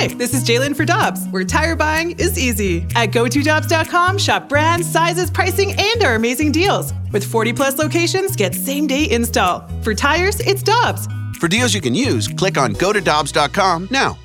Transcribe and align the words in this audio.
Hi, 0.00 0.06
this 0.06 0.32
is 0.32 0.42
Jalen 0.44 0.74
for 0.74 0.86
Dobbs, 0.86 1.26
where 1.28 1.44
tire 1.44 1.76
buying 1.76 2.12
is 2.12 2.38
easy. 2.38 2.86
At 2.96 3.10
GoToDobbs.com, 3.10 4.16
shop 4.16 4.48
brands, 4.48 4.90
sizes, 4.90 5.30
pricing, 5.30 5.74
and 5.78 6.02
our 6.02 6.14
amazing 6.14 6.52
deals. 6.52 6.94
With 7.12 7.22
40 7.22 7.52
plus 7.52 7.76
locations, 7.76 8.34
get 8.34 8.54
same 8.54 8.86
day 8.86 9.10
install. 9.10 9.68
For 9.82 9.94
tires, 9.94 10.40
it's 10.40 10.62
Dobbs. 10.62 11.06
For 11.38 11.48
deals 11.48 11.74
you 11.74 11.82
can 11.82 11.94
use, 11.94 12.28
click 12.28 12.56
on 12.56 12.72
gotodobbs.com 12.76 13.88
now. 13.90 14.16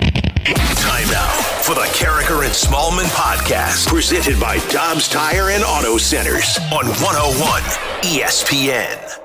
Time 0.00 1.08
now 1.08 1.30
for 1.62 1.76
the 1.76 1.86
Karraker 1.92 2.44
and 2.44 2.52
Smallman 2.52 3.06
podcast, 3.14 3.86
presented 3.86 4.40
by 4.40 4.58
Dobbs 4.68 5.08
Tire 5.08 5.50
and 5.50 5.62
Auto 5.62 5.96
Centers 5.96 6.58
on 6.72 6.86
101 6.86 7.62
ESPN. 8.02 9.20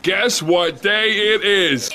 Guess 0.00 0.42
what 0.42 0.80
day 0.80 1.34
it 1.34 1.44
is? 1.44 1.90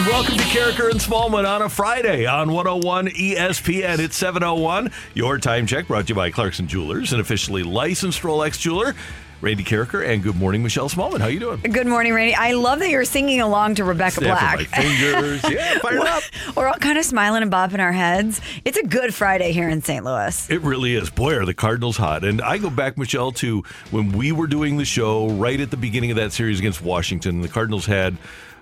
Everyone. 0.00 0.12
Welcome 0.20 0.36
to 0.38 0.44
Karraker 0.44 0.90
and 0.90 1.00
Smallman 1.00 1.48
on 1.48 1.62
a 1.62 1.68
Friday 1.68 2.26
on 2.26 2.52
101 2.52 3.08
ESPN. 3.08 3.98
It's 3.98 4.16
701. 4.16 4.90
Your 5.14 5.38
time 5.38 5.66
check 5.66 5.86
brought 5.88 6.06
to 6.06 6.08
you 6.10 6.14
by 6.14 6.30
Clarkson 6.30 6.66
Jewelers, 6.68 7.12
an 7.12 7.20
officially 7.20 7.62
licensed 7.62 8.22
Rolex 8.22 8.58
jeweler. 8.58 8.94
Randy 9.42 9.64
Karraker 9.64 10.06
and 10.06 10.22
good 10.22 10.36
morning, 10.36 10.62
Michelle 10.62 10.90
Smallman. 10.90 11.20
How 11.20 11.28
you 11.28 11.40
doing? 11.40 11.60
Good 11.62 11.86
morning, 11.86 12.12
Randy. 12.12 12.34
I 12.34 12.52
love 12.52 12.78
that 12.80 12.90
you're 12.90 13.06
singing 13.06 13.40
along 13.40 13.76
to 13.76 13.84
Rebecca 13.84 14.20
Snapping 14.20 14.66
Black. 14.66 14.70
my 14.70 14.82
fingers. 14.82 15.42
Yeah, 15.50 15.78
fired 15.78 16.00
up. 16.00 16.22
We're 16.54 16.68
all 16.68 16.74
kind 16.74 16.98
of 16.98 17.06
smiling 17.06 17.42
and 17.42 17.50
bopping 17.50 17.78
our 17.78 17.92
heads. 17.92 18.42
It's 18.66 18.76
a 18.76 18.82
good 18.86 19.14
Friday 19.14 19.52
here 19.52 19.70
in 19.70 19.80
St. 19.80 20.04
Louis. 20.04 20.50
It 20.50 20.60
really 20.60 20.94
is. 20.94 21.08
Boy, 21.08 21.36
are 21.36 21.46
the 21.46 21.54
Cardinals 21.54 21.96
hot. 21.96 22.22
And 22.22 22.42
I 22.42 22.58
go 22.58 22.68
back, 22.68 22.98
Michelle, 22.98 23.32
to 23.32 23.64
when 23.90 24.12
we 24.12 24.30
were 24.30 24.46
doing 24.46 24.76
the 24.76 24.84
show 24.84 25.30
right 25.30 25.58
at 25.58 25.70
the 25.70 25.78
beginning 25.78 26.10
of 26.10 26.18
that 26.18 26.32
series 26.32 26.58
against 26.58 26.82
Washington. 26.82 27.40
The 27.40 27.48
Cardinals 27.48 27.86
had 27.86 28.18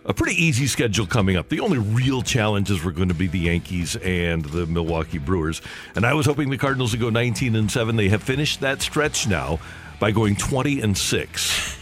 a 0.08 0.14
pretty 0.14 0.42
easy 0.42 0.66
schedule 0.66 1.06
coming 1.06 1.36
up. 1.36 1.50
The 1.50 1.60
only 1.60 1.78
real 1.78 2.22
challenges 2.22 2.82
were 2.82 2.92
going 2.92 3.08
to 3.08 3.14
be 3.14 3.26
the 3.26 3.38
Yankees 3.38 3.94
and 3.96 4.42
the 4.42 4.66
Milwaukee 4.66 5.18
Brewers. 5.18 5.60
And 5.94 6.06
I 6.06 6.14
was 6.14 6.24
hoping 6.24 6.48
the 6.48 6.56
Cardinals 6.56 6.92
would 6.92 7.00
go 7.00 7.10
19 7.10 7.54
and 7.54 7.70
7. 7.70 7.94
They 7.94 8.08
have 8.08 8.22
finished 8.22 8.60
that 8.60 8.80
stretch 8.80 9.28
now 9.28 9.60
by 10.00 10.10
going 10.10 10.34
20 10.34 10.80
and 10.80 10.96
6. 10.96 11.77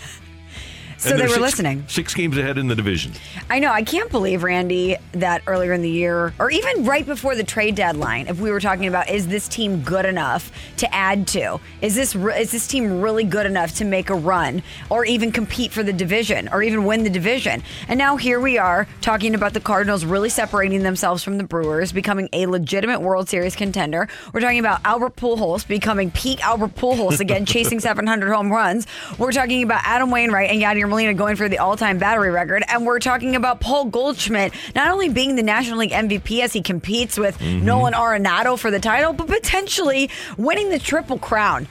So 0.99 1.11
And 1.11 1.19
they 1.19 1.25
were 1.25 1.29
six- 1.31 1.41
listening. 1.41 1.85
Six 1.89 2.15
games 2.15 2.39
ahead 2.39 2.57
in 2.59 2.69
the 2.69 2.75
division. 2.75 3.13
I 3.51 3.59
know. 3.59 3.71
I 3.71 3.83
can't 3.83 4.11
believe, 4.11 4.43
Randy, 4.43 4.97
that 5.13 5.43
earlier 5.47 5.73
in 5.75 5.83
the 5.83 5.91
year, 5.91 6.33
or 6.39 6.51
even 6.51 6.85
right 6.85 7.05
before 7.05 7.35
the 7.35 7.45
trade 7.45 7.75
deadline, 7.75 8.29
if 8.29 8.41
we 8.41 8.51
were 8.51 8.61
talking 8.61 8.87
about 8.87 9.11
is 9.11 9.29
this 9.29 9.47
team 9.47 9.83
good 9.83 10.07
enough 10.07 10.51
to 10.79 10.95
add 10.95 11.27
to? 11.29 11.61
Is 11.83 11.95
this 11.95 12.15
is 12.15 12.51
this 12.51 12.67
team 12.67 13.01
really 13.03 13.25
good 13.25 13.45
enough 13.47 13.75
to 13.77 13.85
make 13.85 14.09
a 14.11 14.15
run, 14.15 14.63
or 14.89 15.05
even 15.05 15.33
compete 15.33 15.71
for 15.73 15.83
the 15.83 15.93
division, 15.93 16.49
or 16.51 16.63
even 16.63 16.85
win 16.87 17.05
the 17.05 17.11
division? 17.11 17.63
And 17.89 17.99
now 17.99 18.17
here 18.17 18.41
we 18.41 18.57
are 18.57 18.87
talking 19.03 19.35
about 19.35 19.53
the 19.53 19.61
Cardinals 19.61 20.05
really 20.05 20.31
separating 20.31 20.83
themselves 20.83 21.23
from 21.23 21.37
the 21.37 21.45
Brewers, 21.45 21.93
becoming 21.93 22.29
a 22.33 22.47
legitimate 22.47 23.01
World 23.01 23.29
Series 23.29 23.55
contender. 23.55 24.09
We're 24.33 24.41
talking 24.41 24.61
about 24.61 24.81
Albert 24.85 25.17
Pujols 25.17 25.67
becoming 25.69 26.11
peak 26.11 26.43
Albert 26.45 26.75
Pujols 26.75 27.21
again, 27.21 27.45
chasing 27.47 27.81
700 27.81 28.33
home 28.33 28.51
runs. 28.51 28.87
We're 29.19 29.33
talking 29.33 29.63
about 29.63 29.83
Adam 29.85 30.11
Wainwright 30.11 30.51
and 30.51 30.61
Yadier 30.63 30.86
Molina 30.89 31.15
going 31.15 31.37
for 31.37 31.49
the 31.49 31.59
all-time 31.59 31.99
battery 31.99 32.31
record, 32.31 32.65
and 32.69 32.87
we're 32.87 32.99
talking 32.99 33.37
about 33.37 33.61
Paul 33.61 33.87
Goldschmidt 33.87 34.53
not 34.75 34.91
only 34.91 35.09
being 35.09 35.37
the 35.37 35.43
National 35.43 35.79
League 35.79 35.91
MVP 35.91 36.41
as 36.41 36.53
he 36.53 36.63
competes 36.63 37.19
with 37.19 37.39
mm-hmm. 37.39 37.65
Nolan 37.65 37.95
Arenado 37.95 38.59
for 38.59 38.71
the 38.71 38.81
title, 38.81 39.13
but 39.13 39.27
potentially 39.27 40.11
winning 40.37 40.71
the 40.71 40.79
triple 40.79 41.19
crown. 41.19 41.67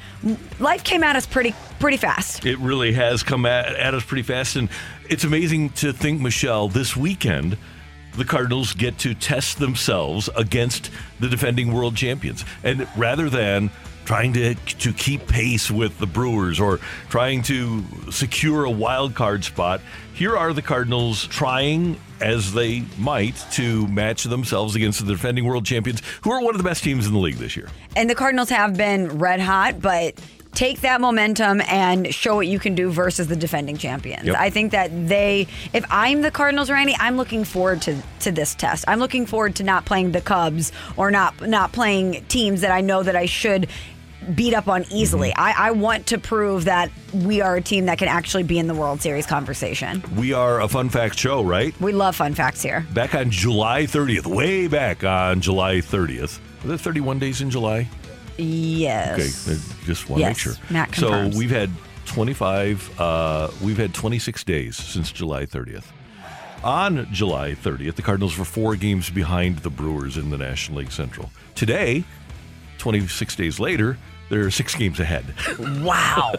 Life 0.60 0.84
came 0.84 1.04
at 1.04 1.16
us 1.16 1.26
pretty 1.26 1.54
pretty 1.80 1.98
fast. 1.98 2.46
It 2.46 2.58
really 2.60 2.94
has 2.94 3.22
come 3.24 3.46
at, 3.46 3.68
at 3.76 3.94
us 3.94 4.04
pretty 4.04 4.24
fast. 4.24 4.56
And 4.56 4.70
it's 5.10 5.24
amazing 5.24 5.70
to 5.72 5.94
think, 5.94 6.22
Michelle, 6.22 6.68
this 6.68 6.96
weekend, 6.96 7.58
the 8.16 8.26
Cardinals 8.26 8.74
get 8.74 8.98
to 9.00 9.14
test 9.14 9.60
themselves 9.60 10.30
against 10.36 10.90
the 11.20 11.28
defending 11.28 11.74
world 11.74 11.96
champions. 11.96 12.46
And 12.64 12.88
rather 12.96 13.30
than 13.30 13.70
trying 14.06 14.34
to 14.34 14.56
to 14.56 14.94
keep 14.94 15.28
pace 15.28 15.70
with 15.70 15.98
the 16.00 16.08
Brewers 16.08 16.60
or 16.60 16.80
trying 17.10 17.42
to 17.44 17.84
secure 18.12 18.66
a 18.66 18.72
wild 18.72 19.16
card 19.16 19.44
spot, 19.44 19.82
here 20.14 20.38
are 20.38 20.54
the 20.54 20.62
Cardinals 20.62 21.28
trying 21.28 22.00
as 22.22 22.54
they 22.54 22.84
might 22.98 23.36
to 23.52 23.88
match 23.88 24.24
themselves 24.24 24.76
against 24.76 25.06
the 25.06 25.12
defending 25.12 25.46
world 25.46 25.66
champions 25.66 26.02
who 26.24 26.32
are 26.32 26.42
one 26.42 26.56
of 26.56 26.58
the 26.58 26.64
best 26.64 26.84
teams 26.84 27.06
in 27.06 27.14
the 27.14 27.20
league 27.20 27.36
this 27.36 27.58
year. 27.58 27.68
And 27.96 28.10
the 28.10 28.16
Cardinals 28.16 28.50
have 28.50 28.78
been 28.78 29.20
red 29.20 29.42
hot, 29.42 29.82
but 29.82 30.16
take 30.56 30.82
that 30.82 31.02
momentum 31.02 31.62
and 31.68 32.14
show 32.16 32.36
what 32.36 32.48
you 32.48 32.58
can 32.58 32.74
do 32.74 32.90
versus 32.90 33.28
the 33.28 33.36
defending 33.36 33.78
champions. 33.78 34.26
Yep. 34.26 34.38
I 34.38 34.50
think 34.50 34.72
that 34.72 34.90
they 35.08 35.48
if 35.74 35.86
I'm 35.92 36.22
the 36.22 36.32
Cardinals, 36.32 36.72
Randy, 36.72 36.96
I'm 37.00 37.18
looking 37.18 37.44
forward 37.44 37.82
to 37.84 38.02
to 38.22 38.32
this 38.32 38.56
test. 38.56 38.86
I'm 38.88 39.00
looking 39.00 39.26
forward 39.26 39.56
to 39.58 39.64
not 39.64 39.86
playing 39.86 40.14
the 40.14 40.22
Cubs 40.22 40.72
or 40.98 41.12
not 41.12 41.48
not 41.48 41.74
playing 41.74 42.26
teams 42.28 42.62
that 42.62 42.72
I 42.72 42.82
know 42.82 43.04
that 43.04 43.16
I 43.16 43.26
should 43.26 43.68
beat 44.34 44.54
up 44.54 44.68
on 44.68 44.86
easily. 44.92 45.30
Mm-hmm. 45.30 45.42
I, 45.42 45.68
I 45.68 45.72
want 45.72 46.08
to 46.08 46.18
prove 46.18 46.66
that 46.66 46.92
we 47.14 47.42
are 47.42 47.56
a 47.56 47.62
team 47.62 47.86
that 47.86 47.98
can 47.98 48.08
actually 48.08 48.44
be 48.44 48.60
in 48.60 48.68
the 48.68 48.74
World 48.74 49.02
Series 49.02 49.26
conversation. 49.26 50.04
We 50.16 50.34
are 50.34 50.62
a 50.62 50.68
fun 50.68 50.90
fact 50.90 51.18
show, 51.18 51.44
right? 51.44 51.80
We 51.80 51.92
love 51.92 52.16
fun 52.16 52.34
facts 52.34 52.62
here. 52.62 52.86
back 52.94 53.16
on 53.16 53.30
July 53.30 53.84
30th, 53.84 54.26
way 54.26 54.68
back 54.68 55.04
on 55.04 55.42
July 55.42 55.76
30th. 55.76 56.40
Are 56.64 56.68
there 56.68 56.78
31 56.78 57.20
days 57.20 57.42
in 57.42 57.50
July? 57.50 57.88
Yes. 58.38 59.48
Okay, 59.48 59.54
I 59.54 59.86
just 59.86 60.10
want 60.10 60.22
to 60.22 60.28
make 60.28 60.38
sure. 60.38 60.54
Matt 60.70 60.96
so 60.96 61.30
we've 61.30 61.52
had 61.52 61.70
25, 62.06 63.00
uh, 63.00 63.50
we've 63.62 63.78
had 63.78 63.94
26 63.94 64.44
days 64.44 64.76
since 64.76 65.12
July 65.12 65.46
30th. 65.46 65.86
On 66.64 67.08
July 67.12 67.52
30th, 67.52 67.96
the 67.96 68.02
Cardinals 68.02 68.38
were 68.38 68.46
four 68.46 68.76
games 68.76 69.10
behind 69.10 69.60
the 69.60 69.70
Brewers 69.70 70.18
in 70.18 70.32
the 70.32 70.38
National 70.38 70.80
League 70.80 70.92
Central. 70.92 71.30
Today, 71.54 72.04
26 72.80 73.36
days 73.36 73.60
later, 73.60 73.98
they're 74.30 74.50
six 74.52 74.76
games 74.76 75.00
ahead. 75.00 75.26
Wow. 75.82 76.34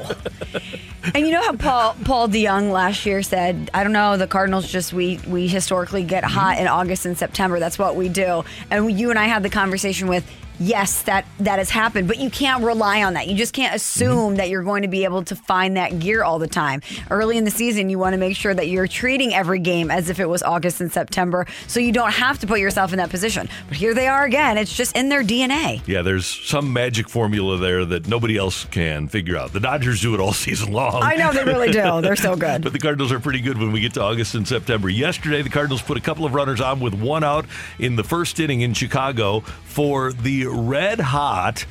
and 1.14 1.26
you 1.26 1.32
know 1.32 1.42
how 1.42 1.56
Paul 1.56 1.96
Paul 2.04 2.28
DeJong 2.28 2.70
last 2.72 3.06
year 3.06 3.22
said, 3.22 3.70
I 3.72 3.84
don't 3.84 3.92
know, 3.92 4.16
the 4.16 4.26
Cardinals 4.26 4.70
just 4.70 4.92
we 4.92 5.18
we 5.26 5.46
historically 5.46 6.02
get 6.02 6.24
hot 6.24 6.58
in 6.58 6.66
August 6.66 7.06
and 7.06 7.16
September. 7.16 7.60
That's 7.60 7.78
what 7.78 7.96
we 7.96 8.08
do. 8.08 8.44
And 8.70 8.98
you 8.98 9.10
and 9.10 9.18
I 9.18 9.24
had 9.24 9.42
the 9.42 9.50
conversation 9.50 10.08
with 10.08 10.28
Yes, 10.58 11.02
that 11.02 11.26
that 11.40 11.58
has 11.58 11.70
happened, 11.70 12.08
but 12.08 12.18
you 12.18 12.30
can't 12.30 12.64
rely 12.64 13.02
on 13.02 13.14
that. 13.14 13.26
You 13.28 13.36
just 13.36 13.52
can't 13.52 13.68
mm-hmm. 13.68 13.76
assume 13.76 14.36
that 14.36 14.48
you're 14.48 14.62
going 14.62 14.82
to 14.82 14.88
be 14.88 15.04
able 15.04 15.22
to 15.24 15.36
find 15.36 15.76
that 15.76 15.98
gear 15.98 16.24
all 16.24 16.38
the 16.38 16.46
time. 16.46 16.82
Early 17.10 17.36
in 17.36 17.44
the 17.44 17.50
season, 17.50 17.90
you 17.90 17.98
want 17.98 18.14
to 18.14 18.18
make 18.18 18.36
sure 18.36 18.54
that 18.54 18.68
you're 18.68 18.86
treating 18.86 19.34
every 19.34 19.58
game 19.58 19.90
as 19.90 20.08
if 20.08 20.18
it 20.18 20.28
was 20.28 20.42
August 20.42 20.80
and 20.80 20.90
September, 20.90 21.46
so 21.66 21.80
you 21.80 21.92
don't 21.92 22.12
have 22.12 22.38
to 22.38 22.46
put 22.46 22.60
yourself 22.60 22.92
in 22.92 22.98
that 22.98 23.10
position. 23.10 23.48
But 23.68 23.76
here 23.76 23.94
they 23.94 24.08
are 24.08 24.24
again. 24.24 24.56
It's 24.58 24.74
just 24.74 24.96
in 24.96 25.08
their 25.08 25.22
DNA. 25.22 25.86
Yeah, 25.86 26.02
there's 26.02 26.26
some 26.26 26.72
magic 26.72 27.08
formula 27.08 27.58
there 27.58 27.84
that 27.84 28.08
nobody 28.08 28.36
else 28.36 28.64
can 28.64 29.08
figure 29.08 29.36
out. 29.36 29.52
The 29.52 29.60
Dodgers 29.60 30.00
do 30.00 30.14
it 30.14 30.20
all 30.20 30.32
season 30.46 30.72
long. 30.72 31.02
I 31.02 31.16
know 31.16 31.32
they 31.32 31.44
really 31.44 31.70
do. 31.70 32.00
They're 32.00 32.16
so 32.16 32.36
good. 32.36 32.62
But 32.62 32.72
the 32.72 32.78
Cardinals 32.78 33.12
are 33.12 33.20
pretty 33.20 33.40
good 33.40 33.58
when 33.58 33.72
we 33.72 33.80
get 33.80 33.94
to 33.94 34.02
August 34.02 34.34
and 34.34 34.48
September. 34.48 34.88
Yesterday, 34.88 35.42
the 35.42 35.50
Cardinals 35.50 35.82
put 35.82 35.96
a 35.96 36.00
couple 36.00 36.24
of 36.24 36.34
runners 36.34 36.60
on 36.60 36.80
with 36.80 36.94
one 36.94 37.24
out 37.24 37.44
in 37.78 37.96
the 37.96 38.04
first 38.04 38.40
inning 38.40 38.62
in 38.62 38.72
Chicago 38.72 39.40
for 39.40 40.12
the 40.12 40.45
red 40.46 41.00
hot, 41.00 41.64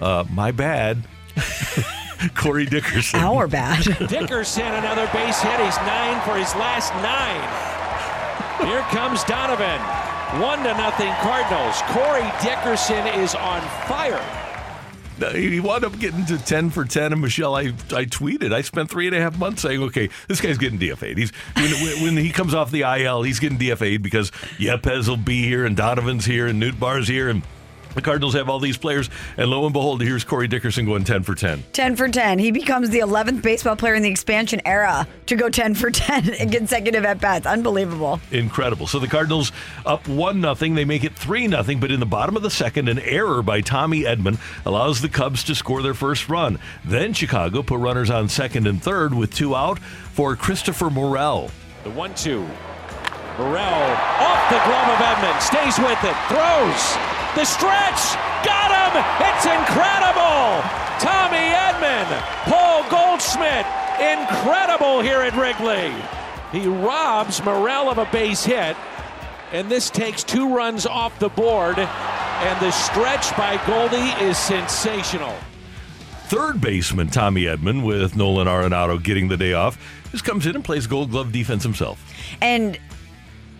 uh, 0.00 0.24
my 0.30 0.50
bad, 0.50 1.02
Corey 2.34 2.66
Dickerson. 2.66 3.20
Our 3.20 3.46
bad. 3.46 3.84
Dickerson, 4.08 4.66
another 4.66 5.08
base 5.12 5.40
hit. 5.40 5.60
He's 5.60 5.76
nine 5.78 6.20
for 6.26 6.36
his 6.36 6.54
last 6.56 6.92
nine. 7.02 8.66
Here 8.68 8.80
comes 8.90 9.22
Donovan. 9.24 9.80
One 10.42 10.58
to 10.58 10.74
nothing 10.74 11.12
Cardinals. 11.22 11.80
Corey 11.88 12.28
Dickerson 12.42 13.06
is 13.22 13.34
on 13.34 13.60
fire. 13.86 14.20
He 15.32 15.58
wound 15.58 15.84
up 15.84 15.98
getting 15.98 16.24
to 16.26 16.38
10 16.38 16.70
for 16.70 16.84
10. 16.84 17.12
And 17.12 17.20
Michelle, 17.20 17.56
I, 17.56 17.62
I 17.90 18.04
tweeted, 18.04 18.52
I 18.52 18.60
spent 18.60 18.88
three 18.88 19.08
and 19.08 19.16
a 19.16 19.20
half 19.20 19.36
months 19.36 19.62
saying, 19.62 19.82
okay, 19.84 20.10
this 20.28 20.40
guy's 20.40 20.58
getting 20.58 20.78
DFA'd. 20.78 21.18
He's 21.18 21.32
when, 21.56 21.70
when- 21.72 22.02
when 22.02 22.16
he 22.16 22.30
comes 22.30 22.54
off 22.54 22.70
the 22.70 22.82
IL, 22.82 23.22
he's 23.22 23.40
getting 23.40 23.58
DFA'd 23.58 24.00
because 24.02 24.30
Yepez 24.58 25.08
will 25.08 25.16
be 25.16 25.42
here 25.42 25.64
and 25.64 25.76
Donovan's 25.76 26.24
here 26.24 26.46
and 26.46 26.62
Nootbaar's 26.62 27.08
here 27.08 27.28
and 27.28 27.42
the 27.98 28.02
Cardinals 28.02 28.34
have 28.34 28.48
all 28.48 28.60
these 28.60 28.78
players. 28.78 29.10
And 29.36 29.50
lo 29.50 29.64
and 29.64 29.72
behold, 29.72 30.00
here's 30.00 30.22
Corey 30.22 30.46
Dickerson 30.46 30.86
going 30.86 31.02
10 31.02 31.24
for 31.24 31.34
10. 31.34 31.64
10 31.72 31.96
for 31.96 32.08
10. 32.08 32.38
He 32.38 32.52
becomes 32.52 32.90
the 32.90 33.00
11th 33.00 33.42
baseball 33.42 33.74
player 33.74 33.94
in 33.94 34.02
the 34.02 34.08
expansion 34.08 34.60
era 34.64 35.06
to 35.26 35.34
go 35.34 35.48
10 35.50 35.74
for 35.74 35.90
10 35.98 36.28
in 36.34 36.50
consecutive 36.50 37.04
at 37.04 37.20
bats. 37.20 37.44
Unbelievable. 37.44 38.20
Incredible. 38.30 38.86
So 38.86 39.00
the 39.00 39.08
Cardinals 39.08 39.50
up 39.84 40.06
1 40.06 40.40
nothing. 40.40 40.76
They 40.76 40.84
make 40.84 41.02
it 41.02 41.14
3 41.14 41.48
nothing, 41.48 41.80
but 41.80 41.90
in 41.90 41.98
the 41.98 42.06
bottom 42.06 42.36
of 42.36 42.42
the 42.42 42.50
second, 42.50 42.88
an 42.88 43.00
error 43.00 43.42
by 43.42 43.60
Tommy 43.60 44.02
Edman 44.02 44.38
allows 44.64 45.00
the 45.02 45.08
Cubs 45.08 45.42
to 45.44 45.54
score 45.56 45.82
their 45.82 45.94
first 45.94 46.28
run. 46.28 46.60
Then 46.84 47.12
Chicago 47.12 47.62
put 47.64 47.80
runners 47.80 48.10
on 48.10 48.28
second 48.28 48.68
and 48.68 48.80
third 48.80 49.12
with 49.12 49.34
two 49.34 49.56
out 49.56 49.80
for 49.80 50.36
Christopher 50.36 50.88
Morel. 50.88 51.50
The 51.82 51.90
one 51.90 52.14
two. 52.14 52.46
Burrell 53.36 53.96
off 54.20 54.50
the 54.50 54.58
glove 54.66 54.88
of 54.88 54.98
Edman. 54.98 55.40
Stays 55.40 55.78
with 55.78 56.02
it. 56.02 56.16
Throws. 56.28 57.07
The 57.34 57.44
stretch. 57.44 58.16
Got 58.44 58.70
him. 58.72 59.04
It's 59.20 59.44
incredible. 59.44 60.62
Tommy 60.98 61.54
Edman 61.54 61.68
Paul 62.44 62.82
Goldschmidt, 62.90 63.66
incredible 64.00 65.00
here 65.00 65.20
at 65.20 65.36
Wrigley. 65.36 65.94
He 66.50 66.66
robs 66.66 67.42
Morel 67.44 67.90
of 67.90 67.98
a 67.98 68.06
base 68.06 68.44
hit, 68.44 68.76
and 69.52 69.70
this 69.70 69.90
takes 69.90 70.24
two 70.24 70.54
runs 70.54 70.86
off 70.86 71.18
the 71.18 71.28
board. 71.28 71.78
And 71.78 72.60
the 72.60 72.70
stretch 72.70 73.36
by 73.36 73.60
Goldie 73.66 74.24
is 74.24 74.38
sensational. 74.38 75.34
Third 76.28 76.60
baseman 76.60 77.08
Tommy 77.08 77.44
Edman 77.44 77.84
with 77.84 78.16
Nolan 78.16 78.46
Arenado 78.46 79.02
getting 79.02 79.28
the 79.28 79.36
day 79.36 79.54
off 79.54 79.78
just 80.10 80.24
comes 80.24 80.46
in 80.46 80.54
and 80.54 80.64
plays 80.64 80.86
Gold 80.86 81.10
Glove 81.10 81.32
defense 81.32 81.62
himself. 81.62 82.12
And 82.40 82.78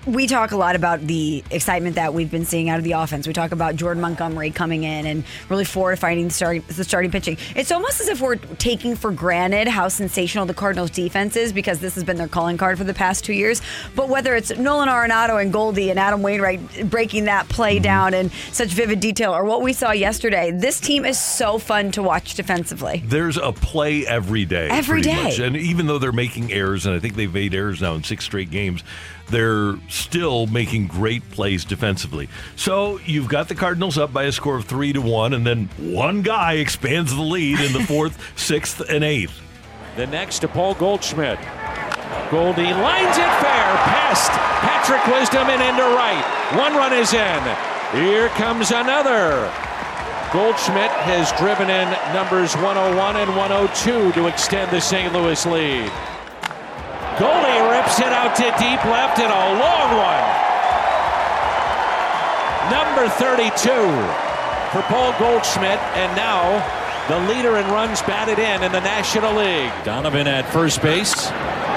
we 0.06 0.26
talk 0.26 0.52
a 0.52 0.56
lot 0.56 0.76
about 0.76 1.00
the 1.00 1.44
excitement 1.50 1.96
that 1.96 2.14
we've 2.14 2.30
been 2.30 2.44
seeing 2.44 2.70
out 2.70 2.78
of 2.78 2.84
the 2.84 2.92
offense. 2.92 3.26
We 3.26 3.32
talk 3.32 3.52
about 3.52 3.76
Jordan 3.76 4.00
Montgomery 4.00 4.50
coming 4.50 4.84
in 4.84 5.06
and 5.06 5.24
really 5.48 5.64
fortifying 5.64 6.24
the 6.24 6.32
starting, 6.32 6.64
the 6.68 6.84
starting 6.84 7.10
pitching. 7.10 7.36
It's 7.54 7.72
almost 7.72 8.00
as 8.00 8.08
if 8.08 8.20
we're 8.20 8.36
taking 8.36 8.96
for 8.96 9.12
granted 9.12 9.68
how 9.68 9.88
sensational 9.88 10.46
the 10.46 10.54
Cardinals 10.54 10.90
defense 10.90 11.36
is 11.36 11.52
because 11.52 11.80
this 11.80 11.94
has 11.94 12.04
been 12.04 12.16
their 12.16 12.28
calling 12.28 12.56
card 12.56 12.78
for 12.78 12.84
the 12.84 12.94
past 12.94 13.24
two 13.24 13.32
years. 13.32 13.62
But 13.94 14.08
whether 14.08 14.34
it's 14.34 14.56
Nolan 14.56 14.88
Arenado 14.88 15.40
and 15.40 15.52
Goldie 15.52 15.90
and 15.90 15.98
Adam 15.98 16.22
Wainwright 16.22 16.90
breaking 16.90 17.24
that 17.24 17.48
play 17.48 17.76
mm-hmm. 17.76 17.82
down 17.82 18.14
in 18.14 18.30
such 18.52 18.68
vivid 18.68 19.00
detail, 19.00 19.32
or 19.32 19.44
what 19.44 19.62
we 19.62 19.72
saw 19.72 19.90
yesterday, 19.90 20.50
this 20.50 20.80
team 20.80 21.04
is 21.04 21.18
so 21.18 21.58
fun 21.58 21.90
to 21.92 22.02
watch 22.02 22.34
defensively. 22.34 23.02
There's 23.04 23.36
a 23.36 23.52
play 23.52 24.06
every 24.06 24.44
day. 24.44 24.68
Every 24.68 25.02
day. 25.02 25.24
much. 25.24 25.38
And 25.38 25.56
even 25.56 25.86
though 25.86 25.98
they're 25.98 26.12
making 26.12 26.52
errors, 26.52 26.86
and 26.86 26.94
I 26.94 26.98
think 26.98 27.14
they've 27.16 27.32
made 27.32 27.54
errors 27.54 27.80
now 27.80 27.94
in 27.94 28.04
six 28.04 28.24
straight 28.24 28.50
games, 28.50 28.82
they're 29.30 29.75
still 29.88 30.46
making 30.46 30.86
great 30.86 31.28
plays 31.30 31.64
defensively. 31.64 32.28
So 32.56 32.98
you've 33.04 33.28
got 33.28 33.48
the 33.48 33.54
Cardinals 33.54 33.98
up 33.98 34.12
by 34.12 34.25
a 34.25 34.32
score 34.32 34.56
of 34.56 34.64
three 34.64 34.92
to 34.92 35.00
one, 35.00 35.32
and 35.32 35.46
then 35.46 35.69
one 35.78 36.22
guy 36.22 36.54
expands 36.54 37.14
the 37.14 37.22
lead 37.22 37.60
in 37.60 37.72
the 37.72 37.82
fourth, 37.86 38.38
sixth, 38.38 38.80
and 38.88 39.04
eighth. 39.04 39.40
The 39.96 40.06
next 40.06 40.40
to 40.40 40.48
Paul 40.48 40.75
Goldschmidt. 40.75 41.38
Goldie 42.30 42.75
lines 42.75 43.16
it 43.16 43.32
fair 43.40 43.69
past 43.88 44.30
Patrick 44.60 45.06
Wisdom 45.14 45.48
and 45.48 45.62
into 45.62 45.82
right. 45.96 46.25
One 46.56 46.75
run 46.75 46.92
is 46.92 47.12
in. 47.12 47.42
Here 47.92 48.28
comes 48.30 48.70
another. 48.70 49.50
Goldschmidt 50.32 50.90
has 50.90 51.32
driven 51.40 51.70
in 51.70 51.88
numbers 52.12 52.54
101 52.56 53.16
and 53.16 53.30
102 53.30 54.12
to 54.12 54.26
extend 54.26 54.70
the 54.70 54.80
St. 54.80 55.10
Louis 55.12 55.46
lead. 55.46 55.90
Goldie 57.18 57.62
rips 57.74 57.98
it 57.98 58.14
out 58.14 58.36
to 58.38 58.46
deep 58.62 58.78
left 58.86 59.18
and 59.18 59.26
a 59.26 59.44
long 59.58 59.90
one. 59.98 60.26
Number 62.70 63.10
32 63.10 63.58
for 64.70 64.82
Paul 64.86 65.10
Goldschmidt, 65.18 65.80
and 65.98 66.14
now 66.14 66.62
the 67.08 67.18
leader 67.26 67.56
in 67.58 67.66
runs 67.74 68.02
batted 68.02 68.38
in 68.38 68.62
in 68.62 68.70
the 68.70 68.82
National 68.82 69.34
League. 69.34 69.72
Donovan 69.82 70.28
at 70.28 70.46
first 70.52 70.80
base, 70.80 71.26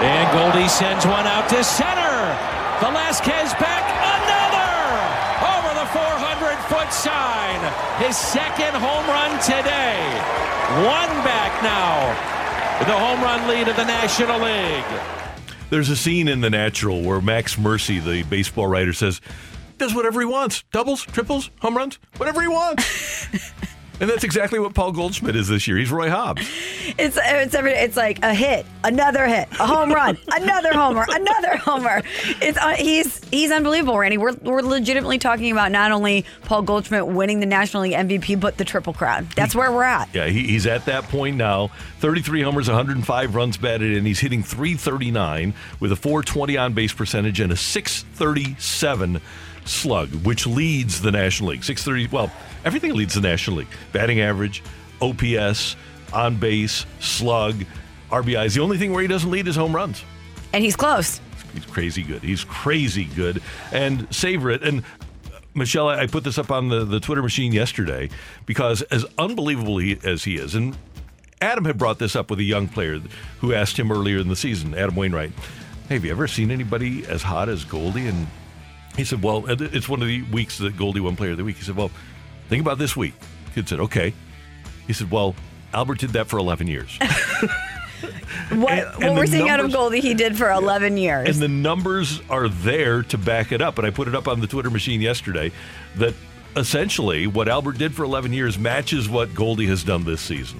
and 0.05 0.29
Goldie 0.38 0.69
sends 0.69 1.07
one 1.07 1.25
out 1.25 1.49
to 1.49 1.63
center. 1.63 2.38
Velazquez 2.77 3.57
back, 3.57 3.85
another 3.97 4.77
over 5.57 5.71
the 5.73 5.88
400 5.89 6.53
foot 6.69 6.93
sign. 6.93 7.57
His 7.97 8.15
second 8.15 8.77
home 8.77 9.07
run 9.09 9.31
today. 9.41 10.05
One 10.85 11.13
back 11.25 11.49
now. 11.65 12.13
The 12.85 12.93
home 12.93 13.21
run 13.21 13.47
lead 13.47 13.69
of 13.69 13.75
the 13.75 13.85
National 13.85 14.38
League. 14.38 15.20
There's 15.71 15.89
a 15.89 15.95
scene 15.95 16.27
in 16.27 16.41
The 16.41 16.50
Natural 16.50 17.01
where 17.01 17.21
Max 17.21 17.57
Mercy, 17.57 18.00
the 18.00 18.23
baseball 18.23 18.68
writer, 18.68 18.91
says, 18.91 19.21
does 19.77 19.95
whatever 19.95 20.19
he 20.19 20.25
wants 20.25 20.65
doubles, 20.73 21.06
triples, 21.06 21.50
home 21.62 21.77
runs, 21.77 21.97
whatever 22.18 22.41
he 22.41 22.50
wants. 22.50 23.27
and 24.01 24.09
that's 24.09 24.24
exactly 24.24 24.57
what 24.59 24.74
Paul 24.74 24.92
Goldschmidt 24.92 25.36
is 25.36 25.48
this 25.48 25.68
year. 25.68 25.77
He's 25.77 25.92
Roy 25.92 26.09
Hobbs. 26.09 26.42
It's 26.98 27.19
it's 27.21 27.53
every 27.53 27.74
it's 27.74 27.95
like 27.95 28.18
a 28.24 28.33
hit, 28.33 28.65
another 28.83 29.27
hit, 29.27 29.48
a 29.59 29.68
home 29.68 29.92
run, 29.94 30.18
another 30.33 30.74
homer, 30.74 31.06
another 31.07 31.56
homer. 31.57 32.01
It's 32.42 32.57
uh, 32.57 32.71
he's 32.71 33.24
he's 33.25 33.51
unbelievable, 33.51 33.98
Randy. 33.98 34.18
We're 34.18 34.33
we're 34.42 34.63
legitimately 34.63 35.19
talking 35.19 35.51
about 35.51 35.71
not 35.71 35.92
only 35.92 36.25
Paul 36.45 36.63
Goldschmidt 36.63 37.06
winning 37.06 37.42
the 37.42 37.45
National 37.45 37.83
League 37.83 37.94
MVP, 37.94 38.39
but 38.39 38.57
the 38.57 38.65
Triple 38.65 38.94
Crown. 38.94 39.30
That's 39.36 39.53
where 39.53 39.71
we're 39.71 39.83
at. 39.83 40.09
Yeah, 40.13 40.25
he, 40.25 40.48
he's 40.48 40.65
at 40.65 40.86
that 40.86 41.03
point 41.03 41.38
now. 41.38 41.68
33 42.00 42.42
homers, 42.42 42.68
105 42.68 43.36
runs 43.36 43.57
batted 43.57 43.95
in. 43.95 44.06
He's 44.06 44.19
hitting 44.19 44.42
339 44.42 45.53
with 45.80 45.92
a 45.92 45.95
420 45.95 46.57
on 46.57 46.74
base 46.74 46.92
percentage 46.92 47.39
and 47.39 47.51
a 47.51 47.56
637 47.56 49.21
slug, 49.66 50.10
which 50.25 50.48
leads 50.48 51.02
the 51.02 51.12
National 51.12 51.50
League. 51.52 51.63
630, 51.63 52.16
well, 52.16 52.31
everything 52.66 52.94
leads 52.94 53.13
the 53.13 53.22
National 53.22 53.58
League. 53.58 53.68
Batting 53.92 54.22
average, 54.22 54.63
OPS, 55.02 55.75
on 56.13 56.38
base, 56.38 56.86
slug, 57.00 57.63
RBIs. 58.10 58.56
The 58.56 58.62
only 58.62 58.78
thing 58.78 58.92
where 58.92 59.02
he 59.02 59.08
doesn't 59.08 59.31
lead 59.31 59.48
is 59.48 59.56
home 59.56 59.75
runs. 59.75 60.04
And 60.54 60.63
he's 60.63 60.75
close. 60.75 61.22
He's 61.54 61.66
crazy 61.66 62.04
good. 62.04 62.22
He's 62.22 62.44
crazy 62.44 63.06
good. 63.06 63.42
And 63.72 64.13
savor 64.13 64.52
it. 64.52 64.63
And 64.63 64.81
uh, 64.81 65.40
Michelle, 65.54 65.90
I 65.90 66.02
I 66.02 66.08
put 66.08 66.24
this 66.24 66.38
up 66.38 66.52
on 66.52 66.69
the, 66.69 66.86
the 66.86 67.00
Twitter 67.00 67.22
machine 67.22 67.54
yesterday 67.54 68.10
because 68.46 68.81
as 68.84 69.06
unbelievable 69.18 69.78
he, 69.78 69.98
as 70.04 70.24
he 70.24 70.36
is, 70.36 70.56
and 70.56 70.78
Adam 71.42 71.66
had 71.66 71.78
brought 71.78 72.00
this 72.00 72.16
up 72.16 72.30
with 72.30 72.40
a 72.40 72.44
young 72.44 72.68
player 72.68 73.02
who 73.40 73.54
asked 73.54 73.78
him 73.78 73.92
earlier 73.92 74.19
in 74.19 74.28
the 74.28 74.36
season, 74.36 74.75
Adam 74.75 74.96
Wainwright, 74.96 75.31
hey, 75.90 75.96
have 75.96 76.06
you 76.06 76.12
ever 76.12 76.28
seen 76.28 76.52
anybody 76.52 77.06
as 77.08 77.24
hot 77.24 77.50
as 77.50 77.66
Goldie? 77.66 78.08
And 78.08 78.28
he 78.95 79.03
said, 79.03 79.23
well, 79.23 79.45
it's 79.47 79.88
one 79.89 80.01
of 80.01 80.07
the 80.07 80.21
weeks 80.23 80.57
that 80.59 80.75
Goldie 80.77 80.99
won 80.99 81.15
player 81.15 81.31
of 81.31 81.38
the 81.38 81.43
week. 81.43 81.57
He 81.57 81.63
said, 81.63 81.75
well, 81.75 81.91
think 82.49 82.61
about 82.61 82.77
this 82.77 82.95
week. 82.95 83.13
Kid 83.55 83.67
said, 83.69 83.79
okay. 83.79 84.13
He 84.88 84.93
said, 84.93 85.09
well, 85.11 85.35
Albert 85.73 85.99
did 85.99 86.09
that 86.11 86.27
for 86.27 86.38
11 86.38 86.67
years. 86.67 86.97
What, 88.49 88.71
And- 88.73 88.85
what 88.95 89.03
and 89.03 89.15
we're 89.17 89.27
seeing 89.27 89.47
out 89.47 89.59
of 89.61 89.71
Goldie, 89.71 90.01
he 90.01 90.13
did 90.13 90.38
for 90.38 90.49
11 90.49 90.97
years. 90.97 91.29
And 91.29 91.38
the 91.41 91.47
numbers 91.47 92.21
are 92.29 92.49
there 92.49 93.01
to 93.03 93.17
back 93.17 93.51
it 93.53 93.61
up. 93.61 93.77
And 93.77 93.88
I 93.88 93.91
put 93.91 94.07
it 94.09 94.15
up 94.15 94.27
on 94.27 94.41
the 94.41 94.47
Twitter 94.47 94.69
machine 94.69 94.99
yesterday 94.99 95.51
that 95.95 96.13
essentially 96.57 97.27
what 97.27 97.47
Albert 97.47 97.77
did 97.77 97.93
for 97.95 98.03
11 98.03 98.33
years 98.33 98.57
matches 98.59 99.07
what 99.07 99.33
Goldie 99.33 99.67
has 99.67 99.83
done 99.83 100.03
this 100.03 100.19
season. 100.19 100.59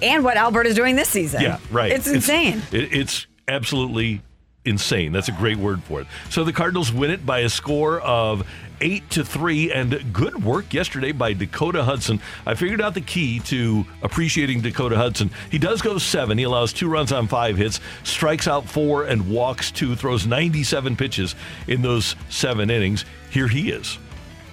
and 0.00 0.24
what 0.24 0.36
Albert 0.38 0.66
is 0.68 0.74
doing 0.74 0.96
this 0.96 1.08
season. 1.08 1.42
Yeah, 1.42 1.58
right. 1.70 1.92
It's 1.92 2.06
insane. 2.06 2.62
it- 2.72 2.94
it's 2.94 3.26
absolutely 3.46 4.22
insane. 4.64 5.12
That's 5.12 5.28
a 5.28 5.32
great 5.32 5.56
word 5.56 5.82
for 5.82 6.00
it. 6.00 6.06
So 6.30 6.44
the 6.44 6.52
Cardinals 6.52 6.92
win 6.92 7.10
it 7.10 7.24
by 7.24 7.40
a 7.40 7.48
score 7.48 8.00
of 8.00 8.46
eight 8.80 9.08
to 9.10 9.24
three, 9.24 9.72
and 9.72 10.12
good 10.12 10.42
work 10.44 10.72
yesterday 10.72 11.12
by 11.12 11.32
Dakota 11.32 11.82
Hudson. 11.82 12.20
I 12.46 12.54
figured 12.54 12.80
out 12.80 12.94
the 12.94 13.00
key 13.00 13.40
to 13.40 13.84
appreciating 14.02 14.60
Dakota 14.60 14.96
Hudson. 14.96 15.30
He 15.50 15.58
does 15.58 15.82
go 15.82 15.98
seven. 15.98 16.38
He 16.38 16.44
allows 16.44 16.72
two 16.72 16.88
runs 16.88 17.12
on 17.12 17.26
five 17.28 17.56
hits, 17.56 17.80
strikes 18.04 18.46
out 18.46 18.68
four, 18.68 19.04
and 19.04 19.30
walks 19.30 19.70
two. 19.70 19.96
Throws 19.96 20.26
97 20.26 20.96
pitches 20.96 21.34
in 21.66 21.82
those 21.82 22.14
seven 22.28 22.70
innings. 22.70 23.04
Here 23.30 23.48
he 23.48 23.70
is. 23.70 23.98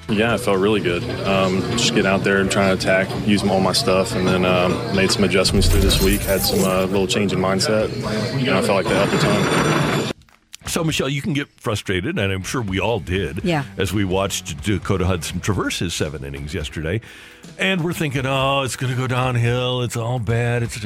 Yeah, 0.08 0.36
it 0.36 0.40
felt 0.40 0.60
really 0.60 0.82
good. 0.82 1.04
Um, 1.26 1.62
just 1.72 1.90
getting 1.90 2.06
out 2.06 2.24
there 2.24 2.38
and 2.38 2.52
trying 2.52 2.78
to 2.78 2.82
attack, 2.82 3.10
using 3.28 3.50
all 3.50 3.60
my 3.60 3.74
stuff, 3.74 4.16
and 4.16 4.28
then 4.28 4.46
um, 4.46 4.96
made 4.96 5.12
some 5.12 5.24
adjustments 5.24 5.68
through 5.68 5.82
this 5.82 6.02
week. 6.02 6.22
Had 6.22 6.42
some 6.42 6.60
uh, 6.60 6.86
little 6.86 7.08
change 7.08 7.34
in 7.34 7.40
mindset, 7.40 7.92
and 8.38 8.50
I 8.50 8.62
felt 8.62 8.84
like 8.84 8.86
that 8.86 9.08
helped 9.08 9.24
a 9.24 9.26
ton. 9.26 10.12
So, 10.68 10.84
Michelle, 10.84 11.10
you 11.10 11.22
can 11.22 11.34
get 11.34 11.48
frustrated, 11.48 12.20
and 12.20 12.32
I'm 12.32 12.44
sure 12.44 12.62
we 12.62 12.80
all 12.80 13.00
did. 13.00 13.44
Yeah. 13.44 13.66
As 13.78 13.94
we 13.94 14.04
watched 14.04 14.64
Dakota 14.64 15.06
Hudson 15.06 15.40
traverse 15.40 15.80
his 15.80 15.94
seven 15.94 16.24
innings 16.24 16.54
yesterday, 16.54 17.02
and 17.58 17.84
we're 17.84 17.94
thinking, 17.94 18.26
oh, 18.26 18.62
it's 18.62 18.76
going 18.76 18.92
to 18.92 18.98
go 18.98 19.08
downhill. 19.08 19.82
It's 19.82 19.98
all 19.98 20.20
bad. 20.20 20.64
It's 20.64 20.86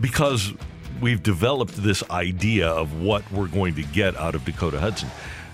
because 0.00 0.52
we've 1.00 1.22
developed 1.22 1.76
this 1.76 2.02
idea 2.10 2.68
of 2.68 3.02
what 3.02 3.30
we're 3.30 3.48
going 3.48 3.74
to 3.76 3.82
get 3.82 4.16
out 4.16 4.34
of 4.34 4.44
Dakota 4.44 4.80
Hudson. 4.80 5.10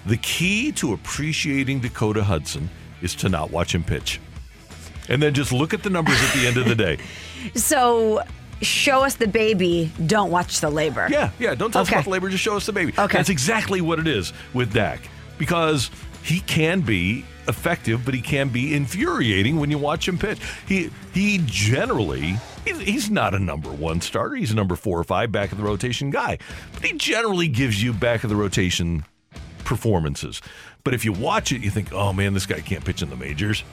The 0.06 0.16
key 0.18 0.72
to 0.72 0.92
appreciating 0.92 1.80
Dakota 1.80 2.24
Hudson 2.24 2.70
is 3.04 3.14
to 3.16 3.28
not 3.28 3.50
watch 3.50 3.74
him 3.74 3.84
pitch, 3.84 4.20
and 5.08 5.22
then 5.22 5.34
just 5.34 5.52
look 5.52 5.74
at 5.74 5.82
the 5.82 5.90
numbers 5.90 6.16
at 6.20 6.34
the 6.34 6.46
end 6.46 6.56
of 6.56 6.66
the 6.66 6.74
day. 6.74 6.98
So 7.54 8.22
show 8.62 9.04
us 9.04 9.16
the 9.16 9.28
baby, 9.28 9.92
don't 10.06 10.30
watch 10.30 10.60
the 10.60 10.70
labor. 10.70 11.06
Yeah, 11.10 11.30
yeah. 11.38 11.54
Don't 11.54 11.72
tell 11.72 11.82
us 11.82 11.90
about 11.90 12.04
the 12.04 12.10
labor. 12.10 12.30
Just 12.30 12.42
show 12.42 12.56
us 12.56 12.64
the 12.64 12.72
baby. 12.72 12.94
Okay. 12.98 13.18
That's 13.18 13.28
exactly 13.28 13.82
what 13.82 13.98
it 13.98 14.06
is 14.06 14.32
with 14.54 14.72
Dak 14.72 15.00
because 15.36 15.90
he 16.22 16.40
can 16.40 16.80
be 16.80 17.26
effective, 17.48 18.02
but 18.04 18.14
he 18.14 18.22
can 18.22 18.48
be 18.48 18.74
infuriating 18.74 19.60
when 19.60 19.70
you 19.70 19.76
watch 19.78 20.08
him 20.08 20.16
pitch. 20.16 20.38
He 20.66 20.90
he 21.12 21.40
generally 21.44 22.38
he's, 22.64 22.78
he's 22.80 23.10
not 23.10 23.34
a 23.34 23.38
number 23.38 23.70
one 23.70 24.00
starter. 24.00 24.36
He's 24.36 24.50
a 24.52 24.56
number 24.56 24.76
four 24.76 24.98
or 24.98 25.04
five 25.04 25.30
back 25.30 25.52
of 25.52 25.58
the 25.58 25.64
rotation 25.64 26.10
guy, 26.10 26.38
but 26.72 26.82
he 26.82 26.94
generally 26.94 27.48
gives 27.48 27.82
you 27.82 27.92
back 27.92 28.24
of 28.24 28.30
the 28.30 28.36
rotation 28.36 29.04
performances. 29.64 30.40
But 30.84 30.92
if 30.92 31.04
you 31.04 31.12
watch 31.12 31.50
it, 31.50 31.62
you 31.62 31.70
think, 31.70 31.92
oh 31.92 32.12
man, 32.12 32.34
this 32.34 32.46
guy 32.46 32.60
can't 32.60 32.84
pitch 32.84 33.00
in 33.02 33.08
the 33.08 33.16
majors. 33.16 33.64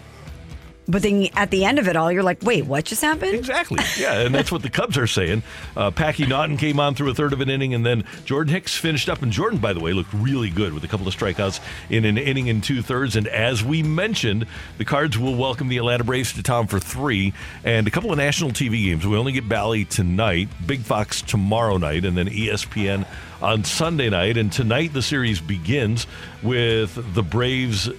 But 0.88 1.04
then 1.04 1.30
at 1.36 1.52
the 1.52 1.64
end 1.64 1.80
of 1.80 1.88
it 1.88 1.96
all, 1.96 2.12
you're 2.12 2.24
like, 2.24 2.42
wait, 2.42 2.66
what 2.66 2.86
just 2.86 3.02
happened? 3.02 3.36
Exactly. 3.36 3.80
Yeah, 4.00 4.22
and 4.22 4.34
that's 4.34 4.52
what 4.52 4.64
the 4.64 4.70
Cubs 4.70 4.98
are 4.98 5.08
saying. 5.08 5.44
Uh, 5.78 5.92
Packy 5.92 6.26
Naughton 6.26 6.58
came 6.58 6.80
on 6.80 6.96
through 6.96 7.12
a 7.12 7.14
third 7.14 7.34
of 7.34 7.42
an 7.42 7.50
inning, 7.50 7.74
and 7.74 7.86
then 7.86 8.04
Jordan 8.26 8.54
Hicks 8.54 8.76
finished 8.76 9.08
up. 9.08 9.22
And 9.22 9.32
Jordan, 9.32 9.60
by 9.60 9.74
the 9.74 9.80
way, 9.80 9.94
looked 9.94 10.14
really 10.14 10.50
good 10.50 10.74
with 10.74 10.84
a 10.84 10.88
couple 10.88 11.08
of 11.08 11.16
strikeouts 11.16 11.60
in 11.90 12.04
an 12.06 12.18
inning 12.18 12.50
and 12.50 12.64
two 12.64 12.82
thirds. 12.82 13.16
And 13.16 13.28
as 13.28 13.64
we 13.64 13.84
mentioned, 13.84 14.48
the 14.78 14.86
Cards 14.86 15.18
will 15.18 15.36
welcome 15.36 15.68
the 15.68 15.78
Atlanta 15.78 16.04
Braves 16.04 16.34
to 16.34 16.44
town 16.44 16.68
for 16.68 16.80
three 16.80 17.34
and 17.64 17.88
a 17.88 17.92
couple 17.92 18.12
of 18.12 18.18
national 18.18 18.52
TV 18.52 18.86
games. 18.86 19.06
We 19.06 19.18
only 19.18 19.34
get 19.34 19.48
Bally 19.48 19.86
tonight, 19.86 20.50
Big 20.66 20.82
Fox 20.82 21.22
tomorrow 21.22 21.78
night, 21.78 22.06
and 22.06 22.18
then 22.18 22.28
ESPN 22.28 23.06
on 23.42 23.64
Sunday 23.64 24.10
night. 24.10 24.38
And 24.38 24.52
tonight 24.52 24.94
the 24.94 25.02
series 25.02 25.40
begins 25.40 26.08
with 26.42 27.14
the 27.14 27.24
Braves 27.24 27.90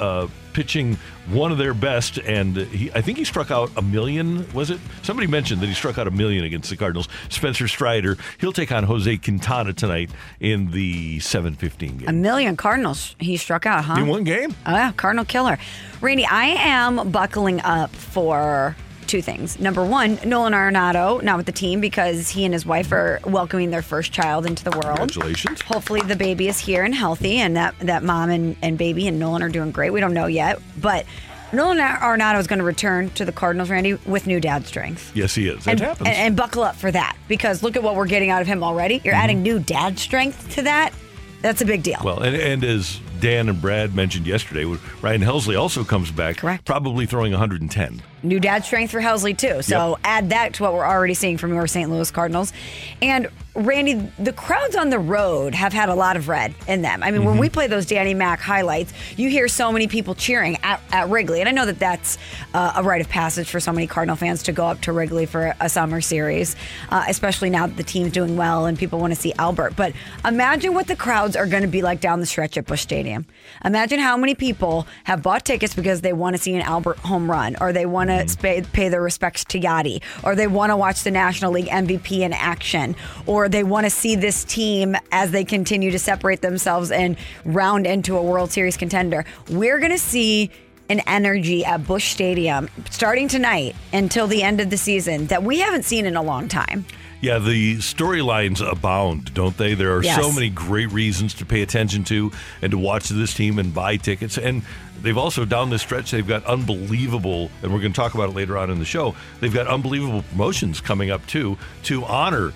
uh, 0.00 0.28
pitching 0.52 0.98
one 1.30 1.52
of 1.52 1.58
their 1.58 1.74
best, 1.74 2.18
and 2.18 2.56
he, 2.56 2.90
I 2.92 3.00
think 3.00 3.18
he 3.18 3.24
struck 3.24 3.50
out 3.50 3.70
a 3.76 3.82
million. 3.82 4.50
Was 4.52 4.70
it? 4.70 4.80
Somebody 5.02 5.26
mentioned 5.26 5.60
that 5.60 5.66
he 5.66 5.74
struck 5.74 5.98
out 5.98 6.06
a 6.06 6.10
million 6.10 6.44
against 6.44 6.70
the 6.70 6.76
Cardinals. 6.76 7.08
Spencer 7.28 7.68
Strider. 7.68 8.16
He'll 8.38 8.52
take 8.52 8.72
on 8.72 8.84
Jose 8.84 9.16
Quintana 9.18 9.72
tonight 9.72 10.10
in 10.40 10.70
the 10.70 11.20
seven 11.20 11.54
fifteen 11.54 11.98
game. 11.98 12.08
A 12.08 12.12
million 12.12 12.56
Cardinals 12.56 13.16
he 13.18 13.36
struck 13.36 13.66
out, 13.66 13.84
huh? 13.84 13.94
In 14.00 14.06
one 14.06 14.24
game. 14.24 14.54
Oh, 14.66 14.72
yeah, 14.72 14.92
Cardinal 14.92 15.24
killer. 15.24 15.58
Randy, 16.00 16.24
I 16.24 16.46
am 16.46 17.10
buckling 17.10 17.60
up 17.62 17.90
for 17.90 18.76
two 19.08 19.22
things. 19.22 19.58
Number 19.58 19.84
one, 19.84 20.18
Nolan 20.24 20.52
Arenado, 20.52 21.22
not 21.22 21.36
with 21.36 21.46
the 21.46 21.52
team 21.52 21.80
because 21.80 22.28
he 22.28 22.44
and 22.44 22.52
his 22.54 22.64
wife 22.64 22.92
are 22.92 23.20
welcoming 23.24 23.70
their 23.70 23.82
first 23.82 24.12
child 24.12 24.46
into 24.46 24.62
the 24.62 24.70
world. 24.70 24.98
Congratulations. 24.98 25.62
Hopefully 25.62 26.00
the 26.02 26.16
baby 26.16 26.48
is 26.48 26.58
here 26.58 26.84
and 26.84 26.94
healthy 26.94 27.38
and 27.38 27.56
that, 27.56 27.74
that 27.80 28.02
mom 28.02 28.30
and, 28.30 28.56
and 28.62 28.78
baby 28.78 29.08
and 29.08 29.18
Nolan 29.18 29.42
are 29.42 29.48
doing 29.48 29.70
great. 29.70 29.90
We 29.90 30.00
don't 30.00 30.14
know 30.14 30.26
yet. 30.26 30.60
But 30.80 31.06
Nolan 31.52 31.78
Arenado 31.78 32.38
is 32.38 32.46
going 32.46 32.58
to 32.58 32.64
return 32.64 33.08
to 33.10 33.24
the 33.24 33.32
Cardinals, 33.32 33.70
Randy, 33.70 33.94
with 33.94 34.26
new 34.26 34.38
dad 34.38 34.66
strength. 34.66 35.10
Yes, 35.16 35.34
he 35.34 35.48
is. 35.48 35.64
That 35.64 35.70
And, 35.72 35.80
happens. 35.80 36.08
and, 36.08 36.16
and 36.16 36.36
buckle 36.36 36.62
up 36.62 36.76
for 36.76 36.90
that 36.90 37.16
because 37.26 37.62
look 37.62 37.76
at 37.76 37.82
what 37.82 37.96
we're 37.96 38.06
getting 38.06 38.30
out 38.30 38.42
of 38.42 38.46
him 38.46 38.62
already. 38.62 39.00
You're 39.04 39.14
mm-hmm. 39.14 39.22
adding 39.24 39.42
new 39.42 39.58
dad 39.58 39.98
strength 39.98 40.50
to 40.56 40.62
that. 40.62 40.92
That's 41.40 41.62
a 41.62 41.64
big 41.64 41.82
deal. 41.82 42.00
well, 42.04 42.20
and, 42.20 42.34
and 42.36 42.64
as 42.64 43.00
Dan 43.20 43.48
and 43.48 43.60
Brad 43.62 43.94
mentioned 43.94 44.26
yesterday, 44.26 44.64
Ryan 45.00 45.22
Helsley 45.22 45.58
also 45.58 45.84
comes 45.84 46.10
back, 46.10 46.38
Correct. 46.38 46.64
probably 46.64 47.06
throwing 47.06 47.32
110. 47.32 48.02
New 48.22 48.40
dad 48.40 48.64
strength 48.64 48.90
for 48.90 49.00
Helsley 49.00 49.36
too. 49.36 49.62
So 49.62 49.90
Yep. 49.90 49.98
add 50.04 50.30
that 50.30 50.54
to 50.54 50.62
what 50.64 50.72
we're 50.74 50.86
already 50.86 51.14
seeing 51.14 51.38
from 51.38 51.52
your 51.52 51.66
St. 51.66 51.90
Louis 51.90 52.10
Cardinals. 52.10 52.52
And 53.00 53.28
Randy, 53.54 53.94
the 54.20 54.32
crowds 54.32 54.76
on 54.76 54.88
the 54.90 55.00
road 55.00 55.52
have 55.54 55.72
had 55.72 55.88
a 55.88 55.94
lot 55.94 56.16
of 56.16 56.28
red 56.28 56.54
in 56.68 56.82
them. 56.82 57.02
I 57.02 57.10
mean, 57.10 57.24
when 57.24 57.38
we 57.38 57.48
play 57.48 57.66
those 57.66 57.86
Danny 57.86 58.14
Mac 58.14 58.38
highlights, 58.38 58.92
you 59.16 59.28
hear 59.30 59.48
so 59.48 59.72
many 59.72 59.88
people 59.88 60.14
cheering 60.14 60.58
at, 60.62 60.80
at 60.92 61.08
Wrigley, 61.08 61.40
and 61.40 61.48
I 61.48 61.52
know 61.52 61.66
that 61.66 61.80
that's 61.80 62.18
uh, 62.54 62.74
a 62.76 62.84
rite 62.84 63.00
of 63.00 63.08
passage 63.08 63.50
for 63.50 63.58
so 63.58 63.72
many 63.72 63.88
Cardinal 63.88 64.14
fans 64.14 64.44
to 64.44 64.52
go 64.52 64.66
up 64.66 64.80
to 64.82 64.92
Wrigley 64.92 65.26
for 65.26 65.56
a 65.60 65.68
summer 65.68 66.00
series, 66.00 66.54
uh, 66.90 67.04
especially 67.08 67.50
now 67.50 67.66
that 67.66 67.76
the 67.76 67.82
team's 67.82 68.12
doing 68.12 68.36
well 68.36 68.66
and 68.66 68.78
people 68.78 69.00
want 69.00 69.12
to 69.12 69.18
see 69.20 69.32
Albert. 69.40 69.74
But 69.74 69.92
imagine 70.24 70.72
what 70.72 70.86
the 70.86 70.94
crowds 70.96 71.34
are 71.34 71.46
going 71.46 71.62
to 71.62 71.68
be 71.68 71.82
like 71.82 72.00
down 72.00 72.20
the 72.20 72.26
stretch 72.26 72.56
at 72.56 72.64
Busch 72.64 72.82
Stadium. 72.82 73.26
Imagine 73.64 73.98
how 73.98 74.16
many 74.16 74.36
people 74.36 74.86
have 75.02 75.20
bought 75.20 75.44
tickets 75.44 75.74
because 75.74 76.00
they 76.02 76.12
want 76.12 76.36
to 76.36 76.40
see 76.42 76.54
an 76.54 76.62
Albert 76.62 76.98
home 76.98 77.28
run, 77.28 77.56
or 77.60 77.72
they 77.72 77.86
want 77.86 78.07
to 78.08 78.24
mm-hmm. 78.24 78.40
pay, 78.40 78.62
pay 78.62 78.88
their 78.88 79.02
respects 79.02 79.44
to 79.46 79.60
Yadi, 79.60 80.02
or 80.22 80.34
they 80.34 80.46
want 80.46 80.70
to 80.70 80.76
watch 80.76 81.02
the 81.02 81.10
National 81.10 81.52
League 81.52 81.68
MVP 81.68 82.20
in 82.20 82.32
action, 82.32 82.96
or 83.26 83.48
they 83.48 83.64
want 83.64 83.84
to 83.86 83.90
see 83.90 84.16
this 84.16 84.44
team 84.44 84.96
as 85.12 85.30
they 85.30 85.44
continue 85.44 85.90
to 85.90 85.98
separate 85.98 86.42
themselves 86.42 86.90
and 86.90 87.16
round 87.44 87.86
into 87.86 88.16
a 88.16 88.22
World 88.22 88.50
Series 88.50 88.76
contender. 88.76 89.24
We're 89.50 89.78
going 89.78 89.92
to 89.92 89.98
see 89.98 90.50
an 90.88 91.00
energy 91.06 91.64
at 91.64 91.86
Busch 91.86 92.10
Stadium 92.10 92.68
starting 92.90 93.28
tonight 93.28 93.76
until 93.92 94.26
the 94.26 94.42
end 94.42 94.60
of 94.60 94.70
the 94.70 94.78
season 94.78 95.26
that 95.26 95.42
we 95.42 95.60
haven't 95.60 95.84
seen 95.84 96.06
in 96.06 96.16
a 96.16 96.22
long 96.22 96.48
time. 96.48 96.86
Yeah, 97.20 97.38
the 97.38 97.78
storylines 97.78 98.60
abound, 98.60 99.34
don't 99.34 99.56
they? 99.56 99.74
There 99.74 99.96
are 99.96 100.02
so 100.04 100.30
many 100.30 100.50
great 100.50 100.92
reasons 100.92 101.34
to 101.34 101.44
pay 101.44 101.62
attention 101.62 102.04
to 102.04 102.30
and 102.62 102.70
to 102.70 102.78
watch 102.78 103.08
this 103.08 103.34
team 103.34 103.58
and 103.58 103.74
buy 103.74 103.96
tickets. 103.96 104.38
And 104.38 104.62
they've 105.02 105.16
also, 105.16 105.44
down 105.44 105.70
this 105.70 105.82
stretch, 105.82 106.10
they've 106.10 106.26
got 106.26 106.44
unbelievable, 106.44 107.50
and 107.62 107.72
we're 107.72 107.80
going 107.80 107.92
to 107.92 107.96
talk 107.96 108.14
about 108.14 108.30
it 108.30 108.32
later 108.32 108.56
on 108.58 108.70
in 108.70 108.78
the 108.78 108.84
show, 108.84 109.14
they've 109.40 109.54
got 109.54 109.66
unbelievable 109.66 110.22
promotions 110.30 110.80
coming 110.80 111.10
up, 111.10 111.26
too, 111.26 111.58
to 111.84 112.04
honor 112.04 112.52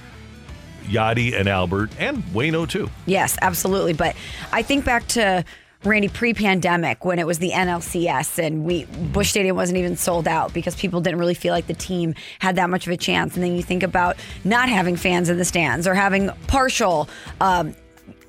Yadi 0.85 1.39
and 1.39 1.49
Albert 1.49 1.91
and 1.99 2.23
Wayno, 2.25 2.69
too. 2.69 2.91
Yes, 3.07 3.39
absolutely. 3.43 3.93
But 3.93 4.17
I 4.53 4.63
think 4.63 4.85
back 4.85 5.07
to 5.09 5.45
Randy 5.85 6.09
pre-pandemic 6.09 7.05
when 7.05 7.19
it 7.19 7.27
was 7.27 7.39
the 7.39 7.51
NLCS 7.51 8.39
and 8.39 8.65
we 8.65 8.85
Busch 8.85 9.31
Stadium 9.31 9.57
wasn't 9.57 9.79
even 9.79 9.97
sold 9.97 10.29
out 10.29 10.55
because 10.55 10.77
people 10.77 11.01
didn't 11.01 11.19
really 11.19 11.35
feel 11.35 11.53
like 11.53 11.67
the 11.67 11.75
team 11.75 12.15
had 12.39 12.57
that 12.57 12.71
much 12.71 12.87
of 12.87 12.93
a 12.93 12.97
chance. 12.97 13.35
And 13.35 13.43
then 13.43 13.57
you 13.57 13.63
think 13.63 13.83
about 13.83 14.17
not 14.45 14.69
having 14.69 14.95
fans 14.97 15.29
in 15.29 15.39
the 15.39 15.45
stands 15.45 15.89
or 15.89 15.95
having 15.95 16.31
partial. 16.47 17.09
Um, 17.41 17.75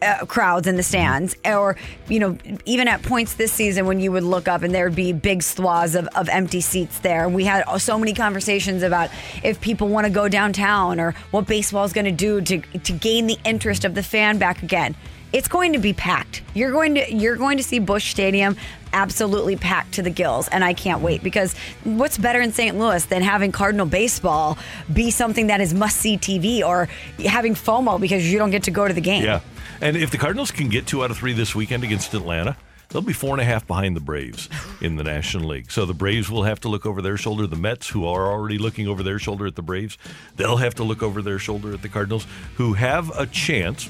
uh, 0.03 0.25
crowds 0.25 0.67
in 0.67 0.75
the 0.75 0.83
stands, 0.83 1.35
or 1.45 1.75
you 2.07 2.19
know, 2.19 2.37
even 2.65 2.87
at 2.87 3.01
points 3.03 3.35
this 3.35 3.51
season 3.51 3.85
when 3.85 3.99
you 3.99 4.11
would 4.11 4.23
look 4.23 4.47
up 4.47 4.61
and 4.63 4.73
there 4.73 4.85
would 4.85 4.95
be 4.95 5.13
big 5.13 5.43
swaths 5.43 5.95
of, 5.95 6.07
of 6.15 6.29
empty 6.29 6.61
seats 6.61 6.99
there. 6.99 7.29
We 7.29 7.45
had 7.45 7.63
so 7.79 7.97
many 7.97 8.13
conversations 8.13 8.83
about 8.83 9.09
if 9.43 9.61
people 9.61 9.87
want 9.87 10.05
to 10.05 10.11
go 10.11 10.27
downtown 10.27 10.99
or 10.99 11.13
what 11.31 11.47
baseball 11.47 11.85
is 11.85 11.93
going 11.93 12.05
to 12.05 12.11
do 12.11 12.41
to 12.41 12.59
to 12.59 12.93
gain 12.93 13.27
the 13.27 13.37
interest 13.45 13.85
of 13.85 13.95
the 13.95 14.03
fan 14.03 14.37
back 14.37 14.63
again. 14.63 14.95
It's 15.33 15.47
going 15.47 15.73
to 15.73 15.79
be 15.79 15.93
packed. 15.93 16.43
You're 16.53 16.71
going 16.71 16.95
to 16.95 17.13
you're 17.13 17.35
going 17.35 17.57
to 17.57 17.63
see 17.63 17.79
Busch 17.79 18.11
Stadium 18.11 18.55
absolutely 18.93 19.55
packed 19.55 19.95
to 19.95 20.03
the 20.03 20.11
gills, 20.11 20.47
and 20.49 20.63
I 20.63 20.73
can't 20.73 21.01
wait 21.01 21.23
because 21.23 21.55
what's 21.83 22.17
better 22.19 22.39
in 22.39 22.53
St. 22.53 22.77
Louis 22.77 23.03
than 23.05 23.23
having 23.23 23.51
Cardinal 23.51 23.87
baseball 23.87 24.59
be 24.93 25.09
something 25.09 25.47
that 25.47 25.59
is 25.59 25.73
must 25.73 25.97
see 25.97 26.17
TV 26.17 26.61
or 26.61 26.87
having 27.25 27.55
FOMO 27.55 27.99
because 27.99 28.31
you 28.31 28.37
don't 28.37 28.51
get 28.51 28.63
to 28.63 28.71
go 28.71 28.87
to 28.87 28.93
the 28.93 29.01
game. 29.01 29.25
Yeah. 29.25 29.41
And 29.81 29.97
if 29.97 30.11
the 30.11 30.17
Cardinals 30.17 30.51
can 30.51 30.69
get 30.69 30.85
two 30.85 31.03
out 31.03 31.11
of 31.11 31.17
three 31.17 31.33
this 31.33 31.55
weekend 31.55 31.83
against 31.83 32.13
Atlanta, 32.13 32.55
they'll 32.89 33.01
be 33.01 33.11
four 33.11 33.31
and 33.31 33.41
a 33.41 33.43
half 33.43 33.65
behind 33.65 33.95
the 33.95 34.01
Braves 34.01 34.47
in 34.81 34.95
the 34.95 35.03
National 35.03 35.49
League. 35.49 35.71
So 35.71 35.85
the 35.85 35.95
Braves 35.95 36.29
will 36.29 36.43
have 36.43 36.59
to 36.61 36.69
look 36.69 36.85
over 36.85 37.01
their 37.01 37.17
shoulder. 37.17 37.47
The 37.47 37.55
Mets, 37.55 37.89
who 37.89 38.05
are 38.05 38.31
already 38.31 38.59
looking 38.59 38.87
over 38.87 39.01
their 39.01 39.19
shoulder 39.19 39.47
at 39.47 39.55
the 39.55 39.63
Braves, 39.63 39.97
they'll 40.35 40.57
have 40.57 40.75
to 40.75 40.83
look 40.83 41.01
over 41.01 41.21
their 41.21 41.39
shoulder 41.39 41.73
at 41.73 41.81
the 41.81 41.89
Cardinals, 41.89 42.27
who 42.55 42.73
have 42.73 43.09
a 43.17 43.25
chance. 43.25 43.89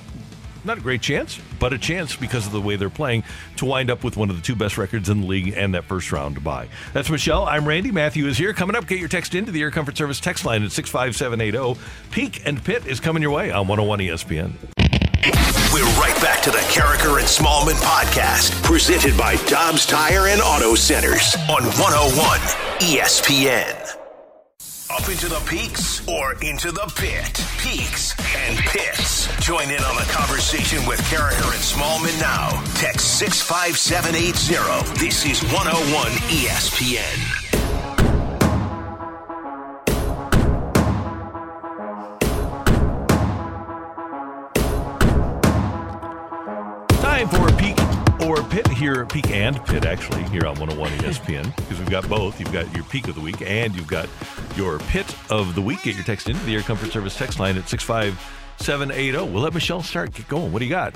Not 0.66 0.78
a 0.78 0.82
great 0.82 1.02
chance, 1.02 1.40
but 1.60 1.74
a 1.74 1.78
chance 1.78 2.16
because 2.16 2.46
of 2.46 2.54
the 2.54 2.62
way 2.62 2.76
they're 2.76 2.90
playing 2.90 3.24
to 3.58 3.66
wind 3.66 3.90
up 3.90 4.04
with 4.04 4.16
one 4.16 4.30
of 4.30 4.36
the 4.36 4.42
two 4.42 4.56
best 4.56 4.78
records 4.78 5.10
in 5.10 5.22
the 5.22 5.28
league 5.28 5.54
and 5.56 5.74
that 5.74 5.84
first 5.84 6.12
round 6.12 6.36
to 6.36 6.42
bye. 6.42 6.70
That's 6.94 7.10
Michelle. 7.10 7.46
I'm 7.46 7.68
Randy. 7.68 7.92
Matthew 7.92 8.28
is 8.28 8.38
here. 8.38 8.54
Coming 8.54 8.76
up, 8.76 8.88
get 8.88 9.00
your 9.00 9.10
text 9.10 9.36
into 9.36 9.52
the 9.52 9.62
Air 9.62 9.72
Comfort 9.72 9.98
Service 9.98 10.20
text 10.20 10.46
line 10.46 10.64
at 10.64 10.72
65780. 10.72 11.80
Peak 12.12 12.42
and 12.46 12.64
Pit 12.64 12.86
is 12.88 13.00
coming 13.00 13.22
your 13.22 13.32
way 13.32 13.52
on 13.52 13.68
101 13.68 14.00
ESPN. 14.00 14.54
We're 15.74 15.84
right 16.00 16.16
back 16.22 16.44
to 16.44 16.52
the 16.52 16.58
Karraker 16.58 17.18
and 17.18 17.28
Smallman 17.28 17.82
podcast, 17.82 18.62
presented 18.64 19.18
by 19.18 19.38
Dobbs 19.48 19.86
Tire 19.86 20.28
and 20.28 20.42
Auto 20.42 20.76
Centers 20.76 21.36
on 21.50 21.64
101 21.64 22.40
ESPN. 22.80 24.03
Up 24.94 25.10
into 25.10 25.28
the 25.28 25.42
peaks 25.48 26.08
or 26.08 26.34
into 26.44 26.72
the 26.72 26.86
pit? 26.96 27.44
Peaks 27.58 28.14
and 28.36 28.60
pits. 28.60 29.28
Join 29.44 29.64
in 29.72 29.80
on 29.80 29.96
the 29.96 30.08
conversation 30.12 30.86
with 30.86 31.00
Karraker 31.10 31.52
and 31.52 31.64
Smallman 31.64 32.20
now. 32.22 32.50
Text 32.76 33.18
65780. 33.18 35.04
This 35.04 35.26
is 35.26 35.42
101 35.52 36.12
ESPN. 36.30 37.44
Pit 48.54 48.68
here, 48.68 49.04
peak 49.08 49.32
and 49.32 49.66
pit 49.66 49.84
actually 49.84 50.22
here 50.26 50.46
on 50.46 50.54
101 50.60 50.92
ESPN 51.00 51.56
because 51.56 51.80
we've 51.80 51.90
got 51.90 52.08
both. 52.08 52.40
You've 52.40 52.54
got 52.54 52.72
your 52.76 52.84
peak 52.84 53.08
of 53.08 53.16
the 53.16 53.22
week 53.22 53.42
and 53.42 53.76
you've 53.76 53.88
got 53.88 54.08
your 54.56 54.78
pit 54.78 55.16
of 55.32 55.56
the 55.56 55.62
week. 55.62 55.82
Get 55.82 55.96
your 55.96 56.04
text 56.04 56.30
into 56.30 56.46
the 56.46 56.54
Air 56.54 56.62
Comfort 56.62 56.92
Service 56.92 57.18
text 57.18 57.40
line 57.40 57.58
at 57.58 57.68
65780. 57.68 59.32
We'll 59.32 59.42
let 59.42 59.56
Michelle 59.56 59.82
start. 59.82 60.14
Get 60.14 60.28
going. 60.28 60.52
What 60.52 60.60
do 60.60 60.66
you 60.66 60.70
got? 60.70 60.94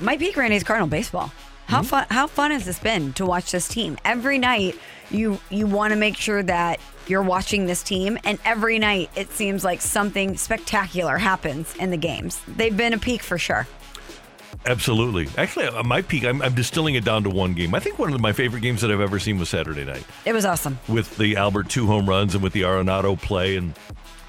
My 0.00 0.16
peak 0.16 0.34
Randy 0.34 0.56
is 0.56 0.64
Cardinal 0.64 0.88
baseball. 0.88 1.30
How 1.66 1.82
hmm? 1.82 1.88
fun 1.88 2.06
how 2.08 2.26
fun 2.26 2.52
has 2.52 2.64
this 2.64 2.78
been 2.78 3.12
to 3.14 3.26
watch 3.26 3.52
this 3.52 3.68
team? 3.68 3.98
Every 4.06 4.38
night 4.38 4.74
you 5.10 5.38
you 5.50 5.66
want 5.66 5.92
to 5.92 5.98
make 5.98 6.16
sure 6.16 6.42
that 6.42 6.80
you're 7.06 7.22
watching 7.22 7.66
this 7.66 7.82
team 7.82 8.16
and 8.24 8.38
every 8.46 8.78
night 8.78 9.10
it 9.14 9.30
seems 9.30 9.62
like 9.62 9.82
something 9.82 10.38
spectacular 10.38 11.18
happens 11.18 11.76
in 11.76 11.90
the 11.90 11.98
games. 11.98 12.40
They've 12.48 12.74
been 12.74 12.94
a 12.94 12.98
peak 12.98 13.22
for 13.22 13.36
sure. 13.36 13.66
Absolutely. 14.66 15.28
Actually, 15.36 15.66
uh, 15.66 15.82
my 15.82 16.02
peak, 16.02 16.24
I'm, 16.24 16.40
I'm 16.42 16.54
distilling 16.54 16.94
it 16.94 17.04
down 17.04 17.22
to 17.24 17.30
one 17.30 17.54
game. 17.54 17.74
I 17.74 17.80
think 17.80 17.98
one 17.98 18.12
of 18.12 18.20
my 18.20 18.32
favorite 18.32 18.60
games 18.60 18.80
that 18.80 18.90
I've 18.90 19.00
ever 19.00 19.18
seen 19.18 19.38
was 19.38 19.48
Saturday 19.48 19.84
night. 19.84 20.04
It 20.24 20.32
was 20.32 20.44
awesome. 20.44 20.78
with 20.88 21.16
the 21.18 21.36
Albert 21.36 21.68
two 21.68 21.86
home 21.86 22.08
runs 22.08 22.34
and 22.34 22.42
with 22.42 22.52
the 22.52 22.62
Arenado 22.62 23.20
play 23.20 23.56
and 23.56 23.74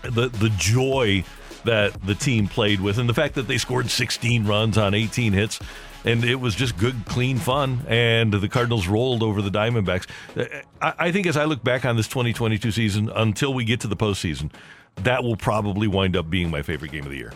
the 0.03 0.27
the 0.29 0.49
joy 0.57 1.23
that 1.63 1.99
the 2.05 2.13
team 2.13 2.47
played 2.47 2.79
with 2.79 2.97
and 2.99 3.09
the 3.09 3.13
fact 3.13 3.33
that 3.35 3.47
they 3.47 3.57
scored 3.57 3.89
16 3.89 4.45
runs 4.45 4.77
on 4.77 4.93
18 4.93 5.33
hits. 5.33 5.59
and 6.03 6.23
it 6.23 6.35
was 6.35 6.53
just 6.53 6.77
good, 6.77 6.95
clean 7.07 7.37
fun. 7.39 7.83
And 7.87 8.31
the 8.31 8.47
Cardinals 8.47 8.87
rolled 8.87 9.23
over 9.23 9.41
the 9.41 9.49
Diamondbacks. 9.49 10.07
Uh, 10.37 10.45
I, 10.79 11.07
I 11.07 11.11
think 11.11 11.25
as 11.25 11.37
I 11.37 11.45
look 11.45 11.63
back 11.63 11.83
on 11.85 11.97
this 11.97 12.07
2022 12.07 12.71
season, 12.71 13.09
until 13.15 13.51
we 13.53 13.63
get 13.65 13.79
to 13.79 13.87
the 13.87 13.95
postseason, 13.95 14.51
that 14.97 15.23
will 15.23 15.35
probably 15.37 15.87
wind 15.87 16.15
up 16.15 16.29
being 16.29 16.51
my 16.51 16.61
favorite 16.61 16.91
game 16.91 17.03
of 17.05 17.09
the 17.09 17.17
year. 17.17 17.33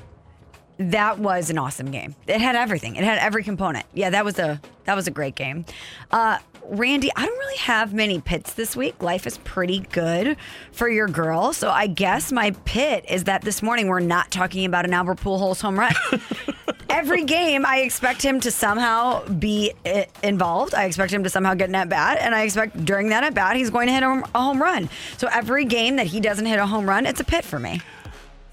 That 0.80 1.20
was 1.20 1.50
an 1.50 1.58
awesome 1.58 1.92
game. 1.92 2.16
It 2.26 2.40
had 2.40 2.56
everything. 2.56 2.96
It 2.96 3.04
had 3.04 3.18
every 3.18 3.44
component. 3.44 3.86
Yeah, 3.94 4.12
that 4.12 4.24
was 4.24 4.40
a 4.40 4.62
that 4.86 4.96
was 4.96 5.08
a 5.08 5.12
great 5.12 5.36
game. 5.36 5.66
Uh, 6.10 6.38
Randy, 6.64 7.12
I 7.16 7.26
don't 7.26 7.38
really 7.38 7.58
have 7.58 7.94
many 7.94 8.22
pits 8.22 8.54
this 8.54 8.76
week. 8.76 9.02
Life 9.04 9.28
is 9.28 9.40
pretty 9.40 9.80
good 9.92 10.38
for 10.72 10.88
your 10.88 11.08
girl. 11.08 11.52
So 11.52 11.70
I 11.70 11.88
guess 11.88 12.32
my 12.32 12.52
pit 12.64 13.06
is 13.10 13.26
that 13.26 13.42
this 13.42 13.62
morning 13.62 13.88
we're 13.88 14.00
not 14.00 14.32
talking 14.32 14.66
about 14.66 14.86
an 14.86 14.94
Albert 14.94 15.20
Pujols 15.20 15.62
home 15.62 15.78
run. 15.78 15.94
Every 16.90 17.24
game, 17.26 17.66
I 17.66 17.80
expect 17.80 18.22
him 18.22 18.40
to 18.40 18.52
somehow 18.52 19.26
be 19.28 19.74
involved. 20.24 20.74
I 20.74 20.86
expect 20.86 21.12
him 21.12 21.24
to 21.24 21.30
somehow 21.30 21.56
get 21.56 21.70
an 21.70 21.76
at 21.76 21.90
bat, 21.90 22.20
and 22.22 22.34
I 22.34 22.44
expect 22.44 22.84
during 22.86 23.10
that 23.10 23.24
at 23.24 23.34
bat 23.34 23.56
he's 23.58 23.70
going 23.70 23.88
to 23.88 23.94
hit 23.94 24.04
a 24.04 24.24
a 24.34 24.42
home 24.42 24.62
run. 24.62 24.90
So 25.18 25.28
every 25.32 25.66
game 25.66 25.98
that 25.98 26.08
he 26.08 26.20
doesn't 26.20 26.46
hit 26.46 26.58
a 26.58 26.66
home 26.66 26.88
run, 26.88 27.06
it's 27.06 27.20
a 27.20 27.24
pit 27.26 27.44
for 27.44 27.60
me. 27.60 27.82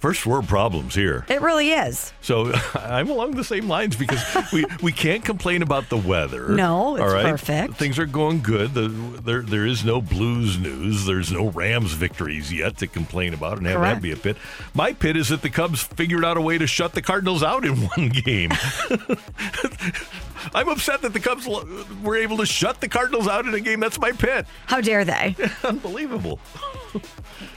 First 0.06 0.24
world 0.24 0.46
problems 0.46 0.94
here. 0.94 1.26
It 1.28 1.40
really 1.40 1.72
is. 1.72 2.12
So 2.20 2.52
I'm 2.74 3.10
along 3.10 3.32
the 3.32 3.42
same 3.42 3.66
lines 3.66 3.96
because 3.96 4.22
we, 4.52 4.64
we 4.80 4.92
can't 4.92 5.24
complain 5.24 5.62
about 5.62 5.88
the 5.88 5.96
weather. 5.96 6.50
No, 6.50 6.94
it's 6.94 7.02
all 7.02 7.12
right? 7.12 7.26
perfect. 7.26 7.74
Things 7.74 7.98
are 7.98 8.06
going 8.06 8.40
good. 8.40 8.72
The, 8.72 8.86
there 8.86 9.42
there 9.42 9.66
is 9.66 9.84
no 9.84 10.00
Blues 10.00 10.60
news. 10.60 11.06
There's 11.06 11.32
no 11.32 11.48
Rams 11.48 11.94
victories 11.94 12.52
yet 12.52 12.76
to 12.76 12.86
complain 12.86 13.34
about 13.34 13.58
and 13.58 13.66
have 13.66 13.78
Correct. 13.78 13.96
that 13.96 14.00
be 14.00 14.12
a 14.12 14.16
pit. 14.16 14.36
My 14.74 14.92
pit 14.92 15.16
is 15.16 15.30
that 15.30 15.42
the 15.42 15.50
Cubs 15.50 15.82
figured 15.82 16.24
out 16.24 16.36
a 16.36 16.40
way 16.40 16.56
to 16.56 16.68
shut 16.68 16.92
the 16.92 17.02
Cardinals 17.02 17.42
out 17.42 17.64
in 17.64 17.74
one 17.96 18.10
game. 18.10 18.52
I'm 20.54 20.68
upset 20.68 21.02
that 21.02 21.14
the 21.14 21.20
Cubs 21.20 21.48
were 21.48 22.16
able 22.16 22.36
to 22.36 22.46
shut 22.46 22.80
the 22.80 22.88
Cardinals 22.88 23.26
out 23.26 23.44
in 23.44 23.54
a 23.54 23.60
game. 23.60 23.80
That's 23.80 23.98
my 23.98 24.12
pit. 24.12 24.46
How 24.66 24.80
dare 24.80 25.04
they? 25.04 25.34
Unbelievable. 25.64 26.38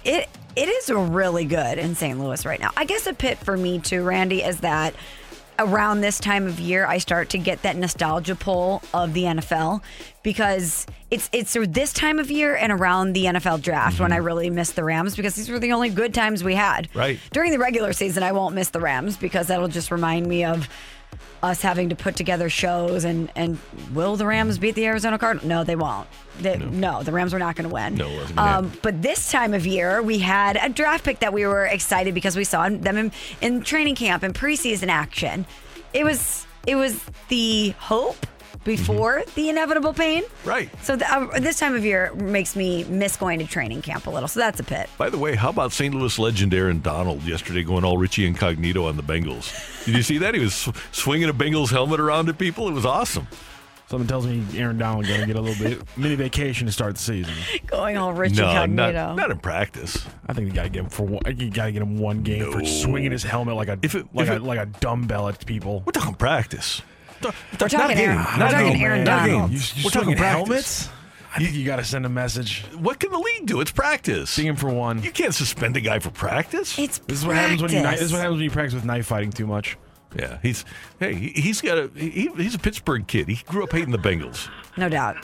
It 0.03 0.29
it 0.56 0.68
is 0.68 0.89
really 0.89 1.46
good 1.46 1.77
in 1.77 1.96
St. 1.96 2.20
Louis 2.20 2.46
right 2.46 2.60
now. 2.60 2.72
I 2.75 2.86
guess 2.86 3.08
a 3.08 3.13
pit 3.13 3.38
for 3.38 3.56
me 3.56 3.79
too, 3.79 4.03
Randy, 4.03 4.41
is 4.41 4.62
that 4.62 4.94
around 5.60 6.00
this 6.00 6.20
time 6.20 6.48
of 6.48 6.60
year 6.60 6.86
I 6.86 6.98
start 6.98 7.29
to 7.29 7.38
get 7.38 7.62
that 7.63 7.75
nostalgia 7.75 8.36
pull 8.36 8.82
of 8.94 9.13
the 9.13 9.24
NFL 9.24 9.82
because 10.24 10.88
it's 11.12 11.29
it's 11.34 11.53
this 11.53 11.91
time 11.91 12.18
of 12.18 12.32
year 12.32 12.56
and 12.56 12.72
around 12.72 13.13
the 13.13 13.25
NFL 13.25 13.62
draft 13.62 14.00
when 14.00 14.12
mm-hmm. 14.12 14.15
I 14.15 14.18
really 14.18 14.50
miss 14.50 14.72
the 14.72 14.84
Rams 14.84 15.15
because 15.15 15.36
these 15.36 15.50
were 15.50 15.60
the 15.60 15.74
only 15.74 15.89
good 15.89 16.13
times 16.13 16.44
we 16.44 16.56
had. 16.56 16.88
Right. 16.96 17.20
During 17.32 17.51
the 17.51 17.60
regular 17.60 17.94
season 17.94 18.24
I 18.24 18.32
won't 18.32 18.56
miss 18.56 18.70
the 18.70 18.79
Rams 18.79 19.18
because 19.18 19.48
that'll 19.48 19.68
just 19.68 19.91
remind 19.91 20.27
me 20.27 20.46
of 20.46 20.70
us 21.42 21.62
having 21.62 21.89
to 21.89 21.96
put 21.96 22.16
together 22.16 22.50
shows 22.50 23.06
and 23.06 23.32
and 23.36 23.58
will 23.94 24.16
the 24.16 24.25
Rams 24.25 24.58
beat 24.58 24.75
the 24.75 24.86
Arizona 24.86 25.18
Cardinals? 25.18 25.48
No, 25.48 25.63
they 25.63 25.75
won't. 25.75 26.08
They, 26.39 26.58
no. 26.58 27.04
the 27.04 27.12
Rams 27.12 27.34
are 27.34 27.39
not 27.39 27.56
going 27.56 27.68
to 27.68 27.74
win. 27.74 27.96
No, 27.96 28.25
um, 28.38 28.72
but 28.82 29.01
this 29.01 29.32
time 29.32 29.54
of 29.54 29.66
year, 29.66 30.01
we 30.01 30.20
had 30.20 30.58
a 30.62 30.70
draft 30.70 31.04
pick 31.04 31.20
that 31.20 31.34
we 31.34 31.46
were 31.46 31.66
excited 31.66 32.13
because 32.13 32.36
we 32.36 32.44
saw 32.44 32.70
them 32.70 32.98
in, 32.98 33.12
in 33.42 33.62
training 33.62 33.96
camp 33.96 34.24
and 34.24 34.34
preseason 34.34 34.88
action. 34.88 35.46
It 35.94 36.04
was 36.04 36.46
it 36.68 36.75
was 36.75 37.04
the 37.30 37.70
hope 37.80 38.25
before 38.63 39.24
the 39.36 39.50
inevitable 39.50 39.94
pain. 39.94 40.24
Right. 40.46 40.70
So 40.84 40.96
th- 40.98 41.10
uh, 41.10 41.39
this 41.39 41.60
time 41.60 41.75
of 41.75 41.84
year 41.86 42.13
makes 42.15 42.56
me 42.56 42.84
miss 42.86 43.15
going 43.18 43.39
to 43.39 43.46
training 43.48 43.82
camp 43.82 44.08
a 44.08 44.10
little. 44.10 44.27
So 44.27 44.39
that's 44.39 44.60
a 44.60 44.63
pit. 44.63 44.89
By 44.98 45.10
the 45.10 45.18
way, 45.18 45.36
how 45.36 45.50
about 45.50 45.72
St. 45.72 45.94
Louis 45.94 46.18
legend 46.20 46.53
Aaron 46.53 46.82
Donald 46.82 47.24
yesterday 47.24 47.63
going 47.63 47.84
all 47.84 47.98
Richie 47.98 48.25
Incognito 48.25 48.88
on 48.88 48.98
the 48.98 49.03
Bengals? 49.03 49.86
Did 49.86 49.96
you 49.96 50.03
see 50.03 50.18
that? 50.20 50.34
He 50.34 50.39
was 50.41 50.53
sw- 50.53 50.70
swinging 50.91 51.29
a 51.29 51.34
Bengals 51.34 51.70
helmet 51.70 52.00
around 52.00 52.29
at 52.29 52.38
people. 52.38 52.68
It 52.68 52.74
was 52.74 52.86
awesome. 52.86 53.27
Something 53.88 54.08
tells 54.08 54.27
me 54.27 54.46
Aaron 54.56 54.77
Donald 54.77 55.08
going 55.08 55.20
to 55.22 55.25
get 55.25 55.36
a 55.36 55.41
little 55.41 55.65
bit 55.65 55.82
mini 55.98 56.13
vacation 56.13 56.68
to 56.68 56.72
start 56.72 56.94
the 56.96 57.01
season. 57.01 57.34
Going 57.65 57.98
all 57.98 58.13
Richie 58.13 58.36
no, 58.36 58.50
incognito. 58.50 58.91
not, 58.91 59.15
not 59.15 59.32
in 59.32 59.39
practice. 59.39 60.06
I 60.27 60.34
think 60.34 60.48
you 60.48 60.53
got 60.53 60.63
to 60.63 60.70
get 60.70 60.84
him 60.84 60.89
for 60.91 61.08
one, 61.08 61.24
you 61.39 61.50
got 61.50 61.65
to 61.65 61.72
get 61.72 61.82
him 61.82 61.98
one 61.98 62.22
game 62.22 62.51
for 62.51 62.63
swinging 62.63 63.12
his 63.12 63.24
helmet 63.24 63.56
like 63.56 63.68
a 63.68 63.79
If 63.82 63.96
it- 63.96 64.06
like 64.13 64.27
if 64.27 64.34
a 64.34 64.36
it- 64.36 64.44
like 64.44 64.60
a 64.60 64.68
dumbbell 64.68 65.27
at 65.27 65.44
people. 65.44 65.82
We're 65.88 65.91
talking 65.94 66.13
practice. 66.13 66.84
We're 67.23 67.67
talking 67.67 67.97
Aaron, 67.97 68.17
we're 68.17 68.49
talking 68.49 68.73
game. 68.73 68.81
Aaron 68.81 69.03
Not 69.03 69.25
game. 69.25 69.33
Donald. 69.33 69.51
You, 69.51 69.59
We're 69.83 69.89
talking 69.89 69.91
talking 69.91 70.17
practice. 70.17 70.85
helmets. 70.88 70.89
I 71.35 71.38
think 71.39 71.53
you 71.53 71.65
got 71.65 71.75
to 71.75 71.83
send 71.83 72.05
a 72.05 72.09
message. 72.09 72.63
What 72.75 72.99
can 72.99 73.11
the 73.11 73.19
league 73.19 73.45
do? 73.45 73.61
It's 73.61 73.71
practice. 73.71 74.31
Sting 74.31 74.47
him 74.47 74.55
for 74.55 74.69
one. 74.69 75.03
You 75.03 75.11
can't 75.11 75.33
suspend 75.35 75.77
a 75.77 75.81
guy 75.81 75.99
for 75.99 76.09
practice. 76.09 76.77
It's 76.79 76.97
This 76.99 77.19
is 77.19 77.25
what 77.25 77.35
happens 77.35 77.61
when 77.61 77.71
you 77.71 77.81
this 77.83 78.01
is 78.01 78.11
what 78.11 78.19
happens 78.21 78.38
when 78.38 78.43
you 78.45 78.51
practice 78.51 78.73
with 78.73 78.85
knife 78.85 79.05
fighting 79.05 79.31
too 79.31 79.45
much. 79.45 79.77
yeah, 80.17 80.39
he's 80.41 80.65
hey, 80.99 81.13
he- 81.13 81.39
he's 81.41 81.62
got 81.62 81.77
a 81.77 81.91
he, 81.95 82.29
he's 82.36 82.55
a 82.55 82.60
Pittsburgh 82.60 83.05
kid. 83.05 83.27
He 83.27 83.36
grew 83.45 83.63
up 83.63 83.71
hating 83.71 83.91
the 83.91 83.99
Bengals. 83.99 84.49
No 84.75 84.89
doubt. 84.89 85.17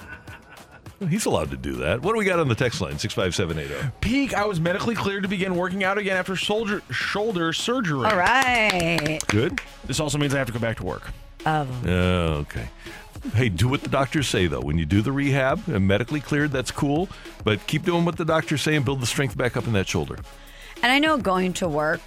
He's 1.10 1.25
allowed 1.25 1.51
to 1.51 1.58
do 1.58 1.73
that. 1.77 2.01
What 2.01 2.13
do 2.13 2.19
we 2.19 2.23
got 2.23 2.39
on 2.39 2.47
the 2.47 2.55
text 2.55 2.79
line? 2.81 2.97
Six 2.99 3.13
five 3.13 3.34
seven 3.36 3.58
eight 3.60 3.69
oh. 3.71 3.91
Peak. 3.99 4.34
I 4.36 4.45
was 4.45 4.60
medically 4.62 4.95
cleared 4.95 5.23
to 5.23 5.29
begin 5.29 5.55
working 5.55 5.84
out 5.84 5.97
again 5.97 6.15
after 6.17 6.36
shoulder 6.36 6.81
shoulder 6.91 7.51
surgery. 7.51 8.05
All 8.05 8.15
right. 8.15 9.19
Good. 9.27 9.60
This 9.86 9.99
also 9.99 10.17
means 10.19 10.34
I 10.34 10.38
have 10.38 10.47
to 10.47 10.53
go 10.53 10.60
back 10.60 10.77
to 10.77 10.86
work. 10.86 11.12
Um, 11.45 11.69
Oh, 11.86 12.45
okay. 12.45 12.67
Hey, 13.34 13.49
do 13.49 13.67
what 13.67 13.81
the 13.81 13.89
doctors 13.89 14.27
say 14.27 14.47
though. 14.47 14.62
When 14.62 14.77
you 14.77 14.86
do 14.86 15.01
the 15.01 15.12
rehab 15.12 15.67
and 15.67 15.88
medically 15.88 16.19
cleared, 16.19 16.51
that's 16.51 16.71
cool. 16.71 17.10
But 17.43 17.65
keep 17.67 17.84
doing 17.84 18.05
what 18.05 18.17
the 18.17 18.25
doctors 18.25 18.62
say 18.62 18.75
and 18.75 18.86
build 18.86 19.01
the 19.01 19.05
strength 19.08 19.36
back 19.38 19.58
up 19.58 19.65
in 19.67 19.73
that 19.73 19.88
shoulder. 19.88 20.17
And 20.84 20.91
I 20.91 20.99
know 20.99 21.17
going 21.17 21.53
to 21.53 21.67
work, 21.67 22.01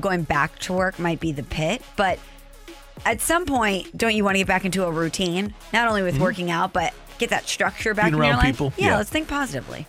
going 0.00 0.22
back 0.22 0.58
to 0.60 0.72
work 0.72 0.98
might 0.98 1.20
be 1.20 1.32
the 1.32 1.42
pit, 1.42 1.82
but 1.96 2.18
at 3.04 3.20
some 3.20 3.44
point, 3.44 3.94
don't 3.96 4.14
you 4.14 4.24
want 4.24 4.36
to 4.36 4.38
get 4.38 4.46
back 4.46 4.64
into 4.64 4.84
a 4.84 4.90
routine? 4.90 5.54
Not 5.72 5.88
only 5.88 6.02
with 6.02 6.18
working 6.18 6.50
out, 6.50 6.72
but 6.72 6.94
get 7.18 7.30
that 7.30 7.46
structure 7.48 7.92
back 7.94 8.06
Being 8.12 8.14
in 8.22 8.24
your 8.26 8.36
life. 8.36 8.44
people, 8.46 8.72
Yeah, 8.76 8.86
yeah. 8.86 8.96
let's 8.98 9.10
think 9.10 9.28
positively. 9.28 9.86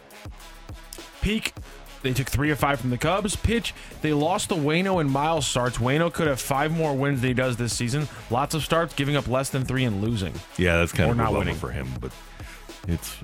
Peak. 1.21 1.53
They 2.01 2.13
took 2.13 2.27
three 2.27 2.49
or 2.49 2.55
five 2.55 2.79
from 2.79 2.89
the 2.91 2.97
Cubs. 2.97 3.35
Pitch. 3.35 3.73
They 4.01 4.13
lost 4.13 4.49
the 4.49 4.55
Wayno 4.55 5.01
and 5.01 5.09
Miles 5.12 5.45
starts. 5.45 5.77
Wayno 5.77 6.12
could 6.12 6.27
have 6.27 6.39
five 6.39 6.71
more 6.71 6.95
wins 6.95 7.21
than 7.21 7.29
he 7.29 7.33
does 7.33 7.57
this 7.57 7.75
season. 7.75 8.07
Lots 8.29 8.53
of 8.55 8.63
starts, 8.63 8.93
giving 8.93 9.15
up 9.15 9.27
less 9.27 9.49
than 9.49 9.65
three 9.65 9.83
and 9.83 10.01
losing. 10.01 10.33
Yeah, 10.57 10.77
that's 10.77 10.91
kind 10.93 11.09
Or 11.09 11.12
of 11.12 11.17
not 11.17 11.33
winning. 11.33 11.55
for 11.55 11.71
him, 11.71 11.88
but 11.99 12.12
it's 12.88 13.17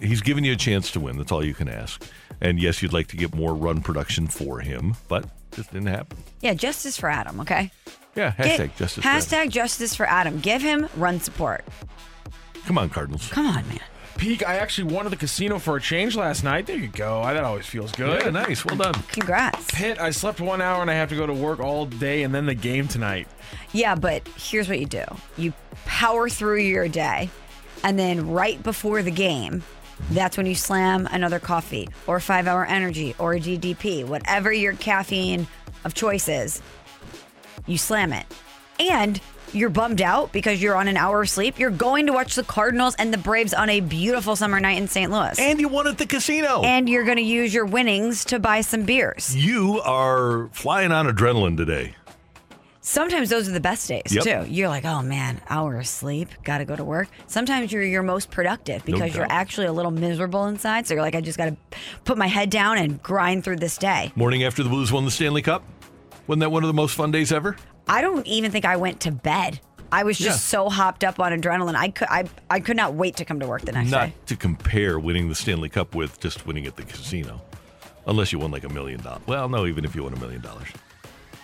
he's 0.00 0.20
giving 0.20 0.44
you 0.44 0.52
a 0.52 0.56
chance 0.56 0.90
to 0.92 1.00
win. 1.00 1.16
That's 1.16 1.32
all 1.32 1.44
you 1.44 1.54
can 1.54 1.68
ask. 1.68 2.02
And 2.40 2.60
yes, 2.60 2.82
you'd 2.82 2.92
like 2.92 3.08
to 3.08 3.16
get 3.16 3.34
more 3.34 3.54
run 3.54 3.80
production 3.82 4.26
for 4.26 4.60
him, 4.60 4.94
but 5.08 5.24
just 5.52 5.72
didn't 5.72 5.88
happen. 5.88 6.18
Yeah, 6.40 6.54
justice 6.54 6.96
for 6.98 7.08
Adam, 7.10 7.40
okay? 7.40 7.70
Yeah, 8.16 8.32
Get- 8.36 8.58
hashtag 8.60 8.76
justice. 8.76 9.04
for 9.04 9.08
Adam. 9.08 9.20
Hashtag 9.22 9.50
justice 9.50 9.94
for 9.94 10.06
Adam. 10.08 10.38
Give 10.40 10.62
him 10.62 10.88
run 10.96 11.20
support. 11.20 11.64
Come 12.66 12.78
on, 12.78 12.88
Cardinals. 12.90 13.28
Come 13.30 13.46
on, 13.46 13.66
man. 13.68 13.80
Peak. 14.16 14.46
I 14.46 14.56
actually 14.56 14.92
won 14.92 15.06
at 15.06 15.10
the 15.10 15.16
casino 15.16 15.58
for 15.58 15.76
a 15.76 15.80
change 15.80 16.16
last 16.16 16.44
night. 16.44 16.66
There 16.66 16.76
you 16.76 16.88
go. 16.88 17.22
That 17.22 17.44
always 17.44 17.66
feels 17.66 17.92
good. 17.92 18.22
Yeah, 18.22 18.30
nice. 18.30 18.64
Well 18.64 18.76
done. 18.76 18.94
Congrats. 19.08 19.70
Pitt. 19.72 20.00
I 20.00 20.10
slept 20.10 20.40
one 20.40 20.60
hour 20.60 20.82
and 20.82 20.90
I 20.90 20.94
have 20.94 21.08
to 21.10 21.16
go 21.16 21.26
to 21.26 21.32
work 21.32 21.60
all 21.60 21.86
day 21.86 22.22
and 22.22 22.34
then 22.34 22.46
the 22.46 22.54
game 22.54 22.88
tonight. 22.88 23.28
Yeah, 23.72 23.94
but 23.94 24.26
here's 24.36 24.68
what 24.68 24.78
you 24.78 24.86
do 24.86 25.04
you 25.36 25.52
power 25.86 26.28
through 26.28 26.60
your 26.60 26.88
day, 26.88 27.30
and 27.84 27.98
then 27.98 28.30
right 28.30 28.62
before 28.62 29.02
the 29.02 29.10
game, 29.10 29.62
that's 30.10 30.36
when 30.36 30.46
you 30.46 30.54
slam 30.54 31.06
another 31.10 31.38
coffee 31.38 31.88
or 32.06 32.20
five 32.20 32.46
hour 32.46 32.64
energy 32.66 33.14
or 33.18 33.34
a 33.34 33.40
DDP, 33.40 34.04
whatever 34.04 34.52
your 34.52 34.74
caffeine 34.74 35.46
of 35.84 35.94
choice 35.94 36.28
is, 36.28 36.62
you 37.66 37.78
slam 37.78 38.12
it. 38.12 38.26
And 38.78 39.20
you're 39.52 39.70
bummed 39.70 40.00
out 40.02 40.32
because 40.32 40.62
you're 40.62 40.76
on 40.76 40.88
an 40.88 40.96
hour 40.96 41.22
of 41.22 41.28
sleep. 41.30 41.58
You're 41.58 41.70
going 41.70 42.06
to 42.06 42.12
watch 42.12 42.34
the 42.34 42.42
Cardinals 42.42 42.94
and 42.96 43.12
the 43.12 43.18
Braves 43.18 43.52
on 43.54 43.68
a 43.68 43.80
beautiful 43.80 44.36
summer 44.36 44.60
night 44.60 44.78
in 44.78 44.88
St. 44.88 45.10
Louis. 45.10 45.38
And 45.38 45.60
you 45.60 45.68
won 45.68 45.86
at 45.86 45.98
the 45.98 46.06
casino. 46.06 46.62
And 46.62 46.88
you're 46.88 47.04
going 47.04 47.16
to 47.18 47.22
use 47.22 47.52
your 47.52 47.66
winnings 47.66 48.24
to 48.26 48.38
buy 48.38 48.60
some 48.60 48.84
beers. 48.84 49.34
you 49.36 49.80
are 49.80 50.48
flying 50.52 50.92
on 50.92 51.06
adrenaline 51.06 51.56
today. 51.56 51.94
Sometimes 52.82 53.28
those 53.28 53.46
are 53.46 53.52
the 53.52 53.60
best 53.60 53.88
days 53.88 54.02
Yep. 54.10 54.24
too. 54.24 54.50
You're 54.50 54.68
like, 54.70 54.86
oh 54.86 55.02
man, 55.02 55.40
hour 55.50 55.78
of 55.78 55.86
sleep, 55.86 56.28
got 56.44 56.58
to 56.58 56.64
go 56.64 56.74
to 56.74 56.82
work. 56.82 57.08
Sometimes 57.26 57.70
you're 57.70 57.82
your 57.82 58.02
most 58.02 58.30
productive 58.30 58.86
No 58.88 58.94
because 58.94 59.14
you're 59.14 59.30
actually 59.30 59.66
a 59.66 59.72
little 59.72 59.90
miserable 59.90 60.46
inside. 60.46 60.86
So 60.86 60.94
you're 60.94 61.02
like, 61.02 61.14
I 61.14 61.20
just 61.20 61.36
got 61.36 61.46
to 61.46 61.56
put 62.04 62.16
my 62.16 62.26
head 62.26 62.48
down 62.48 62.78
and 62.78 63.02
grind 63.02 63.44
through 63.44 63.56
this 63.56 63.76
day. 63.76 64.12
Morning 64.16 64.44
after 64.44 64.62
the 64.62 64.70
Blues 64.70 64.90
won 64.90 65.04
the 65.04 65.10
Stanley 65.10 65.42
Cup. 65.42 65.62
Wasn't 66.30 66.42
that 66.42 66.50
one 66.52 66.62
of 66.62 66.68
the 66.68 66.74
most 66.74 66.94
fun 66.94 67.10
days 67.10 67.32
ever? 67.32 67.56
I 67.88 68.00
don't 68.02 68.24
even 68.24 68.52
think 68.52 68.64
I 68.64 68.76
went 68.76 69.00
to 69.00 69.10
bed. 69.10 69.58
I 69.90 70.04
was 70.04 70.16
just 70.16 70.28
Yeah. 70.52 70.60
so 70.60 70.68
hopped 70.68 71.02
up 71.02 71.18
on 71.18 71.32
adrenaline. 71.32 71.74
I 71.74 71.88
could, 71.88 72.06
I, 72.08 72.26
I 72.48 72.60
could 72.60 72.76
not 72.76 72.94
wait 72.94 73.16
to 73.16 73.24
come 73.24 73.40
to 73.40 73.48
work 73.48 73.62
the 73.62 73.72
next 73.72 73.90
Not 73.90 74.00
day. 74.04 74.06
Not 74.16 74.26
to 74.28 74.36
compare 74.36 75.00
winning 75.00 75.28
the 75.28 75.34
Stanley 75.34 75.68
Cup 75.68 75.96
with 75.96 76.20
just 76.20 76.46
winning 76.46 76.66
at 76.66 76.76
the 76.76 76.84
casino. 76.84 77.42
Unless 78.06 78.30
you 78.32 78.38
won 78.38 78.52
like 78.52 78.62
a 78.62 78.68
million 78.68 79.02
dollars. 79.02 79.22
Well, 79.26 79.48
no, 79.48 79.66
even 79.66 79.84
if 79.84 79.96
you 79.96 80.04
won 80.04 80.12
a 80.12 80.20
million 80.20 80.40
dollars. 80.40 80.68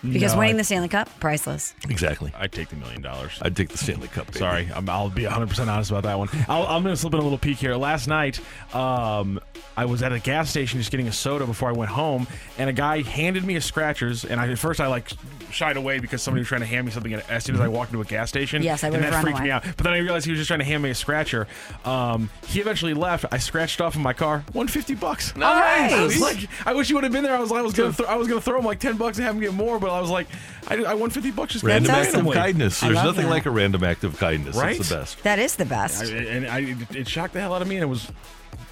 Because 0.02 0.32
No, 0.34 0.38
winning 0.40 0.54
I- 0.54 0.58
the 0.58 0.64
Stanley 0.64 0.88
Cup, 0.88 1.08
priceless. 1.20 1.74
Exactly. 1.88 2.32
I'd 2.38 2.52
take 2.52 2.68
the 2.68 2.76
million 2.76 3.02
dollars. 3.02 3.38
I'd 3.42 3.56
take 3.56 3.70
the 3.70 3.78
Stanley 3.78 4.08
Cup. 4.08 4.26
Baby. 4.26 4.38
Sorry, 4.38 4.68
I'm, 4.74 4.88
I'll 4.88 5.10
be 5.10 5.22
100% 5.24 5.68
honest 5.68 5.90
about 5.90 6.04
that 6.04 6.18
one. 6.18 6.28
I'll, 6.48 6.66
I'm 6.66 6.82
going 6.82 6.94
to 6.94 7.00
slip 7.00 7.14
in 7.14 7.20
a 7.20 7.22
little 7.22 7.38
peek 7.38 7.56
here. 7.58 7.74
Last 7.76 8.06
night, 8.06 8.40
um, 8.74 9.40
I 9.76 9.84
was 9.86 10.02
at 10.02 10.12
a 10.12 10.18
gas 10.18 10.50
station 10.50 10.78
just 10.78 10.90
getting 10.90 11.08
a 11.08 11.12
soda 11.12 11.46
before 11.46 11.68
I 11.68 11.72
went 11.72 11.90
home, 11.90 12.26
and 12.58 12.70
a 12.70 12.72
guy 12.72 13.02
handed 13.02 13.44
me 13.44 13.56
a 13.56 13.60
scratchers. 13.60 14.24
And 14.24 14.40
I, 14.40 14.48
at 14.48 14.58
first, 14.58 14.80
I 14.80 14.86
like 14.86 15.10
shied 15.50 15.76
away 15.76 15.98
because 16.00 16.22
somebody 16.22 16.40
was 16.40 16.48
trying 16.48 16.60
to 16.62 16.66
hand 16.66 16.86
me 16.86 16.92
something 16.92 17.14
as 17.14 17.44
soon 17.44 17.54
as 17.54 17.60
I 17.60 17.68
walked 17.68 17.90
into 17.92 18.00
a 18.00 18.04
gas 18.04 18.28
station. 18.28 18.62
Yes, 18.62 18.84
I 18.84 18.88
and 18.88 18.96
would've 18.96 19.10
that 19.10 19.16
run 19.16 19.22
freaked 19.24 19.38
me 19.40 19.46
away. 19.46 19.52
out. 19.52 19.62
But 19.64 19.84
then 19.84 19.92
I 19.92 19.98
realized 19.98 20.24
he 20.26 20.32
was 20.32 20.38
just 20.40 20.48
trying 20.48 20.60
to 20.60 20.64
hand 20.64 20.82
me 20.82 20.90
a 20.90 20.94
scratcher. 20.94 21.46
Um, 21.84 22.30
he 22.46 22.60
eventually 22.60 22.94
left. 22.94 23.24
I 23.30 23.38
scratched 23.38 23.80
off 23.80 23.96
in 23.96 24.02
my 24.02 24.12
car, 24.12 24.44
one 24.52 24.68
fifty 24.68 24.94
bucks. 24.94 25.34
Nice. 25.36 25.92
I 25.92 26.02
was 26.02 26.20
like, 26.20 26.48
I 26.66 26.74
wish 26.74 26.88
you 26.90 26.96
would 26.96 27.04
have 27.04 27.12
been 27.12 27.24
there. 27.24 27.36
I 27.36 27.40
was, 27.40 27.52
I 27.52 27.60
was 27.62 27.74
gonna, 27.74 27.92
th- 27.92 28.08
I 28.08 28.16
was 28.16 28.28
gonna 28.28 28.40
throw 28.40 28.58
him 28.58 28.64
like 28.64 28.80
ten 28.80 28.96
bucks 28.96 29.18
and 29.18 29.26
have 29.26 29.34
him 29.34 29.40
get 29.40 29.52
more, 29.54 29.78
but 29.86 29.94
I 29.94 30.00
was 30.00 30.10
like, 30.10 30.26
I, 30.68 30.82
I 30.82 30.94
won 30.94 31.10
fifty 31.10 31.30
bucks 31.30 31.52
just 31.52 31.64
Random 31.64 31.92
That's 31.92 32.14
act 32.14 32.26
of 32.26 32.32
kindness. 32.32 32.82
I 32.82 32.86
There's 32.86 32.96
love 32.96 33.06
nothing 33.06 33.24
that. 33.24 33.30
like 33.30 33.46
a 33.46 33.50
random 33.50 33.84
act 33.84 34.04
of 34.04 34.18
kindness. 34.18 34.56
Right? 34.56 34.78
It's 34.78 34.88
the 34.88 34.96
best. 34.96 35.22
That 35.22 35.38
is 35.38 35.56
the 35.56 35.64
best. 35.64 36.02
I, 36.02 36.06
and 36.06 36.46
I, 36.46 36.76
it 36.90 37.08
shocked 37.08 37.34
the 37.34 37.40
hell 37.40 37.54
out 37.54 37.62
of 37.62 37.68
me, 37.68 37.76
and 37.76 37.84
it 37.84 37.86
was 37.86 38.10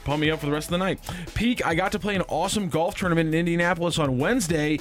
pumped 0.05 0.21
me 0.21 0.31
up 0.31 0.41
for 0.41 0.47
the 0.47 0.53
rest 0.53 0.67
of 0.67 0.73
the 0.73 0.79
night. 0.79 1.01
Peak, 1.35 1.65
I 1.65 1.75
got 1.75 1.93
to 1.93 1.99
play 1.99 2.15
an 2.17 2.23
awesome 2.23 2.69
golf 2.69 2.97
tournament 2.97 3.29
in 3.29 3.35
Indianapolis 3.35 3.99
on 3.99 4.19
Wednesday. 4.19 4.81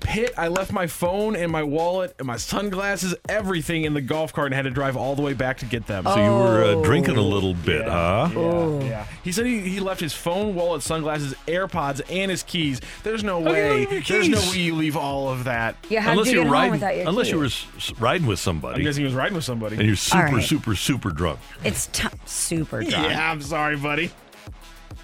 Pitt, 0.00 0.32
I 0.38 0.48
left 0.48 0.72
my 0.72 0.86
phone 0.86 1.36
and 1.36 1.52
my 1.52 1.62
wallet 1.62 2.14
and 2.18 2.26
my 2.26 2.36
sunglasses, 2.38 3.14
everything 3.28 3.84
in 3.84 3.92
the 3.94 4.00
golf 4.00 4.32
cart, 4.32 4.46
and 4.46 4.54
had 4.54 4.62
to 4.62 4.70
drive 4.70 4.96
all 4.96 5.14
the 5.14 5.20
way 5.22 5.34
back 5.34 5.58
to 5.58 5.66
get 5.66 5.86
them. 5.86 6.04
So 6.04 6.16
you 6.16 6.30
were 6.32 6.64
uh, 6.64 6.66
Oh. 6.68 6.82
drinking 6.84 7.16
a 7.18 7.20
little 7.22 7.52
bit, 7.54 7.86
huh? 7.86 8.30
Yeah, 8.34 8.80
yeah. 8.80 9.06
He 9.22 9.30
said 9.30 9.44
he, 9.46 9.60
he 9.60 9.78
left 9.78 10.00
his 10.00 10.14
phone, 10.14 10.54
wallet, 10.54 10.82
sunglasses, 10.82 11.34
AirPods, 11.46 12.00
and 12.10 12.30
his 12.30 12.42
keys. 12.42 12.80
There's 13.02 13.22
no 13.22 13.42
How 13.44 13.52
way. 13.52 13.70
leave 13.86 13.92
your 13.92 14.00
There's 14.02 14.28
no 14.28 14.38
keys? 14.40 14.52
way 14.52 14.58
you 14.60 14.74
leave 14.74 14.96
all 14.96 15.28
of 15.28 15.44
that. 15.44 15.76
yeah, 15.90 16.00
how 16.00 16.12
unless 16.12 16.26
did 16.26 16.32
you 16.32 16.36
you're 16.38 16.44
get 16.44 16.48
home 16.50 16.54
riding, 16.58 16.72
without 16.72 16.96
your 16.96 17.08
unless 17.08 17.30
you 17.30 17.36
were 17.38 17.44
keys? 17.44 17.66
s- 17.76 17.90
s- 17.90 17.98
riding 18.00 18.26
with 18.26 18.38
I'm 18.40 18.42
somebody, 18.42 18.82
guessing 18.82 19.00
he 19.02 19.04
was 19.04 19.14
riding 19.14 19.34
with 19.34 19.44
somebody. 19.44 19.76
and 19.76 19.86
you're 19.86 19.96
super, 19.96 20.24
right. 20.36 20.42
super, 20.44 20.74
super 20.74 21.10
drunk. 21.10 21.38
It's 21.62 21.86
t- 21.88 22.08
super 22.24 22.80
drunk. 22.82 22.92
yeah, 23.08 23.30
I'm 23.30 23.42
sorry, 23.42 23.76
buddy. 23.76 24.10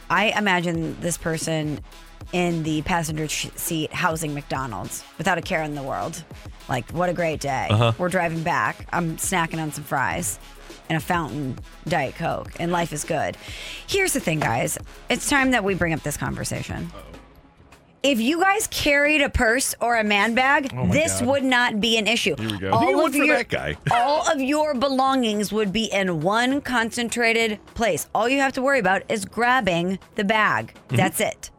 I 0.09 0.27
imagine 0.39 0.97
this 1.01 1.19
person 1.19 1.81
in 2.33 2.63
the 2.63 2.83
passenger 2.83 3.29
seat 3.29 3.93
housing 3.93 4.35
McDonald's 4.35 5.05
without 5.19 5.39
a 5.39 5.43
care 5.43 5.63
in 5.63 5.75
the 5.75 5.83
world. 5.83 6.23
Like, 6.69 6.91
what 6.91 7.09
a 7.09 7.13
great 7.13 7.41
day. 7.41 7.69
Uh-huh. 7.71 7.93
We're 7.99 8.09
driving 8.09 8.43
back. 8.43 8.89
I'm 8.93 9.17
snacking 9.17 9.61
on 9.63 9.71
some 9.73 9.85
fries 9.85 10.39
and 10.89 10.97
a 10.97 11.01
fountain 11.01 11.59
Diet 11.89 12.15
Coke, 12.17 12.53
and 12.59 12.71
life 12.73 12.93
is 12.93 13.05
good. 13.05 13.37
Here's 13.87 14.13
the 14.13 14.21
thing, 14.21 14.41
guys. 14.41 14.79
It's 15.09 15.29
time 15.29 15.53
that 15.53 15.65
we 15.65 15.75
bring 15.75 15.93
up 15.93 16.03
this 16.03 16.17
conversation. 16.17 16.91
If 18.03 18.21
you 18.21 18.41
guys 18.41 18.69
carried 18.69 19.21
a 19.21 19.29
purse 19.29 19.75
or 19.81 19.97
a 19.97 20.05
man 20.05 20.35
bag, 20.35 20.73
Oh 20.77 20.87
this 20.87 21.19
God. 21.19 21.29
would 21.29 21.45
not 21.45 21.81
be 21.81 21.99
an 21.99 22.07
issue. 22.07 22.37
Here 22.39 22.51
we 22.51 22.59
go. 22.59 22.71
All 22.71 23.05
of 23.05 23.17
your 23.17 23.43
all 23.91 24.31
of 24.31 24.41
your 24.41 24.75
belongings 24.75 25.53
would 25.53 25.73
be 25.73 25.87
in 25.87 26.21
one 26.21 26.61
concentrated 26.61 27.59
place. 27.75 28.07
All 28.15 28.29
you 28.29 28.39
have 28.39 28.53
to 28.53 28.63
worry 28.63 28.79
about 28.79 29.03
is 29.11 29.25
grabbing 29.25 29.99
the 30.15 30.23
bag. 30.23 30.73
Mm-hmm. 30.75 30.97
That's 30.97 31.21
it. 31.21 31.51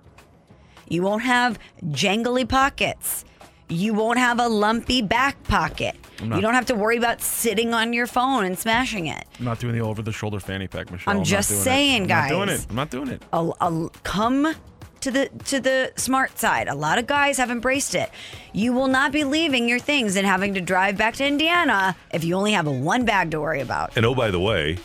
You 0.89 1.01
won't 1.03 1.23
have 1.23 1.59
jangly 1.85 2.47
pockets. 2.47 3.25
You 3.69 3.93
won't 3.93 4.17
have 4.17 4.39
a 4.39 4.47
lumpy 4.47 5.01
back 5.01 5.43
pocket. 5.43 5.95
You 6.21 6.41
don't 6.41 6.53
have 6.55 6.65
to 6.67 6.75
worry 6.75 6.97
about 6.97 7.21
sitting 7.21 7.73
on 7.73 7.93
your 7.93 8.07
phone 8.07 8.45
and 8.45 8.57
smashing 8.57 9.07
it. 9.07 9.25
I'm 9.37 9.45
not 9.45 9.59
doing 9.59 9.75
the 9.75 9.81
over 9.81 10.01
the 10.01 10.11
shoulder 10.11 10.39
fanny 10.39 10.67
pack, 10.67 10.89
Michelle. 10.89 11.11
I'm 11.11 11.17
not 11.17 11.25
just 11.27 11.49
doing 11.49 11.59
it. 11.59 11.63
saying, 11.63 12.01
I'm 12.03 12.07
Not 12.07 12.29
doing 12.29 12.47
guys. 12.47 12.63
it. 12.63 12.69
I'm 12.69 12.75
not 12.75 12.89
doing 12.89 13.07
it. 13.09 13.21
a, 13.33 13.51
a- 13.61 13.89
come 14.03 14.55
to 15.01 15.11
the 15.11 15.29
to 15.45 15.59
the 15.59 15.91
smart 15.95 16.39
side. 16.39 16.67
A 16.69 16.73
lot 16.75 16.97
of 16.97 17.05
guys 17.05 17.37
have 17.37 17.51
embraced 17.51 17.93
it. 17.93 18.09
You 18.53 18.73
will 18.73 18.87
not 18.87 19.11
be 19.11 19.25
leaving 19.25 19.69
your 19.69 19.77
things 19.79 20.15
and 20.15 20.25
having 20.25 20.55
to 20.55 20.61
drive 20.61 20.97
back 20.97 21.13
to 21.15 21.25
Indiana 21.27 21.95
if 22.11 22.23
you 22.23 22.33
only 22.35 22.53
have 22.53 22.65
a 22.67 22.71
one 22.71 23.05
bag 23.05 23.29
to 23.31 23.41
worry 23.41 23.61
about. 23.61 23.95
And 23.95 24.05
oh, 24.05 24.15
by 24.15 24.31
the 24.31 24.39
way, 24.39 24.77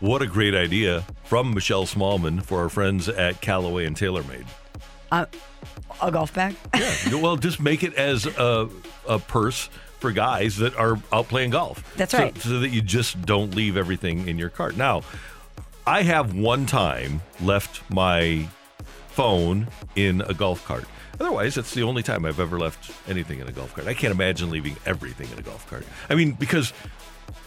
what 0.00 0.22
a 0.22 0.26
great 0.26 0.54
idea 0.54 1.04
from 1.24 1.52
Michelle 1.52 1.84
Smallman 1.86 2.42
for 2.42 2.62
our 2.62 2.68
friends 2.70 3.08
at 3.10 3.40
Callaway 3.42 3.84
and 3.84 3.94
TaylorMade. 3.96 4.46
A 5.10 5.26
golf 6.10 6.34
bag? 6.34 6.54
Yeah. 6.76 7.14
well, 7.20 7.36
just 7.36 7.60
make 7.60 7.82
it 7.82 7.94
as 7.94 8.26
a, 8.26 8.68
a 9.08 9.18
purse 9.18 9.68
for 10.00 10.12
guys 10.12 10.56
that 10.58 10.76
are 10.76 10.98
out 11.12 11.28
playing 11.28 11.50
golf. 11.50 11.82
That's 11.96 12.12
So- 12.12 12.18
right. 12.18 12.36
So 12.38 12.60
that 12.60 12.68
you 12.68 12.82
just 12.82 13.22
don't 13.22 13.54
leave 13.54 13.76
everything 13.76 14.28
in 14.28 14.38
your 14.38 14.48
cart. 14.50 14.76
Now, 14.76 15.02
I 15.86 16.02
have 16.02 16.34
one 16.34 16.66
time 16.66 17.22
left 17.40 17.82
my 17.90 18.46
phone 19.08 19.68
in 19.96 20.20
a 20.22 20.34
golf 20.34 20.64
cart. 20.66 20.84
Otherwise, 21.18 21.56
that's 21.56 21.74
the 21.74 21.82
only 21.82 22.02
time 22.04 22.24
I've 22.24 22.38
ever 22.38 22.58
left 22.60 22.92
anything 23.08 23.40
in 23.40 23.48
a 23.48 23.52
golf 23.52 23.74
cart. 23.74 23.88
I 23.88 23.94
can't 23.94 24.12
imagine 24.12 24.50
leaving 24.50 24.76
everything 24.86 25.28
in 25.32 25.38
a 25.38 25.42
golf 25.42 25.68
cart. 25.68 25.84
I 26.08 26.14
mean, 26.14 26.32
because 26.32 26.72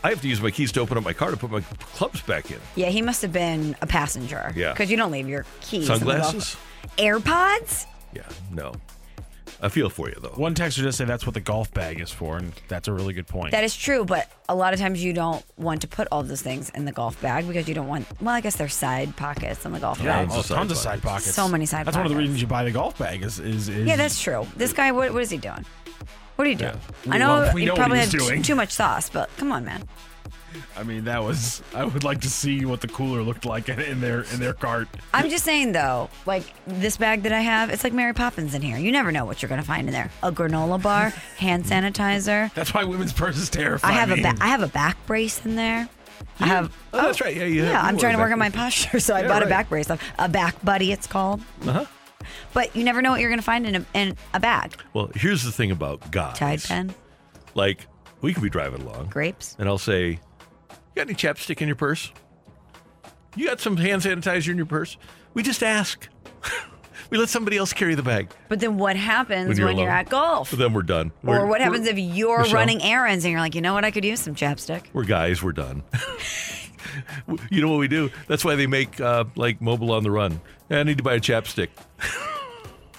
I 0.04 0.10
have 0.10 0.21
to 0.24 0.28
use 0.28 0.41
my 0.41 0.52
keys 0.52 0.74
to 0.74 0.82
open 0.82 0.97
up 0.97 1.06
my 1.06 1.13
car 1.13 1.32
to 1.32 1.38
put 1.38 1.52
my 1.52 1.62
clubs 1.93 2.21
back 2.24 2.52
in. 2.52 2.60
Yeah, 2.76 2.88
he 2.88 3.02
must 3.02 3.21
have 3.21 3.32
been 3.32 3.78
a 3.82 3.88
passenger. 3.88 4.52
Yeah. 4.58 4.74
Because 4.74 4.91
you 4.91 4.97
don't 4.97 5.12
leave 5.12 5.30
your 5.30 5.45
keys. 5.62 5.88
in 5.89 6.00
the 6.00 6.06
golf- 6.06 6.26
Sunglasses? 6.26 6.58
AirPods? 6.98 7.86
Yeah, 8.13 8.24
no. 8.52 8.74
I 9.63 9.70
feel 9.70 9.89
for 9.89 10.10
you 10.10 10.15
though. 10.20 10.30
One 10.30 10.56
texter 10.56 10.82
just 10.82 10.98
said 10.98 11.08
that's 11.08 11.26
what 11.26 11.36
the 11.36 11.39
golf 11.39 11.72
bag 11.72 12.00
is 12.02 12.10
for, 12.12 12.38
and 12.38 12.52
that's 12.67 12.88
a 12.88 12.94
really 12.94 13.13
good 13.13 13.28
point. 13.28 13.52
That 13.52 13.63
is 13.63 13.76
true, 13.76 14.04
but 14.06 14.28
a 14.50 14.56
lot 14.56 14.74
of 14.74 14.80
times 14.80 15.04
you 15.04 15.13
don't 15.13 15.46
want 15.56 15.82
to 15.82 15.88
put 15.88 16.08
all 16.12 16.24
those 16.24 16.41
things 16.41 16.72
in 16.72 16.86
the 16.86 16.91
golf 16.91 17.22
bag 17.22 17.48
because 17.48 17.67
you 17.67 17.76
don't 17.76 17.88
want. 17.88 18.08
Well, 18.20 18.34
I 18.34 18.41
guess 18.41 18.56
there's 18.56 18.74
side 18.74 19.15
pockets 19.17 19.63
on 19.65 19.72
the 19.72 19.80
golf 19.80 20.00
yeah, 20.00 20.24
bag. 20.24 20.30
Tons 20.30 20.36
oh, 20.36 20.39
of 20.39 20.46
side 20.48 20.56
tons 20.56 20.72
of 20.72 20.78
side 20.78 21.02
pockets. 21.04 21.26
pockets. 21.26 21.36
So 21.36 21.48
many 21.48 21.65
side 21.67 21.86
pockets. 21.86 21.86
That's 21.86 21.98
one 21.98 22.06
of 22.08 22.10
the 22.10 22.15
pockets. 22.15 22.24
reasons 22.30 22.41
you 22.41 22.48
buy 22.48 22.63
the 22.63 22.72
golf 22.72 22.98
bag. 22.98 23.24
Is 23.24 23.39
is, 23.39 23.70
is 23.70 23.86
Yeah, 23.86 23.98
that's 23.98 24.20
true. 24.20 24.48
This 24.58 24.74
guy, 24.74 24.91
what, 24.91 25.13
what 25.13 25.22
is 25.22 25.30
he 25.30 25.38
doing? 25.38 25.63
What 26.38 26.48
are 26.48 26.50
you 26.50 26.56
doing? 26.56 26.80
We- 27.06 27.12
I 27.12 27.17
know 27.20 27.28
well, 27.41 27.54
we 27.54 27.62
you 27.62 27.67
know 27.67 27.74
what 27.74 27.80
probably 27.80 28.00
he's 28.00 28.12
had 28.12 28.20
t- 28.20 28.28
doing. 28.28 28.41
too 28.41 28.56
much 28.56 28.72
sauce, 28.72 29.10
but 29.12 29.30
come 29.38 29.52
on, 29.52 29.63
man. 29.63 29.88
I 30.77 30.83
mean, 30.83 31.03
that 31.05 31.23
was. 31.23 31.61
I 31.73 31.85
would 31.85 32.03
like 32.03 32.21
to 32.21 32.29
see 32.29 32.65
what 32.65 32.81
the 32.81 32.87
cooler 32.87 33.21
looked 33.21 33.45
like 33.45 33.69
in, 33.69 33.79
in 33.79 34.01
their 34.01 34.21
in 34.33 34.39
their 34.39 34.53
cart. 34.53 34.87
I'm 35.13 35.29
just 35.29 35.43
saying 35.43 35.71
though, 35.71 36.09
like 36.25 36.43
this 36.65 36.97
bag 36.97 37.23
that 37.23 37.31
I 37.31 37.41
have, 37.41 37.69
it's 37.69 37.83
like 37.83 37.93
Mary 37.93 38.13
Poppins 38.13 38.53
in 38.55 38.61
here. 38.61 38.77
You 38.77 38.91
never 38.91 39.11
know 39.11 39.25
what 39.25 39.41
you're 39.41 39.49
gonna 39.49 39.63
find 39.63 39.87
in 39.87 39.93
there. 39.93 40.09
A 40.23 40.31
granola 40.31 40.81
bar, 40.81 41.09
hand 41.37 41.65
sanitizer. 41.65 42.53
That's 42.55 42.73
why 42.73 42.83
women's 42.83 43.13
purses 43.13 43.49
terrify 43.49 43.89
I 43.89 43.91
have 43.93 44.09
me. 44.09 44.19
a 44.19 44.33
ba- 44.33 44.37
I 44.41 44.47
have 44.47 44.61
a 44.63 44.67
back 44.67 44.97
brace 45.05 45.45
in 45.45 45.55
there. 45.55 45.87
I 46.39 46.47
have. 46.47 46.75
Oh, 46.93 47.01
that's 47.01 47.19
right. 47.21 47.35
Yeah, 47.35 47.45
you 47.45 47.61
have- 47.63 47.71
Yeah, 47.73 47.81
you 47.81 47.87
I'm 47.87 47.97
trying 47.97 48.13
to 48.13 48.19
work 48.19 48.31
on 48.31 48.37
my 48.39 48.49
posture, 48.51 48.99
so 48.99 49.15
I 49.15 49.21
Yeah, 49.21 49.27
bought 49.27 49.43
a 49.43 49.47
back 49.47 49.69
brace. 49.69 49.89
A 50.19 50.29
back 50.29 50.63
buddy, 50.63 50.91
it's 50.91 51.07
called. 51.07 51.41
Uh-huh. 51.65 51.85
But 52.53 52.75
you 52.75 52.83
never 52.83 53.01
know 53.01 53.11
what 53.11 53.21
you're 53.21 53.29
gonna 53.31 53.41
find 53.41 53.65
in 53.65 53.75
a 53.75 53.85
in 53.93 54.15
a 54.33 54.39
bag. 54.39 54.75
Well, 54.93 55.09
here's 55.15 55.43
the 55.43 55.51
thing 55.51 55.71
about 55.71 56.11
guys. 56.11 56.37
Tide 56.37 56.61
pen, 56.63 56.93
Like, 57.55 57.87
we 58.21 58.33
could 58.33 58.43
be 58.43 58.49
driving 58.49 58.81
along. 58.83 59.07
grapes. 59.07 59.55
And 59.57 59.67
I'll 59.67 59.77
say, 59.79 60.09
You 60.09 60.17
got 60.95 61.08
any 61.08 61.13
chapstick 61.13 61.62
in 61.62 61.67
your 61.67 61.75
purse? 61.75 62.12
You 63.36 63.47
got 63.47 63.60
some 63.60 63.77
hand 63.77 64.01
sanitizer 64.01 64.49
in 64.49 64.58
your 64.58 64.65
purse? 64.65 64.97
We 65.34 65.43
just 65.43 65.63
ask. 65.63 66.10
we 67.10 67.17
let 67.17 67.30
somebody 67.30 67.58
else 67.58 67.71
carry 67.71 67.95
the 67.95 68.04
bag. 68.04 68.30
But 68.49 68.60
then 68.60 68.77
what 68.77 68.95
happens 68.95 69.47
when 69.47 69.58
you're 69.58 69.71
you're, 69.71 69.89
at 69.89 70.10
golf? 70.10 70.49
But 70.49 70.60
then 70.60 70.73
we're 70.73 70.82
done. 70.84 71.12
Or 71.25 71.39
We're- 71.39 71.49
what 71.49 71.62
happens 71.62 71.88
if 71.88 71.97
you're 71.97 72.39
Michelle, 72.39 72.56
running 72.56 72.82
errands 72.82 73.23
and 73.23 73.32
you're 73.32 73.39
like, 73.39 73.56
you 73.56 73.62
know 73.62 73.73
what, 73.73 73.86
I 73.86 73.91
could 73.91 74.04
use 74.04 74.19
some 74.19 74.36
chapstick. 74.36 74.86
We're 74.91 75.06
guys, 75.06 75.41
we're 75.41 75.54
done. 75.54 75.84
you 77.49 77.62
know 77.62 77.69
what 77.69 77.80
we 77.80 77.88
do? 77.88 78.10
That's 78.27 78.43
why 78.43 78.56
they 78.56 78.67
make 78.67 78.99
uh, 78.99 79.25
like 79.36 79.62
mobile 79.62 79.91
on 79.91 80.04
the 80.04 80.12
run. 80.12 80.41
I 80.69 80.84
need 80.84 80.97
to 80.97 81.04
buy 81.04 81.15
a 81.15 81.19
chapstick. 81.19 81.69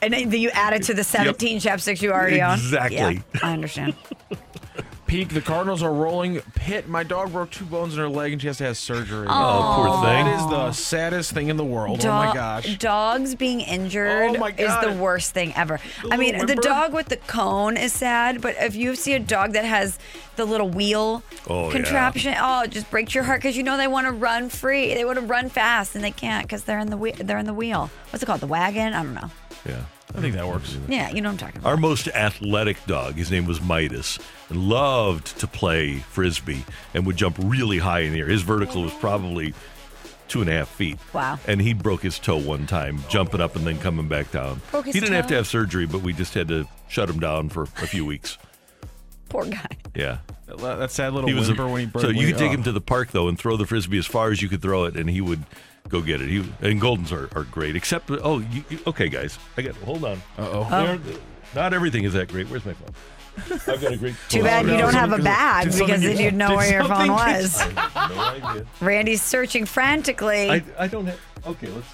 And 0.03 0.13
then 0.13 0.33
you 0.33 0.51
add 0.51 0.75
it 0.75 0.83
to 0.85 0.95
the 0.95 1.05
17 1.05 1.61
chapsticks 1.61 2.03
you 2.03 2.11
already 2.11 2.43
own. 2.43 2.55
Exactly. 2.55 3.23
Yeah, 3.35 3.41
I 3.43 3.53
understand. 3.53 3.95
Peak. 5.13 5.29
The 5.29 5.43
Cardinals 5.43 5.83
are 5.83 5.93
rolling. 5.93 6.41
Pitt. 6.55 6.89
My 6.89 7.03
dog 7.03 7.33
broke 7.33 7.51
two 7.51 7.67
bones 7.67 7.93
in 7.93 8.01
her 8.01 8.09
leg, 8.09 8.33
and 8.33 8.41
she 8.41 8.47
has 8.47 8.57
to 8.59 8.65
have 8.65 8.79
surgery. 8.79 9.27
Oh, 9.29 9.75
poor 9.77 10.03
thing. 10.03 10.25
That 10.25 10.41
is 10.41 10.47
the 10.49 10.73
saddest 10.73 11.33
thing 11.33 11.49
in 11.49 11.59
the 11.59 11.65
world. 11.65 12.03
oh 12.03 12.09
my 12.09 12.33
gosh. 12.33 12.79
Dogs 12.79 13.35
being 13.35 13.61
injured 13.61 14.39
Oh 14.39 14.47
is 14.47 14.75
the 14.81 14.97
worst 14.99 15.35
thing 15.35 15.53
ever. 15.55 15.81
I 16.11 16.17
mean, 16.17 16.39
little 16.39 16.47
the 16.47 16.63
dog 16.63 16.95
with 16.95 17.09
the 17.09 17.19
cone 17.19 17.77
is 17.77 17.93
sad, 17.93 18.41
but 18.41 18.57
if 18.59 18.75
you 18.75 18.95
see 18.95 19.13
a 19.13 19.19
dog 19.19 19.53
that 19.53 19.67
has 19.67 19.99
the 20.37 20.47
little 20.47 20.71
wheel 20.71 21.23
Oh, 21.47 21.67
yeah. 21.67 21.73
contraption, 21.73 22.35
oh, 22.41 22.63
it 22.63 22.71
just 22.71 22.91
breaks 22.91 23.15
your 23.15 23.25
heart 23.25 23.43
because 23.43 23.55
you 23.55 23.65
know 23.65 23.77
they 23.77 23.89
want 23.89 24.07
to 24.07 24.13
run 24.13 24.49
free, 24.49 24.95
they 24.95 25.05
want 25.05 25.19
to 25.19 25.27
run 25.27 25.51
fast, 25.51 25.95
and 25.95 26.03
they 26.03 26.11
can't 26.11 26.47
because 26.47 26.65
they're 26.65 26.79
in 26.79 26.89
the 26.89 26.97
wheel. 26.97 27.15
They're 27.19 27.37
in 27.39 27.45
the 27.45 27.53
wheel. 27.53 27.91
What's 28.11 28.23
it 28.23 28.27
called? 28.27 28.41
The 28.41 28.47
wagon? 28.47 28.95
I 28.95 29.03
don't 29.03 29.15
know. 29.15 29.31
Yeah. 29.69 29.83
I 30.15 30.21
think 30.21 30.35
that 30.35 30.47
works. 30.47 30.77
Yeah, 30.89 31.11
you 31.11 31.21
know 31.21 31.31
what 31.31 31.33
I'm 31.33 31.39
talking 31.39 31.61
about. 31.61 31.71
Our 31.71 31.77
most 31.77 32.09
athletic 32.09 32.85
dog, 32.87 33.15
his 33.15 33.31
name 33.31 33.47
was 33.47 33.63
Midas, 33.63 34.19
and 34.51 34.69
loved 34.69 35.39
to 35.41 35.47
play 35.47 35.99
frisbee 35.99 36.65
and 36.95 37.07
would 37.07 37.17
jump 37.17 37.37
really 37.41 37.79
high 37.79 38.01
in 38.01 38.13
the 38.13 38.21
air. 38.21 38.27
His 38.27 38.43
vertical 38.43 38.83
was 38.83 38.93
probably 38.95 39.55
two 40.29 40.41
and 40.41 40.51
a 40.51 40.53
half 40.53 40.69
feet. 40.69 40.99
Wow. 41.13 41.39
And 41.47 41.61
he 41.61 41.73
broke 41.75 42.03
his 42.03 42.19
toe 42.19 42.39
one 42.39 42.67
time, 42.67 43.03
jumping 43.09 43.41
up 43.41 43.57
and 43.57 43.67
then 43.67 43.79
coming 43.79 44.09
back 44.09 44.31
down. 44.31 44.61
Broke 44.71 44.87
his 44.87 44.95
he 44.95 45.01
didn't 45.01 45.15
have 45.15 45.27
to 45.29 45.35
have 45.35 45.47
surgery, 45.47 45.87
but 45.87 46.03
we 46.03 46.13
just 46.13 46.35
had 46.35 46.49
to 46.49 46.67
shut 46.89 47.09
him 47.09 47.21
down 47.21 47.49
for 47.49 47.63
a 47.63 47.87
few 47.87 48.05
weeks. 48.05 48.39
Poor 49.29 49.47
guy. 49.47 49.67
Yeah. 49.95 50.19
That, 50.59 50.77
that 50.79 50.91
sad 50.91 51.13
little 51.13 51.29
He 51.29 51.35
was 51.35 51.49
a- 51.49 51.53
whimper 51.53 51.69
when 51.69 51.81
he 51.81 51.87
broke. 51.87 52.03
so 52.03 52.11
you 52.11 52.19
when 52.19 52.27
could 52.29 52.39
take 52.39 52.51
oh. 52.51 52.55
him 52.55 52.63
to 52.65 52.73
the 52.73 52.81
park 52.81 53.11
though 53.11 53.29
and 53.29 53.39
throw 53.39 53.57
the 53.57 53.67
frisbee 53.67 53.99
as 53.99 54.07
far 54.07 54.31
as 54.31 54.43
you 54.43 54.49
could 54.49 54.63
throw 54.63 54.85
it, 54.85 54.97
and 54.97 55.09
he 55.11 55.21
would 55.21 55.45
go 55.89 56.01
get 56.03 56.21
it. 56.21 56.29
He 56.29 56.39
and 56.61 56.81
Goldens 56.81 57.13
are, 57.13 57.29
are 57.39 57.45
great, 57.45 57.77
except 57.77 58.11
oh, 58.11 58.39
you, 58.39 58.65
you- 58.69 58.79
okay, 58.87 59.09
guys, 59.09 59.39
I 59.57 59.63
got 59.63 59.75
hold 59.77 60.05
on. 60.05 60.23
Uh-oh. 60.39 60.69
They're- 60.71 60.95
um, 60.95 61.21
Not 61.55 61.75
everything 61.75 62.05
is 62.05 62.15
that 62.15 62.29
great. 62.29 62.49
Where's 62.49 62.65
my 62.65 62.75
phone? 62.75 62.95
I've 63.51 63.81
got 63.81 63.93
a 63.93 63.97
great. 63.97 64.15
Too 64.29 64.43
bad 64.43 64.67
you 64.67 64.77
don't 64.77 64.95
have 64.95 65.13
a 65.13 65.19
bag 65.19 65.73
because 65.73 66.03
then 66.03 66.19
you'd 66.19 66.35
know 66.35 66.55
where 66.55 66.71
your 66.71 66.85
phone 66.85 67.09
was. 67.09 67.61
I 67.61 67.71
have 67.71 68.11
no 68.43 68.49
idea. 68.51 68.67
Randy's 68.81 69.23
searching 69.23 69.65
frantically. 69.65 70.51
I, 70.51 70.63
I 70.79 70.87
don't 70.87 71.07
have. 71.07 71.21
Okay, 71.47 71.69
let's. 71.69 71.89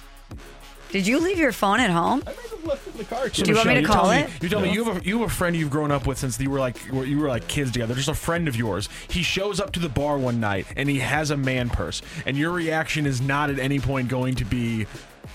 Did 0.91 1.05
you 1.07 1.19
leave 1.19 1.37
your 1.37 1.51
phone 1.51 1.79
at 1.79 1.89
home? 1.91 2.23
So, 2.25 3.27
Do 3.43 3.51
you 3.51 3.55
want 3.55 3.67
me 3.69 3.75
to 3.75 3.83
call 3.83 4.11
it? 4.11 4.25
Me, 4.27 4.33
you 4.41 4.49
tell 4.49 4.59
me 4.59 4.71
you 4.73 4.83
have 4.83 4.97
a 4.97 5.05
you 5.05 5.19
have 5.21 5.29
a 5.29 5.33
friend 5.33 5.55
you've 5.55 5.69
grown 5.69 5.91
up 5.91 6.05
with 6.05 6.17
since 6.17 6.39
you 6.39 6.49
were 6.49 6.59
like 6.59 6.77
you 6.91 7.17
were 7.19 7.27
like 7.27 7.47
kids 7.47 7.71
together. 7.71 7.93
Just 7.95 8.09
a 8.09 8.13
friend 8.13 8.47
of 8.47 8.55
yours. 8.55 8.89
He 9.09 9.23
shows 9.23 9.59
up 9.59 9.71
to 9.73 9.79
the 9.79 9.89
bar 9.89 10.17
one 10.17 10.39
night 10.39 10.65
and 10.75 10.89
he 10.89 10.99
has 10.99 11.31
a 11.31 11.37
man 11.37 11.69
purse, 11.69 12.01
and 12.25 12.35
your 12.37 12.51
reaction 12.51 13.05
is 13.05 13.21
not 13.21 13.49
at 13.49 13.59
any 13.59 13.79
point 13.79 14.09
going 14.09 14.35
to 14.35 14.45
be 14.45 14.85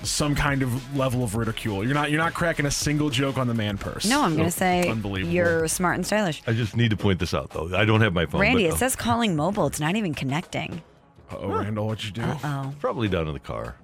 some 0.02 0.34
kind 0.34 0.62
of 0.62 0.96
level 0.96 1.22
of 1.24 1.34
ridicule. 1.34 1.84
You're 1.84 1.94
not 1.94 2.10
you're 2.10 2.20
not 2.20 2.34
cracking 2.34 2.66
a 2.66 2.70
single 2.70 3.10
joke 3.10 3.38
on 3.38 3.46
the 3.46 3.54
man 3.54 3.78
purse. 3.78 4.04
No, 4.06 4.22
I'm 4.22 4.34
going 4.34 4.46
to 4.46 4.50
So, 4.50 4.58
say 4.58 4.88
unbelievable. 4.88 5.32
you're 5.34 5.66
smart 5.68 5.94
and 5.96 6.04
stylish. 6.06 6.42
I 6.46 6.52
just 6.52 6.76
need 6.76 6.90
to 6.90 6.96
point 6.96 7.20
this 7.20 7.32
out, 7.32 7.50
though. 7.50 7.74
I 7.74 7.84
don't 7.84 8.00
have 8.00 8.12
my 8.12 8.26
phone. 8.26 8.40
Randy, 8.40 8.64
but, 8.64 8.72
uh, 8.72 8.74
it 8.74 8.78
says 8.78 8.96
calling 8.96 9.34
mobile. 9.34 9.66
It's 9.66 9.80
not 9.80 9.96
even 9.96 10.14
connecting. 10.14 10.82
oh 11.30 11.48
Randall, 11.48 11.86
what'd 11.86 12.04
you 12.04 12.10
do? 12.12 12.22
Oh, 12.24 12.72
probably 12.80 13.08
down 13.08 13.28
in 13.28 13.34
the 13.34 13.40
car. 13.40 13.76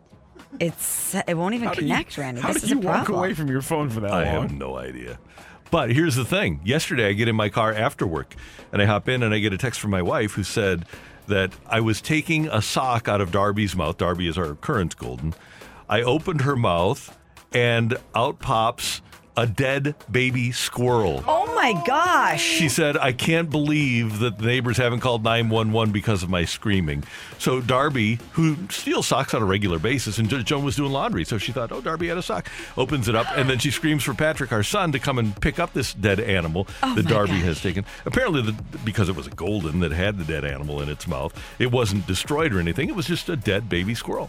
It's 0.59 1.15
it 1.15 1.37
won't 1.37 1.55
even 1.55 1.69
How 1.69 1.75
do 1.75 1.83
you- 1.83 1.89
connect, 1.89 2.19
Randy. 2.19 2.41
How 2.41 2.49
this 2.53 2.63
did 2.63 2.65
is 2.65 2.71
you 2.71 2.79
a 2.79 2.81
walk 2.81 3.05
problem. 3.07 3.19
away 3.19 3.35
from 3.35 3.49
your 3.49 3.63
phone 3.63 3.89
for 3.91 4.01
that 4.01 4.13
I 4.13 4.25
long? 4.35 4.43
have 4.49 4.53
no 4.53 4.77
idea. 4.77 5.19
But 5.71 5.93
here's 5.93 6.17
the 6.17 6.25
thing. 6.25 6.61
Yesterday, 6.65 7.09
I 7.09 7.13
get 7.13 7.29
in 7.29 7.37
my 7.37 7.49
car 7.49 7.73
after 7.73 8.07
work 8.07 8.35
and 8.73 8.83
I 8.83 8.87
hop 8.87 9.09
in 9.09 9.23
and 9.23 9.33
I 9.33 9.39
get 9.39 9.53
a 9.53 9.59
text 9.59 9.79
from 9.81 9.93
my 9.93 10.03
wife 10.03 10.33
who 10.33 10.43
said 10.43 10.85
that 11.29 11.53
I 11.69 11.81
was 11.81 12.01
taking 12.01 12.49
a 12.49 12.61
sock 12.61 13.07
out 13.07 13.21
of 13.21 13.31
Darby's 13.31 13.77
mouth. 13.77 13.97
Darby 13.97 14.27
is 14.27 14.37
our 14.37 14.55
current 14.57 14.97
golden. 14.97 15.33
I 15.89 16.03
opened 16.03 16.41
her 16.41 16.57
mouth 16.57 17.17
and 17.53 17.97
out 18.17 18.41
pops 18.41 19.01
a 19.37 19.47
dead 19.47 19.95
baby 20.11 20.53
squirrel. 20.53 21.23
Oh 21.27 21.55
my 21.55 21.73
gosh! 21.87 22.43
She 22.43 22.69
said, 22.69 22.97
I 22.97 23.13
can't 23.13 23.49
believe 23.51 24.19
that 24.19 24.39
the 24.39 24.47
neighbors 24.47 24.77
haven't 24.77 25.01
called 25.01 25.23
911 25.25 25.93
because 25.93 26.23
of 26.23 26.29
my 26.31 26.45
screaming. 26.45 27.05
So 27.39 27.61
Darby, 27.61 28.19
who 28.33 28.57
steals 28.71 29.07
socks 29.07 29.33
on 29.35 29.43
a 29.43 29.45
regular 29.47 29.79
basis, 29.79 30.19
and 30.19 30.29
Joan 30.45 30.65
was 30.65 30.77
doing 30.77 30.93
laundry, 30.93 31.25
so 31.25 31.39
she 31.39 31.53
thought, 31.53 31.71
oh, 31.73 31.81
Darby 31.81 32.09
had 32.09 32.19
a 32.19 32.23
sock. 32.23 32.49
Opens 32.77 33.09
it 33.09 33.15
up, 33.15 33.27
and 33.37 33.49
then 33.49 33.59
she 33.59 33.71
screams 33.71 34.03
for 34.03 34.15
Patrick, 34.15 34.53
our 34.53 34.63
son, 34.63 34.93
to 34.93 34.99
come 34.99 35.19
and 35.19 35.39
pick 35.41 35.59
up 35.59 35.73
this 35.73 35.95
dead 35.95 36.21
animal 36.21 36.67
Oh 36.83 36.95
that 36.95 37.07
Darby 37.07 37.33
gosh. 37.35 37.43
has 37.43 37.61
taken. 37.63 37.85
Apparently, 38.07 38.43
the, 38.43 38.53
because 38.85 39.09
it 39.09 39.17
was 39.17 39.27
a 39.27 39.31
golden 39.31 39.81
that 39.81 39.93
had 39.93 40.19
the 40.19 40.25
dead 40.25 40.45
animal 40.45 40.81
in 40.83 40.89
its 40.89 41.07
mouth, 41.07 41.33
it 41.59 41.71
wasn't 41.71 42.07
destroyed 42.07 42.53
or 42.53 42.59
anything. 42.61 42.89
It 42.89 42.97
was 42.97 43.07
just 43.07 43.29
a 43.29 43.37
dead 43.37 43.69
baby 43.69 43.95
squirrel. 43.95 44.29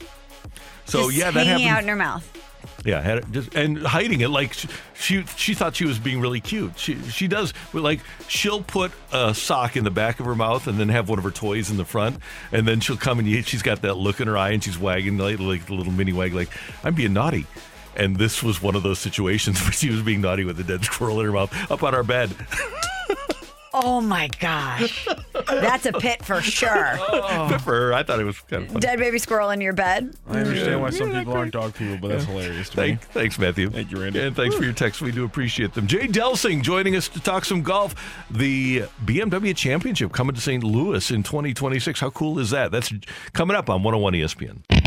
So 0.86 1.04
Just 1.10 1.16
yeah, 1.18 1.32
that 1.32 1.46
hanging 1.48 1.68
happened. 1.68 1.78
out 1.78 1.84
in 1.84 1.90
her 1.90 1.96
mouth. 1.96 2.51
Yeah, 2.84 3.02
had 3.02 3.20
it 3.20 3.32
just 3.32 3.54
and 3.56 3.78
hiding 3.78 4.22
it 4.22 4.30
like 4.30 4.54
she, 4.54 4.68
she 4.96 5.24
she 5.36 5.54
thought 5.54 5.76
she 5.76 5.86
was 5.86 6.00
being 6.00 6.20
really 6.20 6.40
cute. 6.40 6.78
She 6.80 7.00
she 7.04 7.28
does 7.28 7.54
like 7.74 8.00
she'll 8.28 8.64
put 8.64 8.92
a 9.12 9.36
sock 9.36 9.78
in 9.78 9.84
the 9.84 9.92
back 9.92 10.20
of 10.20 10.26
her 10.26 10.36
mouth 10.36 10.68
and 10.68 10.80
then 10.80 10.90
have 10.90 11.08
one 11.08 11.20
of 11.20 11.24
her 11.24 11.32
toys 11.32 11.70
in 11.70 11.78
the 11.78 11.86
front, 11.86 12.18
and 12.52 12.68
then 12.68 12.80
she'll 12.80 12.98
come 12.98 13.20
and 13.20 13.46
she's 13.46 13.62
got 13.62 13.82
that 13.84 13.96
look 13.96 14.20
in 14.20 14.28
her 14.28 14.38
eye 14.38 14.52
and 14.52 14.64
she's 14.64 14.80
wagging 14.80 15.18
like 15.18 15.40
like 15.40 15.66
the 15.68 15.74
little 15.74 15.94
mini 15.94 16.14
wag 16.14 16.34
like 16.34 16.50
I'm 16.84 16.96
being 16.96 17.14
naughty. 17.14 17.46
And 17.96 18.16
this 18.16 18.42
was 18.42 18.62
one 18.62 18.76
of 18.76 18.84
those 18.84 19.00
situations 19.00 19.62
where 19.64 19.72
she 19.72 19.90
was 19.90 20.02
being 20.02 20.22
naughty 20.22 20.44
with 20.44 20.60
a 20.60 20.64
dead 20.64 20.84
squirrel 20.84 21.20
in 21.20 21.26
her 21.26 21.32
mouth 21.32 21.72
up 21.72 21.84
on 21.84 21.94
our 21.94 22.04
bed. 22.04 22.34
Oh 23.74 24.02
my 24.02 24.30
gosh, 24.40 25.08
that's 25.48 25.86
a 25.86 25.94
pit 25.94 26.24
for 26.24 26.42
sure. 26.42 27.00
Oh. 27.14 27.50
Good 27.50 27.62
for 27.62 27.74
her. 27.74 27.94
I 27.94 28.04
thought 28.04 28.20
it 28.20 28.24
was 28.24 28.40
kind 28.42 28.64
of 28.64 28.72
fun. 28.72 28.82
Dead 28.82 28.98
baby 28.98 29.20
squirrel 29.20 29.50
in 29.52 29.62
your 29.62 29.74
bed. 29.74 30.16
I 30.28 30.40
understand 30.40 30.82
why 30.82 30.90
mm. 30.90 30.98
some 30.98 31.12
people 31.12 31.34
aren't 31.34 31.54
dog 31.54 31.74
people, 31.74 31.98
but 31.98 32.10
that's 32.10 32.26
hilarious 32.26 32.70
to 32.70 32.78
me. 32.78 32.88
Thank, 32.88 33.02
thanks, 33.02 33.40
Matthew. 33.40 33.70
Thank 33.70 33.92
you, 33.92 34.02
Randy. 34.02 34.22
And 34.22 34.36
thanks 34.36 34.56
for 34.56 34.64
your 34.64 34.74
text. 34.74 35.02
We 35.02 35.12
do 35.12 35.24
appreciate 35.24 35.74
them. 35.74 35.88
Jay 35.88 36.08
Delsing 36.08 36.62
joining 36.62 36.96
us 36.96 37.08
to 37.10 37.20
talk 37.20 37.46
some 37.46 37.64
golf. 37.64 37.96
The 38.32 38.84
BMW 39.06 39.56
Championship 39.56 40.12
coming 40.12 40.36
to 40.36 40.42
St. 40.42 40.64
Louis 40.64 41.12
in 41.12 41.24
2026. 41.24 42.00
How 42.00 42.10
cool 42.10 42.40
is 42.40 42.50
that? 42.52 42.72
That's 42.72 42.92
coming 43.34 43.56
up 43.56 43.70
on 43.70 43.84
101 43.84 44.14
ESPN. 44.14 44.81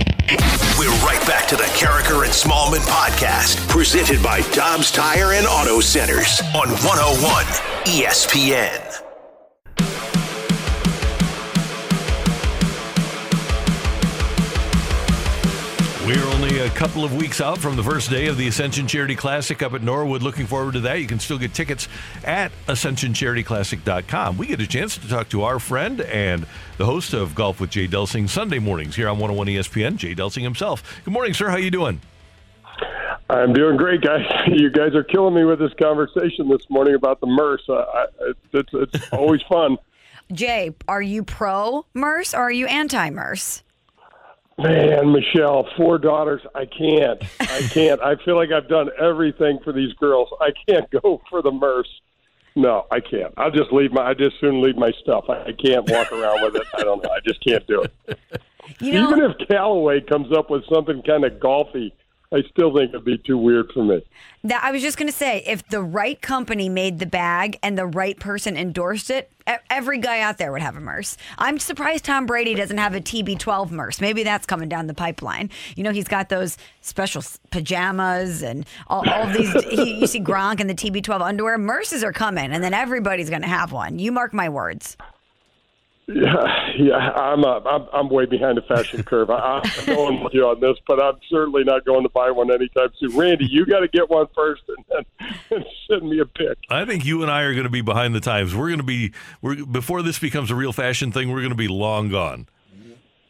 We're 0.79 0.89
right 1.05 1.23
back 1.27 1.47
to 1.49 1.57
the 1.57 1.65
Karraker 1.65 2.25
and 2.25 2.33
Smallman 2.33 2.81
podcast, 2.87 3.69
presented 3.69 4.23
by 4.23 4.41
Dobbs 4.53 4.91
Tire 4.91 5.33
and 5.33 5.47
Auto 5.47 5.81
Centers 5.81 6.41
on 6.55 6.69
101 6.71 7.45
ESPN. 7.85 9.04
We're 16.07 16.23
only 16.35 16.59
a 16.59 16.69
couple 16.69 17.03
of 17.03 17.17
weeks 17.17 17.41
out 17.41 17.57
from 17.57 17.77
the 17.77 17.83
first 17.83 18.11
day 18.11 18.27
of 18.27 18.37
the 18.37 18.47
Ascension 18.47 18.87
Charity 18.87 19.17
Classic 19.17 19.63
up 19.63 19.73
at 19.73 19.83
Norwood. 19.83 20.21
Looking 20.21 20.45
forward 20.45 20.75
to 20.75 20.81
that. 20.81 21.01
You 21.01 21.07
can 21.07 21.19
still 21.19 21.39
get 21.39 21.55
tickets 21.55 21.89
at 22.25 22.53
ascensioncharityclassic.com. 22.69 24.37
We 24.37 24.47
get 24.49 24.61
a 24.61 24.67
chance 24.67 24.99
to 24.99 25.09
talk 25.09 25.31
to 25.31 25.45
our 25.45 25.59
friend 25.59 26.03
and 26.03 26.47
the 26.77 26.85
host 26.85 27.15
of 27.15 27.35
Golf 27.35 27.59
with 27.59 27.71
Jay 27.71 27.89
Delsing 27.89 28.29
Sunday 28.29 28.59
mornings 28.59 28.97
here 28.97 29.09
on 29.09 29.19
101 29.19 29.47
ESPN, 29.47 29.97
Jay 29.97 30.15
Delsing 30.15 30.43
himself. 30.43 30.83
Good 31.07 31.13
morning, 31.15 31.33
sir. 31.33 31.49
How 31.49 31.57
are 31.57 31.59
you 31.59 31.71
doing? 31.71 32.03
I'm 33.31 33.55
doing 33.55 33.79
great, 33.79 34.03
guys. 34.03 34.27
You 34.49 34.69
guys 34.71 34.95
are 34.95 35.05
killing 35.05 35.35
me 35.35 35.45
with 35.47 35.59
this 35.59 35.73
conversation 35.81 36.51
this 36.51 36.69
morning 36.69 36.97
about 36.97 37.21
the 37.21 37.29
murse. 37.29 37.63
Uh, 37.67 37.77
I, 37.77 38.07
it's, 38.53 38.75
it's 38.75 39.09
always 39.11 39.41
fun. 39.49 39.79
Jay, 40.33 40.75
are 40.87 41.01
you 41.01 41.25
pro 41.25 41.87
murse 41.95 42.35
or 42.35 42.41
are 42.41 42.53
you 42.53 42.67
anti 42.67 43.09
murse? 43.09 43.64
Man, 44.57 45.13
Michelle, 45.13 45.69
four 45.77 45.99
daughters. 45.99 46.41
I 46.55 46.67
can't. 46.67 47.23
I 47.41 47.61
can't. 47.71 48.01
I 48.01 48.17
feel 48.25 48.37
like 48.37 48.53
I've 48.53 48.69
done 48.69 48.89
everything 49.01 49.59
for 49.65 49.73
these 49.73 49.93
girls. 49.95 50.29
I 50.41 50.53
can't 50.69 50.89
go 51.03 51.21
for 51.29 51.43
the 51.43 51.51
murse. 51.51 51.89
No, 52.57 52.87
I 52.91 53.01
can't. 53.01 53.35
I'll 53.37 53.51
just 53.51 53.73
leave 53.73 53.93
my. 53.93 54.11
I 54.11 54.15
just 54.15 54.39
soon 54.41 54.63
leave 54.63 54.77
my 54.77 54.93
stuff. 55.03 55.25
I, 55.29 55.43
I 55.43 55.53
can't 55.53 55.91
walk 55.91 56.13
around 56.13 56.43
with 56.43 56.55
it. 56.57 56.67
I 56.79 56.85
don't 56.85 57.03
know. 57.03 57.11
I 57.11 57.19
just 57.27 57.45
can't 57.45 57.67
do 57.67 57.83
it. 57.83 58.19
You 58.81 58.93
know, 58.93 59.11
Even 59.11 59.31
if 59.31 59.49
Callaway 59.49 60.01
comes 60.01 60.33
up 60.33 60.51
with 60.51 60.65
something 60.73 61.03
kind 61.03 61.25
of 61.25 61.33
golfy, 61.35 61.93
I 62.35 62.43
still 62.51 62.75
think 62.75 62.89
it'd 62.91 63.05
be 63.05 63.17
too 63.17 63.39
weird 63.39 63.71
for 63.73 63.85
me. 63.85 64.03
that 64.43 64.65
I 64.65 64.73
was 64.73 64.83
just 64.83 64.99
going 64.99 65.07
to 65.07 65.17
say, 65.17 65.45
if 65.47 65.67
the 65.69 65.81
right 65.81 66.21
company 66.21 66.69
made 66.69 66.99
the 66.99 67.07
bag 67.07 67.59
and 67.63 67.79
the 67.79 67.87
right 67.87 68.19
person 68.19 68.57
endorsed 68.57 69.09
it, 69.09 69.31
every 69.71 69.99
guy 69.99 70.19
out 70.21 70.39
there 70.39 70.51
would 70.51 70.61
have 70.61 70.77
a 70.77 70.81
murse. 70.81 71.17
I'm 71.39 71.61
surprised 71.61 72.05
Tom 72.05 72.27
Brady 72.27 72.55
doesn't 72.55 72.77
have 72.77 72.93
a 72.93 73.01
TB12 73.01 73.71
murse. 73.71 74.01
Maybe 74.01 74.25
that's 74.25 74.47
coming 74.47 74.69
down 74.69 74.89
the 74.89 74.95
pipeline. 74.95 75.49
You 75.77 75.85
know, 75.85 75.93
he's 75.93 76.09
got 76.09 76.29
those 76.29 76.59
special 76.81 77.23
pajamas 77.51 78.43
and 78.43 78.67
all, 78.89 79.09
all 79.09 79.29
these. 79.29 79.53
he, 79.71 80.01
you 80.01 80.07
see 80.09 80.21
Gronk 80.21 80.59
and 80.59 80.69
the 80.69 80.75
TB12 80.75 81.21
underwear. 81.21 81.57
Murses 81.57 82.03
are 82.03 82.13
coming, 82.13 82.51
and 82.51 82.65
then 82.65 82.75
everybody's 82.75 83.31
going 83.31 83.43
to 83.43 83.49
have 83.49 83.71
one. 83.71 84.01
You 84.01 84.11
mark 84.11 84.35
my 84.35 84.49
words. 84.49 84.97
Yeah, 86.07 86.69
yeah, 86.77 86.97
I'm 86.97 87.45
uh, 87.45 87.61
I'm 87.61 87.89
I'm 87.93 88.09
way 88.11 88.27
behind 88.27 88.59
the 88.59 88.63
fashion 88.63 89.03
curve. 89.03 89.31
I, 89.31 89.63
I'm 89.65 89.87
going 89.87 90.23
with 90.23 90.35
you 90.35 90.47
on 90.47 90.61
this, 90.61 90.77
but 90.87 91.03
I'm 91.03 91.15
certainly 91.31 91.65
not 91.65 91.87
going 91.87 92.03
to 92.03 92.11
buy 92.11 92.31
one 92.31 92.53
anytime 92.53 92.89
soon. 92.99 93.17
Randy, 93.17 93.47
you 93.47 93.65
got 93.65 93.81
to 93.81 93.89
get 93.89 94.11
one 94.11 94.27
first, 94.35 94.63
and 94.69 94.85
then 94.91 95.31
and 95.51 95.65
send 95.89 96.09
me 96.09 96.19
a 96.19 96.27
pic. 96.27 96.59
I 96.69 96.85
think 96.85 97.07
you 97.07 97.23
and 97.23 97.31
I 97.31 97.43
are 97.43 97.53
going 97.53 97.65
to 97.65 97.71
be 97.71 97.81
behind 97.81 98.15
the 98.15 98.21
times. 98.21 98.55
We're 98.55 98.69
going 98.69 98.79
to 98.79 98.85
be 98.85 99.13
we're 99.41 99.65
before 99.65 100.03
this 100.03 100.19
becomes 100.19 100.51
a 100.51 100.55
real 100.55 100.75
fashion 100.75 101.11
thing. 101.11 101.31
We're 101.31 101.41
going 101.41 101.51
to 101.51 101.57
be 101.57 101.69
long 101.69 102.11
gone. 102.11 102.49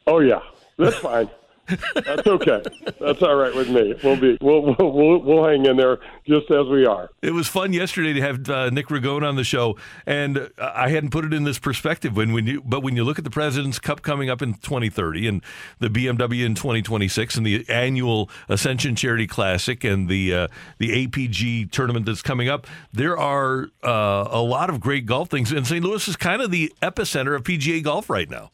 Oh 0.08 0.18
yeah, 0.18 0.40
that's 0.76 0.96
fine. 0.96 1.30
That's 1.66 2.26
okay. 2.26 2.62
That's 3.00 3.22
all 3.22 3.36
right 3.36 3.54
with 3.54 3.70
me. 3.70 3.94
We'll 4.02 4.20
be 4.20 4.36
we'll 4.40 4.74
we'll 4.78 5.18
we'll, 5.22 5.44
hang 5.44 5.64
in 5.66 5.76
there 5.76 5.98
just 6.26 6.50
as 6.50 6.66
we 6.66 6.86
are. 6.86 7.10
It 7.22 7.32
was 7.32 7.48
fun 7.48 7.72
yesterday 7.72 8.12
to 8.12 8.20
have 8.20 8.48
uh, 8.48 8.70
Nick 8.70 8.88
Ragone 8.88 9.26
on 9.26 9.36
the 9.36 9.44
show, 9.44 9.76
and 10.06 10.38
uh, 10.38 10.72
I 10.74 10.90
hadn't 10.90 11.10
put 11.10 11.24
it 11.24 11.32
in 11.32 11.44
this 11.44 11.58
perspective. 11.58 12.16
When 12.16 12.32
when 12.32 12.46
you 12.46 12.62
but 12.62 12.82
when 12.82 12.96
you 12.96 13.04
look 13.04 13.18
at 13.18 13.24
the 13.24 13.30
President's 13.30 13.78
Cup 13.78 14.02
coming 14.02 14.28
up 14.28 14.42
in 14.42 14.54
2030 14.54 15.26
and 15.26 15.44
the 15.78 15.88
BMW 15.88 16.44
in 16.44 16.54
2026 16.54 17.36
and 17.36 17.46
the 17.46 17.64
annual 17.68 18.30
Ascension 18.48 18.94
Charity 18.94 19.26
Classic 19.26 19.84
and 19.84 20.08
the 20.08 20.34
uh, 20.34 20.48
the 20.78 21.06
APG 21.06 21.70
tournament 21.70 22.06
that's 22.06 22.22
coming 22.22 22.48
up, 22.48 22.66
there 22.92 23.16
are 23.16 23.68
uh, 23.82 24.28
a 24.30 24.40
lot 24.40 24.68
of 24.68 24.80
great 24.80 25.06
golf 25.06 25.30
things. 25.30 25.50
And 25.50 25.66
St. 25.66 25.82
Louis 25.82 26.06
is 26.08 26.16
kind 26.16 26.42
of 26.42 26.50
the 26.50 26.72
epicenter 26.82 27.34
of 27.34 27.42
PGA 27.42 27.82
golf 27.82 28.10
right 28.10 28.28
now. 28.28 28.50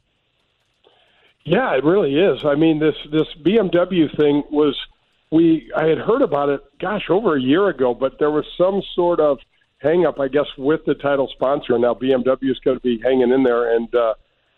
Yeah, 1.45 1.75
it 1.75 1.85
really 1.85 2.17
is. 2.17 2.45
I 2.45 2.55
mean, 2.55 2.79
this 2.79 2.97
this 3.11 3.29
BMW 3.43 4.15
thing 4.17 4.43
was 4.51 4.77
we 5.31 5.71
I 5.77 5.87
had 5.87 5.99
heard 5.99 6.23
about 6.23 6.49
it, 6.49 6.61
gosh, 6.79 7.09
over 7.09 7.37
a 7.37 7.41
year 7.41 7.69
ago, 7.69 7.95
but 7.95 8.19
there 8.19 8.31
was 8.31 8.45
some 8.59 8.83
sort 8.95 9.21
of 9.21 9.39
hang 9.79 10.05
up, 10.05 10.21
I 10.21 10.29
guess, 10.29 10.47
with 10.59 10.85
the 10.85 10.95
title 10.95 11.29
sponsor. 11.33 11.79
Now 11.79 11.95
BMW 11.95 12.51
is 12.51 12.59
going 12.59 12.77
to 12.77 12.83
be 12.83 13.01
hanging 13.03 13.31
in 13.31 13.43
there, 13.43 13.75
and 13.75 13.93
uh, 13.95 14.15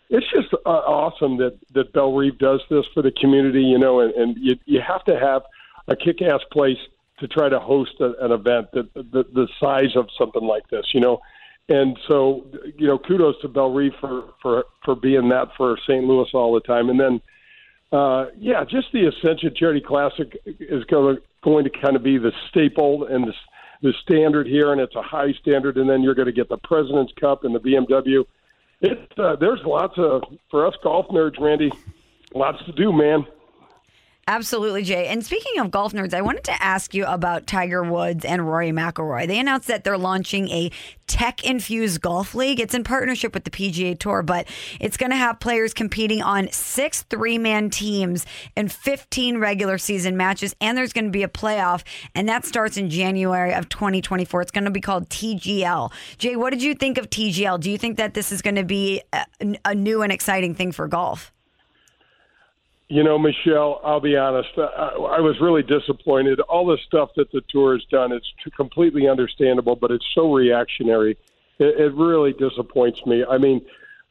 it's 0.09 0.29
just 0.31 0.53
uh, 0.53 0.69
awesome 0.69 1.37
that 1.37 1.57
that 1.73 1.93
Bellerive 1.93 2.37
does 2.37 2.61
this 2.69 2.85
for 2.93 3.01
the 3.01 3.11
community. 3.11 3.61
You 3.61 3.79
know, 3.79 4.01
and, 4.01 4.13
and 4.13 4.37
you 4.37 4.57
you 4.65 4.81
have 4.81 5.05
to 5.05 5.17
have 5.17 5.43
a 5.87 5.95
kick-ass 5.95 6.41
place 6.51 6.77
to 7.19 7.27
try 7.27 7.47
to 7.47 7.59
host 7.59 7.93
a, 7.99 8.13
an 8.23 8.31
event 8.31 8.67
that 8.73 8.93
the, 8.93 9.25
the 9.33 9.47
size 9.59 9.95
of 9.95 10.09
something 10.17 10.43
like 10.43 10.67
this. 10.69 10.85
You 10.93 10.99
know. 10.99 11.21
And 11.69 11.97
so, 12.07 12.45
you 12.77 12.87
know, 12.87 12.99
kudos 12.99 13.39
to 13.41 13.47
Bellerive 13.47 13.93
for, 14.01 14.33
for, 14.41 14.65
for 14.83 14.95
being 14.95 15.29
that 15.29 15.49
for 15.55 15.77
St. 15.83 16.03
Louis 16.03 16.27
all 16.33 16.53
the 16.53 16.59
time. 16.59 16.89
And 16.89 16.99
then, 16.99 17.21
uh, 17.91 18.25
yeah, 18.37 18.65
just 18.65 18.87
the 18.91 19.05
Ascension 19.07 19.53
Charity 19.55 19.79
Classic 19.79 20.37
is 20.45 20.83
going 20.85 21.15
to, 21.15 21.21
going 21.41 21.63
to 21.63 21.69
kind 21.69 21.95
of 21.95 22.03
be 22.03 22.17
the 22.17 22.31
staple 22.49 23.05
and 23.05 23.27
the, 23.27 23.33
the 23.81 23.93
standard 24.01 24.47
here, 24.47 24.71
and 24.71 24.81
it's 24.81 24.95
a 24.95 25.01
high 25.01 25.31
standard. 25.41 25.77
And 25.77 25.89
then 25.89 26.01
you're 26.01 26.15
going 26.15 26.25
to 26.25 26.33
get 26.33 26.49
the 26.49 26.57
President's 26.57 27.13
Cup 27.19 27.45
and 27.45 27.55
the 27.55 27.59
BMW. 27.59 28.25
It, 28.81 29.11
uh, 29.17 29.37
there's 29.37 29.61
lots 29.65 29.93
of, 29.97 30.23
for 30.51 30.67
us 30.67 30.73
golf 30.83 31.07
nerds, 31.07 31.39
Randy, 31.39 31.71
lots 32.35 32.63
to 32.65 32.73
do, 32.73 32.91
man. 32.91 33.25
Absolutely, 34.25 34.83
Jay. 34.83 35.07
And 35.07 35.25
speaking 35.25 35.59
of 35.59 35.69
golf 35.69 35.91
nerds, 35.91 36.13
I 36.13 36.21
wanted 36.21 36.45
to 36.45 36.63
ask 36.63 36.93
you 36.93 37.05
about 37.05 37.45
Tiger 37.45 37.83
Woods 37.83 38.23
and 38.23 38.47
Rory 38.47 38.71
McIlroy. 38.71 39.27
They 39.27 39.37
announced 39.37 39.67
that 39.67 39.83
they're 39.83 39.97
launching 39.97 40.47
a 40.47 40.71
tech-infused 41.07 41.99
golf 41.99 42.33
league. 42.33 42.61
It's 42.61 42.73
in 42.73 42.85
partnership 42.85 43.33
with 43.33 43.43
the 43.43 43.51
PGA 43.51 43.99
Tour, 43.99 44.23
but 44.23 44.47
it's 44.79 44.95
going 44.95 45.09
to 45.09 45.17
have 45.17 45.41
players 45.41 45.73
competing 45.73 46.21
on 46.21 46.49
six 46.53 47.03
three-man 47.03 47.69
teams 47.69 48.25
and 48.55 48.71
15 48.71 49.39
regular 49.39 49.77
season 49.77 50.15
matches, 50.15 50.55
and 50.61 50.77
there's 50.77 50.93
going 50.93 51.05
to 51.05 51.11
be 51.11 51.23
a 51.23 51.27
playoff, 51.27 51.83
and 52.15 52.29
that 52.29 52.45
starts 52.45 52.77
in 52.77 52.89
January 52.89 53.53
of 53.53 53.67
2024. 53.67 54.41
It's 54.41 54.51
going 54.51 54.63
to 54.63 54.71
be 54.71 54.79
called 54.79 55.09
TGL. 55.09 55.91
Jay, 56.17 56.37
what 56.37 56.51
did 56.51 56.63
you 56.63 56.75
think 56.75 56.97
of 56.97 57.09
TGL? 57.09 57.59
Do 57.59 57.69
you 57.69 57.77
think 57.77 57.97
that 57.97 58.13
this 58.13 58.31
is 58.31 58.41
going 58.41 58.55
to 58.55 58.63
be 58.63 59.01
a, 59.11 59.25
a 59.65 59.75
new 59.75 60.01
and 60.01 60.13
exciting 60.13 60.55
thing 60.55 60.71
for 60.71 60.87
golf? 60.87 61.32
You 62.89 63.03
know, 63.03 63.17
Michelle, 63.17 63.81
I'll 63.83 64.01
be 64.01 64.15
honest. 64.15 64.49
I, 64.57 64.61
I 64.61 65.19
was 65.19 65.35
really 65.41 65.63
disappointed. 65.63 66.39
All 66.41 66.65
the 66.65 66.77
stuff 66.85 67.09
that 67.15 67.31
the 67.31 67.41
tour 67.49 67.73
has 67.73 67.83
done, 67.89 68.11
it's 68.11 68.27
completely 68.55 69.07
understandable, 69.07 69.75
but 69.75 69.89
it's 69.91 70.05
so 70.13 70.33
reactionary. 70.33 71.17
It, 71.59 71.79
it 71.79 71.93
really 71.95 72.33
disappoints 72.33 72.99
me. 73.05 73.23
I 73.29 73.37
mean, 73.37 73.61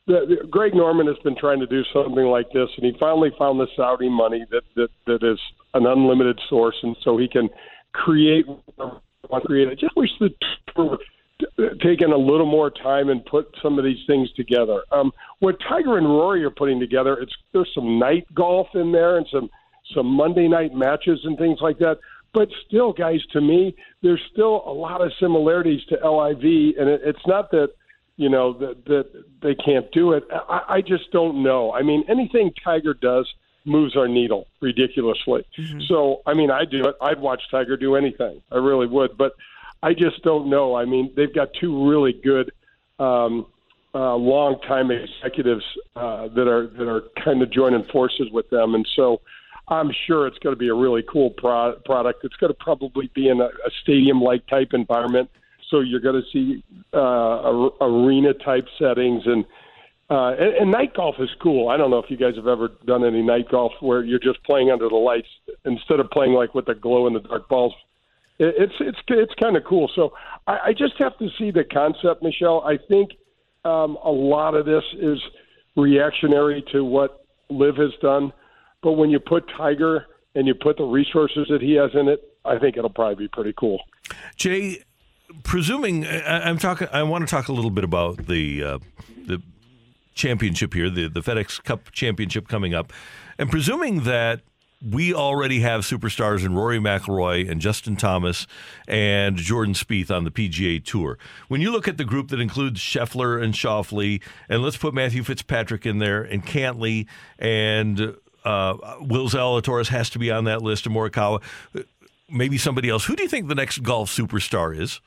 the, 0.07 0.39
the, 0.43 0.47
Greg 0.49 0.75
Norman 0.75 1.07
has 1.07 1.19
been 1.23 1.37
trying 1.37 1.61
to 1.61 1.67
do 1.67 1.83
something 1.93 2.25
like 2.25 2.47
this, 2.53 2.69
and 2.77 2.85
he 2.85 2.93
finally 2.99 3.31
found 3.39 3.61
the 3.61 3.69
Saudi 3.77 4.09
money 4.09 4.45
that 4.51 4.63
that, 4.75 4.89
that 5.07 5.23
is 5.23 5.39
an 5.75 5.87
unlimited 5.87 6.41
source, 6.49 6.77
and 6.83 6.97
so 7.05 7.17
he 7.17 7.29
can 7.29 7.49
create 7.93 8.47
create. 9.47 9.69
I 9.69 9.75
just 9.75 9.97
wish 9.97 10.11
the 10.19 10.31
tour 10.75 10.99
taken 11.83 12.13
a 12.13 12.17
little 12.17 12.47
more 12.47 12.71
time 12.71 13.09
and 13.09 13.25
put 13.25 13.55
some 13.63 13.79
of 13.79 13.85
these 13.85 14.05
things 14.07 14.31
together. 14.33 14.83
Um, 14.93 15.13
what 15.41 15.57
Tiger 15.69 15.99
and 15.99 16.07
Rory 16.07 16.45
are 16.45 16.51
putting 16.51 16.81
together, 16.81 17.19
it's 17.19 17.33
there's 17.53 17.71
some 17.75 17.99
night 17.99 18.27
golf 18.35 18.69
in 18.75 18.93
there 18.93 19.17
and 19.17 19.27
some 19.33 19.51
some 19.95 20.07
Monday 20.07 20.49
night 20.49 20.73
matches 20.75 21.21
and 21.25 21.37
things 21.39 21.59
like 21.61 21.79
that. 21.79 21.99
But 22.35 22.49
still, 22.67 22.93
guys, 22.93 23.21
to 23.33 23.41
me, 23.41 23.75
there's 24.03 24.21
still 24.33 24.63
a 24.67 24.73
lot 24.73 25.03
of 25.03 25.13
similarities 25.21 25.81
to 25.91 25.97
LIV, 25.97 26.77
and 26.79 26.89
it, 26.89 27.03
it's 27.05 27.27
not 27.27 27.51
that 27.51 27.71
you 28.17 28.29
know 28.29 28.53
that 28.55 28.85
that 28.87 29.25
they 29.43 29.55
can't 29.55 29.91
do 29.93 30.13
it. 30.13 30.25
I, 30.31 30.63
I 30.69 30.81
just 30.81 31.11
don't 31.13 31.43
know. 31.43 31.73
I 31.73 31.83
mean, 31.83 32.05
anything 32.09 32.53
Tiger 32.65 32.95
does 32.95 33.29
moves 33.65 33.97
our 33.97 34.09
needle 34.09 34.49
ridiculously. 34.61 35.47
So, 35.87 36.23
I 36.27 36.35
mean, 36.35 36.51
I 36.51 36.65
do 36.65 36.85
it. 36.89 36.97
I'd 37.01 37.21
watch 37.21 37.43
Tiger 37.51 37.77
do 37.77 37.97
anything. 37.97 38.43
I 38.51 38.57
really 38.57 38.87
would, 38.87 39.17
but. 39.17 39.33
I 39.83 39.95
just 39.95 40.23
don't 40.23 40.49
know. 40.49 40.77
I 40.77 40.85
mean, 40.85 41.13
they've 41.17 41.35
got 41.35 41.49
two 41.61 41.89
really 41.89 42.13
good 42.13 42.53
um, 42.99 43.47
uh, 43.95 44.15
long-time 44.15 44.91
executives 44.91 45.65
uh, 45.97 46.29
that 46.29 46.49
are 46.49 46.69
that 46.79 46.89
are 46.89 47.03
kind 47.23 47.43
of 47.43 47.51
joining 47.51 47.85
forces 47.93 48.29
with 48.31 48.49
them, 48.51 48.75
and 48.75 48.87
so 48.95 49.21
I'm 49.69 49.91
sure 50.07 50.27
it's 50.27 50.39
going 50.39 50.55
to 50.55 50.59
be 50.59 50.69
a 50.69 50.75
really 50.75 51.03
cool 51.03 51.31
pro- 51.31 51.77
product. 51.85 52.25
It's 52.25 52.37
going 52.37 52.53
to 52.53 52.59
probably 52.59 53.11
be 53.15 53.29
in 53.29 53.41
a, 53.41 53.47
a 53.47 53.71
stadium-like 53.83 54.47
type 54.47 54.69
environment, 54.73 55.31
so 55.69 55.81
you're 55.81 56.01
going 56.01 56.23
to 56.23 56.31
see 56.33 56.65
uh, 56.95 56.99
a, 56.99 57.71
arena-type 57.81 58.67
settings 58.79 59.23
and. 59.27 59.45
Uh, 60.11 60.33
and, 60.33 60.55
and 60.57 60.71
night 60.71 60.93
golf 60.93 61.15
is 61.21 61.31
cool. 61.43 61.71
I 61.71 61.79
don't 61.79 61.91
know 61.91 61.99
if 61.99 62.11
you 62.11 62.19
guys 62.19 62.37
have 62.37 62.47
ever 62.47 62.69
done 62.85 63.03
any 63.03 63.23
night 63.23 63.49
golf 63.51 63.73
where 63.81 64.05
you're 64.05 64.19
just 64.19 64.43
playing 64.45 64.71
under 64.71 64.87
the 64.87 64.97
lights 64.97 65.29
instead 65.65 66.01
of 66.01 66.11
playing 66.11 66.35
like 66.35 66.55
with 66.55 66.67
the 66.67 66.75
glow 66.75 67.07
in 67.07 67.15
the 67.15 67.21
dark 67.21 67.49
balls 67.49 67.73
it's 68.47 68.75
it's 68.81 68.99
it's 69.09 69.35
kind 69.41 69.57
of 69.57 69.65
cool. 69.65 69.91
So 69.95 70.13
I, 70.47 70.59
I 70.67 70.73
just 70.73 70.95
have 70.99 71.17
to 71.19 71.29
see 71.39 71.51
the 71.51 71.65
concept, 71.65 72.23
Michelle. 72.23 72.63
I 72.63 72.79
think 72.89 73.11
um, 73.65 73.97
a 74.05 74.11
lot 74.11 74.55
of 74.55 74.67
this 74.67 74.85
is 74.99 75.19
reactionary 75.77 76.65
to 76.73 76.85
what 76.85 77.25
Liv 77.49 77.77
has 77.77 77.93
done, 78.01 78.33
but 78.83 78.93
when 78.93 79.11
you 79.11 79.21
put 79.21 79.49
Tiger 79.57 80.07
and 80.35 80.47
you 80.47 80.55
put 80.55 80.77
the 80.77 80.85
resources 80.85 81.47
that 81.51 81.61
he 81.61 81.75
has 81.75 81.91
in 81.95 82.09
it, 82.09 82.21
I 82.45 82.59
think 82.59 82.77
it'll 82.77 82.91
probably 82.91 83.27
be 83.27 83.29
pretty 83.29 83.55
cool. 83.57 83.81
Jay, 84.37 84.83
presuming 85.45 86.07
I, 86.07 86.49
I'm 86.49 86.59
talking, 86.59 86.89
I 86.93 87.03
want 87.03 87.27
to 87.27 87.31
talk 87.31 87.49
a 87.49 87.53
little 87.53 87.71
bit 87.71 87.85
about 87.85 88.27
the 88.27 88.65
uh, 88.65 88.79
the 89.27 89.43
championship 90.15 90.75
here, 90.75 90.91
the 90.91 91.09
the 91.09 91.21
FedEx 91.21 91.63
Cup 91.63 91.91
championship 91.93 92.49
coming 92.49 92.75
up, 92.75 92.93
and 93.39 93.51
presuming 93.51 94.03
that 94.05 94.41
we 94.85 95.15
already 95.15 95.61
have 95.61 95.83
superstars 95.83 96.45
in 96.45 96.55
Rory 96.55 96.79
McIlroy 96.79 97.49
and 97.49 97.61
Justin 97.61 97.97
Thomas 97.97 98.47
and 98.89 99.37
Jordan 99.37 99.75
Spieth 99.75 100.11
on 100.11 100.25
the 100.25 100.31
PGA 100.31 100.85
Tour. 100.85 101.19
When 101.49 101.61
you 101.61 101.71
look 101.71 101.87
at 101.87 101.99
the 101.99 102.05
group 102.05 102.29
that 102.29 102.41
includes 102.41 102.81
Scheffler 102.81 103.43
and 103.43 103.55
Schauffele, 103.55 104.21
and 104.49 104.63
let's 104.63 104.77
put 104.77 104.93
Matthew 104.93 105.23
Fitzpatrick 105.23 105.87
in 105.87 105.99
there, 105.99 106.23
and 106.23 106.45
Cantlay, 106.45 107.07
and 107.39 108.17
uh, 108.45 108.77
Will 109.01 109.29
Zalatoris 109.29 109.89
has 109.89 110.11
to 110.11 110.19
be 110.19 110.31
on 110.31 110.45
that 110.45 110.63
list, 110.63 110.87
and 110.87 110.95
Morikawa, 110.95 111.43
maybe 112.29 112.59
somebody 112.59 112.89
else. 112.89 113.05
Who 113.05 113.15
do 113.15 113.23
you 113.23 113.29
think 113.29 113.49
the 113.49 113.55
next 113.55 113.83
golf 113.83 114.11
superstar 114.11 114.77
is? 114.77 115.01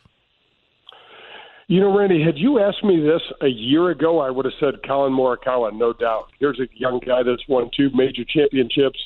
You 1.68 1.82
know, 1.82 1.98
Randy, 1.98 2.24
had 2.24 2.38
you 2.38 2.60
asked 2.60 2.84
me 2.84 3.02
this 3.02 3.22
a 3.42 3.48
year 3.48 3.90
ago, 3.90 4.20
I 4.20 4.30
would 4.30 4.46
have 4.46 4.54
said 4.60 4.76
Collin 4.86 5.12
Morikawa, 5.12 5.76
no 5.76 5.94
doubt. 5.94 6.28
Here's 6.40 6.60
a 6.60 6.68
young 6.76 7.02
guy 7.06 7.24
that's 7.24 7.42
won 7.50 7.72
two 7.76 7.90
major 7.94 8.24
championships 8.24 9.00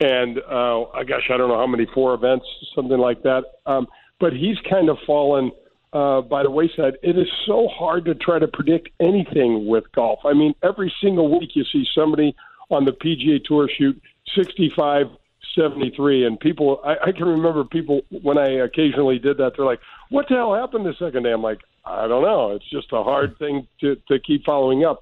and 0.00 0.38
uh, 0.38 0.84
I 0.90 1.04
gosh, 1.04 1.28
I 1.32 1.36
don't 1.36 1.48
know 1.48 1.58
how 1.58 1.66
many 1.66 1.86
four 1.92 2.14
events, 2.14 2.46
something 2.74 2.98
like 2.98 3.22
that. 3.22 3.44
Um, 3.66 3.86
but 4.20 4.32
he's 4.32 4.56
kind 4.68 4.88
of 4.88 4.98
fallen 5.06 5.50
uh, 5.92 6.20
by 6.20 6.42
the 6.42 6.50
wayside. 6.50 6.94
It 7.02 7.18
is 7.18 7.28
so 7.46 7.68
hard 7.68 8.04
to 8.06 8.14
try 8.14 8.38
to 8.38 8.48
predict 8.48 8.90
anything 9.00 9.66
with 9.66 9.84
golf. 9.92 10.20
I 10.24 10.34
mean, 10.34 10.54
every 10.62 10.92
single 11.02 11.38
week 11.38 11.50
you 11.54 11.64
see 11.64 11.84
somebody 11.94 12.34
on 12.70 12.84
the 12.84 12.92
PGA 12.92 13.42
Tour 13.44 13.68
shoot 13.76 14.00
65, 14.36 15.06
73, 15.54 16.26
and 16.26 16.38
people. 16.38 16.80
I, 16.84 17.08
I 17.08 17.12
can 17.12 17.26
remember 17.26 17.64
people 17.64 18.02
when 18.22 18.38
I 18.38 18.50
occasionally 18.50 19.18
did 19.18 19.38
that. 19.38 19.52
They're 19.56 19.66
like, 19.66 19.80
"What 20.10 20.26
the 20.28 20.36
hell 20.36 20.54
happened 20.54 20.86
the 20.86 20.94
second 20.98 21.24
day?" 21.24 21.32
I'm 21.32 21.42
like, 21.42 21.60
"I 21.84 22.06
don't 22.06 22.22
know. 22.22 22.52
It's 22.52 22.68
just 22.70 22.92
a 22.92 23.02
hard 23.02 23.38
thing 23.38 23.66
to 23.80 23.96
to 24.08 24.18
keep 24.20 24.44
following 24.44 24.84
up." 24.84 25.00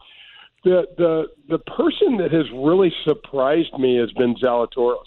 The 0.66 0.88
the 0.98 1.26
the 1.48 1.58
person 1.60 2.16
that 2.16 2.32
has 2.32 2.50
really 2.52 2.92
surprised 3.04 3.72
me 3.78 3.96
has 3.98 4.10
been 4.12 4.34
Zalatoris 4.34 4.98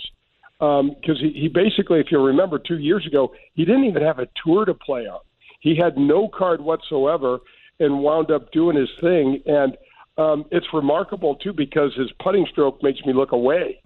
because 0.57 0.79
um, 0.79 0.95
he, 1.19 1.31
he 1.33 1.47
basically, 1.49 1.99
if 1.99 2.07
you 2.11 2.19
remember, 2.19 2.57
two 2.59 2.77
years 2.77 3.05
ago 3.05 3.33
he 3.55 3.65
didn't 3.65 3.83
even 3.83 4.01
have 4.01 4.19
a 4.19 4.27
tour 4.43 4.63
to 4.63 4.73
play 4.73 5.01
on. 5.01 5.19
He 5.59 5.75
had 5.75 5.97
no 5.97 6.29
card 6.29 6.61
whatsoever 6.61 7.39
and 7.81 7.99
wound 7.99 8.31
up 8.31 8.51
doing 8.53 8.77
his 8.77 8.89
thing. 9.01 9.41
And 9.45 9.77
um, 10.17 10.45
it's 10.49 10.67
remarkable 10.73 11.35
too 11.35 11.51
because 11.51 11.93
his 11.95 12.09
putting 12.19 12.45
stroke 12.49 12.81
makes 12.81 13.01
me 13.05 13.11
look 13.11 13.33
away. 13.33 13.81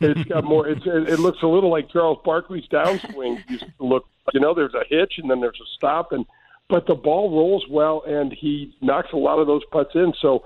It's 0.00 0.24
got 0.24 0.44
more. 0.44 0.68
It's 0.68 0.86
it, 0.86 1.18
looks 1.18 1.42
a 1.42 1.46
little 1.46 1.70
like 1.70 1.90
Charles 1.90 2.18
Barkley's 2.24 2.66
downswing. 2.68 3.42
You 3.48 3.58
look, 3.78 4.06
you 4.32 4.40
know, 4.40 4.54
there's 4.54 4.74
a 4.74 4.84
hitch 4.88 5.14
and 5.18 5.30
then 5.30 5.40
there's 5.40 5.60
a 5.60 5.68
stop, 5.76 6.12
and 6.12 6.24
but 6.68 6.86
the 6.86 6.94
ball 6.94 7.30
rolls 7.30 7.64
well 7.68 8.04
and 8.06 8.32
he 8.32 8.74
knocks 8.80 9.08
a 9.12 9.16
lot 9.16 9.38
of 9.38 9.46
those 9.46 9.62
putts 9.70 9.94
in. 9.94 10.14
So 10.22 10.44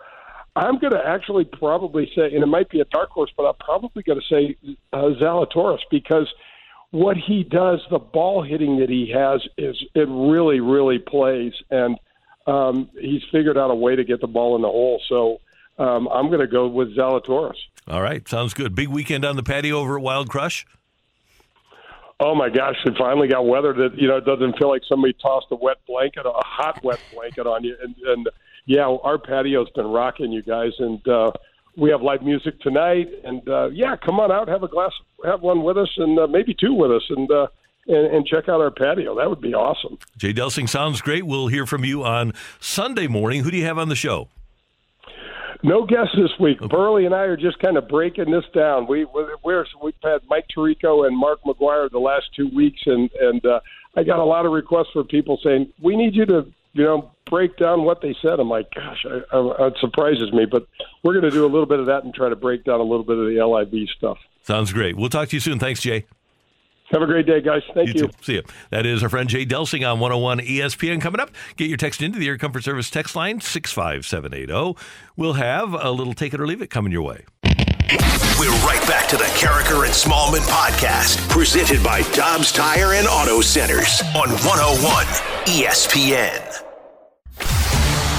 I'm 0.56 0.78
going 0.78 0.92
to 0.92 1.04
actually 1.04 1.44
probably 1.44 2.10
say, 2.14 2.26
and 2.32 2.42
it 2.42 2.46
might 2.46 2.68
be 2.70 2.80
a 2.80 2.84
dark 2.84 3.10
horse, 3.10 3.30
but 3.36 3.44
I'm 3.44 3.56
probably 3.56 4.02
going 4.04 4.20
to 4.20 4.26
say 4.26 4.56
uh, 4.92 5.10
Zalatoris 5.20 5.80
because 5.90 6.32
what 6.90 7.16
he 7.16 7.42
does, 7.42 7.80
the 7.90 7.98
ball 7.98 8.42
hitting 8.42 8.78
that 8.78 8.88
he 8.88 9.10
has, 9.12 9.42
is 9.58 9.76
it 9.94 10.08
really, 10.08 10.60
really 10.60 10.98
plays, 11.00 11.52
and 11.70 11.98
um, 12.46 12.88
he's 13.00 13.22
figured 13.32 13.58
out 13.58 13.70
a 13.70 13.74
way 13.74 13.96
to 13.96 14.04
get 14.04 14.20
the 14.20 14.28
ball 14.28 14.54
in 14.54 14.62
the 14.62 14.68
hole. 14.68 15.02
So 15.08 15.40
um, 15.82 16.06
I'm 16.08 16.28
going 16.28 16.40
to 16.40 16.46
go 16.46 16.68
with 16.68 16.96
Zalatoris. 16.96 17.56
All 17.88 18.00
right, 18.00 18.26
sounds 18.28 18.54
good. 18.54 18.76
Big 18.76 18.88
weekend 18.88 19.24
on 19.24 19.34
the 19.34 19.42
patio 19.42 19.78
over 19.78 19.98
at 19.98 20.02
Wild 20.02 20.28
Crush. 20.30 20.66
Oh 22.20 22.34
my 22.36 22.48
gosh! 22.48 22.76
It 22.86 22.94
finally 22.96 23.26
got 23.26 23.44
weather 23.44 23.72
that 23.72 23.98
you 23.98 24.06
know 24.06 24.18
it 24.18 24.24
doesn't 24.24 24.56
feel 24.56 24.68
like 24.68 24.82
somebody 24.88 25.14
tossed 25.20 25.48
a 25.50 25.56
wet 25.56 25.78
blanket, 25.86 26.24
a 26.24 26.32
hot 26.32 26.82
wet 26.84 27.00
blanket 27.12 27.44
on 27.44 27.64
you, 27.64 27.76
and, 27.82 27.96
and 28.06 28.28
yeah, 28.66 28.86
our 29.02 29.18
patio's 29.18 29.68
been 29.74 29.86
rocking, 29.86 30.32
you 30.32 30.42
guys, 30.42 30.72
and 30.78 31.06
uh, 31.06 31.32
we 31.76 31.90
have 31.90 32.02
live 32.02 32.22
music 32.22 32.60
tonight. 32.60 33.08
And 33.24 33.46
uh, 33.48 33.68
yeah, 33.70 33.96
come 33.96 34.20
on 34.20 34.32
out, 34.32 34.48
have 34.48 34.62
a 34.62 34.68
glass, 34.68 34.92
have 35.24 35.42
one 35.42 35.62
with 35.62 35.76
us, 35.76 35.90
and 35.96 36.18
uh, 36.18 36.26
maybe 36.26 36.54
two 36.54 36.72
with 36.72 36.90
us, 36.90 37.02
and, 37.10 37.30
uh, 37.30 37.46
and 37.86 38.14
and 38.14 38.26
check 38.26 38.48
out 38.48 38.60
our 38.60 38.70
patio. 38.70 39.16
That 39.16 39.28
would 39.28 39.40
be 39.40 39.54
awesome. 39.54 39.98
Jay 40.16 40.32
Delsing 40.32 40.68
sounds 40.68 41.02
great. 41.02 41.26
We'll 41.26 41.48
hear 41.48 41.66
from 41.66 41.84
you 41.84 42.04
on 42.04 42.32
Sunday 42.60 43.06
morning. 43.06 43.44
Who 43.44 43.50
do 43.50 43.56
you 43.56 43.64
have 43.66 43.78
on 43.78 43.88
the 43.88 43.96
show? 43.96 44.28
No 45.62 45.86
guests 45.86 46.14
this 46.14 46.30
week. 46.38 46.60
Okay. 46.60 46.68
Burley 46.68 47.06
and 47.06 47.14
I 47.14 47.22
are 47.22 47.38
just 47.38 47.58
kind 47.58 47.78
of 47.78 47.88
breaking 47.88 48.30
this 48.30 48.44
down. 48.54 48.86
We 48.86 49.06
we're, 49.06 49.36
we've 49.82 49.94
had 50.02 50.20
Mike 50.28 50.46
Tirico 50.54 51.06
and 51.06 51.16
Mark 51.16 51.40
McGwire 51.46 51.90
the 51.90 51.98
last 51.98 52.26
two 52.36 52.48
weeks, 52.54 52.80
and 52.86 53.10
and 53.20 53.44
uh, 53.44 53.60
I 53.96 54.02
got 54.02 54.18
a 54.18 54.24
lot 54.24 54.46
of 54.46 54.52
requests 54.52 54.90
for 54.92 55.04
people 55.04 55.38
saying 55.42 55.72
we 55.82 55.96
need 55.96 56.14
you 56.14 56.26
to 56.26 56.46
you 56.74 56.84
know 56.84 57.10
break 57.30 57.56
down 57.56 57.84
what 57.84 58.02
they 58.02 58.14
said. 58.20 58.38
I'm 58.38 58.48
like, 58.48 58.66
gosh, 58.74 59.04
I, 59.08 59.36
I, 59.36 59.66
it 59.68 59.74
surprises 59.80 60.32
me. 60.32 60.46
But 60.50 60.66
we're 61.02 61.12
going 61.12 61.24
to 61.24 61.30
do 61.30 61.44
a 61.44 61.48
little 61.48 61.66
bit 61.66 61.80
of 61.80 61.86
that 61.86 62.04
and 62.04 62.14
try 62.14 62.28
to 62.28 62.36
break 62.36 62.64
down 62.64 62.80
a 62.80 62.84
little 62.84 63.04
bit 63.04 63.16
of 63.16 63.26
the 63.26 63.44
LIV 63.44 63.88
stuff. 63.96 64.18
Sounds 64.42 64.72
great. 64.72 64.96
We'll 64.96 65.08
talk 65.08 65.28
to 65.30 65.36
you 65.36 65.40
soon. 65.40 65.58
Thanks, 65.58 65.80
Jay. 65.80 66.04
Have 66.90 67.00
a 67.00 67.06
great 67.06 67.26
day, 67.26 67.40
guys. 67.40 67.62
Thank 67.72 67.94
you. 67.94 68.02
you. 68.02 68.10
See 68.20 68.34
you. 68.34 68.42
That 68.70 68.84
is 68.84 69.02
our 69.02 69.08
friend 69.08 69.28
Jay 69.28 69.46
Delsing 69.46 69.90
on 69.90 70.00
101 70.00 70.40
ESPN 70.40 71.00
coming 71.00 71.20
up. 71.20 71.30
Get 71.56 71.68
your 71.68 71.78
text 71.78 72.02
into 72.02 72.18
the 72.18 72.28
Air 72.28 72.36
Comfort 72.36 72.62
Service 72.62 72.90
text 72.90 73.16
line 73.16 73.40
65780. 73.40 74.78
We'll 75.16 75.32
have 75.34 75.72
a 75.72 75.90
little 75.90 76.12
take 76.12 76.34
it 76.34 76.40
or 76.40 76.46
leave 76.46 76.60
it 76.60 76.68
coming 76.68 76.92
your 76.92 77.02
way. 77.02 77.24
We're 78.38 78.50
right 78.66 78.82
back 78.86 79.08
to 79.08 79.16
the 79.16 79.24
Karraker 79.24 79.84
and 79.84 79.94
Smallman 79.94 80.46
podcast, 80.48 81.28
presented 81.30 81.82
by 81.82 82.02
Dobbs 82.12 82.52
Tire 82.52 82.92
and 82.92 83.06
Auto 83.06 83.40
Centers 83.40 84.02
on 84.14 84.28
101 84.30 85.06
ESPN. 85.46 86.63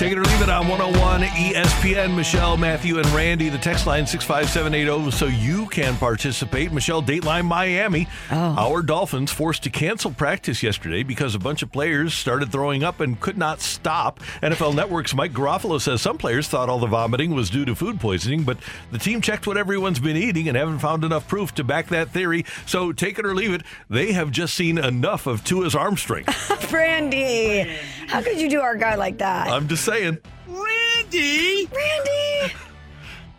Take 0.00 0.12
it 0.12 0.18
or 0.18 0.24
leave 0.24 0.40
it 0.40 0.48
on 0.48 0.66
101 0.66 1.20
ESPN. 1.20 2.16
Michelle, 2.16 2.56
Matthew, 2.56 2.96
and 2.96 3.06
Randy. 3.08 3.50
The 3.50 3.58
text 3.58 3.86
line 3.86 4.06
65780 4.06 5.10
so 5.10 5.26
you 5.26 5.66
can 5.66 5.94
participate. 5.98 6.72
Michelle, 6.72 7.02
Dateline 7.02 7.44
Miami. 7.44 8.08
Oh. 8.30 8.36
Our 8.56 8.80
Dolphins 8.80 9.30
forced 9.30 9.62
to 9.64 9.68
cancel 9.68 10.10
practice 10.10 10.62
yesterday 10.62 11.02
because 11.02 11.34
a 11.34 11.38
bunch 11.38 11.62
of 11.62 11.70
players 11.70 12.14
started 12.14 12.50
throwing 12.50 12.82
up 12.82 13.00
and 13.00 13.20
could 13.20 13.36
not 13.36 13.60
stop. 13.60 14.20
NFL 14.42 14.74
Network's 14.74 15.14
Mike 15.14 15.34
Garofalo 15.34 15.78
says 15.78 16.00
some 16.00 16.16
players 16.16 16.48
thought 16.48 16.70
all 16.70 16.78
the 16.78 16.86
vomiting 16.86 17.34
was 17.34 17.50
due 17.50 17.66
to 17.66 17.74
food 17.74 18.00
poisoning, 18.00 18.42
but 18.42 18.56
the 18.92 18.98
team 18.98 19.20
checked 19.20 19.46
what 19.46 19.58
everyone's 19.58 20.00
been 20.00 20.16
eating 20.16 20.48
and 20.48 20.56
haven't 20.56 20.78
found 20.78 21.04
enough 21.04 21.28
proof 21.28 21.54
to 21.56 21.62
back 21.62 21.88
that 21.88 22.08
theory. 22.08 22.46
So 22.64 22.92
take 22.92 23.18
it 23.18 23.26
or 23.26 23.34
leave 23.34 23.52
it. 23.52 23.64
They 23.90 24.12
have 24.12 24.30
just 24.30 24.54
seen 24.54 24.78
enough 24.78 25.26
of 25.26 25.44
Tua's 25.44 25.74
arm 25.74 25.98
strength. 25.98 26.68
Brandy, 26.70 27.70
how 28.06 28.22
could 28.22 28.40
you 28.40 28.48
do 28.48 28.62
our 28.62 28.76
guy 28.76 28.94
like 28.94 29.18
that? 29.18 29.48
I'm 29.48 29.68
just 29.68 29.89
saying. 29.90 30.18
Randy! 30.46 31.66
Randy! 31.66 32.54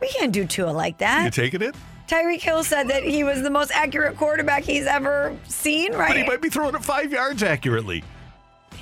We 0.01 0.09
can't 0.09 0.33
do 0.33 0.45
Tua 0.45 0.71
like 0.71 0.97
that. 0.97 1.19
You 1.19 1.23
that. 1.25 1.33
taking 1.33 1.61
it? 1.61 1.75
Tyreek 2.07 2.41
Hill 2.41 2.63
said 2.63 2.89
that 2.89 3.03
he 3.03 3.23
was 3.23 3.41
the 3.41 3.49
most 3.49 3.71
accurate 3.71 4.17
quarterback 4.17 4.63
he's 4.63 4.85
ever 4.85 5.37
seen, 5.47 5.93
right? 5.93 6.09
But 6.09 6.17
he 6.17 6.23
might 6.23 6.41
be 6.41 6.49
throwing 6.49 6.75
it 6.75 6.83
five 6.83 7.11
yards 7.13 7.41
accurately. 7.41 8.03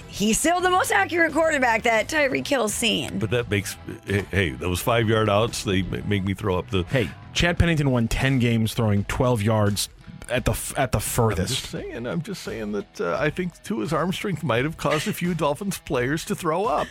He's 0.08 0.40
still 0.40 0.60
the 0.60 0.72
most 0.72 0.92
accurate 0.92 1.32
quarterback 1.34 1.84
that 1.84 2.08
Tyreek 2.08 2.48
Hill's 2.48 2.74
seen. 2.74 3.20
But 3.20 3.30
that 3.30 3.52
makes 3.52 3.78
hey, 4.08 4.26
hey, 4.32 4.50
those 4.50 4.80
five 4.80 5.08
yard 5.08 5.30
outs 5.30 5.64
they 5.64 5.84
make 5.84 6.24
me 6.24 6.34
throw 6.34 6.58
up 6.58 6.72
the. 6.72 6.84
Hey, 6.84 7.12
Chad 7.34 7.60
Pennington 7.60 7.92
won 7.92 8.08
10 8.08 8.40
games 8.40 8.74
throwing 8.74 9.04
12 9.04 9.44
yards 9.44 9.90
at 10.30 10.46
the 10.46 10.52
at 10.76 10.92
the 10.92 10.98
I'm 10.98 11.02
just 11.02 11.10
furthest. 11.16 11.66
saying. 11.70 12.08
I'm 12.08 12.24
just 12.24 12.42
saying 12.42 12.72
that 12.72 13.02
uh, 13.02 13.18
I 13.20 13.30
think 13.30 13.62
Tua's 13.62 13.94
arm 13.94 14.12
strength 14.12 14.44
might 14.44 14.64
have 14.64 14.78
caused 14.78 15.08
a 15.08 15.14
few 15.14 15.36
Dolphins 15.36 15.78
players 15.78 16.26
to 16.26 16.36
throw 16.36 16.66
up. 16.66 16.88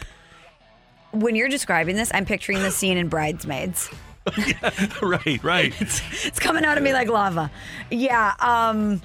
When 1.12 1.34
you're 1.34 1.48
describing 1.48 1.96
this, 1.96 2.10
I'm 2.14 2.24
picturing 2.24 2.62
the 2.62 2.70
scene 2.70 2.96
in 2.98 3.08
Bridesmaids. 3.08 3.90
right, 5.02 5.42
right. 5.42 5.74
It's 6.24 6.38
coming 6.38 6.64
out 6.64 6.76
of 6.76 6.84
me 6.84 6.92
like 6.92 7.08
lava. 7.08 7.50
Yeah, 7.90 8.34
um 8.40 9.00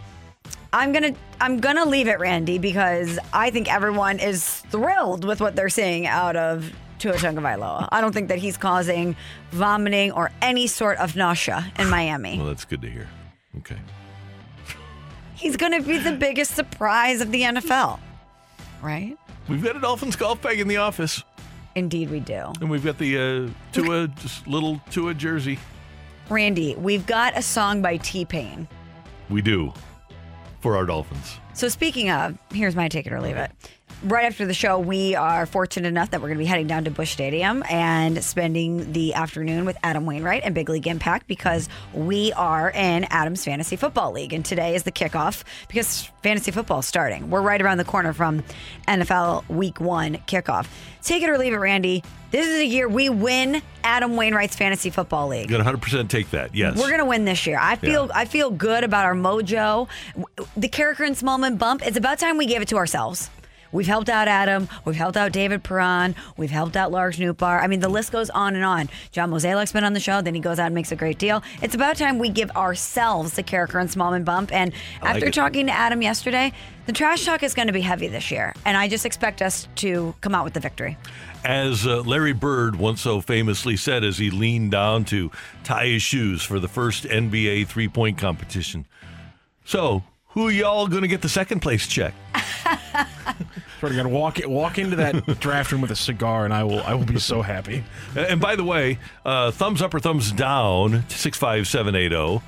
I'm 0.74 0.91
gonna 0.91 1.14
I'm 1.39 1.60
gonna 1.60 1.86
leave 1.86 2.08
it, 2.08 2.20
Randy, 2.20 2.58
because 2.58 3.20
I 3.32 3.51
think 3.51 3.72
everyone 3.72 4.20
is 4.20 4.60
thrilled 4.72 5.24
with 5.24 5.39
what 5.39 5.56
they're 5.56 5.70
seeing 5.70 6.08
out 6.08 6.36
of 6.36 6.70
Tua 6.99 7.14
Tagovailoa. 7.14 7.88
I 7.91 8.01
don't 8.01 8.12
think 8.12 8.28
that 8.30 8.39
he's 8.39 8.58
causing 8.58 9.16
vomiting 9.51 10.12
or 10.12 10.32
any 10.41 10.68
sort 10.68 10.97
of 10.97 11.16
nausea 11.16 11.72
in 11.78 11.89
Miami. 11.89 12.38
Well, 12.38 12.47
that's 12.47 12.66
good 12.66 12.82
to 12.82 12.89
hear. 12.89 13.08
Okay. 13.60 13.78
He's 15.36 15.58
gonna 15.58 15.82
be 15.82 15.99
the 15.99 16.14
biggest 16.14 16.56
surprise 16.56 17.22
of 17.22 17.32
the 17.32 17.41
NFL, 17.41 17.99
right? 18.82 19.18
We've 19.47 19.64
got 19.64 19.76
a 19.76 19.80
Dolphins 19.80 20.16
golf 20.16 20.41
bag 20.41 20.60
in 20.60 20.68
the 20.68 20.78
office, 20.78 21.24
Indeed, 21.76 22.09
we 22.09 22.19
do. 22.19 22.53
and 22.61 22.69
we've 22.69 22.84
got 22.84 22.97
the 22.97 23.17
uh, 23.17 23.49
Tua, 23.71 24.07
just 24.07 24.45
little 24.47 24.80
Tua 24.91 25.13
jersey. 25.13 25.57
Randy, 26.30 26.76
we've 26.76 27.05
got 27.05 27.38
a 27.38 27.41
song 27.41 27.82
by 27.82 27.97
T 27.97 28.26
Pain. 28.26 28.67
We 29.30 29.41
do 29.41 29.74
for 30.61 30.78
our 30.78 30.86
Dolphins. 30.86 31.39
So 31.53 31.67
speaking 31.67 32.09
of, 32.09 32.38
here's 32.51 32.76
my 32.76 32.88
take 32.88 33.05
it 33.07 33.13
or 33.13 33.19
leave 33.21 33.38
it. 33.38 33.51
Right 34.04 34.26
after 34.26 34.45
the 34.45 34.54
show, 34.54 34.80
we 34.80 35.16
are 35.16 35.45
fortunate 35.45 35.88
enough 35.88 36.12
that 36.12 36.20
we're 36.20 36.28
going 36.28 36.38
to 36.38 36.43
be 36.43 36.45
heading 36.45 36.68
down 36.68 36.84
to 36.84 36.91
Busch 36.91 37.14
Stadium 37.14 37.64
and 37.70 38.22
spending 38.22 38.91
the 38.91 39.14
afternoon 39.14 39.64
with 39.64 39.78
Adam 39.82 40.06
Wainwright 40.06 40.43
and 40.43 40.54
Big 40.54 40.68
League 40.68 40.88
Impact 40.88 41.26
because 41.26 41.70
we 41.93 42.34
are 42.34 42.70
in 42.70 43.06
Adam's 43.06 43.45
Fantasy 43.45 43.78
Football 43.78 44.12
League. 44.12 44.34
And 44.34 44.43
today 44.43 44.76
is 44.76 44.84
the 44.84 44.91
kickoff 44.91 45.45
because 45.70 46.10
fantasy 46.22 46.51
football 46.51 46.80
is 46.80 46.86
starting. 46.86 47.30
We're 47.30 47.41
right 47.41 47.62
around 47.62 47.78
the 47.78 47.86
corner 47.86 48.12
from 48.12 48.43
NFL 48.89 49.47
Week 49.47 49.80
One 49.80 50.16
kickoff. 50.28 50.68
Take 51.01 51.24
it 51.24 51.30
or 51.30 51.38
leave 51.38 51.54
it, 51.54 51.58
Randy. 51.58 52.04
This 52.32 52.45
is 52.45 52.60
a 52.60 52.66
year 52.66 52.89
we 52.89 53.08
win 53.08 53.62
Adam 53.86 54.18
Wainwright's 54.18 54.58
Fantasy 54.58 54.89
Football 54.89 55.30
League. 55.30 55.47
Got 55.47 55.66
100% 55.66 56.10
take 56.10 56.30
that. 56.32 56.54
Yes. 56.54 56.78
We're 56.78 56.91
gonna 56.91 57.06
win 57.06 57.24
this 57.24 57.47
year. 57.47 57.58
I 57.62 57.78
feel 57.78 58.12
I 58.14 58.26
feel 58.26 58.51
good 58.51 58.84
about 58.84 59.06
our 59.06 59.16
mojo. 59.16 59.88
The 60.58 60.68
Karraker 60.68 61.08
and 61.08 61.16
Smallman 61.16 61.58
bump. 61.58 61.88
It's 61.88 61.95
about 61.95 62.20
time 62.20 62.38
we 62.38 62.47
gave 62.47 62.62
it 62.62 62.68
to 62.68 62.76
ourselves. 62.76 63.30
We've 63.74 63.88
helped 63.88 64.07
out 64.07 64.28
Adam. 64.28 64.69
We've 64.86 64.95
helped 64.95 65.17
out 65.17 65.32
David 65.32 65.63
Perron. 65.63 66.15
We've 66.38 66.51
helped 66.51 66.78
out 66.78 66.91
Lars 66.91 67.17
Nootbaar. 67.17 67.61
I 67.61 67.67
mean, 67.67 67.80
the 67.80 67.89
list 67.89 68.11
goes 68.11 68.30
on 68.30 68.55
and 68.55 68.63
on. 68.63 68.88
John 69.11 69.32
Mozeliak's 69.32 69.74
been 69.74 69.84
on 69.84 69.93
the 69.93 69.99
show. 69.99 70.21
Then 70.21 70.36
he 70.36 70.39
goes 70.39 70.59
out 70.59 70.67
and 70.67 70.76
makes 70.76 70.91
a 70.91 70.95
great 70.95 71.17
deal. 71.17 71.41
It's 71.61 71.74
about 71.74 71.97
time 71.97 72.19
we 72.19 72.30
give 72.30 72.51
ourselves 72.51 73.34
the 73.34 73.41
Karraker 73.43 73.82
and 73.82 73.89
Smallman 73.89 74.24
bump. 74.24 74.53
And 74.53 74.74
I 75.01 75.05
like 75.05 75.15
after 75.15 75.28
it. 75.28 75.34
talking 75.34 75.65
to 75.65 75.74
Adam 75.74 76.03
yesterday, 76.03 76.53
the 76.86 76.93
trash 76.93 77.26
talk 77.26 77.41
is 77.41 77.55
going 77.55 77.67
to 77.67 77.74
be 77.74 77.82
heavy 77.82 78.07
this 78.07 78.30
year. 78.30 78.53
And 78.63 78.78
I 78.78 78.88
just 78.88 79.07
expect 79.07 79.41
us 79.41 79.67
to 79.78 80.13
come 80.21 80.36
out 80.36 80.43
with 80.43 80.53
the 80.53 80.59
victory. 80.59 80.95
As 81.43 81.88
uh, 81.88 82.01
Larry 82.01 82.34
Bird 82.34 82.76
once 82.76 83.01
so 83.01 83.21
famously 83.21 83.76
said 83.76 84.03
as 84.03 84.19
he 84.19 84.30
leaned 84.30 84.71
down 84.71 85.03
to 85.05 85.32
tie 85.63 85.88
his 85.88 86.03
shoes 86.03 86.43
for 86.43 86.59
the 86.59 86.67
first 86.67 87.05
NBA 87.05 87.67
three 87.67 87.88
point 87.88 88.19
competition. 88.19 88.86
So, 89.65 90.03
who 90.30 90.49
y'all 90.49 90.88
going 90.88 91.01
to 91.01 91.07
get 91.07 91.21
the 91.21 91.30
second 91.30 91.61
place 91.61 91.88
check? 91.88 92.13
Swear 93.84 93.91
to 93.91 93.97
God, 94.01 94.11
walk 94.13 94.39
walk 94.45 94.77
into 94.79 94.95
that 94.95 95.25
draft 95.41 95.73
room 95.73 95.81
with 95.81 95.91
a 95.91 95.95
cigar, 95.97 96.45
and 96.45 96.53
I 96.53 96.63
will 96.63 96.79
I 96.84 96.93
will 96.93 97.03
be 97.03 97.19
so 97.19 97.41
happy. 97.41 97.84
And 98.15 98.39
by 98.39 98.55
the 98.55 98.63
way, 98.63 98.97
uh, 99.25 99.51
thumbs 99.51 99.81
up 99.81 99.93
or 99.93 99.99
thumbs 99.99 100.31
down 100.31 101.03
to 101.09 101.17
65780. 101.17 102.41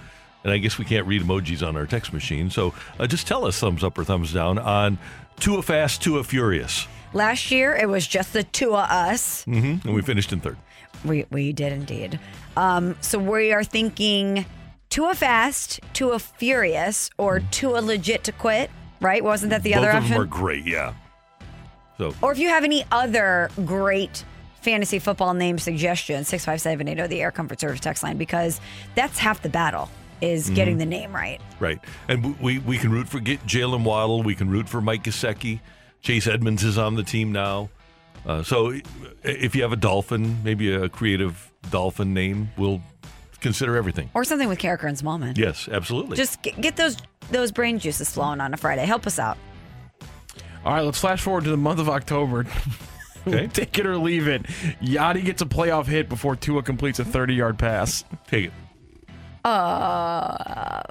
And 0.46 0.54
I 0.54 0.60
guess 0.60 0.78
we 0.78 0.86
can't 0.86 1.06
read 1.06 1.24
emojis 1.24 1.68
on 1.68 1.76
our 1.76 1.86
text 1.86 2.14
machine. 2.14 2.50
So 2.50 2.74
uh, 2.98 3.06
just 3.08 3.28
tell 3.28 3.46
us 3.46 3.60
thumbs 3.60 3.84
up 3.84 3.98
or 3.98 4.06
thumbs 4.06 4.32
down 4.32 4.58
on 4.60 4.98
Tua 5.42 5.62
Fast, 5.62 6.02
Tua 6.02 6.24
Furious. 6.24 6.88
Last 7.12 7.52
year, 7.52 7.76
it 7.76 7.90
was 7.90 8.08
just 8.08 8.32
the 8.32 8.44
two 8.44 8.70
of 8.74 8.90
us. 8.90 9.44
hmm 9.44 9.76
And 9.84 9.94
we 9.94 10.02
finished 10.04 10.32
in 10.32 10.40
third. 10.40 10.56
We 11.04 11.26
we 11.32 11.52
did 11.52 11.74
indeed. 11.74 12.18
Um, 12.56 12.96
so 13.02 13.20
we 13.20 13.52
are 13.52 13.66
thinking 13.66 14.46
to 14.92 15.08
a 15.08 15.16
fast, 15.16 15.82
to 15.96 16.12
a 16.12 16.20
furious, 16.20 17.10
or 17.18 17.42
to 17.42 17.76
a 17.76 17.82
legit 17.82 18.24
to 18.24 18.32
quit. 18.32 18.72
Right? 19.02 19.22
Wasn't 19.22 19.50
that 19.50 19.64
the 19.64 19.72
Both 19.74 19.80
other 19.80 19.90
of 19.90 19.96
option? 19.98 20.12
them 20.14 20.22
are 20.22 20.26
great, 20.26 20.66
yeah. 20.66 20.94
So 21.98 22.14
or 22.22 22.32
if 22.32 22.38
you 22.38 22.50
have 22.50 22.64
any 22.64 22.84
other 22.92 23.50
great 23.66 24.24
fantasy 24.62 25.00
football 25.00 25.34
name 25.34 25.58
suggestions, 25.60 26.28
six 26.28 26.44
five 26.46 26.60
seven 26.62 26.88
eight 26.88 26.96
zero 26.98 27.08
the 27.08 27.22
Air 27.22 27.32
Comfort 27.32 27.60
Service 27.60 27.80
text 27.80 28.04
line 28.04 28.18
because 28.18 28.60
that's 28.96 29.18
half 29.20 29.42
the 29.42 29.50
battle 29.50 29.90
is 30.22 30.46
Mm-hmm. 30.46 30.56
getting 30.56 30.78
the 30.78 30.86
name 30.86 31.14
right. 31.14 31.42
Right. 31.60 31.80
And 32.08 32.40
we, 32.40 32.60
we 32.60 32.78
can 32.78 32.92
root 32.92 33.08
for 33.08 33.20
get 33.20 33.42
Jaylen 33.46 33.84
Waddle. 33.84 34.24
We 34.24 34.34
can 34.36 34.50
root 34.50 34.68
for 34.70 34.80
Mike 34.82 35.04
Gesicki. 35.04 35.60
Chase 36.02 36.26
Edmonds 36.28 36.64
is 36.64 36.78
on 36.78 36.96
the 36.96 37.04
team 37.04 37.32
now. 37.32 37.70
Uh, 38.26 38.42
so 38.42 38.74
if 39.24 39.56
you 39.56 39.62
have 39.62 39.72
a 39.74 39.76
Dolphin, 39.76 40.42
maybe 40.44 40.74
a 40.74 40.88
creative 40.90 41.52
Dolphin 41.70 42.14
name, 42.14 42.50
we'll 42.58 42.82
consider 43.42 43.76
everything. 43.76 44.10
Or 44.14 44.24
something 44.24 44.48
with 44.48 44.58
Karraker 44.58 44.86
and 44.88 44.98
Smallman. 44.98 45.38
Yes, 45.38 45.68
absolutely. 45.72 46.16
Just 46.18 46.42
get, 46.42 46.60
get 46.62 46.76
those 46.76 46.98
those 47.32 47.52
brain 47.52 47.78
juices 47.80 48.12
flowing 48.12 48.40
on 48.42 48.54
a 48.54 48.58
Friday. 48.58 48.86
Help 48.86 49.06
us 49.06 49.20
out. 49.20 49.38
All 50.66 50.74
right, 50.74 50.82
let's 50.82 51.00
flash 51.00 51.22
forward 51.22 51.44
to 51.44 51.52
the 51.52 51.58
month 51.58 51.80
of 51.80 51.90
October. 51.90 52.46
Okay. 53.28 53.48
Take 53.54 53.80
it 53.80 53.86
or 53.86 53.98
leave 53.98 54.28
it. 54.28 54.44
Yadi 54.82 55.26
gets 55.26 55.42
a 55.42 55.46
playoff 55.46 55.86
hit 55.88 56.10
before 56.10 56.36
Tua 56.36 56.62
completes 56.62 57.00
a 57.00 57.06
30 57.06 57.34
yard 57.34 57.58
pass. 57.58 58.04
Take 58.28 58.46
it. 58.46 58.54
Uh, 59.44 60.82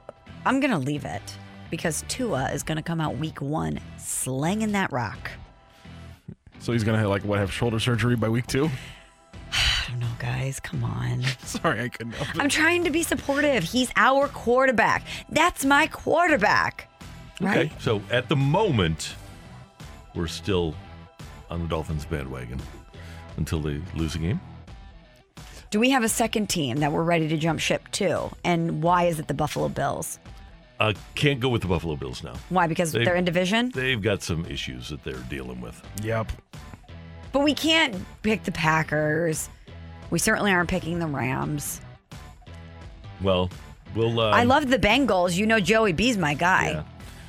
I'm 0.45 0.61
gonna 0.61 0.79
leave 0.79 1.05
it 1.05 1.23
because 1.71 2.05
Tua 2.09 2.51
is 2.53 2.63
gonna 2.63 2.83
come 2.83 3.01
out 3.01 3.19
week 3.19 3.41
one 3.41 3.81
slanging 3.99 4.73
that 4.73 4.93
rock. 4.93 5.31
So 6.61 6.73
he's 6.73 6.85
gonna 6.85 6.99
have 6.99 7.09
like 7.09 7.25
what 7.25 7.39
have 7.39 7.53
shoulder 7.53 7.79
surgery 7.79 8.17
by 8.17 8.29
week 8.29 8.47
two. 8.47 8.69
I 9.53 9.91
don't 9.91 10.01
know, 10.01 10.07
guys. 10.19 10.61
Come 10.61 10.83
on. 10.83 11.23
Sorry, 11.45 11.83
I 11.83 11.89
couldn't 11.89 12.13
help 12.15 12.35
it. 12.35 12.41
I'm 12.41 12.49
trying 12.49 12.85
to 12.85 12.91
be 12.91 13.03
supportive. 13.03 13.65
He's 13.65 13.91
our 13.97 14.29
quarterback. 14.29 15.05
That's 15.29 15.65
my 15.65 15.87
quarterback. 15.87 16.91
Right? 17.41 17.67
Okay. 17.67 17.73
So 17.79 18.03
at 18.11 18.29
the 18.29 18.37
moment, 18.37 19.15
we're 20.15 20.27
still 20.27 20.75
on 21.51 21.61
the 21.63 21.69
Dolphins 21.69 22.05
bandwagon 22.05 22.61
until 23.37 23.61
they 23.61 23.81
lose 23.95 24.15
a 24.15 24.19
game. 24.19 24.41
Do 25.71 25.81
we 25.81 25.91
have 25.91 26.05
a 26.05 26.09
second 26.09 26.49
team 26.49 26.77
that 26.79 26.93
we're 26.93 27.03
ready 27.03 27.27
to 27.29 27.37
jump 27.37 27.59
ship 27.61 27.89
to? 27.93 28.31
And 28.45 28.83
why 28.83 29.05
is 29.05 29.19
it 29.19 29.27
the 29.27 29.35
Buffalo 29.35 29.69
Bills? 29.69 30.19
Uh, 30.79 30.93
can't 31.15 31.41
go 31.41 31.49
with 31.49 31.63
the 31.63 31.69
Buffalo 31.69 31.97
Bills 31.97 32.23
now. 32.23 32.35
Why? 32.49 32.67
Because 32.67 32.93
They've- 32.93 33.05
they're 33.05 33.17
in 33.17 33.25
division? 33.25 33.71
They've 33.75 34.01
got 34.01 34.23
some 34.23 34.45
issues 34.47 34.89
that 34.91 35.03
they're 35.05 35.15
dealing 35.29 35.61
with. 35.61 35.81
Yep. 36.03 36.31
But 37.33 37.43
we 37.43 37.55
can't 37.55 37.97
pick 38.23 38.45
the 38.45 38.53
Packers. 38.53 39.49
We 40.11 40.19
certainly 40.21 40.53
aren't 40.53 40.69
picking 40.71 41.01
the 41.01 41.07
Rams. 41.07 41.81
Well, 43.21 43.51
we'll. 43.95 44.21
Uh, 44.21 44.31
I 44.31 44.45
love 44.45 44.69
the 44.71 44.79
Bengals. 44.79 45.37
You 45.37 45.47
know 45.47 45.59
Joey 45.61 45.93
B's 45.93 46.17
my 46.17 46.35
guy. 46.35 46.71
Yeah. 46.71 46.83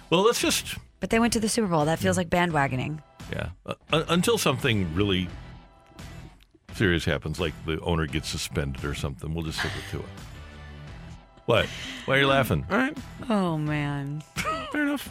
Well, 0.10 0.22
let's 0.24 0.42
just 0.42 0.76
But 1.00 1.10
they 1.10 1.20
went 1.20 1.34
to 1.34 1.40
the 1.40 1.50
Super 1.50 1.68
Bowl. 1.68 1.86
That 1.86 2.00
feels 2.00 2.18
like 2.18 2.30
bandwagoning. 2.30 3.00
yeah. 3.32 3.50
Uh, 3.66 3.74
until 4.10 4.38
something 4.38 4.94
really 4.96 5.28
serious 6.74 7.06
happens, 7.06 7.40
like 7.40 7.54
the 7.66 7.80
owner 7.82 8.06
gets 8.08 8.28
suspended 8.30 8.84
or 8.86 8.96
something, 8.96 9.34
we'll 9.34 9.44
just 9.46 9.60
stick 9.60 9.72
it 9.78 9.92
to 9.92 10.00
it. 10.00 10.06
What? 11.46 11.68
Why 12.06 12.18
are 12.18 12.20
you 12.22 12.28
laughing? 12.28 12.66
All 12.72 12.78
right. 12.78 12.98
Oh 13.30 13.58
man. 13.58 14.24
Fair 14.72 14.82
enough. 14.84 15.08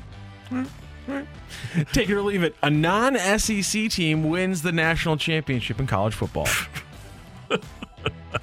All 0.51 0.59
right. 0.59 0.67
All 1.09 1.15
right. 1.15 1.27
Take 1.93 2.09
it 2.09 2.15
or 2.15 2.23
leave 2.23 2.43
it. 2.43 2.57
A 2.63 2.71
non 2.71 3.17
SEC 3.39 3.89
team 3.91 4.29
wins 4.29 4.63
the 4.63 4.73
national 4.73 5.17
championship 5.17 5.79
in 5.79 5.87
college 5.87 6.15
football. 6.15 6.49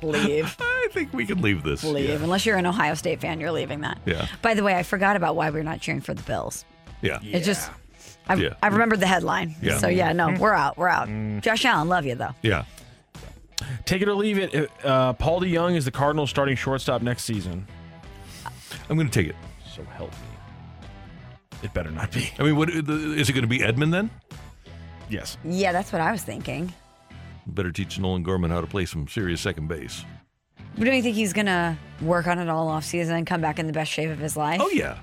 Leave. 0.02 0.56
I 0.62 0.88
think 0.92 1.14
we 1.14 1.26
can 1.26 1.42
leave 1.42 1.64
this. 1.64 1.84
Leave. 1.84 2.10
Yeah. 2.10 2.16
Unless 2.16 2.46
you're 2.46 2.58
an 2.58 2.66
Ohio 2.66 2.94
State 2.94 3.20
fan, 3.22 3.40
you're 3.40 3.52
leaving 3.52 3.82
that. 3.82 4.00
Yeah. 4.06 4.28
By 4.42 4.54
the 4.54 4.64
way, 4.64 4.76
I 4.76 4.84
forgot 4.84 5.16
about 5.16 5.36
why 5.36 5.50
we're 5.50 5.64
not 5.64 5.82
cheering 5.82 6.02
for 6.02 6.14
the 6.14 6.24
Bills. 6.24 6.66
Yeah. 7.02 7.20
It 7.24 7.42
just 7.44 7.70
I, 8.28 8.36
Yeah. 8.36 8.54
I 8.62 8.68
remembered 8.68 9.00
the 9.00 9.08
headline. 9.08 9.56
Yeah. 9.62 9.78
So 9.78 9.88
yeah, 9.88 10.12
no, 10.14 10.34
we're 10.40 10.54
out. 10.54 10.78
We're 10.78 10.88
out. 10.88 11.10
Josh 11.42 11.66
Allen, 11.66 11.88
love 11.90 12.06
you 12.06 12.16
though. 12.16 12.36
Yeah. 12.42 12.66
Take 13.86 14.02
it 14.02 14.08
or 14.08 14.14
leave 14.16 14.38
it. 14.40 14.72
Uh, 14.84 15.14
Paul 15.14 15.42
DeJong 15.42 15.76
is 15.76 15.86
the 15.86 15.92
Cardinals 15.92 16.30
starting 16.30 16.56
shortstop 16.56 17.02
next 17.02 17.24
season. 17.26 17.68
I'm 18.90 18.96
going 18.98 19.08
to 19.10 19.14
take 19.14 19.28
it. 19.30 19.36
So 19.76 19.84
help 19.84 20.12
me. 20.12 20.88
It 21.64 21.74
better 21.74 21.92
not 21.92 22.12
be. 22.12 22.32
I 22.40 22.44
mean, 22.44 22.56
what 22.56 22.70
is 22.70 23.30
it 23.30 23.34
going 23.34 23.44
to 23.44 23.48
be? 23.48 23.60
Edman 23.60 23.92
then? 23.92 24.10
Yes. 25.10 25.38
Yeah, 25.44 25.72
that's 25.74 25.92
what 25.94 26.02
I 26.02 26.12
was 26.12 26.24
thinking. 26.24 26.74
Better 27.46 27.72
teach 27.72 28.00
Nolan 28.00 28.24
Gorman 28.24 28.50
how 28.50 28.62
to 28.62 28.68
play 28.68 28.86
some 28.86 29.08
serious 29.08 29.42
second 29.42 29.68
base. 29.68 30.06
But 30.78 30.86
don't 30.86 30.96
you 30.96 31.02
think 31.02 31.16
he's 31.16 31.34
gonna 31.34 31.78
work 32.02 32.28
on 32.28 32.40
it 32.40 32.48
all 32.48 32.70
off 32.70 32.86
season 32.86 33.16
and 33.18 33.28
come 33.28 33.42
back 33.42 33.60
in 33.60 33.68
the 33.68 33.74
best 33.74 33.92
shape 33.92 34.10
of 34.10 34.20
his 34.20 34.38
life? 34.38 34.62
Oh 34.64 34.70
yeah, 34.70 35.00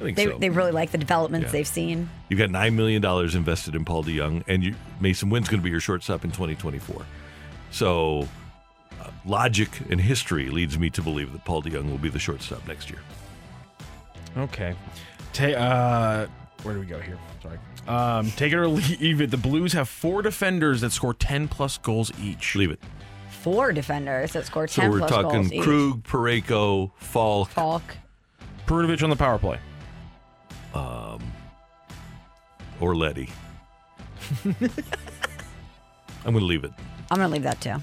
I 0.00 0.04
think 0.04 0.16
They, 0.16 0.26
so. 0.26 0.38
they 0.38 0.50
really 0.50 0.70
like 0.72 0.90
the 0.92 0.98
developments 0.98 1.46
Yeah. 1.46 1.52
they've 1.52 1.66
seen. 1.66 2.08
You've 2.28 2.38
got 2.38 2.50
nine 2.50 2.76
million 2.76 3.02
dollars 3.02 3.34
invested 3.34 3.74
in 3.74 3.84
Paul 3.84 4.04
DeJong, 4.04 4.44
and 4.46 4.62
you, 4.62 4.74
Masyn 5.00 5.30
Winn's 5.30 5.48
going 5.48 5.60
to 5.60 5.64
be 5.64 5.70
your 5.70 5.80
shortstop 5.80 6.24
in 6.24 6.30
2024. 6.30 7.04
So, 7.70 8.28
uh, 9.00 9.10
logic 9.26 9.68
and 9.90 10.00
history 10.00 10.50
leads 10.50 10.78
me 10.78 10.88
to 10.90 11.02
believe 11.02 11.32
that 11.32 11.44
Paul 11.44 11.62
DeJong 11.62 11.90
will 11.90 11.98
be 11.98 12.08
the 12.08 12.18
shortstop 12.18 12.66
next 12.68 12.90
year. 12.90 13.00
Okay. 14.36 14.74
Ta- 15.32 15.44
uh, 15.46 16.26
where 16.62 16.74
do 16.74 16.80
we 16.80 16.86
go 16.86 17.00
here? 17.00 17.18
Sorry. 17.42 17.58
Um, 17.88 18.30
take 18.32 18.52
it 18.52 18.56
or 18.56 18.68
leave 18.68 19.20
it. 19.20 19.30
The 19.30 19.36
Blues 19.36 19.72
have 19.72 19.88
four 19.88 20.22
defenders 20.22 20.80
that 20.82 20.92
score 20.92 21.14
10 21.14 21.48
plus 21.48 21.78
goals 21.78 22.12
each. 22.20 22.54
Leave 22.54 22.70
it. 22.70 22.80
Four 23.30 23.72
defenders 23.72 24.32
that 24.32 24.46
scored 24.46 24.70
So 24.70 24.82
10 24.82 24.90
we're 24.90 25.08
talking. 25.08 25.60
Krug, 25.62 26.02
Parayko, 26.04 26.90
Faulk, 26.96 27.48
Faulk. 27.50 27.82
Perunovic 28.66 29.02
on 29.02 29.10
the 29.10 29.16
power 29.16 29.38
play. 29.38 29.58
Um, 30.74 31.22
or 32.80 32.94
Leddy. 32.94 33.30
I'm 34.44 36.32
going 36.32 36.38
to 36.40 36.44
leave 36.44 36.64
it. 36.64 36.72
I'm 37.10 37.16
gonna 37.18 37.32
leave 37.32 37.42
that 37.44 37.60
too. 37.60 37.76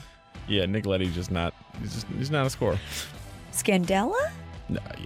Yeah, 0.48 0.66
Nick 0.68 0.86
Leddy's 0.86 1.16
just 1.16 1.32
not. 1.32 1.54
He's 1.82 1.94
just 1.96 2.08
he's 2.18 2.30
not 2.30 2.46
a 2.46 2.50
scorer. 2.50 2.78
Scandella? 3.52 4.30
No, 4.70 4.80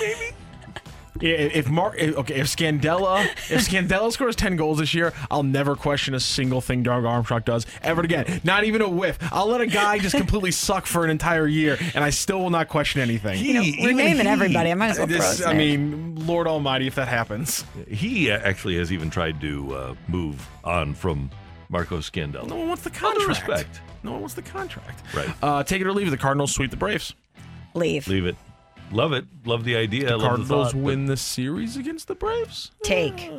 maybe. 0.00 0.34
Yeah, 1.20 1.30
if 1.30 1.68
Mark, 1.68 1.98
okay, 1.98 2.34
if 2.34 2.46
Scandella, 2.46 3.24
if 3.50 3.68
Scandella 3.68 4.12
scores 4.12 4.36
ten 4.36 4.56
goals 4.56 4.78
this 4.78 4.94
year, 4.94 5.12
I'll 5.30 5.42
never 5.42 5.76
question 5.76 6.14
a 6.14 6.20
single 6.20 6.60
thing 6.60 6.82
Doug 6.82 7.04
Armstrong 7.04 7.42
does 7.44 7.66
ever 7.82 8.02
again. 8.02 8.40
Not 8.44 8.64
even 8.64 8.82
a 8.82 8.88
whiff. 8.88 9.18
I'll 9.32 9.46
let 9.48 9.60
a 9.60 9.66
guy 9.66 9.98
just 9.98 10.16
completely 10.18 10.50
suck 10.50 10.86
for 10.86 11.04
an 11.04 11.10
entire 11.10 11.46
year, 11.46 11.76
and 11.94 12.04
I 12.04 12.10
still 12.10 12.40
will 12.40 12.50
not 12.50 12.68
question 12.68 13.00
anything. 13.00 13.38
You 13.44 13.54
know, 13.54 13.62
we're 13.80 13.92
naming 13.92 14.26
everybody. 14.26 14.70
I 14.70 14.74
might 14.74 14.90
as 14.90 14.98
well 14.98 15.06
throw 15.06 15.16
This- 15.18 15.38
his 15.38 15.46
I 15.46 15.54
mean, 15.54 16.26
Lord 16.26 16.46
Almighty, 16.46 16.86
if 16.86 16.94
that 16.96 17.08
happens. 17.08 17.64
He 17.88 18.30
uh, 18.30 18.38
actually 18.38 18.76
has 18.78 18.92
even 18.92 19.10
tried 19.10 19.40
to 19.40 19.74
uh, 19.74 19.94
move 20.08 20.46
on 20.64 20.94
from 20.94 21.30
Marco 21.68 21.98
Scandella. 21.98 22.48
No 22.48 22.56
one 22.56 22.68
wants 22.68 22.82
the 22.82 22.90
contract. 22.90 23.28
respect. 23.28 23.80
No 24.02 24.12
one 24.12 24.20
wants 24.20 24.34
the 24.34 24.42
contract. 24.42 25.02
Right. 25.14 25.28
Uh, 25.42 25.62
take 25.62 25.80
it 25.80 25.86
or 25.86 25.92
leave 25.92 26.06
it. 26.06 26.10
The 26.10 26.16
Cardinals 26.16 26.54
sweep 26.54 26.70
the 26.70 26.76
Braves. 26.76 27.14
Leave. 27.74 28.06
Leave 28.08 28.26
it. 28.26 28.36
Love 28.90 29.12
it. 29.12 29.24
Love 29.44 29.64
the 29.64 29.76
idea. 29.76 30.06
The 30.06 30.10
love 30.12 30.20
the 30.20 30.26
Cardinals 30.28 30.48
thought, 30.48 30.72
but- 30.72 30.82
win 30.82 31.06
the 31.06 31.16
series 31.16 31.76
against 31.76 32.08
the 32.08 32.14
Braves. 32.14 32.70
Take. 32.82 33.30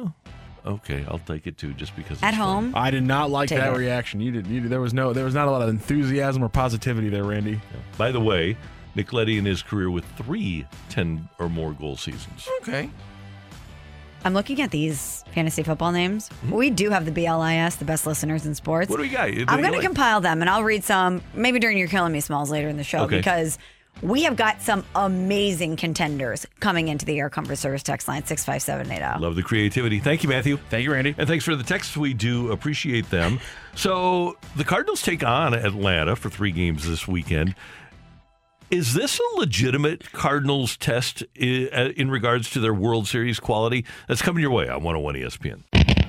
Okay, 0.66 1.06
I'll 1.08 1.20
take 1.20 1.48
it 1.48 1.58
too, 1.58 1.74
just 1.74 1.96
because. 1.96 2.22
At 2.22 2.30
it's 2.30 2.38
fun. 2.38 2.66
home. 2.66 2.74
I 2.76 2.92
did 2.92 3.04
not 3.04 3.32
like 3.32 3.50
Take 3.50 3.60
that 3.60 3.74
it. 3.74 3.78
reaction. 3.78 4.20
You 4.20 4.32
did. 4.32 4.46
You 4.48 4.60
did. 4.62 4.70
There 4.70 4.82
was 4.82 4.94
no. 4.94 5.14
There 5.14 5.24
was 5.26 5.34
not 5.34 5.48
a 5.48 5.52
lot 5.52 5.62
of 5.62 5.70
enthusiasm 5.70 6.44
or 6.44 6.50
positivity 6.50 7.10
there, 7.10 7.24
Randy. 7.24 7.62
By 7.98 8.12
the 8.12 8.20
way, 8.20 8.58
Nick 8.94 9.14
Leddy 9.14 9.38
in 9.38 9.46
his 9.46 9.64
career 9.64 9.90
with 9.90 10.04
three 10.18 10.66
10 10.90 11.30
or 11.40 11.48
more 11.50 11.72
goal 11.74 11.96
seasons. 11.96 12.48
Okay. 12.62 12.90
I'm 14.26 14.34
looking 14.34 14.62
at 14.62 14.70
these 14.70 15.24
fantasy 15.34 15.64
football 15.64 15.94
names. 15.94 16.28
Mm-hmm. 16.28 16.52
We 16.52 16.70
do 16.72 16.90
have 16.90 17.06
the 17.06 17.12
BLIS, 17.12 17.78
the 17.78 17.86
best 17.86 18.06
listeners 18.06 18.46
in 18.46 18.54
sports. 18.54 18.90
What 18.90 18.98
do 18.98 19.04
we 19.04 19.08
got? 19.10 19.30
I'm 19.30 19.62
going 19.62 19.74
you 19.74 19.80
to 19.80 19.88
compile 19.88 20.20
them 20.20 20.42
and 20.42 20.50
I'll 20.50 20.64
read 20.66 20.84
some 20.84 21.22
maybe 21.34 21.58
during 21.60 21.78
your 21.78 21.88
Killing 21.88 22.12
Me 22.12 22.20
Smalls 22.20 22.52
later 22.52 22.68
in 22.68 22.76
the 22.76 22.84
show 22.84 23.04
Okay. 23.04 23.16
because 23.16 23.58
we 24.02 24.24
have 24.24 24.36
got 24.36 24.62
some 24.62 24.86
amazing 24.96 25.76
contenders 25.76 26.46
coming 26.60 26.88
into 26.88 27.06
the 27.06 27.20
Air 27.20 27.30
Comfort 27.30 27.58
Service 27.58 27.84
text 27.84 28.08
line 28.08 28.26
65780. 28.26 29.22
Love 29.22 29.36
the 29.36 29.44
creativity. 29.44 30.00
Thank 30.00 30.24
you, 30.24 30.30
Matthew. 30.30 30.58
Thank 30.70 30.84
you, 30.84 30.94
Randy. 30.94 31.16
And 31.18 31.28
thanks 31.28 31.46
for 31.46 31.56
the 31.56 31.64
texts. 31.64 31.98
We 31.98 32.14
do 32.14 32.52
appreciate 32.52 33.10
them. 33.10 33.40
So 33.76 34.36
the 34.58 34.66
Cardinals 34.66 35.02
take 35.02 35.24
on 35.24 35.54
Atlanta 35.54 36.18
for 36.18 36.30
three 36.30 36.52
games 36.52 36.86
this 36.86 37.08
weekend. 37.08 37.56
Is 38.70 38.94
this 38.94 39.20
a 39.20 39.40
legitimate 39.40 40.12
Cardinals 40.12 40.76
test 40.76 41.24
uh, 41.24 41.44
in 41.44 42.12
regards 42.12 42.50
to 42.52 42.60
their 42.60 42.74
World 42.74 43.08
Series 43.08 43.40
quality? 43.40 43.86
That's 44.10 44.22
coming 44.22 44.42
your 44.42 44.52
way 44.52 44.68
on 44.68 44.84
101 44.84 45.16
ESPN. 45.16 46.09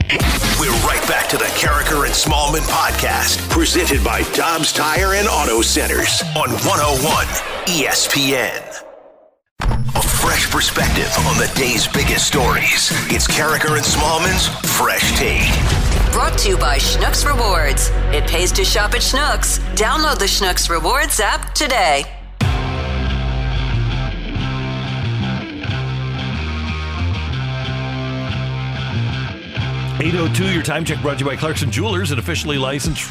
We're 0.59 0.75
right 0.83 1.03
back 1.07 1.29
to 1.29 1.37
the 1.37 1.45
Karraker 1.55 2.05
and 2.05 2.13
Smallman 2.13 2.67
podcast, 2.67 3.49
presented 3.49 4.03
by 4.03 4.23
Dobbs 4.33 4.73
Tire 4.73 5.15
and 5.15 5.29
Auto 5.29 5.63
Centers 5.63 6.23
on 6.37 6.51
101 6.51 7.27
ESPN. 7.67 8.83
A 9.61 10.03
fresh 10.03 10.51
perspective 10.51 11.13
on 11.27 11.37
the 11.39 11.49
day's 11.55 11.87
biggest 11.87 12.27
stories. 12.27 12.91
It's 13.07 13.29
Karraker 13.29 13.77
and 13.77 13.87
Smallman's 13.87 14.49
Fresh 14.77 15.17
Take. 15.17 16.13
Brought 16.13 16.37
to 16.39 16.49
you 16.49 16.59
by 16.59 16.79
Schnucks 16.79 17.25
Rewards. 17.25 17.91
It 18.13 18.29
pays 18.29 18.51
to 18.53 18.65
shop 18.65 18.95
at 18.95 19.03
Schnucks. 19.03 19.61
Download 19.77 20.19
the 20.19 20.25
Schnucks 20.25 20.69
Rewards 20.69 21.21
app 21.21 21.55
today. 21.55 22.20
Eight 30.03 30.14
oh 30.14 30.32
two. 30.32 30.51
Your 30.51 30.62
time 30.62 30.82
check 30.82 31.03
brought 31.03 31.18
to 31.18 31.24
you 31.24 31.30
by 31.30 31.36
Clarkson 31.36 31.70
Jewelers, 31.70 32.11
an 32.11 32.18
officially 32.18 32.57
licensed 32.57 33.03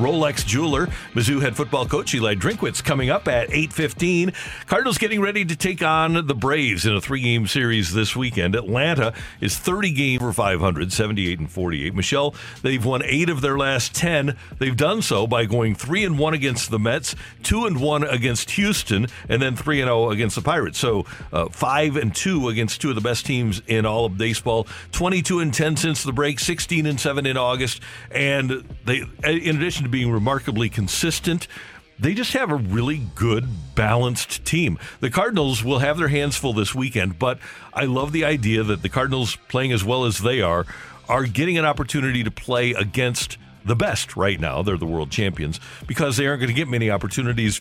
Rolex 0.00 0.44
jeweler. 0.44 0.86
Mizzou 1.14 1.40
head 1.40 1.56
football 1.56 1.86
coach 1.86 2.14
Eli 2.14 2.34
Drinkwitz 2.34 2.82
coming 2.82 3.08
up 3.08 3.28
at 3.28 3.52
eight 3.52 3.72
fifteen. 3.72 4.32
Cardinals 4.66 4.98
getting 4.98 5.20
ready 5.20 5.44
to 5.44 5.56
take 5.56 5.82
on 5.82 6.26
the 6.26 6.34
Braves 6.34 6.84
in 6.84 6.94
a 6.94 7.00
three 7.00 7.22
game 7.22 7.46
series 7.46 7.94
this 7.94 8.14
weekend. 8.16 8.54
Atlanta 8.54 9.14
is 9.40 9.58
thirty 9.58 9.92
game 9.92 10.20
for 10.20 10.32
500, 10.32 10.92
78 10.92 11.38
and 11.38 11.50
forty 11.50 11.86
eight. 11.86 11.94
Michelle, 11.94 12.34
they've 12.62 12.84
won 12.84 13.02
eight 13.04 13.28
of 13.28 13.40
their 13.40 13.56
last 13.56 13.94
ten. 13.94 14.36
They've 14.58 14.76
done 14.76 15.02
so 15.02 15.26
by 15.26 15.44
going 15.44 15.74
three 15.74 16.04
and 16.04 16.18
one 16.18 16.34
against 16.34 16.70
the 16.70 16.78
Mets, 16.78 17.14
two 17.42 17.66
and 17.66 17.80
one 17.80 18.02
against 18.02 18.50
Houston, 18.52 19.06
and 19.28 19.40
then 19.40 19.56
three 19.56 19.80
and 19.80 19.88
zero 19.88 20.10
against 20.10 20.36
the 20.36 20.42
Pirates. 20.42 20.78
So 20.78 21.06
uh, 21.32 21.48
five 21.48 21.96
and 21.96 22.14
two 22.14 22.48
against 22.48 22.80
two 22.80 22.88
of 22.88 22.96
the 22.96 23.00
best 23.00 23.24
teams 23.24 23.62
in 23.66 23.86
all 23.86 24.04
of 24.04 24.18
baseball. 24.18 24.66
Twenty 24.92 25.22
two 25.22 25.40
and 25.40 25.54
ten 25.54 25.76
since 25.76 26.02
the 26.02 26.12
break. 26.12 26.40
16 26.50 26.86
and 26.86 26.98
7 26.98 27.26
in 27.26 27.36
August. 27.36 27.80
And 28.10 28.64
they, 28.84 29.04
in 29.24 29.56
addition 29.56 29.84
to 29.84 29.88
being 29.90 30.10
remarkably 30.10 30.68
consistent, 30.68 31.46
they 31.98 32.14
just 32.14 32.32
have 32.32 32.50
a 32.50 32.56
really 32.56 33.02
good, 33.14 33.46
balanced 33.74 34.44
team. 34.44 34.78
The 35.00 35.10
Cardinals 35.10 35.62
will 35.62 35.80
have 35.80 35.98
their 35.98 36.08
hands 36.08 36.36
full 36.36 36.54
this 36.54 36.74
weekend, 36.74 37.18
but 37.18 37.38
I 37.74 37.84
love 37.84 38.12
the 38.12 38.24
idea 38.24 38.62
that 38.62 38.82
the 38.82 38.88
Cardinals, 38.88 39.36
playing 39.48 39.72
as 39.72 39.84
well 39.84 40.04
as 40.06 40.18
they 40.18 40.40
are, 40.40 40.64
are 41.08 41.24
getting 41.24 41.58
an 41.58 41.64
opportunity 41.64 42.24
to 42.24 42.30
play 42.30 42.70
against 42.72 43.36
the 43.64 43.76
best 43.76 44.16
right 44.16 44.40
now. 44.40 44.62
They're 44.62 44.78
the 44.78 44.86
world 44.86 45.10
champions 45.10 45.60
because 45.86 46.16
they 46.16 46.26
aren't 46.26 46.40
going 46.40 46.48
to 46.48 46.54
get 46.54 46.68
many 46.68 46.90
opportunities 46.90 47.60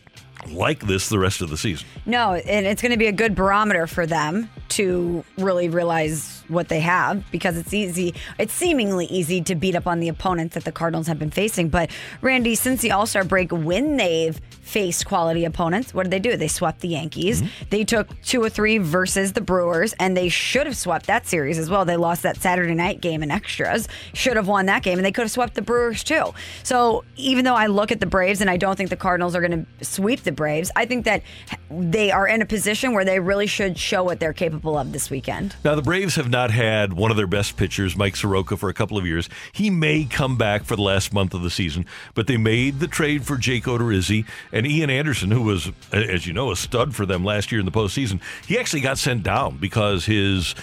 like 0.49 0.79
this 0.81 1.09
the 1.09 1.19
rest 1.19 1.41
of 1.41 1.49
the 1.49 1.57
season. 1.57 1.85
No, 2.05 2.33
and 2.33 2.65
it's 2.65 2.81
going 2.81 2.91
to 2.93 2.97
be 2.97 3.07
a 3.07 3.11
good 3.11 3.35
barometer 3.35 3.87
for 3.87 4.05
them 4.05 4.49
to 4.69 5.25
really 5.37 5.67
realize 5.67 6.38
what 6.49 6.69
they 6.69 6.79
have 6.79 7.29
because 7.31 7.57
it's 7.57 7.73
easy. 7.73 8.13
It's 8.37 8.53
seemingly 8.53 9.05
easy 9.05 9.41
to 9.41 9.55
beat 9.55 9.75
up 9.75 9.87
on 9.87 9.99
the 9.99 10.09
opponents 10.09 10.55
that 10.55 10.65
the 10.65 10.71
Cardinals 10.71 11.07
have 11.07 11.19
been 11.19 11.31
facing. 11.31 11.69
But 11.69 11.91
Randy, 12.21 12.55
since 12.55 12.81
the 12.81 12.91
All 12.91 13.05
Star 13.05 13.23
break, 13.23 13.51
when 13.51 13.97
they've 13.97 14.39
faced 14.61 15.07
quality 15.07 15.45
opponents, 15.45 15.93
what 15.93 16.03
did 16.03 16.11
they 16.11 16.19
do? 16.19 16.37
They 16.37 16.47
swept 16.47 16.81
the 16.81 16.89
Yankees. 16.89 17.41
Mm-hmm. 17.41 17.69
They 17.71 17.83
took 17.83 18.21
two 18.21 18.41
or 18.41 18.49
three 18.49 18.77
versus 18.77 19.33
the 19.33 19.41
Brewers, 19.41 19.93
and 19.99 20.15
they 20.15 20.29
should 20.29 20.67
have 20.67 20.77
swept 20.77 21.07
that 21.07 21.25
series 21.25 21.57
as 21.57 21.69
well. 21.69 21.85
They 21.85 21.97
lost 21.97 22.23
that 22.23 22.37
Saturday 22.37 22.75
night 22.75 23.01
game 23.01 23.23
in 23.23 23.31
extras. 23.31 23.87
Should 24.13 24.35
have 24.35 24.47
won 24.47 24.67
that 24.67 24.83
game, 24.83 24.99
and 24.99 25.05
they 25.05 25.11
could 25.11 25.23
have 25.23 25.31
swept 25.31 25.55
the 25.55 25.61
Brewers 25.61 26.03
too. 26.03 26.33
So 26.63 27.03
even 27.15 27.45
though 27.45 27.55
I 27.55 27.67
look 27.67 27.91
at 27.91 27.99
the 27.99 28.05
Braves 28.05 28.41
and 28.41 28.49
I 28.49 28.57
don't 28.57 28.75
think 28.75 28.89
the 28.89 28.95
Cardinals 28.95 29.35
are 29.35 29.41
going 29.41 29.65
to 29.65 29.85
sweep 29.85 30.21
the 30.21 30.31
Braves, 30.31 30.71
I 30.75 30.85
think 30.85 31.05
that 31.05 31.23
they 31.71 32.11
are 32.11 32.27
in 32.27 32.41
a 32.41 32.45
position 32.45 32.93
where 32.93 33.05
they 33.05 33.19
really 33.19 33.47
should 33.47 33.77
show 33.77 34.03
what 34.03 34.19
they're 34.19 34.33
capable 34.33 34.77
of 34.77 34.91
this 34.91 35.09
weekend. 35.09 35.55
Now, 35.63 35.75
the 35.75 35.81
Braves 35.81 36.15
have 36.15 36.29
not 36.29 36.38
had 36.47 36.93
one 36.93 37.11
of 37.11 37.17
their 37.17 37.27
best 37.27 37.57
pitchers, 37.57 37.95
Mike 37.95 38.15
Soroka, 38.15 38.57
for 38.57 38.69
a 38.69 38.73
couple 38.73 38.97
of 38.97 39.05
years. 39.05 39.29
He 39.51 39.69
may 39.69 40.05
come 40.05 40.37
back 40.37 40.63
for 40.63 40.75
the 40.75 40.81
last 40.81 41.13
month 41.13 41.33
of 41.33 41.41
the 41.41 41.49
season, 41.49 41.85
but 42.13 42.27
they 42.27 42.37
made 42.37 42.79
the 42.79 42.87
trade 42.87 43.25
for 43.25 43.37
Jake 43.37 43.65
Odorizzi 43.65 44.25
and 44.51 44.65
Ian 44.65 44.89
Anderson, 44.89 45.31
who 45.31 45.41
was, 45.41 45.71
as 45.91 46.25
you 46.25 46.33
know, 46.33 46.51
a 46.51 46.55
stud 46.55 46.95
for 46.95 47.05
them 47.05 47.23
last 47.23 47.51
year 47.51 47.59
in 47.59 47.65
the 47.65 47.71
postseason. 47.71 48.21
He 48.47 48.57
actually 48.57 48.81
got 48.81 48.97
sent 48.97 49.23
down 49.23 49.57
because 49.57 50.05
his 50.05 50.55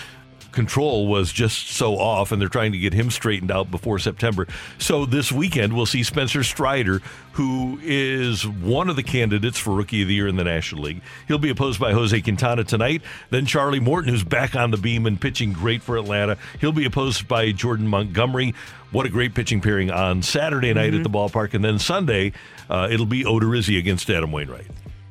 control 0.57 1.07
was 1.07 1.33
just 1.33 1.69
so 1.69 1.97
off, 1.97 2.33
and 2.33 2.41
they're 2.43 2.49
trying 2.49 2.73
to 2.73 2.79
get 2.79 2.93
him 2.93 3.11
straightened 3.11 3.53
out 3.53 3.71
before 3.71 4.01
September. 4.01 4.49
So 4.79 5.07
this 5.07 5.31
weekend, 5.31 5.73
we'll 5.73 5.87
see 5.87 6.03
Spencer 6.03 6.43
Strider, 6.43 7.01
who 7.33 7.79
is 7.83 8.49
one 8.49 8.91
of 8.91 8.97
the 8.97 9.03
candidates 9.05 9.59
for 9.59 9.75
Rookie 9.75 10.03
of 10.03 10.09
the 10.09 10.15
Year 10.15 10.27
in 10.27 10.37
the 10.37 10.45
National 10.45 10.83
League. 10.83 11.03
He'll 11.29 11.39
be 11.39 11.51
opposed 11.51 11.79
by 11.79 11.93
Jose 11.93 12.21
Quintana 12.23 12.65
tonight. 12.65 13.03
Then 13.31 13.47
Charlie 13.47 13.79
Morton, 13.79 14.11
who's 14.11 14.25
back 14.25 14.57
on 14.57 14.73
the 14.73 14.79
beam 14.79 15.07
and 15.07 15.21
pitching 15.21 15.53
great 15.53 15.83
for 15.83 15.97
Atlanta. 15.97 16.39
He'll 16.61 16.73
be 16.73 16.87
opposed 16.87 17.29
by 17.29 17.53
Jordan 17.53 17.87
Montgomery. 17.87 18.55
What 18.91 19.05
a 19.05 19.11
great 19.11 19.35
pitching 19.35 19.61
pairing 19.61 19.91
on 19.91 20.23
Saturday 20.23 20.73
night 20.73 20.95
at 20.95 21.03
the 21.03 21.11
ballpark. 21.11 21.53
And 21.53 21.63
then 21.63 21.79
Sunday, 21.79 22.33
uh, 22.71 22.89
it'll 22.91 23.05
be 23.05 23.25
Odorizzi 23.25 23.79
against 23.79 24.09
Adam 24.09 24.33
Wainwright. 24.33 24.67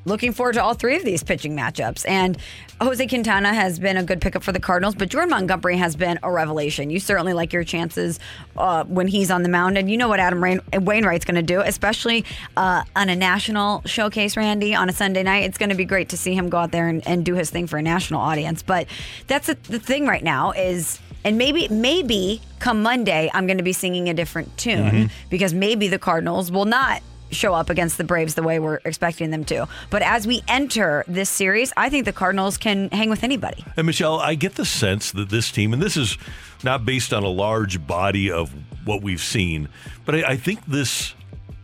Looking 0.06 0.32
forward 0.32 0.54
to 0.54 0.64
all 0.64 0.74
three 0.74 0.96
of 0.96 1.04
these 1.04 1.24
pitching 1.24 1.56
matchups. 1.56 2.08
And 2.08 2.38
Jose 2.80 3.06
Quintana 3.08 3.54
has 3.54 3.80
been 3.80 3.98
a 3.98 4.04
good 4.04 4.22
pickup 4.22 4.44
for 4.44 4.52
the 4.52 4.60
Cardinals, 4.60 4.96
but 4.96 5.10
Jordan 5.10 5.32
Montgomery 5.32 5.78
has 5.78 5.96
been 5.96 6.20
a 6.24 6.32
revelation. 6.32 6.90
You 6.90 7.00
certainly 7.00 7.34
like 7.34 7.54
your 7.54 7.64
chances 7.64 8.20
uh, 8.58 8.84
when 8.86 9.08
he's 9.08 9.32
on 9.32 9.44
the 9.44 9.50
mound, 9.50 9.78
and 9.78 9.90
you 9.90 9.98
know 9.98 10.08
what 10.08 10.20
Adam 10.20 10.44
Rain- 10.44 10.62
Wainwright's 10.74 11.26
going 11.26 11.36
to 11.36 11.42
do, 11.42 11.62
especially 11.62 12.26
uh, 12.56 12.84
on 12.96 13.10
a 13.10 13.16
national 13.16 13.82
showcase, 13.86 14.38
Randy, 14.38 14.76
on 14.76 14.90
a 14.90 14.94
Sunday 14.94 15.24
night. 15.24 15.44
It's 15.44 15.58
going 15.58 15.70
to 15.70 15.76
be 15.76 15.86
great 15.86 16.10
to 16.10 16.18
see 16.18 16.34
him 16.36 16.50
go 16.50 16.58
out 16.58 16.72
there 16.72 16.88
and, 16.88 17.06
and 17.08 17.26
do 17.26 17.36
his 17.36 17.50
thing 17.50 17.68
for 17.68 17.78
a 17.78 17.82
national 17.82 18.22
audience. 18.22 18.62
But 18.62 18.88
that's 19.28 19.48
the, 19.48 19.58
the 19.64 19.80
thing 19.80 20.06
right 20.06 20.24
now 20.24 20.52
is. 20.52 21.00
And 21.24 21.40
maybe, 21.40 21.68
maybe 21.70 22.40
come 22.60 22.84
Monday, 22.84 23.32
I'm 23.34 23.48
going 23.48 23.58
to 23.58 23.64
be 23.64 23.74
singing 23.74 24.10
a 24.10 24.14
different 24.14 24.56
tune 24.60 25.10
because 25.32 25.56
maybe 25.56 25.88
the 25.88 25.98
Cardinals 25.98 26.52
will 26.52 26.66
not 26.66 27.02
show 27.32 27.54
up 27.54 27.70
against 27.70 27.98
the 27.98 28.04
Braves 28.04 28.36
the 28.36 28.44
way 28.44 28.60
we're 28.60 28.80
expecting 28.86 29.32
them 29.32 29.44
to. 29.46 29.68
But 29.90 30.02
as 30.02 30.28
we 30.28 30.44
enter 30.48 31.04
this 31.08 31.30
series, 31.30 31.74
I 31.76 31.90
think 31.90 32.06
the 32.06 32.14
Cardinals 32.14 32.58
can 32.58 32.90
hang 32.90 33.10
with 33.10 33.24
anybody. 33.24 33.64
And 33.78 33.86
Michelle, 33.86 34.20
I 34.20 34.36
get 34.36 34.56
the 34.56 34.66
sense 34.66 35.12
that 35.12 35.30
this 35.30 35.52
team, 35.52 35.74
and 35.74 35.82
this 35.82 35.98
is 35.98 36.18
not 36.64 36.86
based 36.86 37.14
on 37.14 37.24
a 37.24 37.30
large 37.30 37.86
body 37.86 38.32
of 38.32 38.52
what 38.86 39.02
we've 39.02 39.22
seen, 39.22 39.70
but 40.06 40.16
I, 40.16 40.32
I 40.32 40.38
think 40.38 40.66
this 40.66 41.14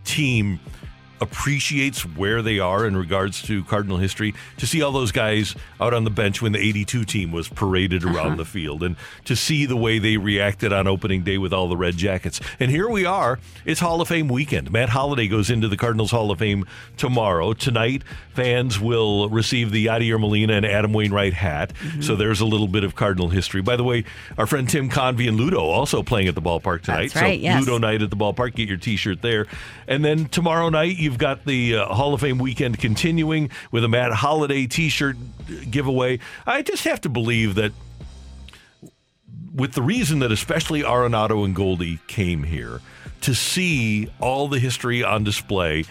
team 0.04 0.60
appreciates 1.22 2.02
where 2.02 2.42
they 2.42 2.60
are 2.60 2.86
in 2.86 2.98
regards 2.98 3.42
to 3.44 3.64
Cardinal 3.66 3.98
history. 3.98 4.34
To 4.58 4.68
see 4.68 4.82
all 4.82 4.92
those 4.92 5.12
guys 5.12 5.56
out 5.80 5.94
on 5.94 6.04
the 6.04 6.10
bench 6.10 6.42
when 6.42 6.52
the 6.52 6.60
82 6.60 7.06
team 7.06 7.32
was 7.32 7.48
paraded 7.48 8.04
around 8.04 8.18
uh-huh. 8.18 8.36
the 8.36 8.46
field, 8.46 8.84
and 8.84 8.96
to 9.26 9.36
see 9.36 9.66
the 9.66 9.78
way 9.78 10.00
they 10.00 10.18
reacted 10.18 10.74
on 10.74 10.88
opening 10.88 11.24
day 11.24 11.38
with 11.38 11.54
all 11.54 11.70
the 11.70 11.78
red 11.78 11.96
jackets. 11.96 12.42
And 12.60 12.72
here 12.72 12.90
we 12.90 13.06
are. 13.06 13.40
It's 13.66 13.80
Hall 13.80 14.02
of 14.02 14.08
Fame 14.08 14.28
weekend. 14.28 14.72
Matt 14.72 14.90
Holliday 14.90 15.28
goes 15.28 15.50
into 15.50 15.68
the 15.68 15.78
Cardinals 15.78 16.12
Hall 16.12 16.32
of 16.32 16.40
Fame 16.40 16.66
tomorrow. 16.98 17.54
Tonight, 17.54 18.04
fans 18.34 18.80
will 18.80 19.30
receive 19.30 19.72
the 19.72 19.86
Yadier 19.86 20.20
Molina 20.20 20.54
and 20.54 20.66
Adam 20.66 20.94
Wainwright 20.94 21.34
hat. 21.34 21.74
Mm-hmm. 21.74 22.02
So 22.02 22.16
there's 22.16 22.42
a 22.42 22.46
little 22.46 22.68
bit 22.68 22.84
of 22.84 22.96
Cardinal 22.96 23.30
history. 23.30 23.62
By 23.62 23.76
the 23.76 23.84
way, 23.84 24.06
our 24.38 24.48
friend 24.48 24.68
Tim 24.68 24.90
Convy 24.90 25.28
and 25.28 25.38
Ludo 25.38 25.60
also 25.62 26.02
playing 26.02 26.28
at 26.28 26.36
the 26.36 26.42
ballpark 26.42 26.84
tonight. 26.84 27.14
That's 27.14 27.16
right, 27.16 27.40
so 27.40 27.44
yes. 27.44 27.66
Ludo 27.66 27.78
night 27.78 28.02
at 28.02 28.10
the 28.10 28.16
ballpark. 28.16 28.56
Get 28.56 28.68
your 28.68 28.78
T-shirt 28.78 29.22
there. 29.22 29.48
And 29.88 30.04
then 30.04 30.26
tomorrow 30.26 30.70
night, 30.70 30.98
you've 31.12 31.20
got 31.20 31.44
the 31.44 31.76
uh, 31.76 31.86
Hall 31.88 32.14
of 32.14 32.22
Fame 32.22 32.38
weekend 32.38 32.80
continuing 32.80 33.50
with 33.70 33.84
a 33.84 33.90
Matt 33.90 34.14
Holliday 34.14 34.66
T-shirt 34.66 35.18
giveaway. 35.70 36.20
I 36.48 36.62
just 36.62 36.86
have 36.86 37.02
to 37.02 37.10
believe 37.10 37.56
that 37.56 37.74
with 39.54 39.74
the 39.74 39.82
reason 39.82 40.20
that 40.20 40.32
especially 40.32 40.84
Arenado 40.84 41.44
and 41.44 41.54
Goldie 41.54 42.00
came 42.08 42.44
here 42.44 42.80
to 43.22 43.36
see 43.36 44.10
all 44.22 44.48
the 44.48 44.58
history 44.58 45.04
on 45.04 45.26
display, 45.26 45.84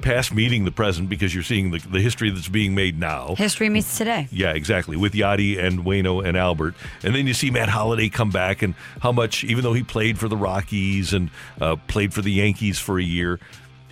past 0.00 0.32
meeting 0.32 0.64
the 0.64 0.70
present, 0.70 1.08
because 1.08 1.34
you're 1.34 1.42
seeing 1.42 1.72
the, 1.72 1.78
the 1.78 2.00
history 2.00 2.30
that's 2.30 2.48
being 2.48 2.76
made 2.76 3.00
now. 3.00 3.34
History 3.34 3.68
meets 3.68 3.98
today. 3.98 4.28
Yeah, 4.30 4.52
exactly. 4.52 4.96
With 4.96 5.12
Yadi 5.12 5.58
and 5.58 5.80
Wayno 5.80 6.24
and 6.24 6.36
Albert. 6.36 6.76
And 7.02 7.16
then 7.16 7.26
you 7.26 7.34
see 7.34 7.50
Matt 7.50 7.68
Holliday 7.68 8.10
come 8.10 8.30
back 8.30 8.62
and 8.62 8.76
how 9.00 9.10
much, 9.10 9.42
even 9.42 9.64
though 9.64 9.72
he 9.72 9.82
played 9.82 10.20
for 10.20 10.28
the 10.28 10.36
Rockies 10.36 11.12
and 11.12 11.30
uh, 11.60 11.74
played 11.88 12.14
for 12.14 12.22
the 12.22 12.30
Yankees 12.30 12.78
for 12.78 13.00
a 13.00 13.02
year, 13.02 13.40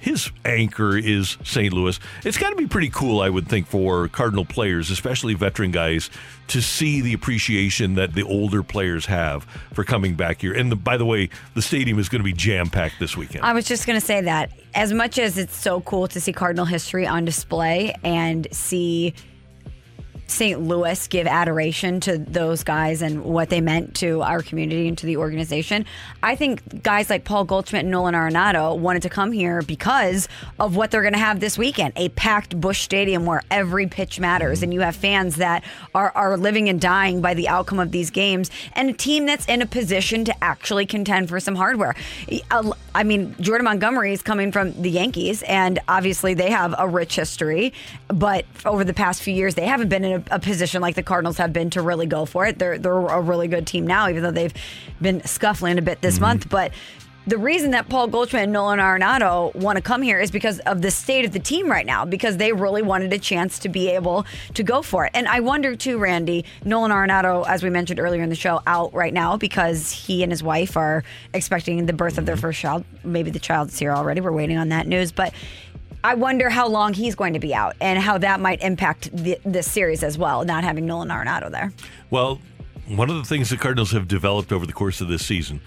his 0.05 0.31
anchor 0.45 0.99
is 0.99 1.39
St. 1.45 1.73
Louis. 1.73 1.99
It's 2.25 2.37
got 2.37 2.51
to 2.51 2.57
be 2.57 2.67
pretty 2.67 2.91
cool, 2.91 3.23
I 3.23 3.31
would 3.31 3.49
think, 3.49 3.67
for 3.67 4.07
Cardinal 4.09 4.45
players, 4.45 4.91
especially 4.91 5.33
veteran 5.33 5.71
guys, 5.71 6.11
to 6.49 6.61
see 6.61 7.01
the 7.01 7.15
appreciation 7.15 7.95
that 7.95 8.13
the 8.13 8.23
older 8.23 8.63
players 8.63 9.07
have 9.07 9.45
for 9.73 9.83
coming 9.83 10.15
back 10.15 10.43
here. 10.43 10.53
And 10.53 10.71
the, 10.71 10.77
by 10.77 10.99
the 10.99 11.07
way, 11.07 11.31
the 11.55 11.63
stadium 11.63 11.99
is 11.99 12.11
going 12.11 12.21
to 12.21 12.25
be 12.25 12.35
jam 12.35 12.69
packed 12.69 12.97
this 13.01 13.17
weekend. 13.17 13.47
I 13.47 13.55
was 13.55 13.65
just 13.65 13.87
going 13.87 13.99
to 13.99 14.05
say 14.05 14.21
that 14.21 14.53
as 14.75 14.93
much 14.93 15.19
as 15.19 15.39
it's 15.39 15.57
so 15.57 15.81
cool 15.81 16.07
to 16.09 16.21
see 16.21 16.35
Cardinal 16.35 16.67
history 16.67 17.07
on 17.07 17.25
display 17.25 17.95
and 18.05 18.47
see 18.53 19.15
St. 20.35 20.61
Louis 20.61 21.07
give 21.09 21.26
adoration 21.26 22.01
to 22.01 22.18
those 22.18 22.64
guys 22.64 23.03
and 23.03 23.24
what 23.24 23.49
they 23.49 23.61
meant 23.61 23.95
to 23.97 24.22
our 24.22 24.43
community 24.43 24.89
and 24.89 24.99
to 24.99 25.07
the 25.07 25.16
organization. 25.16 25.87
I 26.22 26.35
think 26.37 26.82
guys 26.82 27.09
like 27.09 27.24
Paul 27.24 27.45
Goldschmidt 27.45 27.82
and 27.82 27.91
Nolan 27.91 28.14
Arenado 28.14 28.76
wanted 28.76 29.03
to 29.03 29.09
come 29.09 29.32
here 29.32 29.62
because 29.62 30.28
of 30.59 30.76
what 30.76 30.91
they're 30.91 31.03
going 31.03 31.14
to 31.14 31.18
have 31.18 31.41
this 31.41 31.57
weekend 31.57 31.93
a 31.97 32.09
packed 32.11 32.61
Busch 32.61 32.82
Stadium 32.82 33.26
where 33.26 33.43
every 33.51 33.87
pitch 33.87 34.18
matters, 34.18 34.62
and 34.62 34.74
you 34.74 34.80
have 34.80 34.97
fans 34.97 35.37
that 35.37 35.64
are, 35.95 36.11
are 36.14 36.37
living 36.37 36.68
and 36.68 36.80
dying 36.80 37.20
by 37.20 37.35
the 37.35 37.49
outcome 37.49 37.78
of 37.78 37.93
these 37.93 38.11
games, 38.11 38.51
and 38.72 38.91
a 38.91 38.93
team 38.93 39.26
that's 39.26 39.47
in 39.47 39.62
a 39.62 39.66
position 39.66 40.24
to 40.24 40.45
actually 40.45 40.87
contend 40.87 41.28
for 41.28 41.39
some 41.39 41.55
hardware. 41.55 41.95
I 42.95 43.03
mean, 43.03 43.35
Jordan 43.41 43.64
Montgomery 43.64 44.12
is 44.12 44.22
coming 44.22 44.53
from 44.53 44.72
the 44.80 44.91
Yankees, 44.91 45.43
and 45.45 45.78
obviously 45.89 46.35
they 46.35 46.51
have 46.51 46.74
a 46.78 46.89
rich 46.89 47.16
history, 47.16 47.72
but 48.09 48.45
over 48.64 48.85
the 48.85 48.95
past 48.95 49.22
few 49.22 49.35
years, 49.35 49.55
they 49.55 49.66
haven't 49.66 49.89
been 49.89 50.05
in 50.05 50.12
a, 50.12 50.24
a 50.31 50.39
position 50.39 50.83
like 50.83 50.95
the 50.95 51.03
Cardinals 51.03 51.39
have 51.39 51.53
been 51.53 51.70
to 51.70 51.83
really 51.83 52.07
go 52.07 52.25
for 52.25 52.47
it. 52.47 52.59
They're 52.59 52.79
they're 52.79 52.93
a 52.95 53.20
really 53.20 53.49
good 53.49 53.66
team 53.66 53.87
now, 53.87 54.09
even 54.09 54.22
though 54.22 54.31
they've 54.31 54.55
been 55.01 55.25
scuffling 55.25 55.79
a 55.79 55.83
bit 55.83 56.01
this 56.01 56.14
mm-hmm. 56.14 56.25
month. 56.25 56.49
But 56.49 56.72
the 57.27 57.39
reason 57.39 57.70
that 57.70 57.89
Paul 57.89 58.09
Goldschmidt 58.09 58.45
and 58.45 58.53
Nolan 58.53 58.79
Arenado 58.79 59.55
want 59.55 59.77
to 59.77 59.83
come 59.83 60.03
here 60.03 60.20
is 60.20 60.31
because 60.31 60.59
of 60.61 60.83
the 60.83 60.91
state 60.91 61.25
of 61.25 61.33
the 61.33 61.39
team 61.39 61.70
right 61.70 61.87
now, 61.87 62.05
because 62.05 62.37
they 62.37 62.53
really 62.53 62.83
wanted 62.83 63.12
a 63.14 63.18
chance 63.18 63.59
to 63.61 63.70
be 63.70 63.89
able 63.89 64.27
to 64.53 64.62
go 64.62 64.83
for 64.83 65.07
it. 65.07 65.12
And 65.14 65.27
I 65.27 65.41
wonder 65.41 65.75
too, 65.75 65.97
Randy, 65.97 66.45
Nolan 66.64 66.91
Arenado, 66.91 67.47
as 67.49 67.62
we 67.62 67.70
mentioned 67.70 67.99
earlier 67.99 68.22
in 68.22 68.29
the 68.29 68.35
show, 68.35 68.61
out 68.66 68.93
right 68.93 69.14
now 69.14 69.39
because 69.39 69.91
he 69.91 70.22
and 70.22 70.31
his 70.31 70.43
wife 70.43 70.77
are 70.77 71.03
expecting 71.33 71.87
the 71.87 71.95
birth 71.95 72.18
of 72.18 72.27
their 72.27 72.35
mm-hmm. 72.35 72.43
first 72.43 72.61
child. 72.61 72.85
Maybe 73.05 73.31
the 73.31 73.39
child's 73.39 73.79
here 73.79 73.93
already. 73.93 74.20
We're 74.20 74.33
waiting 74.33 74.59
on 74.59 74.68
that 74.68 74.87
news, 74.87 75.12
but. 75.12 75.33
I 76.05 76.13
wonder 76.15 76.51
how 76.51 76.69
long 76.69 76.93
he's 76.93 77.15
going 77.15 77.33
to 77.33 77.39
be 77.39 77.55
out 77.55 77.77
and 77.81 77.99
how 77.99 78.19
that 78.19 78.39
might 78.39 78.61
impact 78.63 79.11
the, 79.17 79.39
this 79.45 79.71
series 79.71 80.03
as 80.03 80.19
well, 80.19 80.45
not 80.45 80.63
having 80.63 80.85
Nolan 80.85 81.09
Arenado 81.09 81.51
there. 81.51 81.73
Well, 82.11 82.41
one 82.87 83.09
of 83.09 83.17
the 83.17 83.25
things 83.25 83.49
the 83.49 83.57
Cardinals 83.57 83.93
have 83.93 84.07
developed 84.07 84.53
over 84.53 84.67
the 84.67 84.75
course 84.75 85.01
of 85.01 85.09
this 85.09 85.25
season 85.25 85.63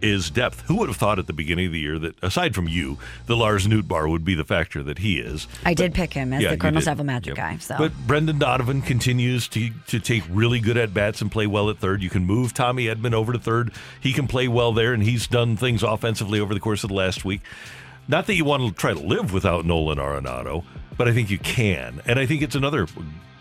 is 0.00 0.30
depth. 0.30 0.60
Who 0.66 0.76
would 0.76 0.88
have 0.88 0.96
thought 0.96 1.18
at 1.18 1.26
the 1.26 1.32
beginning 1.32 1.66
of 1.66 1.72
the 1.72 1.80
year 1.80 1.98
that, 1.98 2.14
aside 2.22 2.54
from 2.54 2.68
you, 2.68 2.98
the 3.26 3.34
Lars 3.34 3.66
Nootbaar 3.66 4.08
would 4.08 4.24
be 4.24 4.34
the 4.36 4.44
factor 4.44 4.80
that 4.84 4.98
he 4.98 5.18
is? 5.18 5.48
I 5.64 5.74
did 5.74 5.92
pick 5.92 6.12
him 6.12 6.32
as 6.32 6.42
Yeah, 6.42 6.50
the 6.50 6.56
Cardinals 6.56 6.84
have 6.84 7.00
a 7.00 7.04
magic 7.04 7.36
Yeah. 7.36 7.52
guy. 7.52 7.58
So 7.58 7.74
But 7.76 7.92
Brendan 8.06 8.38
Donovan 8.38 8.80
continues 8.80 9.48
to 9.48 9.70
to 9.88 9.98
take 9.98 10.22
really 10.30 10.60
good 10.60 10.76
at 10.76 10.94
bats 10.94 11.20
and 11.20 11.32
play 11.32 11.48
well 11.48 11.68
at 11.68 11.78
third. 11.78 12.00
You 12.00 12.10
can 12.10 12.24
move 12.24 12.54
Tommy 12.54 12.84
Edman 12.86 13.12
over 13.12 13.32
to 13.32 13.38
third. 13.40 13.72
He 14.00 14.12
can 14.12 14.28
play 14.28 14.46
well 14.46 14.72
there, 14.72 14.92
and 14.92 15.02
he's 15.02 15.26
done 15.26 15.56
things 15.56 15.82
offensively 15.82 16.38
over 16.38 16.54
the 16.54 16.60
course 16.60 16.84
of 16.84 16.88
the 16.88 16.94
last 16.94 17.24
week. 17.24 17.40
Not 18.06 18.26
that 18.26 18.34
you 18.34 18.44
want 18.44 18.62
to 18.62 18.72
try 18.72 18.92
to 18.92 19.00
live 19.00 19.32
without 19.32 19.64
Nolan 19.64 19.98
Arenado, 19.98 20.64
but 20.96 21.08
I 21.08 21.12
think 21.12 21.30
you 21.30 21.38
can, 21.38 22.02
and 22.06 22.18
I 22.18 22.26
think 22.26 22.42
it's 22.42 22.54
another 22.54 22.86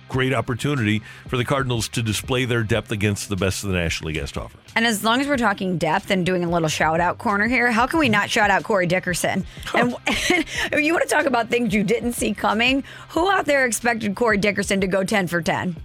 great 0.07 0.33
opportunity 0.33 1.01
for 1.27 1.37
the 1.37 1.43
Cardinals 1.43 1.89
to 1.89 2.03
display 2.03 2.45
their 2.45 2.61
depth 2.63 2.91
against 2.91 3.29
the 3.29 3.35
best 3.35 3.63
of 3.63 3.71
the 3.71 3.75
National 3.75 4.09
League 4.09 4.21
East 4.21 4.37
offer. 4.37 4.57
And 4.75 4.85
as 4.85 5.03
long 5.03 5.19
as 5.19 5.27
we're 5.27 5.37
talking 5.37 5.77
depth 5.77 6.11
and 6.11 6.25
doing 6.25 6.43
a 6.43 6.49
little 6.49 6.69
shout 6.69 6.99
out 6.99 7.17
corner 7.17 7.47
here, 7.47 7.71
how 7.71 7.87
can 7.87 7.99
we 7.99 8.09
not 8.09 8.29
shout 8.29 8.51
out 8.51 8.63
Corey 8.63 8.87
Dickerson? 8.87 9.45
And, 9.73 9.95
and 10.71 10.85
you 10.85 10.93
want 10.93 11.03
to 11.03 11.09
talk 11.09 11.25
about 11.25 11.49
things 11.49 11.73
you 11.73 11.83
didn't 11.83 12.13
see 12.13 12.33
coming? 12.33 12.83
Who 13.09 13.29
out 13.31 13.45
there 13.45 13.65
expected 13.65 14.15
Corey 14.15 14.37
Dickerson 14.37 14.81
to 14.81 14.87
go 14.87 15.03
10 15.03 15.27
for 15.27 15.41
10? 15.41 15.75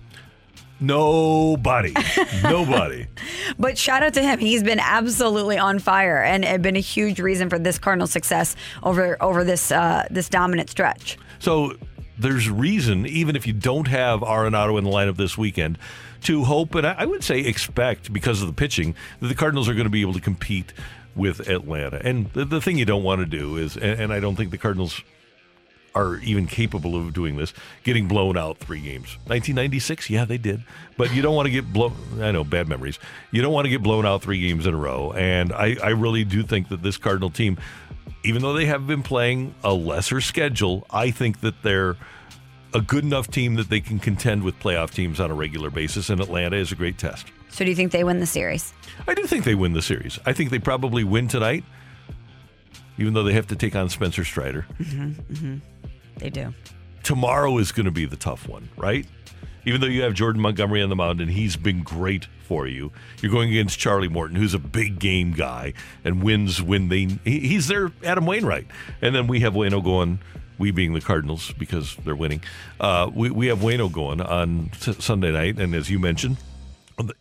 Nobody. 0.80 1.94
Nobody. 2.42 3.06
But 3.58 3.76
shout 3.76 4.02
out 4.02 4.14
to 4.14 4.22
him. 4.22 4.38
He's 4.38 4.62
been 4.62 4.80
absolutely 4.80 5.58
on 5.58 5.78
fire 5.78 6.22
and 6.22 6.44
had 6.44 6.62
been 6.62 6.76
a 6.76 6.80
huge 6.80 7.20
reason 7.20 7.50
for 7.50 7.58
this 7.58 7.78
Cardinal 7.78 8.06
success 8.06 8.54
over 8.82 9.20
over 9.22 9.44
this 9.44 9.72
uh, 9.72 10.06
this 10.10 10.28
dominant 10.28 10.70
stretch. 10.70 11.18
So 11.38 11.74
there's 12.18 12.48
reason, 12.50 13.06
even 13.06 13.36
if 13.36 13.46
you 13.46 13.52
don't 13.52 13.88
have 13.88 14.20
Arenado 14.20 14.78
in 14.78 14.84
the 14.84 14.90
lineup 14.90 15.16
this 15.16 15.38
weekend, 15.38 15.78
to 16.24 16.44
hope 16.44 16.74
and 16.74 16.86
I 16.86 17.06
would 17.06 17.22
say 17.22 17.40
expect 17.40 18.12
because 18.12 18.40
of 18.40 18.48
the 18.48 18.54
pitching 18.54 18.94
that 19.20 19.28
the 19.28 19.34
Cardinals 19.34 19.68
are 19.68 19.74
going 19.74 19.84
to 19.84 19.90
be 19.90 20.00
able 20.00 20.14
to 20.14 20.20
compete 20.20 20.72
with 21.14 21.48
Atlanta. 21.48 22.00
And 22.04 22.32
the, 22.32 22.44
the 22.44 22.60
thing 22.60 22.78
you 22.78 22.84
don't 22.84 23.02
want 23.02 23.20
to 23.20 23.26
do 23.26 23.56
is, 23.56 23.76
and, 23.76 24.00
and 24.00 24.12
I 24.12 24.20
don't 24.20 24.36
think 24.36 24.50
the 24.50 24.58
Cardinals 24.58 25.02
are 25.95 26.16
even 26.16 26.47
capable 26.47 26.97
of 26.97 27.12
doing 27.12 27.36
this, 27.36 27.53
getting 27.82 28.09
blown 28.09 28.36
out 28.36 28.59
three 28.59 28.80
games. 28.80 29.16
1996, 29.26 30.11
yeah, 30.11 30.24
they 30.24 30.39
did. 30.39 30.62
But 30.97 31.12
you 31.14 31.22
don't 31.22 31.34
want 31.34 31.47
to 31.47 31.51
get 31.51 31.72
blown, 31.72 31.95
I 32.20 32.30
know, 32.30 32.45
bad 32.45 32.68
memories. 32.68 32.99
You 33.30 33.43
don't 33.43 33.53
want 33.53 33.64
to 33.64 33.70
get 33.70 33.82
blown 33.82 34.07
out 34.07 34.22
three 34.22 34.41
games 34.41 34.66
in 34.66 34.74
a 34.74 34.76
row. 34.76 35.12
And 35.12 35.53
I, 35.53 35.76
I 35.82 35.91
really 35.91 36.24
do 36.24 36.43
think 36.43 36.68
that 36.68 36.82
this 36.82 36.97
Cardinal 36.97 37.30
team, 37.30 37.59
even 38.24 38.43
though 38.43 38.53
they 38.53 38.66
have 38.66 38.86
been 38.86 39.03
playing 39.03 39.55
a 39.64 39.72
lesser 39.72 40.20
schedule, 40.20 40.86
I 40.91 41.11
think 41.11 41.41
that 41.41 41.62
they're 41.62 41.97
a 42.74 42.80
good 42.80 43.05
enough 43.05 43.28
team 43.28 43.55
that 43.55 43.70
they 43.70 43.80
can 43.80 43.99
contend 43.99 44.43
with 44.43 44.59
playoff 44.61 44.91
teams 44.91 45.20
on 45.20 45.30
a 45.30 45.34
regular 45.34 45.70
basis. 45.70 46.11
And 46.11 46.20
Atlanta 46.20 46.57
is 46.57 46.72
a 46.72 46.74
great 46.74 46.99
test. 46.99 47.26
So 47.51 47.64
do 47.64 47.70
you 47.70 47.76
think 47.76 47.93
they 47.93 48.05
win 48.05 48.20
the 48.20 48.26
series? 48.26 48.72
I 49.07 49.14
do 49.14 49.26
think 49.26 49.45
they 49.45 49.55
win 49.55 49.72
the 49.72 49.82
series. 49.82 50.18
I 50.26 50.32
think 50.32 50.51
they 50.51 50.59
probably 50.59 51.05
win 51.05 51.28
tonight, 51.28 51.64
even 52.99 53.14
though 53.14 53.22
they 53.22 53.32
have 53.32 53.47
to 53.49 53.57
take 53.57 53.74
on 53.74 53.89
Spencer 53.89 54.24
Strider. 54.24 54.66
Mm-hmm, 54.78 55.32
mm-hmm. 55.32 55.57
They 56.18 56.30
do. 56.30 56.52
tomorrow 57.02 57.58
is 57.58 57.72
going 57.72 57.86
to 57.86 57.92
be 57.92 58.04
the 58.06 58.16
tough 58.16 58.48
one, 58.48 58.68
right? 58.76 59.06
Even 59.64 59.80
though 59.80 59.86
you 59.86 60.02
have 60.02 60.14
Jordan 60.14 60.40
Montgomery 60.40 60.82
on 60.82 60.88
the 60.88 60.96
mound 60.96 61.20
and 61.20 61.30
he's 61.30 61.56
been 61.56 61.82
great 61.82 62.26
for 62.46 62.66
you, 62.66 62.90
you're 63.20 63.30
going 63.32 63.50
against 63.50 63.78
Charlie 63.78 64.08
Morton, 64.08 64.36
who's 64.36 64.54
a 64.54 64.58
big 64.58 64.98
game 64.98 65.32
guy 65.32 65.74
and 66.04 66.22
wins 66.22 66.62
when 66.62 66.88
they. 66.88 67.06
he- 67.24 67.40
He's 67.40 67.66
their 67.68 67.92
Adam 68.04 68.24
Wainwright, 68.24 68.66
and 69.02 69.14
then 69.14 69.26
we 69.26 69.40
have 69.40 69.52
Wayno 69.54 69.82
going. 69.84 70.20
We 70.58 70.70
being 70.72 70.92
the 70.94 71.00
Cardinals 71.00 71.52
because 71.58 71.94
they're 72.04 72.16
winning. 72.16 72.42
Uh, 72.80 73.10
we 73.14 73.30
we 73.30 73.46
have 73.48 73.58
Wayno 73.58 73.92
going 73.92 74.20
on 74.20 74.70
S- 74.74 75.04
Sunday 75.04 75.30
night, 75.30 75.58
and 75.60 75.72
as 75.74 75.88
you 75.90 75.98
mentioned, 76.00 76.36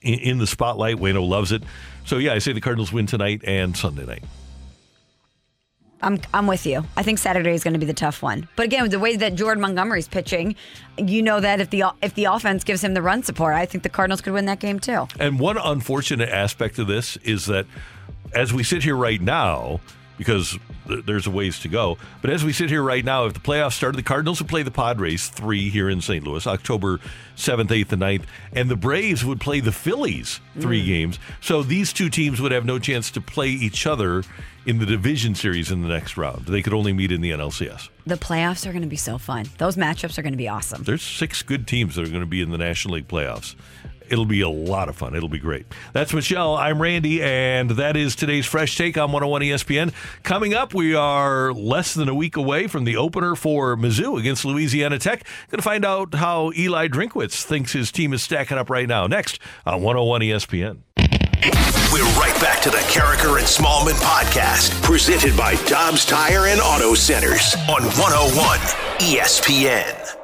in, 0.01 0.13
in 0.19 0.37
the 0.39 0.47
spotlight, 0.47 0.95
Wayno 0.97 1.27
loves 1.27 1.51
it. 1.51 1.61
So 2.05 2.17
yeah, 2.17 2.33
I 2.33 2.39
say 2.39 2.53
the 2.53 2.61
Cardinals 2.61 2.91
win 2.93 3.05
tonight 3.05 3.41
and 3.43 3.75
Sunday 3.77 4.05
night. 4.05 4.23
I'm 6.01 6.19
I'm 6.33 6.47
with 6.47 6.65
you. 6.65 6.85
I 6.95 7.03
think 7.03 7.17
Saturday 7.17 7.53
is 7.53 7.63
going 7.63 7.73
to 7.73 7.79
be 7.79 7.85
the 7.85 7.93
tough 7.93 8.21
one. 8.21 8.47
But 8.55 8.65
again, 8.65 8.89
the 8.89 8.99
way 8.99 9.15
that 9.15 9.35
Jordan 9.35 9.61
Montgomery's 9.61 10.07
pitching, 10.07 10.55
you 10.97 11.21
know 11.21 11.39
that 11.39 11.59
if 11.59 11.69
the 11.69 11.85
if 12.01 12.13
the 12.13 12.25
offense 12.25 12.63
gives 12.63 12.83
him 12.83 12.93
the 12.93 13.01
run 13.01 13.23
support, 13.23 13.55
I 13.55 13.65
think 13.65 13.83
the 13.83 13.89
Cardinals 13.89 14.21
could 14.21 14.33
win 14.33 14.45
that 14.45 14.59
game 14.59 14.79
too. 14.79 15.07
And 15.19 15.39
one 15.39 15.57
unfortunate 15.57 16.29
aspect 16.29 16.77
of 16.79 16.87
this 16.87 17.17
is 17.17 17.47
that 17.47 17.65
as 18.33 18.53
we 18.53 18.63
sit 18.63 18.83
here 18.83 18.95
right 18.95 19.21
now, 19.21 19.79
because 20.18 20.57
th- 20.88 21.05
there's 21.05 21.28
a 21.28 21.32
ways 21.32 21.59
to 21.59 21.68
go, 21.68 21.97
but 22.22 22.30
as 22.32 22.43
we 22.43 22.51
sit 22.53 22.70
here 22.70 22.82
right 22.84 23.05
now, 23.05 23.26
if 23.26 23.34
the 23.34 23.39
playoffs 23.39 23.74
started, 23.74 23.97
the 23.97 24.03
Cardinals 24.03 24.39
would 24.41 24.49
play 24.49 24.63
the 24.63 24.72
Padres 24.72 25.28
three 25.30 25.70
here 25.70 25.89
in 25.89 26.01
St. 26.01 26.24
Louis, 26.26 26.45
October 26.47 26.99
7th, 27.36 27.68
8th, 27.70 27.91
and 27.91 28.01
9th, 28.01 28.24
and 28.53 28.70
the 28.70 28.76
Braves 28.76 29.24
would 29.24 29.39
play 29.39 29.59
the 29.59 29.72
Phillies 29.72 30.39
three 30.59 30.82
Mm. 30.82 30.86
games. 30.88 31.20
So 31.41 31.61
these 31.63 31.93
two 31.93 32.09
teams 32.09 32.41
would 32.41 32.51
have 32.51 32.65
no 32.65 32.80
chance 32.80 33.11
to 33.11 33.22
play 33.22 33.49
each 33.49 33.86
other 33.86 34.24
in 34.65 34.80
the 34.80 34.86
division 34.86 35.34
series 35.34 35.72
in 35.72 35.82
the 35.82 35.88
next 35.88 36.18
round. 36.18 36.45
They 36.47 36.61
could 36.61 36.74
only 36.74 36.91
meet 36.91 37.09
in 37.11 37.22
the 37.22 37.32
NLCS. 37.32 37.88
The 38.05 38.15
playoffs 38.15 38.65
are 38.65 38.72
going 38.72 38.82
to 38.82 38.88
be 38.89 38.97
so 38.97 39.18
fun. 39.18 39.45
Those 39.59 39.78
matchups 39.78 40.18
are 40.18 40.22
going 40.22 40.34
to 40.34 40.38
be 40.38 40.49
awesome. 40.49 40.84
There's 40.84 41.03
six 41.03 41.41
good 41.41 41.68
teams 41.68 41.95
that 41.95 42.01
are 42.05 42.09
going 42.09 42.20
to 42.22 42.26
be 42.26 42.41
in 42.41 42.49
the 42.51 42.57
National 42.57 42.95
League 42.95 43.07
playoffs. 43.07 43.55
It'll 44.09 44.25
be 44.25 44.41
a 44.41 44.49
lot 44.49 44.89
of 44.89 44.95
fun. 44.95 45.15
It'll 45.15 45.29
be 45.29 45.39
great. 45.39 45.65
That's 45.93 46.13
Michelle. 46.13 46.55
I'm 46.55 46.81
Randy, 46.81 47.21
and 47.21 47.71
that 47.71 47.95
is 47.95 48.15
today's 48.15 48.45
Fresh 48.45 48.77
Take 48.77 48.97
on 48.97 49.11
101 49.11 49.41
ESPN. 49.41 49.93
Coming 50.23 50.53
up, 50.53 50.73
we 50.73 50.95
are 50.95 51.53
less 51.53 51.93
than 51.93 52.09
a 52.09 52.15
week 52.15 52.35
away 52.35 52.67
from 52.67 52.83
the 52.83 52.97
opener 52.97 53.35
for 53.35 53.75
Mizzou 53.75 54.19
against 54.19 54.45
Louisiana 54.45 54.99
Tech. 54.99 55.23
Going 55.49 55.57
to 55.59 55.63
find 55.63 55.85
out 55.85 56.15
how 56.15 56.51
Eli 56.57 56.87
Drinkwitz 56.87 57.43
thinks 57.43 57.73
his 57.73 57.91
team 57.91 58.13
is 58.13 58.21
stacking 58.23 58.57
up 58.57 58.69
right 58.69 58.87
now. 58.87 59.07
Next 59.07 59.39
on 59.65 59.81
101 59.81 60.21
ESPN. 60.21 60.79
We're 61.93 62.03
right 62.19 62.35
back 62.41 62.61
to 62.63 62.69
the 62.69 62.77
Karraker 62.77 63.37
and 63.37 63.47
Smallman 63.47 63.99
podcast, 64.01 64.81
presented 64.83 65.37
by 65.37 65.55
Dobbs 65.65 66.05
Tire 66.05 66.47
and 66.47 66.59
Auto 66.59 66.95
Centers 66.95 67.55
on 67.69 67.83
101 67.83 68.59
ESPN. 68.99 70.16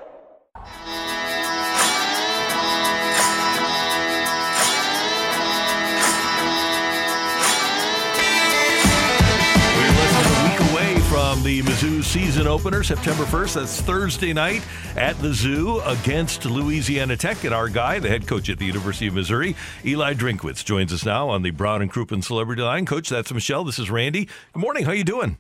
The 11.44 11.62
Mizzou 11.62 12.02
season 12.02 12.48
opener, 12.48 12.84
September 12.84 13.24
1st. 13.26 13.56
That's 13.56 13.82
Thursday 13.82 14.32
night 14.32 14.66
at 14.96 15.20
the 15.20 15.34
Zoo 15.34 15.82
against 15.82 16.46
Louisiana 16.46 17.18
Tech. 17.18 17.44
And 17.44 17.54
our 17.54 17.68
guy, 17.68 18.00
the 18.00 18.08
head 18.08 18.28
coach 18.28 18.50
at 18.50 18.60
the 18.60 18.66
University 18.66 19.08
of 19.08 19.14
Missouri, 19.14 19.56
Eli 19.84 20.14
Drinkwitz, 20.14 20.64
joins 20.64 20.94
us 20.94 21.06
now 21.06 21.28
on 21.28 21.42
the 21.42 21.52
Brown 21.52 21.82
and 21.82 21.92
Crouppen 21.92 22.24
Celebrity 22.24 22.62
Line. 22.62 22.86
Coach, 22.86 23.10
that's 23.10 23.34
Michelle. 23.34 23.66
This 23.66 23.78
is 23.78 23.92
Randy. 23.92 24.30
Good 24.54 24.60
morning. 24.60 24.86
How 24.86 24.94
you 24.94 25.04
doing? 25.04 25.38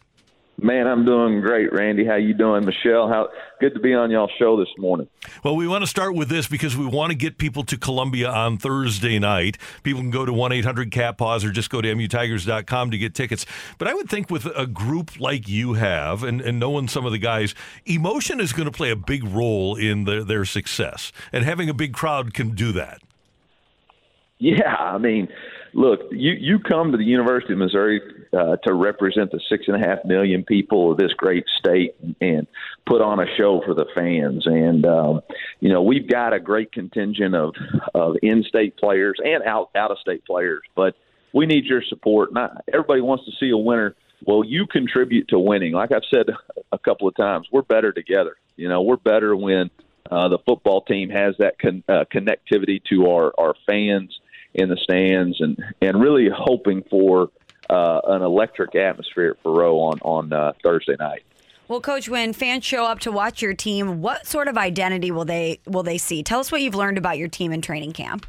Man, 0.62 0.88
I'm 0.88 1.04
doing 1.04 1.41
great, 1.41 1.74
Randy. 1.74 2.06
How 2.06 2.16
you 2.16 2.34
doing, 2.34 2.64
Michelle? 2.64 3.10
How 3.10 3.30
good 3.60 3.74
to 3.74 3.80
be 3.80 3.93
on 3.93 4.12
y'all 4.12 4.30
show 4.38 4.58
this 4.58 4.70
morning. 4.78 5.08
Well, 5.43 5.56
we 5.56 5.68
want 5.68 5.82
to 5.82 5.88
start 5.88 6.16
with 6.16 6.30
this 6.30 6.47
because 6.47 6.78
we 6.78 6.86
want 6.86 7.12
to 7.12 7.18
get 7.18 7.39
people 7.39 7.64
to 7.64 7.78
Columbia 7.78 8.30
on 8.30 8.58
Thursday 8.58 9.18
night. 9.18 9.58
People 9.82 10.01
can 10.01 10.12
go 10.12 10.26
to 10.26 10.32
1 10.32 10.51
800 10.51 10.91
Cat 10.91 11.18
Paws 11.18 11.43
or 11.43 11.51
just 11.51 11.72
go 11.72 11.82
to 11.82 11.93
mutigers.com 11.95 12.91
to 12.91 12.97
get 12.97 13.16
tickets. 13.16 13.47
But 13.80 13.88
I 13.88 13.95
would 13.95 14.10
think 14.10 14.30
with 14.30 14.45
a 14.56 14.68
group 14.68 15.20
like 15.20 15.49
you 15.49 15.74
have 15.74 16.24
and, 16.24 16.39
and 16.39 16.60
knowing 16.60 16.88
some 16.88 17.06
of 17.06 17.12
the 17.12 17.18
guys, 17.18 17.56
emotion 17.86 18.39
is 18.39 18.54
going 18.54 18.68
to 18.68 18.72
play 18.72 18.91
a 18.91 18.95
big 18.95 19.24
role 19.24 19.76
in 19.76 20.04
their, 20.04 20.24
their 20.24 20.45
success. 20.45 21.12
And 21.32 21.43
having 21.43 21.68
a 21.68 21.74
big 21.74 21.93
crowd 21.93 22.34
can 22.34 22.51
do 22.54 22.72
that. 22.74 23.01
Yeah, 24.38 24.76
I 24.76 24.97
mean, 24.97 25.30
look, 25.74 26.01
you 26.12 26.34
you 26.34 26.60
come 26.60 26.91
to 26.91 26.97
the 26.97 27.06
University 27.06 27.54
of 27.54 27.60
Missouri 27.60 28.01
uh, 28.38 28.57
to 28.57 28.73
represent 28.73 29.31
the 29.31 29.39
six 29.49 29.65
and 29.67 29.81
a 29.81 29.88
half 29.88 29.99
million 30.05 30.43
people 30.43 30.91
of 30.91 30.97
this 30.97 31.13
great 31.13 31.45
state 31.59 31.95
and 32.21 32.47
put 32.86 33.01
on 33.01 33.19
a 33.19 33.25
show 33.38 33.61
for 33.65 33.73
the 33.73 33.86
fans. 33.95 34.45
And 34.45 34.86
um, 34.86 35.21
you 35.59 35.69
know, 35.69 35.81
we've 35.81 36.09
got 36.09 36.34
a 36.34 36.39
great 36.39 36.71
contingent 36.71 37.36
of 37.36 37.53
of 37.93 38.15
in-state 38.21 38.77
players 38.77 39.19
and 39.23 39.43
out 39.43 39.69
out 39.75 39.91
of 39.91 39.99
state 39.99 40.25
players, 40.25 40.61
but 40.75 40.95
we 41.34 41.45
need 41.45 41.65
your 41.65 41.81
support. 41.81 42.34
Not 42.34 42.63
everybody 42.71 43.01
wants 43.01 43.25
to 43.25 43.31
see 43.39 43.49
a 43.49 43.57
winner. 43.57 43.95
Well, 44.25 44.43
you 44.45 44.67
contribute 44.67 45.27
to 45.29 45.39
winning. 45.39 45.73
Like 45.73 45.91
I've 45.91 46.05
said 46.13 46.27
a 46.71 46.77
couple 46.77 47.07
of 47.07 47.15
times, 47.15 47.47
we're 47.51 47.61
better 47.61 47.91
together. 47.91 48.38
You 48.55 48.69
know, 48.69 48.81
we're 48.81 48.95
better 48.95 49.36
when 49.36 49.69
uh, 50.09 50.29
the 50.29 50.38
football 50.45 50.81
team 50.81 51.09
has 51.09 51.36
that 51.39 51.59
con- 51.59 51.84
uh, 51.89 52.05
connectivity 52.13 52.81
to 52.89 53.07
our, 53.09 53.34
our 53.38 53.55
fans 53.67 54.17
in 54.53 54.69
the 54.69 54.77
stands 54.77 55.41
and, 55.41 55.57
and 55.81 55.99
really 55.99 56.29
hoping 56.34 56.84
for 56.89 57.29
uh, 57.70 58.01
an 58.05 58.22
electric 58.22 58.76
atmosphere 58.76 59.32
at 59.32 59.43
Faurot 59.43 59.74
on, 59.74 59.99
on 60.01 60.34
uh, 60.34 60.53
Thursday 60.64 60.95
night. 60.99 61.24
Well, 61.68 61.80
coach, 61.82 62.09
when 62.09 62.34
fans 62.34 62.66
show 62.66 62.86
up 62.86 62.99
to 62.99 63.11
watch 63.11 63.41
your 63.41 63.53
team, 63.53 64.01
what 64.01 64.28
sort 64.28 64.47
of 64.47 64.57
identity 64.57 65.11
will 65.11 65.26
they 65.26 65.59
will 65.66 65.84
they 65.84 65.97
see? 65.97 66.22
Tell 66.22 66.39
us 66.39 66.51
what 66.51 66.61
you've 66.61 66.76
learned 66.76 66.97
about 66.97 67.18
your 67.18 67.30
team 67.30 67.53
in 67.53 67.61
training 67.61 67.93
camp. 67.93 68.26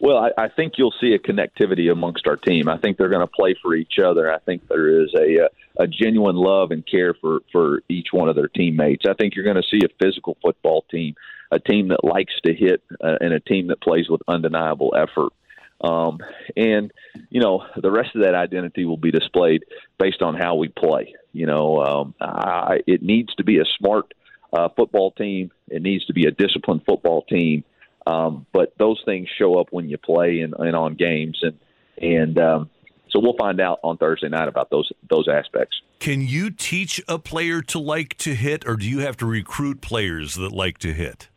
Well, 0.00 0.18
I, 0.18 0.44
I 0.44 0.48
think 0.48 0.74
you'll 0.76 0.94
see 1.00 1.14
a 1.14 1.18
connectivity 1.18 1.90
amongst 1.90 2.26
our 2.26 2.36
team. 2.36 2.68
I 2.68 2.76
think 2.76 2.98
they're 2.98 3.08
going 3.08 3.26
to 3.26 3.32
play 3.32 3.54
for 3.62 3.74
each 3.74 3.94
other. 4.04 4.30
I 4.30 4.38
think 4.40 4.68
there 4.68 5.02
is 5.02 5.14
a, 5.14 5.48
a 5.82 5.86
genuine 5.86 6.36
love 6.36 6.72
and 6.72 6.84
care 6.86 7.14
for, 7.14 7.40
for 7.50 7.82
each 7.88 8.08
one 8.12 8.28
of 8.28 8.36
their 8.36 8.48
teammates. 8.48 9.04
I 9.08 9.14
think 9.14 9.34
you're 9.34 9.44
going 9.44 9.56
to 9.56 9.62
see 9.62 9.80
a 9.84 10.04
physical 10.04 10.36
football 10.42 10.84
team, 10.90 11.14
a 11.50 11.58
team 11.58 11.88
that 11.88 12.04
likes 12.04 12.34
to 12.44 12.52
hit, 12.52 12.82
uh, 13.02 13.16
and 13.20 13.32
a 13.32 13.40
team 13.40 13.68
that 13.68 13.80
plays 13.80 14.10
with 14.10 14.20
undeniable 14.28 14.94
effort. 14.94 15.32
Um, 15.80 16.18
and 16.56 16.92
you 17.30 17.40
know, 17.40 17.64
the 17.76 17.90
rest 17.90 18.14
of 18.14 18.22
that 18.22 18.34
identity 18.34 18.84
will 18.84 18.96
be 18.96 19.10
displayed 19.10 19.64
based 19.98 20.22
on 20.22 20.34
how 20.34 20.56
we 20.56 20.68
play. 20.68 21.14
You 21.32 21.46
know, 21.46 21.82
um, 21.82 22.14
I, 22.20 22.78
it 22.86 23.02
needs 23.02 23.34
to 23.36 23.44
be 23.44 23.58
a 23.58 23.64
smart 23.78 24.14
uh, 24.52 24.68
football 24.76 25.10
team. 25.12 25.50
It 25.68 25.82
needs 25.82 26.06
to 26.06 26.12
be 26.12 26.26
a 26.26 26.30
disciplined 26.30 26.82
football 26.86 27.22
team. 27.22 27.64
Um, 28.06 28.46
but 28.52 28.74
those 28.78 29.00
things 29.04 29.28
show 29.38 29.58
up 29.58 29.68
when 29.70 29.88
you 29.88 29.98
play 29.98 30.40
and, 30.40 30.54
and 30.58 30.76
on 30.76 30.94
games, 30.94 31.40
and 31.42 31.58
and 31.96 32.38
um, 32.38 32.70
so 33.10 33.18
we'll 33.18 33.36
find 33.38 33.60
out 33.60 33.80
on 33.82 33.96
Thursday 33.96 34.28
night 34.28 34.48
about 34.48 34.70
those 34.70 34.90
those 35.08 35.26
aspects. 35.28 35.80
Can 36.00 36.20
you 36.20 36.50
teach 36.50 37.00
a 37.08 37.18
player 37.18 37.62
to 37.62 37.78
like 37.78 38.16
to 38.18 38.34
hit, 38.34 38.66
or 38.66 38.76
do 38.76 38.86
you 38.88 39.00
have 39.00 39.16
to 39.18 39.26
recruit 39.26 39.80
players 39.80 40.34
that 40.34 40.52
like 40.52 40.78
to 40.78 40.92
hit? 40.92 41.28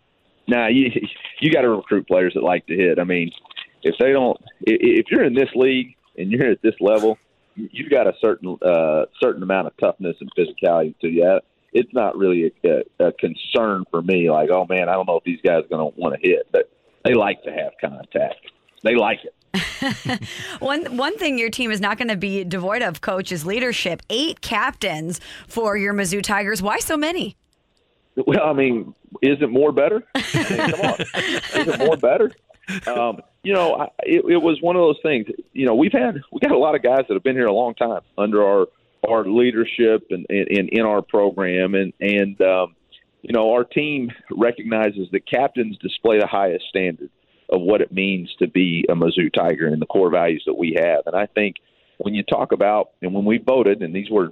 Now 0.47 0.67
you 0.67 0.91
you 1.39 1.51
got 1.51 1.61
to 1.61 1.69
recruit 1.69 2.07
players 2.07 2.33
that 2.33 2.43
like 2.43 2.65
to 2.67 2.75
hit. 2.75 2.99
I 2.99 3.05
mean, 3.05 3.31
if 3.87 3.95
they 3.99 4.11
don't, 4.11 4.37
if 4.61 5.05
you're 5.09 5.23
in 5.23 5.33
this 5.33 5.49
league 5.55 5.95
and 6.17 6.31
you're 6.31 6.51
at 6.51 6.61
this 6.61 6.75
level, 6.79 7.17
you've 7.55 7.89
got 7.89 8.07
a 8.07 8.13
certain 8.21 8.57
uh, 8.61 9.05
certain 9.21 9.43
amount 9.43 9.67
of 9.67 9.77
toughness 9.77 10.15
and 10.19 10.29
physicality 10.37 10.97
to 10.99 11.07
you. 11.07 11.39
It's 11.73 11.93
not 11.93 12.17
really 12.17 12.51
a, 12.63 12.83
a, 12.99 13.07
a 13.07 13.11
concern 13.13 13.85
for 13.91 14.01
me. 14.01 14.29
Like, 14.29 14.49
oh 14.49 14.65
man, 14.67 14.89
I 14.89 14.93
don't 14.93 15.07
know 15.07 15.17
if 15.17 15.23
these 15.23 15.41
guys 15.43 15.63
are 15.63 15.67
going 15.67 15.91
to 15.91 15.99
want 15.99 16.15
to 16.19 16.27
hit. 16.27 16.47
But 16.51 16.69
they 17.03 17.13
like 17.13 17.43
to 17.43 17.51
have 17.51 17.73
contact. 17.79 18.51
They 18.83 18.95
like 18.95 19.19
it. 19.23 19.33
One 20.59 20.97
one 20.97 21.17
thing 21.17 21.39
your 21.39 21.49
team 21.49 21.71
is 21.71 21.81
not 21.81 21.97
going 21.97 22.09
to 22.09 22.17
be 22.17 22.43
devoid 22.43 22.81
of, 22.81 23.01
coach, 23.01 23.31
is 23.31 23.45
leadership. 23.45 24.01
Eight 24.09 24.41
captains 24.41 25.19
for 25.47 25.77
your 25.77 25.93
Mizzou 25.93 26.21
Tigers. 26.21 26.61
Why 26.61 26.79
so 26.79 26.95
many? 26.95 27.35
Well, 28.15 28.43
I 28.43 28.53
mean, 28.53 28.93
is 29.21 29.37
it 29.41 29.49
more 29.49 29.71
better? 29.71 30.03
I 30.15 30.19
mean, 30.49 30.71
come 30.71 30.81
on, 30.81 31.01
is 31.01 31.67
it 31.67 31.79
more 31.79 31.97
better? 31.97 32.31
Um, 32.85 33.21
you 33.47 33.53
know, 33.53 33.75
I, 33.75 33.85
it, 34.03 34.25
it 34.29 34.41
was 34.41 34.59
one 34.61 34.75
of 34.75 34.81
those 34.81 34.99
things. 35.01 35.25
You 35.53 35.65
know, 35.65 35.75
we've 35.75 35.93
had 35.93 36.21
we 36.33 36.41
got 36.41 36.51
a 36.51 36.57
lot 36.57 36.75
of 36.75 36.83
guys 36.83 37.05
that 37.07 37.13
have 37.13 37.23
been 37.23 37.37
here 37.37 37.47
a 37.47 37.53
long 37.53 37.75
time 37.75 38.01
under 38.17 38.45
our 38.45 38.65
our 39.07 39.25
leadership 39.25 40.07
and, 40.09 40.25
and, 40.27 40.47
and 40.49 40.69
in 40.69 40.81
our 40.81 41.01
program, 41.01 41.73
and 41.73 41.93
and 42.01 42.41
um, 42.41 42.75
you 43.21 43.31
know, 43.33 43.53
our 43.53 43.63
team 43.63 44.11
recognizes 44.29 45.07
that 45.13 45.25
captains 45.25 45.77
display 45.77 46.19
the 46.19 46.27
highest 46.27 46.65
standard 46.67 47.09
of 47.49 47.61
what 47.61 47.79
it 47.79 47.89
means 47.89 48.29
to 48.39 48.49
be 48.49 48.83
a 48.89 48.95
Mizzou 48.95 49.33
Tiger 49.33 49.67
and 49.67 49.81
the 49.81 49.85
core 49.85 50.11
values 50.11 50.43
that 50.45 50.57
we 50.57 50.75
have. 50.77 51.03
And 51.05 51.15
I 51.15 51.27
think 51.27 51.55
when 51.99 52.13
you 52.13 52.23
talk 52.23 52.51
about 52.51 52.91
and 53.01 53.13
when 53.13 53.23
we 53.23 53.37
voted, 53.37 53.81
and 53.81 53.95
these 53.95 54.09
were 54.11 54.31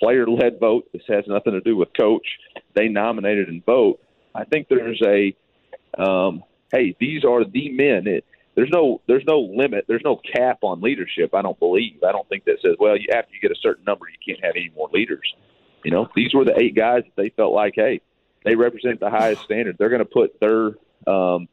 player 0.00 0.26
led 0.26 0.58
vote, 0.58 0.88
this 0.94 1.02
has 1.08 1.24
nothing 1.26 1.52
to 1.52 1.60
do 1.60 1.76
with 1.76 1.90
coach. 2.00 2.26
They 2.74 2.88
nominated 2.88 3.48
and 3.48 3.62
vote. 3.62 4.00
I 4.34 4.44
think 4.44 4.68
there's 4.68 5.02
a 5.04 5.36
um, 6.02 6.42
hey, 6.72 6.96
these 6.98 7.24
are 7.24 7.44
the 7.44 7.68
men. 7.70 8.06
It, 8.06 8.24
there's 8.54 8.70
no 8.70 9.00
there's 9.06 9.24
no 9.26 9.40
limit. 9.40 9.84
There's 9.88 10.02
no 10.04 10.16
cap 10.16 10.58
on 10.62 10.80
leadership. 10.80 11.34
I 11.34 11.42
don't 11.42 11.58
believe. 11.58 12.02
I 12.06 12.12
don't 12.12 12.28
think 12.28 12.44
that 12.44 12.60
says 12.62 12.76
well, 12.78 12.96
you 12.96 13.08
after 13.12 13.34
you 13.34 13.40
get 13.40 13.50
a 13.50 13.60
certain 13.60 13.84
number, 13.84 14.06
you 14.08 14.34
can't 14.34 14.44
have 14.44 14.54
any 14.56 14.70
more 14.76 14.88
leaders. 14.92 15.34
You 15.84 15.90
know, 15.90 16.08
these 16.14 16.32
were 16.32 16.44
the 16.44 16.58
eight 16.58 16.74
guys 16.74 17.02
that 17.04 17.22
they 17.22 17.28
felt 17.30 17.52
like, 17.52 17.74
hey, 17.76 18.00
they 18.44 18.54
represent 18.54 19.00
the 19.00 19.10
highest 19.10 19.42
standard. 19.42 19.76
They're 19.78 19.90
going 19.90 19.98
to 19.98 20.04
put 20.04 20.40
their 20.40 20.72
um, 21.06 21.48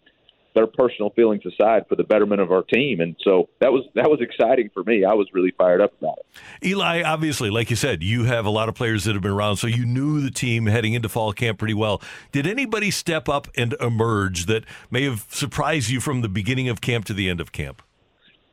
their 0.53 0.67
personal 0.67 1.09
feelings 1.11 1.43
aside 1.45 1.85
for 1.87 1.95
the 1.95 2.03
betterment 2.03 2.41
of 2.41 2.51
our 2.51 2.63
team, 2.63 2.99
and 2.99 3.15
so 3.23 3.49
that 3.59 3.71
was 3.71 3.85
that 3.95 4.09
was 4.09 4.19
exciting 4.21 4.69
for 4.73 4.83
me. 4.83 5.05
I 5.05 5.13
was 5.13 5.27
really 5.33 5.51
fired 5.57 5.81
up 5.81 5.93
about 5.99 6.19
it. 6.19 6.67
Eli, 6.67 7.03
obviously, 7.03 7.49
like 7.49 7.69
you 7.69 7.75
said, 7.75 8.03
you 8.03 8.25
have 8.25 8.45
a 8.45 8.49
lot 8.49 8.69
of 8.69 8.75
players 8.75 9.05
that 9.05 9.13
have 9.13 9.21
been 9.21 9.31
around, 9.31 9.57
so 9.57 9.67
you 9.67 9.85
knew 9.85 10.21
the 10.21 10.31
team 10.31 10.65
heading 10.65 10.93
into 10.93 11.09
fall 11.09 11.33
camp 11.33 11.59
pretty 11.59 11.73
well. 11.73 12.01
Did 12.31 12.47
anybody 12.47 12.91
step 12.91 13.29
up 13.29 13.47
and 13.55 13.73
emerge 13.79 14.45
that 14.45 14.65
may 14.89 15.03
have 15.03 15.25
surprised 15.29 15.89
you 15.89 15.99
from 15.99 16.21
the 16.21 16.29
beginning 16.29 16.69
of 16.69 16.81
camp 16.81 17.05
to 17.05 17.13
the 17.13 17.29
end 17.29 17.41
of 17.41 17.51
camp? 17.51 17.81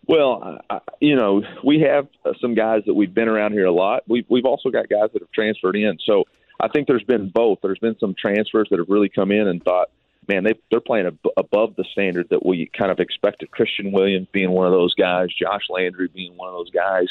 Well, 0.06 0.58
I, 0.70 0.80
you 1.00 1.16
know, 1.16 1.42
we 1.62 1.80
have 1.80 2.08
uh, 2.24 2.32
some 2.40 2.54
guys 2.54 2.82
that 2.86 2.94
we've 2.94 3.12
been 3.12 3.28
around 3.28 3.52
here 3.52 3.66
a 3.66 3.72
lot. 3.72 4.04
We've 4.08 4.24
we've 4.28 4.46
also 4.46 4.70
got 4.70 4.88
guys 4.88 5.10
that 5.12 5.20
have 5.20 5.32
transferred 5.32 5.76
in. 5.76 5.98
So 6.06 6.24
I 6.60 6.68
think 6.68 6.88
there's 6.88 7.04
been 7.04 7.28
both. 7.28 7.58
There's 7.62 7.78
been 7.78 7.96
some 8.00 8.14
transfers 8.18 8.68
that 8.70 8.78
have 8.78 8.88
really 8.88 9.08
come 9.08 9.30
in 9.30 9.46
and 9.46 9.62
thought, 9.62 9.90
man, 10.28 10.44
they 10.44 10.54
they're 10.70 10.80
playing 10.80 11.06
ab- 11.06 11.32
above 11.36 11.74
the 11.76 11.84
standard 11.92 12.28
that 12.30 12.44
we 12.44 12.70
kind 12.76 12.90
of 12.90 13.00
expected. 13.00 13.50
Christian 13.50 13.92
Williams 13.92 14.28
being 14.32 14.50
one 14.50 14.66
of 14.66 14.72
those 14.72 14.94
guys, 14.94 15.28
Josh 15.40 15.62
Landry 15.70 16.08
being 16.08 16.36
one 16.36 16.48
of 16.48 16.54
those 16.54 16.70
guys. 16.70 17.08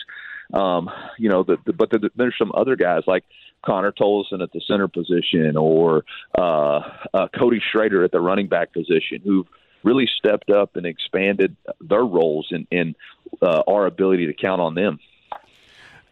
Um, 0.53 0.89
you 1.17 1.29
know, 1.29 1.43
the, 1.43 1.57
the, 1.65 1.73
but 1.73 1.89
the, 1.89 2.09
there's 2.15 2.35
some 2.37 2.51
other 2.55 2.75
guys 2.75 3.03
like 3.05 3.25
Connor 3.65 3.91
Tollison 3.91 4.41
at 4.41 4.51
the 4.53 4.61
center 4.65 4.87
position 4.87 5.57
or 5.57 6.05
uh, 6.37 6.79
uh, 7.13 7.27
Cody 7.37 7.61
Schrader 7.71 8.03
at 8.03 8.11
the 8.11 8.21
running 8.21 8.47
back 8.47 8.71
position 8.71 9.21
who've 9.23 9.47
really 9.83 10.07
stepped 10.17 10.49
up 10.49 10.75
and 10.75 10.85
expanded 10.85 11.55
their 11.81 12.03
roles 12.03 12.47
in, 12.51 12.67
in 12.71 12.95
uh, 13.41 13.63
our 13.67 13.85
ability 13.85 14.27
to 14.27 14.33
count 14.33 14.61
on 14.61 14.73
them. 14.73 14.99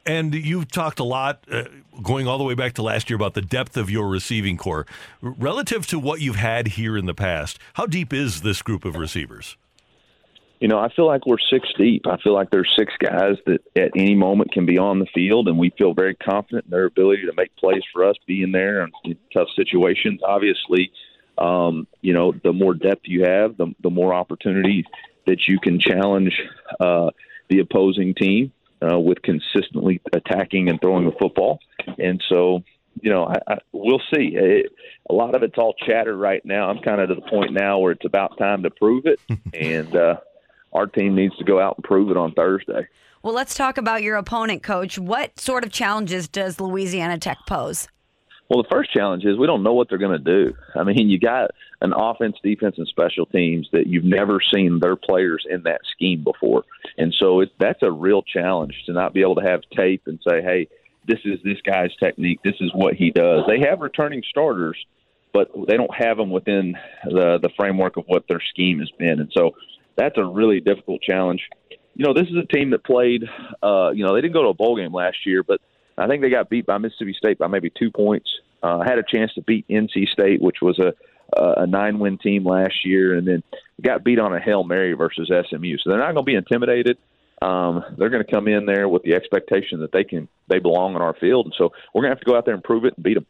And 0.05 0.35
you've 0.35 0.69
talked 0.69 0.99
a 0.99 1.03
lot, 1.03 1.43
uh, 1.51 1.63
going 2.03 2.27
all 2.27 2.37
the 2.37 2.43
way 2.43 2.53
back 2.53 2.73
to 2.73 2.83
last 2.83 3.09
year, 3.09 3.15
about 3.15 3.33
the 3.33 3.41
depth 3.41 3.75
of 3.75 3.89
your 3.89 4.07
receiving 4.07 4.55
core 4.55 4.85
relative 5.21 5.87
to 5.87 5.97
what 5.97 6.21
you've 6.21 6.35
had 6.35 6.67
here 6.69 6.95
in 6.95 7.07
the 7.07 7.15
past. 7.15 7.57
How 7.73 7.87
deep 7.87 8.13
is 8.13 8.41
this 8.41 8.61
group 8.61 8.85
of 8.85 8.95
receivers? 8.95 9.57
You 10.59 10.67
know, 10.67 10.77
I 10.77 10.89
feel 10.93 11.07
like 11.07 11.25
we're 11.25 11.39
six 11.49 11.67
deep. 11.77 12.07
I 12.07 12.17
feel 12.17 12.33
like 12.33 12.49
there's 12.51 12.71
six 12.77 12.93
guys 12.99 13.35
that 13.45 13.61
at 13.75 13.91
any 13.95 14.15
moment 14.15 14.51
can 14.51 14.65
be 14.65 14.77
on 14.77 14.99
the 14.99 15.07
field, 15.13 15.47
and 15.47 15.57
we 15.57 15.71
feel 15.77 15.93
very 15.93 16.15
confident 16.15 16.65
in 16.65 16.71
their 16.71 16.85
ability 16.85 17.25
to 17.25 17.33
make 17.35 17.55
plays 17.55 17.83
for 17.91 18.05
us, 18.05 18.15
being 18.25 18.51
there 18.51 18.83
in 19.03 19.17
tough 19.33 19.47
situations. 19.55 20.21
Obviously, 20.23 20.91
um, 21.37 21.87
you 22.01 22.13
know, 22.13 22.31
the 22.43 22.53
more 22.53 22.73
depth 22.73 23.01
you 23.05 23.23
have, 23.23 23.57
the, 23.57 23.73
the 23.81 23.89
more 23.89 24.13
opportunity 24.13 24.85
that 25.25 25.47
you 25.47 25.59
can 25.59 25.79
challenge 25.79 26.39
uh, 26.79 27.09
the 27.49 27.59
opposing 27.59 28.13
team 28.13 28.51
uh, 28.81 28.99
with 28.99 29.21
consistently 29.21 30.01
attacking 30.13 30.69
and 30.69 30.79
throwing 30.81 31.05
the 31.05 31.15
football. 31.19 31.59
And 31.97 32.23
so, 32.29 32.63
you 33.01 33.11
know, 33.11 33.25
I, 33.25 33.53
I, 33.53 33.57
we'll 33.71 34.01
see. 34.13 34.35
It, 34.35 34.71
a 35.09 35.13
lot 35.13 35.35
of 35.35 35.43
it's 35.43 35.57
all 35.57 35.75
chatter 35.85 36.15
right 36.15 36.43
now. 36.45 36.69
I'm 36.69 36.79
kind 36.79 37.01
of 37.01 37.09
to 37.09 37.15
the 37.15 37.29
point 37.29 37.53
now 37.53 37.79
where 37.79 37.91
it's 37.91 38.05
about 38.05 38.37
time 38.37 38.63
to 38.63 38.69
prove 38.69 39.05
it, 39.05 39.19
and 39.53 39.95
uh, 39.95 40.17
our 40.73 40.87
team 40.87 41.15
needs 41.15 41.35
to 41.37 41.43
go 41.43 41.59
out 41.59 41.77
and 41.77 41.83
prove 41.83 42.09
it 42.09 42.17
on 42.17 42.33
Thursday. 42.33 42.87
Well, 43.21 43.33
let's 43.33 43.55
talk 43.55 43.77
about 43.77 44.03
your 44.03 44.17
opponent, 44.17 44.61
coach. 44.61 44.99
What 44.99 45.39
sort 45.39 45.63
of 45.63 45.71
challenges 45.71 46.27
does 46.27 46.59
Louisiana 46.59 47.17
Tech 47.17 47.39
pose? 47.47 47.87
Well, 48.49 48.61
the 48.61 48.69
first 48.69 48.93
challenge 48.93 49.25
is 49.25 49.37
we 49.37 49.47
don't 49.47 49.63
know 49.63 49.73
what 49.73 49.89
they're 49.89 49.97
going 49.97 50.23
to 50.23 50.47
do. 50.47 50.55
I 50.75 50.83
mean, 50.83 51.09
you 51.09 51.19
got 51.19 51.51
an 51.81 51.93
offense, 51.95 52.37
defense, 52.43 52.75
and 52.77 52.87
special 52.87 53.25
teams 53.25 53.67
that 53.71 53.87
you've 53.87 54.03
never 54.03 54.39
seen 54.53 54.79
their 54.79 54.95
players 54.95 55.45
in 55.49 55.63
that 55.63 55.81
scheme 55.91 56.23
before, 56.23 56.63
and 56.97 57.13
so 57.19 57.39
it, 57.41 57.51
that's 57.59 57.81
a 57.81 57.91
real 57.91 58.21
challenge 58.21 58.75
to 58.85 58.93
not 58.93 59.13
be 59.13 59.21
able 59.21 59.35
to 59.35 59.41
have 59.41 59.61
tape 59.75 60.03
and 60.05 60.19
say, 60.27 60.41
"Hey, 60.43 60.67
this 61.07 61.19
is 61.25 61.39
this 61.43 61.57
guy's 61.65 61.95
technique. 61.95 62.39
This 62.43 62.55
is 62.59 62.71
what 62.75 62.93
he 62.93 63.09
does." 63.09 63.45
They 63.47 63.67
have 63.67 63.79
returning 63.79 64.21
starters, 64.29 64.77
but 65.33 65.49
they 65.67 65.75
don't 65.75 65.93
have 65.95 66.17
them 66.17 66.29
within 66.29 66.75
the 67.03 67.39
the 67.41 67.49
framework 67.57 67.97
of 67.97 68.05
what 68.05 68.25
their 68.29 68.41
scheme 68.51 68.79
has 68.79 68.91
been, 68.99 69.19
and 69.19 69.31
so 69.35 69.55
that's 69.95 70.17
a 70.17 70.23
really 70.23 70.59
difficult 70.59 71.01
challenge. 71.01 71.41
You 71.95 72.05
know, 72.05 72.13
this 72.13 72.27
is 72.27 72.35
a 72.37 72.45
team 72.45 72.71
that 72.71 72.83
played. 72.83 73.23
Uh, 73.63 73.89
you 73.91 74.05
know, 74.05 74.13
they 74.13 74.21
didn't 74.21 74.33
go 74.33 74.43
to 74.43 74.49
a 74.49 74.53
bowl 74.53 74.75
game 74.75 74.93
last 74.93 75.25
year, 75.25 75.41
but 75.41 75.61
I 75.97 76.07
think 76.07 76.21
they 76.21 76.29
got 76.29 76.49
beat 76.49 76.65
by 76.65 76.77
Mississippi 76.77 77.13
State 77.17 77.37
by 77.37 77.47
maybe 77.47 77.69
two 77.69 77.91
points. 77.91 78.29
Uh, 78.61 78.81
had 78.83 78.97
a 78.97 79.03
chance 79.03 79.33
to 79.33 79.41
beat 79.41 79.67
NC 79.67 80.09
State, 80.09 80.41
which 80.41 80.57
was 80.61 80.79
a 80.79 80.93
a 81.35 81.65
nine 81.65 81.99
win 81.99 82.17
team 82.17 82.45
last 82.45 82.85
year, 82.85 83.15
and 83.15 83.27
then 83.27 83.43
got 83.81 84.03
beat 84.03 84.19
on 84.19 84.33
a 84.33 84.39
hail 84.39 84.63
mary 84.63 84.93
versus 84.93 85.29
SMU. 85.29 85.77
So 85.77 85.89
they're 85.89 85.99
not 85.99 86.13
going 86.13 86.17
to 86.17 86.23
be 86.23 86.35
intimidated. 86.35 86.97
Um, 87.41 87.83
they're 87.97 88.09
going 88.09 88.23
to 88.23 88.31
come 88.31 88.47
in 88.47 88.65
there 88.65 88.87
with 88.87 89.03
the 89.03 89.13
expectation 89.13 89.81
that 89.81 89.91
they 89.91 90.03
can 90.03 90.27
they 90.47 90.59
belong 90.59 90.95
on 90.95 91.01
our 91.01 91.13
field, 91.15 91.47
and 91.47 91.55
so 91.57 91.73
we're 91.93 92.01
going 92.01 92.11
to 92.11 92.15
have 92.15 92.23
to 92.23 92.25
go 92.25 92.37
out 92.37 92.45
there 92.45 92.53
and 92.53 92.63
prove 92.63 92.85
it 92.85 92.93
and 92.95 93.03
beat 93.03 93.15
them. 93.15 93.25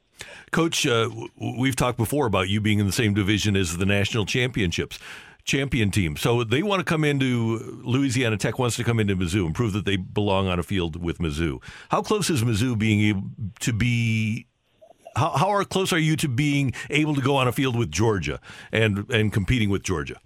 Coach, 0.51 0.85
uh, 0.85 1.09
we've 1.57 1.75
talked 1.75 1.97
before 1.97 2.25
about 2.25 2.47
you 2.47 2.61
being 2.61 2.79
in 2.79 2.85
the 2.85 2.93
same 2.93 3.13
division 3.13 3.55
as 3.55 3.77
the 3.77 3.85
national 3.85 4.25
championships 4.25 4.99
champion 5.45 5.91
team. 5.91 6.17
So 6.17 6.43
they 6.43 6.63
want 6.63 6.79
to 6.79 6.83
come 6.83 7.03
into 7.03 7.79
Louisiana 7.83 8.35
Tech 8.35 8.59
wants 8.59 8.75
to 8.75 8.83
come 8.83 8.99
into 8.99 9.15
Mizzou 9.15 9.45
and 9.45 9.55
prove 9.55 9.73
that 9.73 9.85
they 9.85 9.95
belong 9.95 10.47
on 10.47 10.59
a 10.59 10.63
field 10.63 11.01
with 11.01 11.19
Mizzou. 11.19 11.61
How 11.89 12.01
close 12.01 12.29
is 12.29 12.43
Mizzou 12.43 12.77
being 12.77 13.01
able 13.01 13.23
to 13.61 13.71
be? 13.71 14.47
How, 15.15 15.29
how 15.29 15.49
are 15.49 15.63
close 15.63 15.93
are 15.93 15.99
you 15.99 16.17
to 16.17 16.27
being 16.27 16.73
able 16.89 17.15
to 17.15 17.21
go 17.21 17.37
on 17.37 17.47
a 17.47 17.51
field 17.53 17.77
with 17.77 17.89
Georgia 17.91 18.41
and 18.71 19.09
and 19.11 19.31
competing 19.31 19.69
with 19.69 19.83
Georgia? 19.83 20.19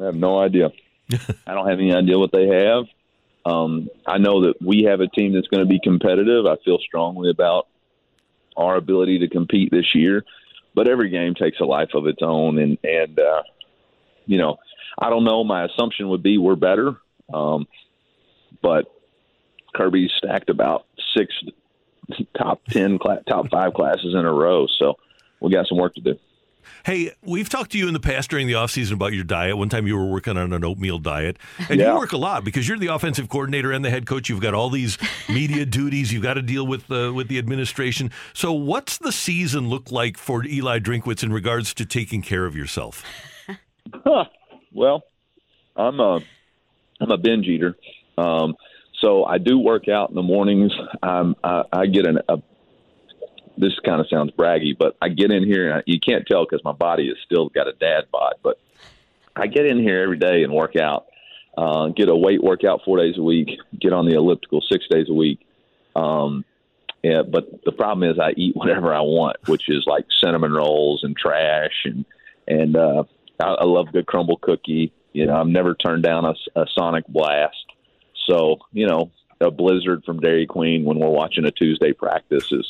I 0.00 0.06
have 0.06 0.16
no 0.16 0.40
idea. 0.40 0.70
I 1.46 1.54
don't 1.54 1.68
have 1.68 1.78
any 1.78 1.94
idea 1.94 2.18
what 2.18 2.32
they 2.32 2.48
have. 2.48 2.84
Um, 3.44 3.88
I 4.06 4.18
know 4.18 4.46
that 4.46 4.54
we 4.60 4.84
have 4.84 5.00
a 5.00 5.08
team 5.08 5.32
that's 5.32 5.46
going 5.46 5.62
to 5.62 5.68
be 5.68 5.80
competitive. 5.82 6.46
I 6.46 6.56
feel 6.64 6.78
strongly 6.78 7.30
about 7.30 7.68
our 8.56 8.76
ability 8.76 9.20
to 9.20 9.28
compete 9.28 9.70
this 9.70 9.94
year, 9.94 10.24
but 10.74 10.88
every 10.88 11.08
game 11.08 11.34
takes 11.34 11.60
a 11.60 11.64
life 11.64 11.90
of 11.94 12.06
its 12.06 12.22
own, 12.22 12.58
and 12.58 12.78
and 12.82 13.20
uh, 13.20 13.42
you 14.28 14.38
know, 14.38 14.58
I 14.96 15.10
don't 15.10 15.24
know. 15.24 15.42
My 15.42 15.64
assumption 15.64 16.08
would 16.10 16.22
be 16.22 16.38
we're 16.38 16.54
better, 16.54 16.96
um, 17.34 17.66
but 18.62 18.84
Kirby's 19.74 20.10
stacked 20.18 20.50
about 20.50 20.86
six 21.16 21.34
top 22.36 22.60
ten, 22.70 22.98
cl- 23.02 23.22
top 23.28 23.48
five 23.50 23.74
classes 23.74 24.14
in 24.14 24.24
a 24.24 24.32
row, 24.32 24.66
so 24.78 24.94
we 25.40 25.50
got 25.52 25.66
some 25.66 25.78
work 25.78 25.94
to 25.96 26.00
do. 26.00 26.14
Hey, 26.84 27.12
we've 27.22 27.48
talked 27.48 27.72
to 27.72 27.78
you 27.78 27.88
in 27.88 27.94
the 27.94 28.00
past 28.00 28.28
during 28.28 28.46
the 28.46 28.52
offseason 28.52 28.92
about 28.92 29.14
your 29.14 29.24
diet. 29.24 29.56
One 29.56 29.70
time 29.70 29.86
you 29.86 29.96
were 29.96 30.04
working 30.06 30.36
on 30.36 30.52
an 30.52 30.64
oatmeal 30.64 30.98
diet. 30.98 31.38
And 31.70 31.80
Yeah. 31.80 31.92
you 31.94 31.98
work 31.98 32.12
a 32.12 32.18
lot 32.18 32.44
because 32.44 32.68
you're 32.68 32.76
the 32.78 32.88
offensive 32.88 33.30
coordinator 33.30 33.72
and 33.72 33.82
the 33.82 33.88
head 33.90 34.04
coach. 34.04 34.28
You've 34.28 34.40
got 34.42 34.52
all 34.52 34.68
these 34.68 34.98
media 35.30 35.64
duties. 35.80 36.12
You've 36.12 36.22
got 36.22 36.34
to 36.34 36.42
deal 36.42 36.66
with 36.66 36.90
uh, 36.90 37.12
with 37.14 37.28
the 37.28 37.38
administration. 37.38 38.10
So 38.34 38.52
what's 38.52 38.98
the 38.98 39.12
season 39.12 39.70
look 39.70 39.90
like 39.90 40.18
for 40.18 40.44
Eli 40.44 40.78
Drinkwitz 40.80 41.22
in 41.22 41.32
regards 41.32 41.72
to 41.74 41.86
taking 41.86 42.20
care 42.20 42.44
of 42.44 42.54
yourself? 42.54 43.02
Huh. 43.94 44.24
Well, 44.72 45.02
I'm 45.76 46.00
a 46.00 46.20
I'm 47.00 47.10
a 47.10 47.18
binge 47.18 47.46
eater, 47.46 47.76
um, 48.16 48.54
so 49.00 49.24
I 49.24 49.38
do 49.38 49.58
work 49.58 49.88
out 49.88 50.10
in 50.10 50.16
the 50.16 50.22
mornings. 50.22 50.72
I'm, 51.02 51.36
I, 51.44 51.62
I 51.72 51.86
get 51.86 52.06
an, 52.06 52.18
a. 52.28 52.38
This 53.56 53.72
kind 53.84 54.00
of 54.00 54.06
sounds 54.08 54.30
braggy, 54.32 54.76
but 54.78 54.96
I 55.02 55.08
get 55.08 55.32
in 55.32 55.44
here 55.44 55.68
and 55.68 55.78
I, 55.78 55.82
you 55.84 55.98
can't 55.98 56.24
tell 56.26 56.44
because 56.44 56.62
my 56.64 56.72
body 56.72 57.08
has 57.08 57.16
still 57.24 57.48
got 57.48 57.66
a 57.66 57.72
dad 57.72 58.04
bod, 58.12 58.34
but 58.42 58.60
I 59.34 59.48
get 59.48 59.66
in 59.66 59.78
here 59.78 60.02
every 60.02 60.18
day 60.18 60.44
and 60.44 60.52
work 60.52 60.76
out. 60.76 61.06
Uh, 61.56 61.88
get 61.88 62.08
a 62.08 62.14
weight 62.14 62.42
workout 62.42 62.82
four 62.84 62.98
days 62.98 63.16
a 63.18 63.22
week. 63.22 63.50
Get 63.80 63.92
on 63.92 64.06
the 64.06 64.14
elliptical 64.14 64.60
six 64.60 64.84
days 64.88 65.08
a 65.08 65.12
week. 65.12 65.40
Um, 65.96 66.44
yeah, 67.02 67.22
but 67.22 67.64
the 67.64 67.72
problem 67.72 68.08
is 68.08 68.18
I 68.18 68.30
eat 68.36 68.54
whatever 68.54 68.94
I 68.94 69.00
want, 69.00 69.36
which 69.46 69.68
is 69.68 69.84
like 69.86 70.06
cinnamon 70.22 70.52
rolls 70.52 71.02
and 71.02 71.16
trash 71.16 71.84
and 71.84 72.04
and 72.46 72.76
uh, 72.76 73.04
I, 73.40 73.48
I 73.48 73.64
love 73.64 73.92
good 73.92 74.06
Crumbl 74.06 74.40
cookie. 74.40 74.92
You 75.12 75.26
know, 75.26 75.36
I've 75.36 75.46
never 75.46 75.74
turned 75.74 76.02
down 76.02 76.24
a, 76.24 76.34
a 76.56 76.66
Sonic 76.74 77.06
Blast. 77.08 77.56
So 78.28 78.58
you 78.72 78.86
know, 78.86 79.10
a 79.40 79.50
Blizzard 79.50 80.04
from 80.04 80.20
Dairy 80.20 80.46
Queen 80.46 80.84
when 80.84 80.98
we're 80.98 81.08
watching 81.10 81.44
a 81.44 81.50
Tuesday 81.50 81.92
practice 81.92 82.50
is 82.52 82.66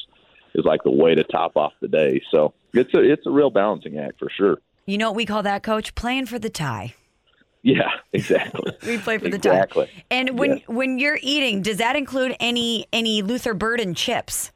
is 0.54 0.64
like 0.64 0.82
the 0.82 0.90
way 0.90 1.14
to 1.14 1.24
top 1.24 1.56
off 1.56 1.72
the 1.80 1.88
day. 1.88 2.22
So 2.30 2.54
it's 2.72 2.92
a 2.94 3.00
it's 3.00 3.26
a 3.26 3.30
real 3.30 3.50
balancing 3.50 3.98
act 3.98 4.18
for 4.18 4.28
sure. 4.30 4.58
You 4.86 4.96
know 4.98 5.10
what 5.10 5.16
we 5.16 5.26
call 5.26 5.42
that, 5.42 5.62
Coach? 5.62 5.94
Playing 5.94 6.26
for 6.26 6.38
the 6.38 6.48
tie. 6.48 6.94
Yeah, 7.62 7.90
exactly. 8.12 8.72
We 8.86 8.98
play 8.98 9.18
for 9.18 9.28
the 9.28 9.38
tie. 9.38 9.50
exactly. 9.50 9.90
And 10.10 10.38
when 10.38 10.58
Yes. 10.58 10.68
when 10.68 10.98
you're 10.98 11.18
eating, 11.20 11.60
does 11.62 11.78
that 11.78 11.96
include 11.96 12.36
any 12.40 12.86
any 12.92 13.20
Luther 13.22 13.52
Burden 13.54 13.94
chips? 13.94 14.52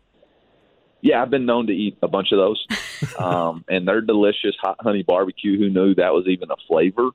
Yeah, 1.02 1.20
I've 1.20 1.30
been 1.30 1.44
known 1.46 1.66
to 1.66 1.72
eat 1.72 1.98
a 2.00 2.06
bunch 2.08 2.30
of 2.30 2.38
those, 2.38 2.64
um, 3.18 3.64
and 3.68 3.86
they're 3.86 4.00
delicious. 4.00 4.54
Hot 4.60 4.76
honey 4.80 5.02
barbecue. 5.02 5.58
Who 5.58 5.70
knew 5.70 5.94
that 5.94 6.12
was 6.12 6.26
even 6.26 6.50
a 6.50 6.56
flavor? 6.68 7.10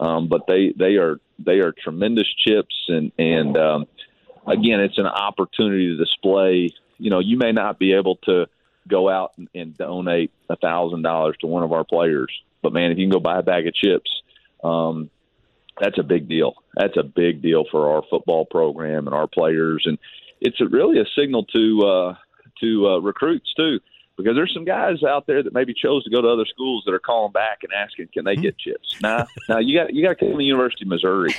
Um, 0.00 0.28
but 0.28 0.46
they 0.46 0.72
they 0.76 0.96
are 0.96 1.18
they 1.38 1.58
are 1.58 1.72
tremendous 1.72 2.28
chips, 2.46 2.74
and 2.88 3.12
and 3.18 3.56
um, 3.56 3.86
again, 4.46 4.80
it's 4.80 4.98
an 4.98 5.06
opportunity 5.06 5.88
to 5.88 5.96
display. 5.96 6.70
You 6.98 7.10
know, 7.10 7.20
you 7.20 7.36
may 7.36 7.52
not 7.52 7.78
be 7.78 7.92
able 7.92 8.16
to 8.24 8.46
go 8.86 9.08
out 9.08 9.32
and, 9.36 9.48
and 9.54 9.76
donate 9.76 10.32
a 10.48 10.56
thousand 10.56 11.02
dollars 11.02 11.36
to 11.40 11.46
one 11.46 11.62
of 11.62 11.72
our 11.72 11.84
players, 11.84 12.32
but 12.62 12.72
man, 12.72 12.90
if 12.90 12.98
you 12.98 13.04
can 13.04 13.12
go 13.12 13.20
buy 13.20 13.38
a 13.38 13.42
bag 13.42 13.66
of 13.66 13.74
chips, 13.74 14.10
um, 14.64 15.10
that's 15.80 15.98
a 15.98 16.02
big 16.02 16.28
deal. 16.28 16.54
That's 16.76 16.96
a 16.96 17.02
big 17.02 17.42
deal 17.42 17.64
for 17.70 17.94
our 17.94 18.02
football 18.08 18.46
program 18.46 19.06
and 19.06 19.14
our 19.14 19.26
players, 19.26 19.82
and 19.84 19.98
it's 20.40 20.60
a, 20.60 20.66
really 20.66 21.00
a 21.00 21.04
signal 21.16 21.44
to 21.46 21.82
uh, 21.82 22.14
to 22.60 22.88
uh, 22.88 22.98
recruits 22.98 23.52
too, 23.54 23.80
because 24.18 24.34
there's 24.34 24.52
some 24.52 24.64
guys 24.64 25.02
out 25.02 25.26
there 25.26 25.42
that 25.42 25.54
maybe 25.54 25.72
chose 25.72 26.04
to 26.04 26.10
go 26.10 26.20
to 26.20 26.28
other 26.28 26.44
schools 26.44 26.82
that 26.84 26.92
are 26.92 26.98
calling 26.98 27.32
back 27.32 27.60
and 27.62 27.72
asking, 27.72 28.08
can 28.12 28.24
they 28.24 28.36
get 28.36 28.58
chips? 28.58 28.96
Now, 29.00 29.26
now 29.48 29.58
you 29.58 29.78
got 29.78 29.94
you 29.94 30.02
got 30.02 30.10
to 30.10 30.14
come 30.16 30.30
to 30.32 30.36
the 30.36 30.44
University 30.44 30.84
of 30.84 30.88
Missouri 30.88 31.34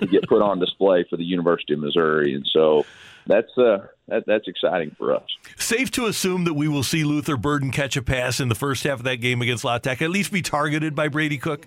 to 0.00 0.06
get 0.06 0.28
put 0.28 0.42
on 0.42 0.58
display 0.58 1.06
for 1.08 1.16
the 1.16 1.24
University 1.24 1.72
of 1.72 1.80
Missouri, 1.80 2.34
and 2.34 2.46
so 2.46 2.84
that's 3.26 3.56
uh, 3.56 3.86
that, 4.08 4.24
that's 4.26 4.48
exciting 4.48 4.90
for 4.98 5.14
us. 5.14 5.24
Safe 5.56 5.90
to 5.92 6.06
assume 6.06 6.44
that 6.44 6.54
we 6.54 6.68
will 6.68 6.82
see 6.82 7.04
Luther 7.04 7.36
Burden 7.36 7.70
catch 7.70 7.96
a 7.96 8.02
pass 8.02 8.40
in 8.40 8.48
the 8.48 8.54
first 8.54 8.84
half 8.84 8.98
of 8.98 9.04
that 9.04 9.16
game 9.16 9.40
against 9.40 9.64
La 9.64 9.78
Tech, 9.78 10.02
at 10.02 10.10
least 10.10 10.32
be 10.32 10.42
targeted 10.42 10.94
by 10.94 11.08
Brady 11.08 11.38
Cook. 11.38 11.66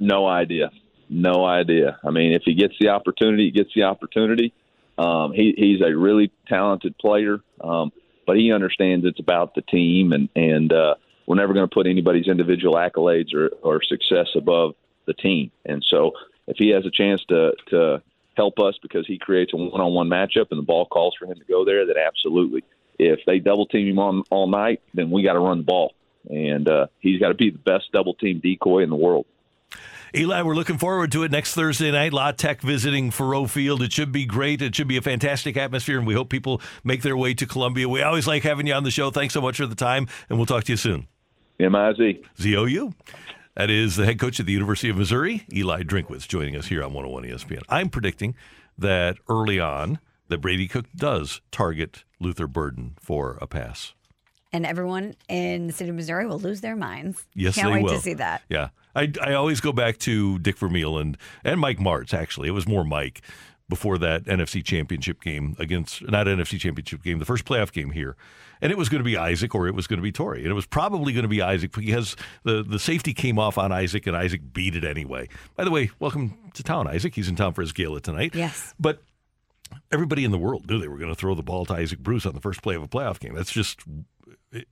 No 0.00 0.26
idea. 0.26 0.70
No 1.08 1.44
idea. 1.44 1.98
I 2.04 2.10
mean, 2.10 2.32
if 2.32 2.42
he 2.44 2.54
gets 2.54 2.74
the 2.80 2.88
opportunity, 2.88 3.44
he 3.44 3.50
gets 3.50 3.70
the 3.74 3.84
opportunity. 3.84 4.52
Um, 4.98 5.32
he, 5.32 5.54
he's 5.56 5.80
a 5.80 5.96
really 5.96 6.32
talented 6.48 6.96
player, 6.98 7.40
um, 7.60 7.92
but 8.26 8.36
he 8.36 8.52
understands 8.52 9.06
it's 9.06 9.20
about 9.20 9.54
the 9.54 9.62
team, 9.62 10.12
and 10.12 10.28
and 10.34 10.72
uh, 10.72 10.94
we're 11.26 11.36
never 11.36 11.54
going 11.54 11.68
to 11.68 11.72
put 11.72 11.86
anybody's 11.86 12.28
individual 12.28 12.74
accolades 12.74 13.34
or, 13.34 13.48
or 13.62 13.82
success 13.82 14.28
above 14.34 14.74
the 15.06 15.14
team. 15.14 15.50
And 15.64 15.84
so, 15.88 16.12
if 16.46 16.56
he 16.58 16.70
has 16.70 16.84
a 16.84 16.90
chance 16.90 17.24
to 17.28 17.52
to 17.68 18.02
help 18.36 18.58
us 18.58 18.78
because 18.82 19.06
he 19.06 19.18
creates 19.18 19.52
a 19.54 19.56
one-on-one 19.56 20.08
matchup 20.08 20.48
and 20.50 20.58
the 20.58 20.64
ball 20.64 20.84
calls 20.86 21.14
for 21.18 21.24
him 21.24 21.38
to 21.38 21.44
go 21.44 21.64
there, 21.64 21.86
then 21.86 21.96
absolutely. 21.96 22.62
If 22.98 23.20
they 23.26 23.38
double 23.38 23.66
team 23.66 23.88
him 23.88 23.98
on 23.98 24.22
all 24.30 24.46
night, 24.46 24.82
then 24.94 25.10
we 25.10 25.22
got 25.22 25.34
to 25.34 25.40
run 25.40 25.58
the 25.58 25.64
ball, 25.64 25.94
and 26.28 26.68
uh, 26.68 26.86
he's 27.00 27.20
got 27.20 27.28
to 27.28 27.34
be 27.34 27.50
the 27.50 27.58
best 27.58 27.92
double 27.92 28.14
team 28.14 28.40
decoy 28.40 28.82
in 28.82 28.90
the 28.90 28.96
world. 28.96 29.26
Eli, 30.16 30.40
we're 30.40 30.54
looking 30.54 30.78
forward 30.78 31.12
to 31.12 31.24
it 31.24 31.30
next 31.30 31.52
Thursday 31.52 31.90
night. 31.90 32.10
La 32.10 32.32
Tech 32.32 32.62
visiting 32.62 33.10
Faurot 33.10 33.50
Field. 33.50 33.82
It 33.82 33.92
should 33.92 34.12
be 34.12 34.24
great. 34.24 34.62
It 34.62 34.74
should 34.74 34.88
be 34.88 34.96
a 34.96 35.02
fantastic 35.02 35.58
atmosphere, 35.58 35.98
and 35.98 36.06
we 36.06 36.14
hope 36.14 36.30
people 36.30 36.62
make 36.82 37.02
their 37.02 37.18
way 37.18 37.34
to 37.34 37.44
Columbia. 37.44 37.86
We 37.86 38.00
always 38.00 38.26
like 38.26 38.42
having 38.42 38.66
you 38.66 38.72
on 38.72 38.82
the 38.82 38.90
show. 38.90 39.10
Thanks 39.10 39.34
so 39.34 39.42
much 39.42 39.58
for 39.58 39.66
the 39.66 39.74
time, 39.74 40.08
and 40.30 40.38
we'll 40.38 40.46
talk 40.46 40.64
to 40.64 40.72
you 40.72 40.78
soon. 40.78 41.06
M-I-Z. 41.60 42.22
Z-O-U. 42.40 42.94
That 43.56 43.68
is 43.68 43.96
the 43.96 44.06
head 44.06 44.18
coach 44.18 44.40
at 44.40 44.46
the 44.46 44.52
University 44.52 44.88
of 44.88 44.96
Missouri, 44.96 45.44
Eli 45.52 45.82
Drinkwitz, 45.82 46.26
joining 46.26 46.56
us 46.56 46.68
here 46.68 46.82
on 46.82 46.94
101 46.94 47.24
ESPN. 47.24 47.60
I'm 47.68 47.90
predicting 47.90 48.34
that 48.78 49.18
early 49.28 49.60
on, 49.60 49.98
that 50.28 50.38
Brady 50.38 50.66
Cook 50.66 50.86
does 50.96 51.42
target 51.50 52.04
Luther 52.20 52.46
Burden 52.46 52.96
for 53.02 53.36
a 53.42 53.46
pass. 53.46 53.92
And 54.52 54.64
everyone 54.64 55.14
in 55.28 55.66
the 55.66 55.72
city 55.72 55.90
of 55.90 55.96
Missouri 55.96 56.26
will 56.26 56.38
lose 56.38 56.60
their 56.60 56.76
minds. 56.76 57.24
Yes, 57.34 57.56
Can't 57.56 57.68
they 57.68 57.74
wait 57.74 57.84
will. 57.84 57.94
to 57.94 58.00
see 58.00 58.14
that. 58.14 58.42
Yeah, 58.48 58.68
I, 58.94 59.12
I 59.20 59.34
always 59.34 59.60
go 59.60 59.72
back 59.72 59.98
to 59.98 60.38
Dick 60.38 60.56
Vermeil 60.56 60.98
and 60.98 61.18
and 61.44 61.60
Mike 61.60 61.78
Martz. 61.78 62.14
Actually, 62.14 62.48
it 62.48 62.52
was 62.52 62.66
more 62.66 62.84
Mike 62.84 63.22
before 63.68 63.98
that 63.98 64.24
NFC 64.24 64.64
Championship 64.64 65.20
game 65.20 65.56
against 65.58 66.08
not 66.08 66.26
NFC 66.26 66.58
Championship 66.58 67.02
game, 67.02 67.18
the 67.18 67.24
first 67.24 67.44
playoff 67.44 67.72
game 67.72 67.90
here, 67.90 68.16
and 68.62 68.70
it 68.70 68.78
was 68.78 68.88
going 68.88 69.00
to 69.00 69.04
be 69.04 69.16
Isaac 69.16 69.54
or 69.54 69.66
it 69.66 69.74
was 69.74 69.86
going 69.88 69.98
to 69.98 70.02
be 70.02 70.12
Torry, 70.12 70.42
and 70.42 70.50
it 70.50 70.54
was 70.54 70.66
probably 70.66 71.12
going 71.12 71.24
to 71.24 71.28
be 71.28 71.42
Isaac 71.42 71.72
because 71.72 72.16
the 72.44 72.62
the 72.62 72.78
safety 72.78 73.12
came 73.12 73.38
off 73.38 73.58
on 73.58 73.72
Isaac 73.72 74.06
and 74.06 74.16
Isaac 74.16 74.52
beat 74.52 74.76
it 74.76 74.84
anyway. 74.84 75.28
By 75.56 75.64
the 75.64 75.70
way, 75.72 75.90
welcome 75.98 76.38
to 76.54 76.62
town, 76.62 76.86
Isaac. 76.86 77.14
He's 77.14 77.28
in 77.28 77.36
town 77.36 77.52
for 77.52 77.62
his 77.62 77.72
gala 77.72 78.00
tonight. 78.00 78.34
Yes, 78.34 78.74
but 78.78 79.02
everybody 79.90 80.24
in 80.24 80.30
the 80.30 80.38
world 80.38 80.70
knew 80.70 80.78
they 80.78 80.88
were 80.88 80.98
going 80.98 81.10
to 81.12 81.16
throw 81.16 81.34
the 81.34 81.42
ball 81.42 81.66
to 81.66 81.74
Isaac 81.74 81.98
Bruce 81.98 82.24
on 82.24 82.34
the 82.34 82.40
first 82.40 82.62
play 82.62 82.76
of 82.76 82.82
a 82.84 82.88
playoff 82.88 83.18
game. 83.18 83.34
That's 83.34 83.52
just 83.52 83.80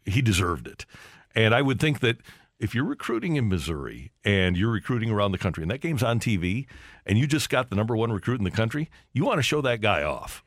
he 0.05 0.22
deserved 0.22 0.66
it. 0.66 0.87
And 1.35 1.55
I 1.55 1.62
would 1.62 1.80
think 1.80 2.01
that 2.01 2.18
if 2.61 2.74
you're 2.74 2.85
recruiting 2.85 3.37
in 3.37 3.49
Missouri 3.49 4.12
and 4.24 4.57
you're 4.57 4.70
recruiting 4.70 5.11
around 5.11 5.32
the 5.32 5.39
country 5.39 5.62
and 5.62 5.70
that 5.70 5.80
game's 5.80 6.03
on 6.03 6.20
TV 6.20 6.66
and 7.05 7.18
you 7.18 7.26
just 7.26 7.51
got 7.51 7.68
the 7.68 7.76
number 7.76 7.97
one 7.97 8.12
recruit 8.12 8.39
in 8.39 8.45
the 8.45 8.51
country, 8.51 8.89
you 9.12 9.24
want 9.24 9.39
to 9.39 9.43
show 9.43 9.61
that 9.61 9.80
guy 9.80 10.03
off. 10.03 10.43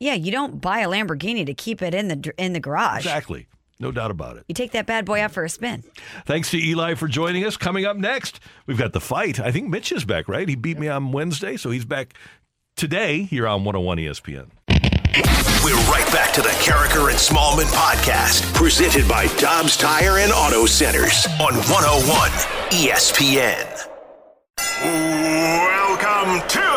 Yeah, 0.00 0.14
you 0.14 0.30
don't 0.30 0.60
buy 0.60 0.80
a 0.80 0.88
Lamborghini 0.88 1.44
to 1.44 1.54
keep 1.54 1.82
it 1.82 1.94
in 1.94 2.08
the 2.08 2.32
in 2.38 2.52
the 2.52 2.60
garage. 2.60 2.98
Exactly. 3.04 3.48
No 3.80 3.92
doubt 3.92 4.10
about 4.10 4.36
it. 4.36 4.44
You 4.48 4.54
take 4.54 4.72
that 4.72 4.86
bad 4.86 5.04
boy 5.04 5.20
out 5.20 5.30
for 5.30 5.44
a 5.44 5.48
spin. 5.48 5.84
Thanks 6.26 6.50
to 6.50 6.58
Eli 6.58 6.94
for 6.94 7.06
joining 7.06 7.44
us. 7.44 7.56
Coming 7.56 7.84
up 7.84 7.96
next, 7.96 8.40
we've 8.66 8.78
got 8.78 8.92
the 8.92 9.00
fight. 9.00 9.38
I 9.38 9.52
think 9.52 9.68
Mitch 9.68 9.92
is 9.92 10.04
back, 10.04 10.28
right? 10.28 10.48
He 10.48 10.56
beat 10.56 10.78
me 10.78 10.88
on 10.88 11.12
Wednesday, 11.12 11.56
so 11.56 11.70
he's 11.70 11.84
back 11.84 12.14
today 12.76 13.22
here 13.22 13.46
on 13.46 13.64
101 13.64 13.98
ESPN. 13.98 14.50
We're 15.64 15.74
right 15.88 16.06
back 16.12 16.34
to 16.34 16.42
the 16.42 16.50
Karraker 16.60 17.08
and 17.08 17.18
Smallman 17.18 17.64
podcast, 17.72 18.42
presented 18.52 19.08
by 19.08 19.26
Dobbs 19.38 19.74
Tire 19.74 20.18
and 20.18 20.30
Auto 20.32 20.66
Centers 20.66 21.26
on 21.40 21.54
101 21.54 22.30
ESPN. 22.68 23.64
Welcome 24.84 26.46
to 26.48 26.68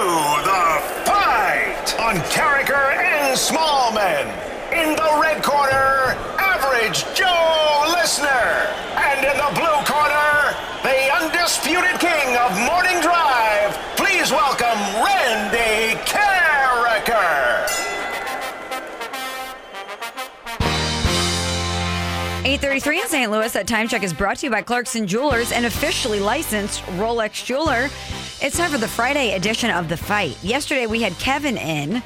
the 0.47 0.63
fight 1.03 1.99
on 1.99 2.15
Karraker 2.31 2.95
and 2.95 3.37
Smallman. 3.37 4.31
In 4.71 4.95
the 4.95 5.19
red 5.21 5.43
corner, 5.43 6.15
Average 6.39 7.03
Joe 7.13 7.83
Listener. 7.99 8.71
And 8.95 9.25
in 9.25 9.35
the 9.35 9.51
blue 9.59 9.83
corner, 9.83 10.55
the 10.83 11.11
undisputed 11.19 11.99
king 11.99 12.37
of 12.37 12.55
morning 12.65 13.01
drive. 13.01 13.30
833 22.51 22.99
in 22.99 23.07
St. 23.07 23.31
Louis. 23.31 23.53
That 23.53 23.65
time 23.65 23.87
check 23.87 24.03
is 24.03 24.11
brought 24.11 24.39
to 24.39 24.47
you 24.47 24.51
by 24.51 24.61
Clarkson 24.61 25.07
Jewelers, 25.07 25.53
an 25.53 25.63
officially 25.63 26.19
licensed 26.19 26.83
Rolex 26.97 27.45
jeweler. 27.45 27.87
It's 28.41 28.57
time 28.57 28.69
for 28.69 28.77
the 28.77 28.89
Friday 28.89 29.35
edition 29.35 29.69
of 29.69 29.87
The 29.87 29.95
Fight. 29.95 30.37
Yesterday, 30.43 30.85
we 30.85 31.01
had 31.01 31.17
Kevin 31.17 31.55
in, 31.55 32.03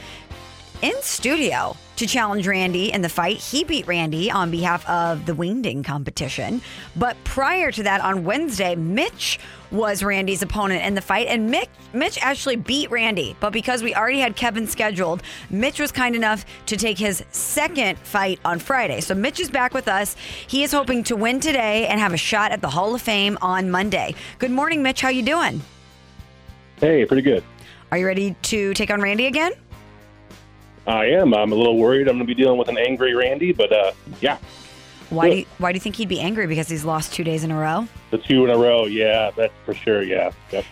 in 0.84 0.94
studio 1.02 1.76
to 1.98 2.06
challenge 2.06 2.48
Randy 2.48 2.92
in 2.92 3.02
the 3.02 3.10
fight. 3.10 3.38
He 3.38 3.64
beat 3.64 3.88
Randy 3.88 4.30
on 4.30 4.52
behalf 4.52 4.88
of 4.90 5.26
the 5.26 5.34
wingding 5.34 5.84
competition. 5.84 6.62
But 6.96 7.16
prior 7.24 7.72
to 7.72 7.84
that, 7.84 8.02
on 8.02 8.24
Wednesday, 8.24 8.76
Mitch 8.76 9.40
was 9.72 10.04
Randy's 10.04 10.42
opponent 10.42 10.84
in 10.84 10.96
the 10.96 11.02
fight, 11.02 11.28
and 11.28 11.50
Mitch, 11.50 11.70
Mitch 11.94 12.18
actually 12.22 12.56
beat 12.56 12.92
Randy. 12.92 13.36
But 13.40 13.52
because 13.52 13.84
we 13.84 13.96
already 13.96 14.20
had 14.20 14.36
Kevin 14.36 14.68
scheduled, 14.68 15.24
Mitch 15.50 15.80
was 15.80 15.92
kind 15.92 16.16
enough 16.16 16.46
to 16.68 16.78
take 16.78 16.98
his 16.98 17.24
second 17.32 17.98
fight 18.00 18.40
on 18.46 18.60
Friday. 18.60 19.02
So 19.02 19.16
Mitch 19.16 19.40
is 19.40 19.50
back 19.50 19.74
with 19.74 19.88
us. 19.88 20.16
He 20.48 20.64
is 20.64 20.72
hoping 20.72 21.04
to 21.06 21.16
win 21.16 21.40
today 21.40 21.88
and 21.88 22.00
have 22.00 22.14
a 22.14 22.18
shot 22.18 22.52
at 22.52 22.62
the 22.62 22.70
Hall 22.70 22.96
of 22.96 23.02
Fame 23.02 23.38
on 23.42 23.70
Monday. 23.72 24.16
Good 24.40 24.52
morning, 24.52 24.84
Mitch. 24.84 25.02
How 25.02 25.10
you 25.10 25.24
doing? 25.24 25.62
Hey, 26.78 27.06
pretty 27.06 27.22
good. 27.22 27.44
Are 27.92 27.98
you 27.98 28.06
ready 28.06 28.36
to 28.44 28.74
take 28.74 28.92
on 28.92 29.02
Randy 29.02 29.28
again? 29.28 29.54
I 30.88 31.06
am. 31.08 31.34
I'm 31.34 31.52
a 31.52 31.56
little 31.56 31.78
worried. 31.78 32.08
I'm 32.08 32.18
going 32.18 32.28
to 32.28 32.36
be 32.36 32.40
dealing 32.40 32.58
with 32.58 32.68
an 32.70 32.78
angry 32.78 33.16
Randy, 33.16 33.52
but 33.54 33.72
uh, 33.74 33.92
yeah, 34.22 34.38
Why 35.10 35.30
do 35.30 35.36
you, 35.38 35.46
why 35.58 35.72
do 35.72 35.78
you 35.78 35.80
think 35.82 35.96
he'd 35.96 36.10
be 36.10 36.20
angry 36.20 36.46
because 36.48 36.68
he's 36.68 36.86
lost 36.86 37.14
two 37.14 37.24
days 37.24 37.44
in 37.44 37.52
a 37.52 37.58
row? 37.58 37.88
the 38.12 38.18
two 38.20 38.46
in 38.46 38.52
a 38.52 38.58
row. 38.58 38.86
Yeah, 38.86 39.32
that's 39.36 39.54
for 39.66 39.74
sure. 39.74 40.04
Yeah, 40.04 40.32
yep. 40.52 40.64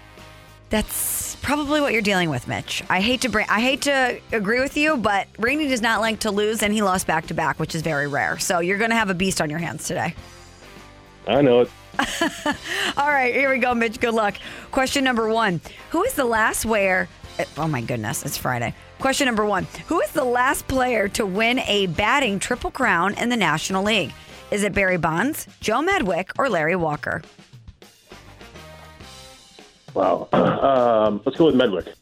That's 0.69 1.35
probably 1.37 1.81
what 1.81 1.93
you're 1.93 2.01
dealing 2.01 2.29
with, 2.29 2.47
Mitch. 2.47 2.83
I 2.89 2.99
hate 3.01 3.21
to 3.21 3.29
bring, 3.29 3.45
I 3.49 3.59
hate 3.59 3.81
to 3.83 4.19
agree 4.31 4.59
with 4.59 4.77
you, 4.77 4.97
but 4.97 5.27
Randy 5.37 5.67
does 5.67 5.81
not 5.81 5.99
like 5.99 6.19
to 6.21 6.31
lose, 6.31 6.63
and 6.63 6.73
he 6.73 6.81
lost 6.81 7.05
back 7.05 7.27
to 7.27 7.33
back, 7.33 7.59
which 7.59 7.75
is 7.75 7.81
very 7.81 8.07
rare. 8.07 8.39
So 8.39 8.59
you're 8.59 8.77
going 8.77 8.89
to 8.91 8.95
have 8.95 9.09
a 9.09 9.13
beast 9.13 9.41
on 9.41 9.49
your 9.49 9.59
hands 9.59 9.87
today. 9.87 10.15
I 11.27 11.41
know 11.41 11.61
it. 11.61 11.69
All 12.97 13.07
right, 13.09 13.33
here 13.33 13.51
we 13.51 13.59
go, 13.59 13.73
Mitch. 13.75 13.99
Good 13.99 14.13
luck. 14.15 14.35
Question 14.71 15.03
number 15.03 15.27
one: 15.29 15.61
Who 15.91 16.03
is 16.03 16.13
the 16.15 16.25
last 16.25 16.65
where? 16.65 17.07
Oh 17.55 17.67
my 17.67 17.81
goodness, 17.81 18.25
it's 18.25 18.35
Friday. 18.37 18.73
Question 19.03 19.25
number 19.25 19.43
one: 19.43 19.67
Who 19.87 19.99
is 19.99 20.11
the 20.13 20.23
last 20.23 20.65
player 20.69 21.09
to 21.09 21.25
win 21.25 21.59
a 21.59 21.87
batting 21.87 22.39
triple 22.39 22.71
crown 22.71 23.15
in 23.15 23.27
the 23.27 23.35
National 23.35 23.83
League? 23.83 24.13
Is 24.49 24.63
it 24.63 24.73
Barry 24.73 24.95
Bonds, 24.95 25.45
Joe 25.59 25.81
Medwick, 25.81 26.29
or 26.37 26.47
Larry 26.47 26.77
Walker? 26.77 27.21
Wow. 29.93 30.29
Um, 30.63 31.19
let's 31.25 31.37
go 31.37 31.47
with 31.47 31.55
Medwick. 31.55 31.93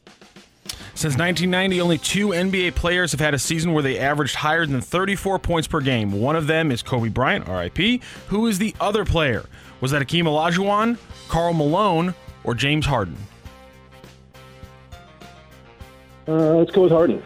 Since 0.93 1.17
1990, 1.17 1.81
only 1.81 1.97
two 1.97 2.27
NBA 2.27 2.75
players 2.75 3.11
have 3.13 3.19
had 3.19 3.33
a 3.33 3.39
season 3.39 3.73
where 3.73 3.81
they 3.81 3.97
averaged 3.97 4.35
higher 4.35 4.67
than 4.67 4.79
34 4.79 5.39
points 5.39 5.67
per 5.67 5.81
game. 5.81 6.11
One 6.11 6.35
of 6.35 6.45
them 6.45 6.71
is 6.71 6.83
Kobe 6.83 7.09
Bryant, 7.09 7.47
RIP. 7.47 8.03
Who 8.27 8.45
is 8.45 8.59
the 8.59 8.75
other 8.79 9.05
player? 9.05 9.45
Was 9.81 9.89
that 9.89 10.03
Akeem 10.03 10.25
Olajuwon, 10.25 10.99
Karl 11.27 11.53
Malone, 11.55 12.13
or 12.43 12.53
James 12.53 12.85
Harden? 12.85 13.17
Uh, 16.27 16.55
let's 16.55 16.71
go 16.71 16.81
with 16.83 16.91
Harden. 16.91 17.23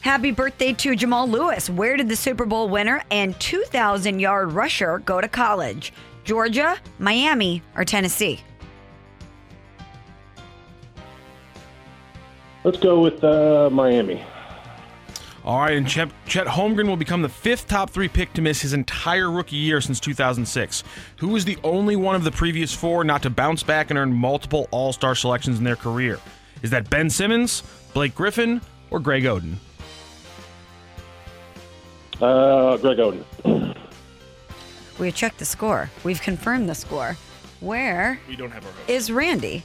Happy 0.00 0.30
birthday 0.30 0.72
to 0.72 0.94
Jamal 0.94 1.28
Lewis. 1.28 1.68
Where 1.68 1.96
did 1.96 2.08
the 2.08 2.14
Super 2.14 2.44
Bowl 2.44 2.68
winner 2.68 3.02
and 3.10 3.38
2,000 3.40 4.20
yard 4.20 4.52
rusher 4.52 5.00
go 5.00 5.20
to 5.20 5.28
college? 5.28 5.92
Georgia, 6.22 6.76
Miami, 6.98 7.62
or 7.76 7.84
Tennessee? 7.84 8.40
Let's 12.62 12.78
go 12.78 13.00
with 13.00 13.22
uh, 13.22 13.68
Miami. 13.72 14.24
All 15.44 15.60
right, 15.60 15.76
and 15.76 15.86
Chet, 15.86 16.10
Chet 16.26 16.48
Holmgren 16.48 16.88
will 16.88 16.96
become 16.96 17.22
the 17.22 17.28
fifth 17.28 17.68
top 17.68 17.90
three 17.90 18.08
pick 18.08 18.32
to 18.32 18.42
miss 18.42 18.60
his 18.60 18.72
entire 18.72 19.30
rookie 19.30 19.54
year 19.54 19.80
since 19.80 20.00
2006. 20.00 20.82
Who 21.18 21.36
is 21.36 21.44
the 21.44 21.56
only 21.62 21.94
one 21.94 22.16
of 22.16 22.24
the 22.24 22.32
previous 22.32 22.74
four 22.74 23.04
not 23.04 23.22
to 23.22 23.30
bounce 23.30 23.62
back 23.62 23.90
and 23.90 23.98
earn 23.98 24.12
multiple 24.12 24.66
All 24.72 24.92
Star 24.92 25.14
selections 25.14 25.58
in 25.58 25.64
their 25.64 25.76
career? 25.76 26.18
Is 26.62 26.70
that 26.70 26.88
Ben 26.90 27.10
Simmons, 27.10 27.62
Blake 27.94 28.14
Griffin, 28.14 28.60
or 28.90 29.00
Greg 29.00 29.24
Oden? 29.24 29.56
Uh, 32.20 32.76
Greg 32.78 32.98
Oden. 32.98 33.24
We 34.98 35.12
checked 35.12 35.38
the 35.38 35.44
score. 35.44 35.90
We've 36.04 36.22
confirmed 36.22 36.70
the 36.70 36.74
score. 36.74 37.18
Where 37.60 38.18
We 38.28 38.36
don't 38.36 38.50
have 38.50 38.64
our 38.64 38.72
is 38.88 39.10
Randy? 39.10 39.62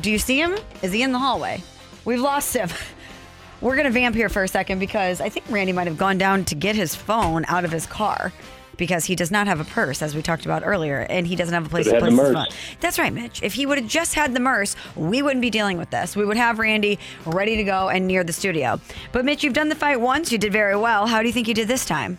Do 0.00 0.10
you 0.10 0.18
see 0.18 0.36
him? 0.38 0.56
Is 0.82 0.92
he 0.92 1.02
in 1.02 1.12
the 1.12 1.18
hallway? 1.18 1.62
We've 2.04 2.20
lost 2.20 2.54
him. 2.54 2.68
We're 3.60 3.76
going 3.76 3.86
to 3.86 3.92
vamp 3.92 4.16
here 4.16 4.28
for 4.28 4.42
a 4.42 4.48
second 4.48 4.80
because 4.80 5.20
I 5.20 5.28
think 5.28 5.46
Randy 5.48 5.72
might 5.72 5.86
have 5.86 5.96
gone 5.96 6.18
down 6.18 6.44
to 6.46 6.54
get 6.54 6.74
his 6.74 6.94
phone 6.94 7.44
out 7.46 7.64
of 7.64 7.70
his 7.70 7.86
car 7.86 8.32
because 8.76 9.04
he 9.04 9.14
does 9.14 9.30
not 9.30 9.46
have 9.46 9.60
a 9.60 9.64
purse, 9.64 10.02
as 10.02 10.14
we 10.14 10.22
talked 10.22 10.44
about 10.44 10.62
earlier, 10.64 11.00
and 11.10 11.26
he 11.26 11.36
doesn't 11.36 11.54
have 11.54 11.66
a 11.66 11.68
place 11.68 11.86
to 11.86 11.92
Could've 11.92 12.08
put 12.08 12.12
had 12.12 12.26
his 12.26 12.34
phone. 12.34 12.76
That's 12.80 12.98
right, 12.98 13.12
Mitch. 13.12 13.42
If 13.42 13.54
he 13.54 13.66
would 13.66 13.78
have 13.78 13.88
just 13.88 14.14
had 14.14 14.34
the 14.34 14.40
murse, 14.40 14.76
we 14.96 15.22
wouldn't 15.22 15.42
be 15.42 15.50
dealing 15.50 15.78
with 15.78 15.90
this. 15.90 16.16
We 16.16 16.24
would 16.24 16.36
have 16.36 16.58
Randy 16.58 16.98
ready 17.26 17.56
to 17.56 17.64
go 17.64 17.88
and 17.88 18.06
near 18.06 18.24
the 18.24 18.32
studio. 18.32 18.80
But 19.12 19.24
Mitch, 19.24 19.42
you've 19.44 19.54
done 19.54 19.68
the 19.68 19.74
fight 19.74 20.00
once. 20.00 20.32
You 20.32 20.38
did 20.38 20.52
very 20.52 20.76
well. 20.76 21.06
How 21.06 21.20
do 21.20 21.26
you 21.26 21.32
think 21.32 21.48
you 21.48 21.54
did 21.54 21.68
this 21.68 21.84
time? 21.84 22.18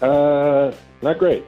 Uh, 0.00 0.72
not 1.02 1.18
great. 1.18 1.44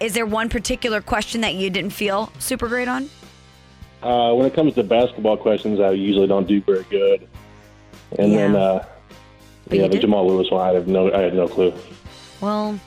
Is 0.00 0.14
there 0.14 0.26
one 0.26 0.48
particular 0.48 1.00
question 1.00 1.40
that 1.42 1.54
you 1.54 1.70
didn't 1.70 1.92
feel 1.92 2.32
super 2.38 2.68
great 2.68 2.88
on? 2.88 3.08
Uh, 4.02 4.32
when 4.34 4.46
it 4.46 4.54
comes 4.54 4.74
to 4.74 4.82
basketball 4.82 5.36
questions, 5.36 5.78
I 5.78 5.90
usually 5.92 6.26
don't 6.26 6.46
do 6.48 6.60
very 6.60 6.84
good. 6.90 7.28
And 8.18 8.34
then, 8.34 8.56
uh, 8.56 8.84
But 9.68 9.78
yeah, 9.78 9.82
the 9.84 9.90
did? 9.90 10.00
Jamal 10.00 10.26
Lewis 10.26 10.50
one, 10.50 10.68
I 10.68 10.72
have 10.72 10.88
no, 10.88 11.12
I 11.12 11.20
had 11.20 11.34
no 11.34 11.46
clue. 11.46 11.72
Well, 12.40 12.80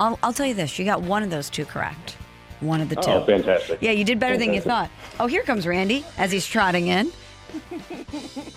I'll, 0.00 0.18
I'll 0.22 0.32
tell 0.32 0.46
you 0.46 0.54
this. 0.54 0.78
You 0.78 0.84
got 0.84 1.02
one 1.02 1.22
of 1.22 1.30
those 1.30 1.48
two 1.50 1.64
correct. 1.64 2.16
One 2.60 2.80
of 2.80 2.88
the 2.88 2.96
two. 2.96 3.10
Oh, 3.10 3.24
fantastic. 3.24 3.78
Yeah, 3.82 3.90
you 3.90 4.04
did 4.04 4.20
better 4.20 4.36
than 4.36 4.54
you 4.54 4.60
thought. 4.60 4.90
Oh, 5.18 5.26
here 5.26 5.42
comes 5.42 5.66
Randy 5.66 6.04
as 6.16 6.30
he's 6.30 6.46
trotting 6.46 6.86
in. 6.88 7.10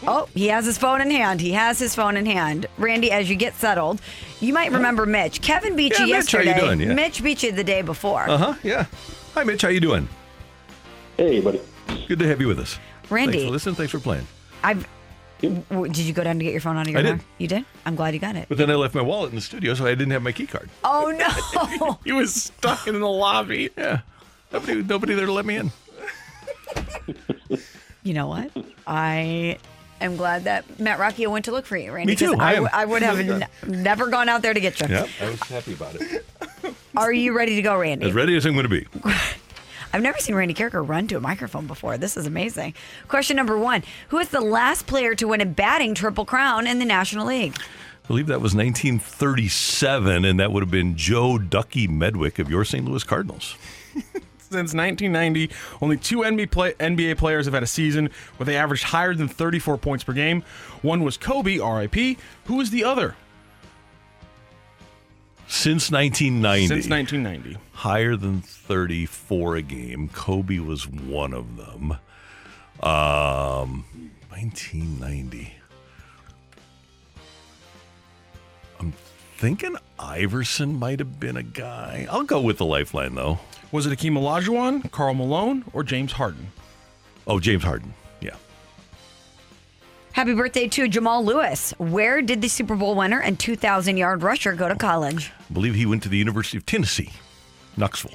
Oh, 0.07 0.27
he 0.33 0.47
has 0.47 0.65
his 0.65 0.77
phone 0.77 1.01
in 1.01 1.09
hand. 1.09 1.41
He 1.41 1.51
has 1.51 1.79
his 1.79 1.95
phone 1.95 2.15
in 2.15 2.25
hand. 2.25 2.67
Randy, 2.77 3.11
as 3.11 3.29
you 3.29 3.35
get 3.35 3.55
settled, 3.55 3.99
you 4.39 4.53
might 4.53 4.71
remember 4.71 5.05
Mitch. 5.05 5.41
Kevin 5.41 5.75
beat 5.75 5.93
Yeah, 5.93 6.05
you 6.05 6.13
Mitch, 6.13 6.31
how 6.31 6.39
you 6.39 6.45
yesterday. 6.45 6.65
doing? 6.67 6.79
Yeah. 6.81 6.93
Mitch 6.93 7.23
beat 7.23 7.43
you 7.43 7.51
the 7.51 7.63
day 7.63 7.81
before. 7.81 8.29
Uh 8.29 8.37
huh. 8.37 8.53
Yeah. 8.63 8.85
Hi, 9.33 9.43
Mitch. 9.43 9.63
How 9.63 9.69
you 9.69 9.79
doing? 9.79 10.07
Hey, 11.17 11.41
buddy. 11.41 11.61
Good 12.07 12.19
to 12.19 12.27
have 12.27 12.39
you 12.39 12.47
with 12.47 12.59
us. 12.59 12.77
Randy. 13.09 13.33
Thanks 13.33 13.45
for 13.45 13.51
listening. 13.51 13.75
Thanks 13.75 13.91
for 13.91 13.99
playing. 13.99 14.27
I've. 14.63 14.87
W- 15.41 15.87
Did 15.91 15.97
you 16.05 16.13
go 16.13 16.23
down 16.23 16.37
to 16.39 16.43
get 16.43 16.51
your 16.51 16.61
phone 16.61 16.77
out 16.77 16.87
of 16.87 16.91
your 16.91 16.99
I 16.99 17.03
car? 17.03 17.11
did. 17.13 17.23
You 17.37 17.47
did? 17.47 17.65
I'm 17.85 17.95
glad 17.95 18.13
you 18.13 18.19
got 18.19 18.35
it. 18.35 18.47
But 18.49 18.57
then 18.57 18.69
I 18.71 18.75
left 18.75 18.95
my 18.95 19.01
wallet 19.01 19.29
in 19.29 19.35
the 19.35 19.41
studio, 19.41 19.73
so 19.73 19.85
I 19.85 19.89
didn't 19.95 20.11
have 20.11 20.21
my 20.23 20.31
key 20.31 20.47
card. 20.47 20.69
Oh 20.83 21.13
no! 21.79 21.99
he 22.05 22.11
was 22.11 22.33
stuck 22.33 22.87
in 22.87 22.99
the 22.99 23.07
lobby. 23.07 23.69
Yeah. 23.77 24.01
Nobody, 24.51 24.83
nobody 24.83 25.13
there 25.15 25.25
to 25.25 25.31
let 25.33 25.45
me 25.45 25.57
in. 25.57 25.71
You 28.03 28.13
know 28.13 28.27
what? 28.27 28.51
I 28.85 29.57
am 29.99 30.15
glad 30.15 30.43
that 30.43 30.79
Matt 30.79 30.99
Rocchio 30.99 31.29
went 31.31 31.45
to 31.45 31.51
look 31.51 31.65
for 31.65 31.75
you, 31.77 31.91
Randy. 31.91 32.11
Me 32.13 32.15
too. 32.15 32.31
'cause 32.31 32.39
I 32.39 32.43
I, 32.43 32.53
am. 32.53 32.63
w- 32.65 32.69
I 32.71 32.85
would 32.85 33.01
have 33.01 33.19
n- 33.41 33.47
never 33.67 34.07
gone 34.09 34.29
out 34.29 34.41
there 34.43 34.53
to 34.53 34.59
get 34.59 34.79
you. 34.79 34.87
Yep. 34.87 35.09
I 35.21 35.29
was 35.31 35.39
happy 35.41 35.73
about 35.73 35.95
it. 35.95 36.23
Are 36.95 37.11
you 37.11 37.35
ready 37.35 37.55
to 37.55 37.61
go, 37.61 37.77
Randy? 37.77 38.05
As 38.07 38.13
ready 38.13 38.35
as 38.37 38.45
I'm 38.45 38.53
going 38.53 38.63
to 38.63 38.69
be. 38.69 38.85
I've 39.95 40.01
never 40.01 40.17
seen 40.19 40.35
Randy 40.35 40.53
Karraker 40.53 40.85
run 40.85 41.07
to 41.07 41.15
a 41.15 41.21
microphone 41.21 41.67
before. 41.67 41.97
This 41.97 42.17
is 42.17 42.27
amazing. 42.27 42.73
Question 43.07 43.37
number 43.37 43.57
one 43.57 43.81
Who 44.09 44.17
is 44.17 44.27
the 44.27 44.41
last 44.41 44.87
player 44.87 45.15
to 45.15 45.29
win 45.29 45.39
a 45.39 45.45
batting 45.45 45.95
triple 45.95 46.25
crown 46.25 46.67
in 46.67 46.79
the 46.79 46.85
National 46.85 47.25
League? 47.27 47.55
I 48.03 48.07
believe 48.09 48.27
that 48.27 48.41
was 48.41 48.53
1937, 48.53 50.25
and 50.25 50.37
that 50.37 50.51
would 50.51 50.63
have 50.63 50.69
been 50.69 50.97
Joe 50.97 51.37
Ducky 51.37 51.87
Medwick 51.87 52.39
of 52.39 52.49
your 52.49 52.65
St. 52.65 52.83
Louis 52.83 53.05
Cardinals. 53.05 53.55
Since 54.37 54.73
1990, 54.73 55.49
only 55.81 55.95
two 55.95 56.17
NBA, 56.17 56.51
play- 56.51 56.73
NBA 56.73 57.17
players 57.17 57.45
have 57.45 57.53
had 57.53 57.63
a 57.63 57.67
season 57.67 58.09
where 58.35 58.45
they 58.45 58.57
averaged 58.57 58.83
higher 58.83 59.13
than 59.13 59.29
34 59.29 59.77
points 59.77 60.03
per 60.03 60.11
game. 60.11 60.43
One 60.81 61.05
was 61.05 61.15
Kobe, 61.15 61.57
RIP. 61.57 62.19
Who 62.47 62.55
was 62.57 62.69
the 62.69 62.83
other? 62.83 63.15
Since 65.47 65.91
1990. 65.91 66.67
Since 66.67 66.89
1990. 66.89 67.57
Higher 67.73 68.15
than 68.15 68.41
34 68.41 69.55
a 69.57 69.61
game. 69.61 70.09
Kobe 70.09 70.59
was 70.59 70.87
one 70.87 71.33
of 71.33 71.57
them. 71.57 71.91
Um, 72.81 73.85
1990. 74.29 75.53
I'm 78.79 78.93
thinking 79.37 79.75
Iverson 79.99 80.77
might 80.77 80.99
have 80.99 81.19
been 81.19 81.37
a 81.37 81.43
guy. 81.43 82.07
I'll 82.09 82.23
go 82.23 82.41
with 82.41 82.57
the 82.57 82.65
lifeline, 82.65 83.15
though. 83.15 83.39
Was 83.71 83.85
it 83.85 83.97
Akeem 83.97 84.17
Olajuwon, 84.17 84.91
Karl 84.91 85.13
Malone, 85.13 85.65
or 85.73 85.83
James 85.83 86.13
Harden? 86.13 86.51
Oh, 87.27 87.39
James 87.39 87.63
Harden. 87.63 87.93
Yeah. 90.15 90.21
Happy 90.23 90.33
birthday 90.33 90.67
to 90.69 90.87
Jamal 90.87 91.23
Lewis. 91.23 91.73
Where 91.77 92.21
did 92.21 92.41
the 92.41 92.47
Super 92.47 92.75
Bowl 92.75 92.95
winner 92.95 93.19
and 93.21 93.37
2,000 93.39 93.97
yard 93.97 94.23
rusher 94.23 94.53
go 94.53 94.69
to 94.69 94.75
college? 94.75 95.31
I 95.49 95.53
believe 95.53 95.75
he 95.75 95.85
went 95.85 96.03
to 96.03 96.09
the 96.09 96.17
University 96.17 96.57
of 96.57 96.65
Tennessee, 96.65 97.11
Knoxville. 97.77 98.13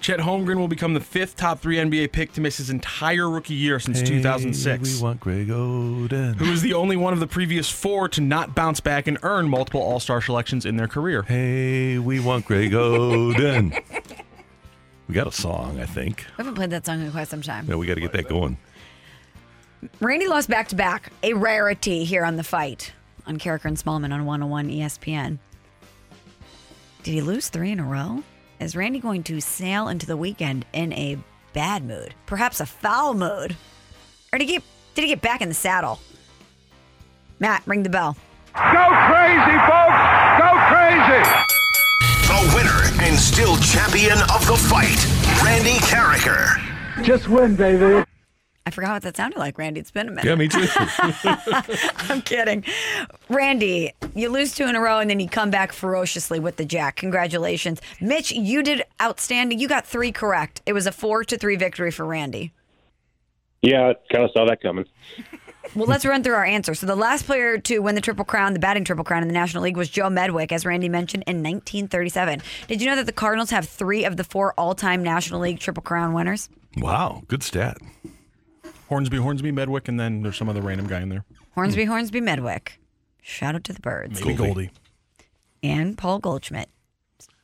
Chet 0.00 0.20
Holmgren 0.20 0.58
will 0.58 0.68
become 0.68 0.94
the 0.94 1.00
fifth 1.00 1.36
top 1.36 1.58
three 1.58 1.76
NBA 1.76 2.12
pick 2.12 2.32
to 2.34 2.40
miss 2.40 2.58
his 2.58 2.70
entire 2.70 3.28
rookie 3.28 3.54
year 3.54 3.80
since 3.80 4.00
2006. 4.00 4.96
we 4.96 5.02
want 5.02 5.18
Greg 5.18 5.48
Oden. 5.48 6.36
Who 6.36 6.52
is 6.52 6.62
the 6.62 6.74
only 6.74 6.96
one 6.96 7.12
of 7.12 7.18
the 7.18 7.26
previous 7.26 7.68
four 7.68 8.08
to 8.10 8.20
not 8.20 8.54
bounce 8.54 8.78
back 8.78 9.08
and 9.08 9.18
earn 9.24 9.48
multiple 9.48 9.82
All 9.82 9.98
Star 9.98 10.22
selections 10.22 10.64
in 10.64 10.76
their 10.76 10.86
career? 10.86 11.22
Hey, 11.22 11.98
we 11.98 12.20
want 12.20 12.44
Greg 12.44 12.70
Oden. 12.70 13.76
we 15.08 15.14
got 15.16 15.26
a 15.26 15.32
song, 15.32 15.80
I 15.80 15.86
think. 15.86 16.24
We 16.36 16.44
haven't 16.44 16.54
played 16.54 16.70
that 16.70 16.86
song 16.86 17.00
in 17.00 17.10
quite 17.10 17.26
some 17.26 17.42
time. 17.42 17.66
Yeah, 17.68 17.74
we 17.74 17.88
got 17.88 17.94
to 17.94 18.00
get 18.00 18.12
that 18.12 18.28
going. 18.28 18.56
Randy 20.00 20.26
lost 20.26 20.48
back 20.48 20.68
to 20.68 20.76
back, 20.76 21.12
a 21.22 21.34
rarity 21.34 22.04
here 22.04 22.24
on 22.24 22.36
the 22.36 22.42
fight 22.42 22.92
on 23.26 23.38
Karraker 23.38 23.66
and 23.66 23.76
Smallman 23.76 24.12
on 24.12 24.24
101 24.24 24.68
ESPN. 24.70 25.38
Did 27.02 27.12
he 27.12 27.20
lose 27.20 27.48
three 27.48 27.70
in 27.70 27.78
a 27.78 27.84
row? 27.84 28.22
Is 28.58 28.74
Randy 28.74 28.98
going 28.98 29.22
to 29.24 29.40
sail 29.40 29.88
into 29.88 30.06
the 30.06 30.16
weekend 30.16 30.66
in 30.72 30.92
a 30.94 31.18
bad 31.52 31.84
mood, 31.84 32.14
perhaps 32.26 32.60
a 32.60 32.66
foul 32.66 33.14
mood? 33.14 33.56
Or 34.32 34.38
did 34.38 34.48
he 34.48 34.54
get, 34.54 34.64
did 34.94 35.02
he 35.02 35.08
get 35.08 35.20
back 35.20 35.40
in 35.42 35.48
the 35.48 35.54
saddle? 35.54 36.00
Matt, 37.38 37.62
ring 37.66 37.84
the 37.84 37.88
bell. 37.88 38.16
Go 38.54 38.84
crazy, 39.06 39.58
folks! 39.68 40.02
Go 40.38 40.50
crazy! 40.66 41.22
The 42.26 42.52
winner 42.56 43.04
and 43.04 43.16
still 43.16 43.56
champion 43.58 44.18
of 44.34 44.44
the 44.46 44.56
fight, 44.56 44.98
Randy 45.44 45.78
Karraker. 45.86 47.04
Just 47.04 47.28
win, 47.28 47.54
baby. 47.54 48.04
I 48.68 48.70
forgot 48.70 48.92
what 48.92 49.02
that 49.04 49.16
sounded 49.16 49.38
like, 49.38 49.56
Randy. 49.56 49.80
It's 49.80 49.90
been 49.90 50.08
a 50.08 50.10
minute. 50.10 50.26
Yeah, 50.26 50.34
me 50.34 50.46
too. 50.46 50.66
I'm 52.10 52.20
kidding. 52.20 52.64
Randy, 53.30 53.94
you 54.14 54.28
lose 54.28 54.54
two 54.54 54.66
in 54.66 54.76
a 54.76 54.80
row 54.80 54.98
and 54.98 55.08
then 55.08 55.20
you 55.20 55.26
come 55.26 55.50
back 55.50 55.72
ferociously 55.72 56.38
with 56.38 56.56
the 56.56 56.66
jack. 56.66 56.96
Congratulations. 56.96 57.80
Mitch, 57.98 58.30
you 58.30 58.62
did 58.62 58.82
outstanding. 59.00 59.58
You 59.58 59.68
got 59.68 59.86
three 59.86 60.12
correct. 60.12 60.60
It 60.66 60.74
was 60.74 60.86
a 60.86 60.92
four 60.92 61.24
to 61.24 61.38
three 61.38 61.56
victory 61.56 61.90
for 61.90 62.04
Randy. 62.04 62.52
Yeah, 63.62 63.88
I 63.88 64.14
kind 64.14 64.26
of 64.26 64.32
saw 64.32 64.44
that 64.44 64.60
coming. 64.60 64.84
Well, 65.74 65.86
let's 65.86 66.06
run 66.06 66.22
through 66.22 66.34
our 66.34 66.46
answers. 66.46 66.80
So 66.80 66.86
the 66.86 66.96
last 66.96 67.26
player 67.26 67.58
to 67.58 67.80
win 67.80 67.94
the 67.94 68.00
Triple 68.00 68.24
Crown, 68.24 68.54
the 68.54 68.58
batting 68.58 68.84
Triple 68.84 69.04
Crown 69.04 69.20
in 69.20 69.28
the 69.28 69.34
National 69.34 69.62
League 69.62 69.76
was 69.76 69.90
Joe 69.90 70.08
Medwick, 70.08 70.50
as 70.50 70.64
Randy 70.64 70.88
mentioned, 70.88 71.24
in 71.26 71.36
1937. 71.42 72.40
Did 72.68 72.80
you 72.80 72.88
know 72.88 72.96
that 72.96 73.04
the 73.04 73.12
Cardinals 73.12 73.50
have 73.50 73.68
three 73.68 74.04
of 74.06 74.16
the 74.16 74.24
four 74.24 74.54
all-time 74.56 75.02
National 75.02 75.40
League 75.40 75.58
Triple 75.58 75.82
Crown 75.82 76.14
winners? 76.14 76.48
Wow, 76.78 77.22
good 77.28 77.42
stat. 77.42 77.76
Hornsby, 78.88 79.18
Hornsby, 79.18 79.52
Medwick, 79.52 79.88
and 79.88 79.98
then 80.00 80.22
there's 80.22 80.36
some 80.36 80.48
other 80.48 80.62
random 80.62 80.86
guy 80.86 81.00
in 81.00 81.08
there. 81.08 81.24
Hornsby, 81.54 81.84
Hornsby, 81.84 82.20
Medwick. 82.20 82.70
Shout 83.22 83.54
out 83.54 83.64
to 83.64 83.72
the 83.72 83.80
birds. 83.80 84.20
Maybe 84.24 84.34
Goldie. 84.34 84.70
And 85.62 85.98
Paul 85.98 86.18
Goldschmidt. 86.18 86.68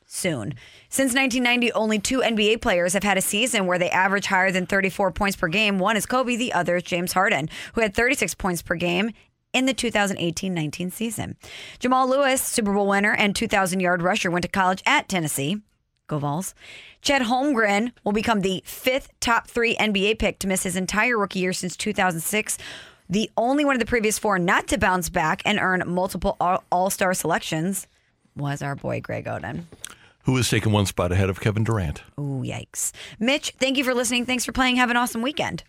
soon. 0.06 0.54
Since 0.88 1.12
1990, 1.14 1.72
only 1.72 1.98
two 1.98 2.20
NBA 2.20 2.60
players 2.62 2.92
have 2.94 3.02
had 3.02 3.18
a 3.18 3.20
season 3.20 3.66
where 3.66 3.78
they 3.78 3.90
average 3.90 4.26
higher 4.26 4.52
than 4.52 4.64
34 4.64 5.10
points 5.10 5.36
per 5.36 5.48
game. 5.48 5.78
One 5.80 5.96
is 5.96 6.06
Kobe, 6.06 6.36
the 6.36 6.52
other 6.52 6.76
is 6.76 6.84
James 6.84 7.12
Harden, 7.12 7.48
who 7.74 7.80
had 7.80 7.94
36 7.94 8.34
points 8.36 8.62
per 8.62 8.76
game 8.76 9.10
in 9.52 9.66
the 9.66 9.74
2018-19 9.74 10.92
season. 10.92 11.36
Jamal 11.80 12.08
Lewis, 12.08 12.40
Super 12.40 12.72
Bowl 12.72 12.86
winner 12.86 13.12
and 13.12 13.34
2,000 13.34 13.80
yard 13.80 14.02
rusher, 14.02 14.30
went 14.30 14.42
to 14.44 14.48
college 14.48 14.82
at 14.86 15.08
Tennessee. 15.08 15.60
Go 16.06 16.18
Vols. 16.18 16.54
Chet 17.04 17.20
Holmgren 17.20 17.92
will 18.02 18.12
become 18.12 18.40
the 18.40 18.62
fifth 18.64 19.10
top 19.20 19.46
three 19.46 19.76
NBA 19.76 20.18
pick 20.18 20.38
to 20.38 20.48
miss 20.48 20.62
his 20.62 20.74
entire 20.74 21.18
rookie 21.18 21.40
year 21.40 21.52
since 21.52 21.76
2006. 21.76 22.56
The 23.10 23.30
only 23.36 23.62
one 23.62 23.76
of 23.76 23.80
the 23.80 23.84
previous 23.84 24.18
four 24.18 24.38
not 24.38 24.66
to 24.68 24.78
bounce 24.78 25.10
back 25.10 25.42
and 25.44 25.58
earn 25.60 25.82
multiple 25.86 26.38
All 26.40 26.88
Star 26.88 27.12
selections 27.12 27.86
was 28.34 28.62
our 28.62 28.74
boy 28.74 29.02
Greg 29.02 29.26
Oden. 29.26 29.64
Who 30.22 30.34
is 30.38 30.48
taking 30.48 30.72
one 30.72 30.86
spot 30.86 31.12
ahead 31.12 31.28
of 31.28 31.40
Kevin 31.40 31.62
Durant? 31.62 32.02
Ooh, 32.18 32.42
yikes. 32.42 32.92
Mitch, 33.20 33.52
thank 33.58 33.76
you 33.76 33.84
for 33.84 33.92
listening. 33.92 34.24
Thanks 34.24 34.46
for 34.46 34.52
playing. 34.52 34.76
Have 34.76 34.88
an 34.88 34.96
awesome 34.96 35.20
weekend. 35.20 35.62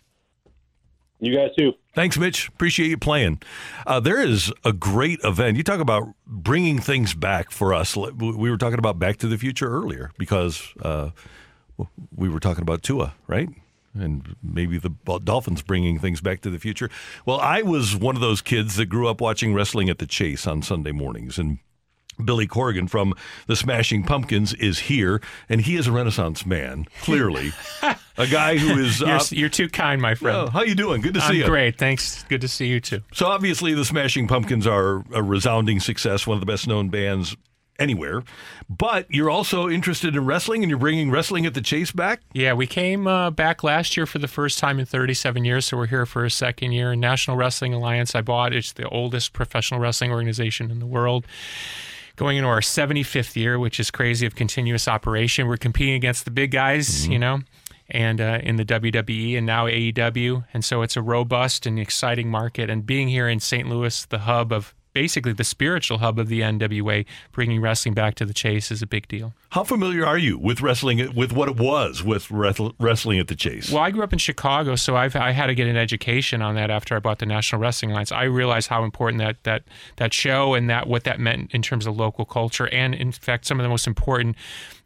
You 1.18 1.34
guys 1.34 1.50
too. 1.56 1.72
Thanks, 1.94 2.18
Mitch. 2.18 2.48
Appreciate 2.48 2.88
you 2.88 2.98
playing. 2.98 3.40
Uh, 3.86 4.00
there 4.00 4.20
is 4.20 4.52
a 4.64 4.72
great 4.72 5.18
event. 5.24 5.56
You 5.56 5.62
talk 5.62 5.80
about 5.80 6.14
bringing 6.26 6.78
things 6.78 7.14
back 7.14 7.50
for 7.50 7.72
us. 7.72 7.96
We 7.96 8.50
were 8.50 8.58
talking 8.58 8.78
about 8.78 8.98
Back 8.98 9.16
to 9.18 9.26
the 9.26 9.38
Future 9.38 9.68
earlier 9.68 10.10
because 10.18 10.74
uh, 10.82 11.10
we 12.14 12.28
were 12.28 12.40
talking 12.40 12.62
about 12.62 12.82
Tua, 12.82 13.14
right? 13.26 13.48
And 13.94 14.36
maybe 14.42 14.78
the 14.78 14.90
Dolphins 15.24 15.62
bringing 15.62 15.98
things 15.98 16.20
back 16.20 16.42
to 16.42 16.50
the 16.50 16.58
future. 16.58 16.90
Well, 17.24 17.40
I 17.40 17.62
was 17.62 17.96
one 17.96 18.14
of 18.14 18.20
those 18.20 18.42
kids 18.42 18.76
that 18.76 18.86
grew 18.86 19.08
up 19.08 19.22
watching 19.22 19.54
wrestling 19.54 19.88
at 19.88 19.98
the 19.98 20.06
Chase 20.06 20.46
on 20.46 20.60
Sunday 20.60 20.92
mornings, 20.92 21.38
and 21.38 21.60
Billy 22.24 22.46
Corgan 22.46 22.88
from 22.88 23.14
the 23.46 23.56
Smashing 23.56 24.02
Pumpkins 24.02 24.54
is 24.54 24.80
here, 24.80 25.20
and 25.48 25.60
he 25.60 25.76
is 25.76 25.86
a 25.86 25.92
Renaissance 25.92 26.46
man, 26.46 26.86
clearly. 27.00 27.52
a 28.16 28.26
guy 28.26 28.56
who 28.56 28.78
is. 28.80 29.00
You're, 29.00 29.20
you're 29.30 29.48
too 29.48 29.68
kind, 29.68 30.00
my 30.00 30.14
friend. 30.14 30.36
Oh, 30.36 30.50
how 30.50 30.62
you 30.62 30.74
doing? 30.74 31.00
Good 31.00 31.14
to 31.14 31.20
see 31.20 31.26
I'm 31.26 31.34
you. 31.36 31.44
Great, 31.46 31.78
thanks. 31.78 32.24
Good 32.24 32.40
to 32.40 32.48
see 32.48 32.66
you 32.66 32.80
too. 32.80 33.02
So 33.12 33.26
obviously, 33.26 33.74
the 33.74 33.84
Smashing 33.84 34.28
Pumpkins 34.28 34.66
are 34.66 35.04
a 35.12 35.22
resounding 35.22 35.80
success, 35.80 36.26
one 36.26 36.36
of 36.36 36.40
the 36.40 36.46
best 36.46 36.66
known 36.66 36.88
bands 36.88 37.36
anywhere. 37.78 38.22
But 38.68 39.06
you're 39.10 39.30
also 39.30 39.68
interested 39.68 40.16
in 40.16 40.24
wrestling, 40.24 40.62
and 40.62 40.70
you're 40.70 40.78
bringing 40.78 41.10
wrestling 41.10 41.46
at 41.46 41.54
the 41.54 41.60
Chase 41.60 41.92
back. 41.92 42.20
Yeah, 42.32 42.54
we 42.54 42.66
came 42.66 43.06
uh, 43.06 43.30
back 43.30 43.62
last 43.62 43.96
year 43.96 44.06
for 44.06 44.18
the 44.18 44.28
first 44.28 44.58
time 44.58 44.78
in 44.80 44.86
37 44.86 45.44
years, 45.44 45.66
so 45.66 45.76
we're 45.76 45.86
here 45.86 46.06
for 46.06 46.24
a 46.24 46.30
second 46.30 46.72
year. 46.72 46.96
National 46.96 47.36
Wrestling 47.36 47.74
Alliance, 47.74 48.14
I 48.14 48.22
bought. 48.22 48.54
It's 48.54 48.72
the 48.72 48.88
oldest 48.88 49.32
professional 49.32 49.80
wrestling 49.80 50.10
organization 50.10 50.70
in 50.70 50.78
the 50.80 50.86
world 50.86 51.26
going 52.16 52.36
into 52.38 52.48
our 52.48 52.60
75th 52.60 53.36
year, 53.36 53.58
which 53.58 53.78
is 53.78 53.90
crazy 53.90 54.26
of 54.26 54.34
continuous 54.34 54.88
operation. 54.88 55.46
We're 55.46 55.56
competing 55.56 55.94
against 55.94 56.24
the 56.24 56.30
big 56.30 56.50
guys, 56.50 56.88
mm-hmm. 56.88 57.12
you 57.12 57.18
know, 57.18 57.40
and 57.88 58.20
uh, 58.20 58.40
in 58.42 58.56
the 58.56 58.64
WWE 58.64 59.36
and 59.36 59.46
now 59.46 59.66
AEW. 59.66 60.44
And 60.52 60.64
so 60.64 60.82
it's 60.82 60.96
a 60.96 61.02
robust 61.02 61.66
and 61.66 61.78
exciting 61.78 62.28
market. 62.30 62.70
And 62.70 62.84
being 62.84 63.08
here 63.08 63.28
in 63.28 63.40
St. 63.40 63.68
Louis, 63.68 64.06
the 64.06 64.20
hub 64.20 64.52
of 64.52 64.74
basically 64.96 65.34
the 65.34 65.44
spiritual 65.44 65.98
hub 65.98 66.18
of 66.18 66.28
the 66.28 66.40
NWA, 66.40 67.04
bringing 67.30 67.60
wrestling 67.60 67.92
back 67.92 68.14
to 68.14 68.24
the 68.24 68.32
chase 68.32 68.70
is 68.70 68.80
a 68.80 68.86
big 68.86 69.06
deal. 69.08 69.34
How 69.50 69.62
familiar 69.62 70.06
are 70.06 70.16
you 70.16 70.38
with 70.38 70.62
wrestling, 70.62 71.14
with 71.14 71.34
what 71.34 71.50
it 71.50 71.58
was 71.58 72.02
with 72.02 72.30
wrestling 72.30 73.18
at 73.18 73.28
the 73.28 73.34
chase? 73.34 73.70
Well, 73.70 73.82
I 73.82 73.90
grew 73.90 74.02
up 74.02 74.14
in 74.14 74.18
Chicago, 74.18 74.74
so 74.74 74.96
I've, 74.96 75.14
I 75.14 75.32
had 75.32 75.48
to 75.48 75.54
get 75.54 75.66
an 75.66 75.76
education 75.76 76.40
on 76.40 76.54
that 76.54 76.70
after 76.70 76.96
I 76.96 77.00
bought 77.00 77.18
the 77.18 77.26
National 77.26 77.60
Wrestling 77.60 77.90
Alliance. 77.90 78.10
I 78.10 78.22
realized 78.22 78.70
how 78.70 78.84
important 78.84 79.18
that 79.18 79.44
that 79.44 79.64
that 79.96 80.14
show 80.14 80.54
and 80.54 80.70
that 80.70 80.86
what 80.86 81.04
that 81.04 81.20
meant 81.20 81.52
in 81.52 81.60
terms 81.60 81.84
of 81.84 81.94
local 81.94 82.24
culture, 82.24 82.66
and 82.68 82.94
in 82.94 83.12
fact, 83.12 83.44
some 83.44 83.60
of 83.60 83.64
the 83.64 83.68
most 83.68 83.86
important 83.86 84.34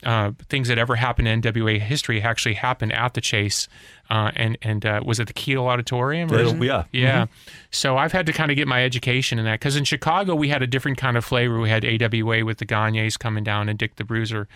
uh, 0.05 0.33
things 0.49 0.69
that 0.69 0.79
ever 0.79 0.97
happened 0.97 1.29
in 1.29 1.43
NWA 1.43 1.79
history 1.79 2.23
actually 2.23 2.55
happened 2.55 2.93
at 2.93 3.15
the 3.15 3.21
Chase, 3.21 3.69
uh, 4.09 4.31
and 4.35 4.57
and 4.63 4.85
uh, 4.87 5.01
was 5.05 5.21
it 5.21 5.27
the 5.27 5.33
Kiel 5.33 5.67
Auditorium? 5.67 6.33
Or, 6.33 6.65
yeah, 6.65 6.85
yeah. 6.93 7.25
Mm-hmm. 7.25 7.51
So 7.71 7.97
I've 7.97 8.13
had 8.13 8.27
to 8.27 8.33
kind 8.33 8.51
of 8.51 8.57
get 8.57 8.67
my 8.67 8.85
education 8.85 9.39
in 9.39 9.45
that 9.45 9.61
because 9.61 9.77
in 9.77 9.85
Chicago 9.85 10.35
we 10.35 10.49
had 10.49 10.63
a 10.63 10.67
different 10.67 10.99
kind 10.99 11.17
of 11.17 11.25
flavor. 11.25 11.61
We 11.61 11.69
had 11.69 11.85
AWA 11.85 12.45
with 12.45 12.59
the 12.59 12.67
Gagnes 12.67 13.19
coming 13.19 13.45
down, 13.45 13.69
and 13.69 13.79
Dick 13.79 13.97
the 13.97 14.05
Bruiser 14.05 14.49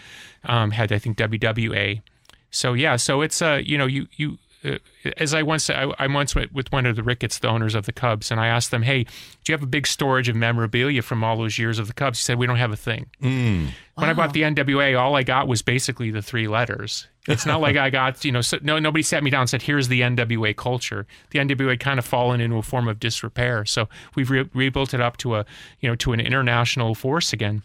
um, 0.44 0.70
had 0.70 0.92
I 0.92 0.98
think 0.98 1.16
WWA. 1.16 2.02
So 2.50 2.72
yeah, 2.72 2.96
so 2.96 3.20
it's 3.20 3.42
uh 3.42 3.60
you 3.62 3.76
know 3.76 3.86
you 3.86 4.06
you 4.16 4.38
as 5.18 5.34
I 5.34 5.42
once 5.42 5.68
I, 5.68 5.92
I, 5.98 6.06
once 6.06 6.34
went 6.34 6.52
with 6.52 6.72
one 6.72 6.86
of 6.86 6.96
the 6.96 7.02
Ricketts, 7.02 7.38
the 7.38 7.48
owners 7.48 7.74
of 7.74 7.86
the 7.86 7.92
Cubs, 7.92 8.30
and 8.30 8.40
I 8.40 8.46
asked 8.46 8.70
them, 8.70 8.82
"Hey, 8.82 9.04
do 9.04 9.10
you 9.48 9.52
have 9.52 9.62
a 9.62 9.66
big 9.66 9.86
storage 9.86 10.28
of 10.28 10.36
memorabilia 10.36 11.02
from 11.02 11.22
all 11.22 11.36
those 11.36 11.58
years 11.58 11.78
of 11.78 11.86
the 11.86 11.92
Cubs?" 11.92 12.18
He 12.18 12.22
said, 12.24 12.38
"We 12.38 12.46
don't 12.46 12.56
have 12.56 12.72
a 12.72 12.76
thing." 12.76 13.06
Mm. 13.22 13.68
When 13.94 14.10
I 14.10 14.12
bought 14.12 14.32
the 14.32 14.42
NWA, 14.42 14.98
all 14.98 15.16
I 15.16 15.22
got 15.22 15.46
was 15.46 15.62
basically 15.62 16.10
the 16.10 16.22
three 16.22 16.48
letters. 16.48 17.06
It's 17.28 17.46
not 17.46 17.60
like 17.60 17.76
I 17.86 17.90
got 17.90 18.24
you 18.24 18.32
know 18.32 18.40
so, 18.40 18.58
no 18.62 18.78
nobody 18.78 19.02
sat 19.02 19.22
me 19.22 19.30
down 19.30 19.42
and 19.42 19.50
said, 19.50 19.62
"Here's 19.62 19.88
the 19.88 20.00
NWA 20.00 20.56
culture." 20.56 21.06
The 21.30 21.40
NWA 21.40 21.70
had 21.70 21.80
kind 21.80 21.98
of 21.98 22.04
fallen 22.04 22.40
into 22.40 22.56
a 22.56 22.62
form 22.62 22.88
of 22.88 22.98
disrepair, 22.98 23.64
so 23.64 23.88
we've 24.14 24.30
re- 24.30 24.48
rebuilt 24.54 24.94
it 24.94 25.00
up 25.00 25.18
to 25.18 25.36
a 25.36 25.46
you 25.80 25.88
know 25.88 25.96
to 25.96 26.12
an 26.12 26.20
international 26.20 26.94
force 26.94 27.32
again. 27.32 27.62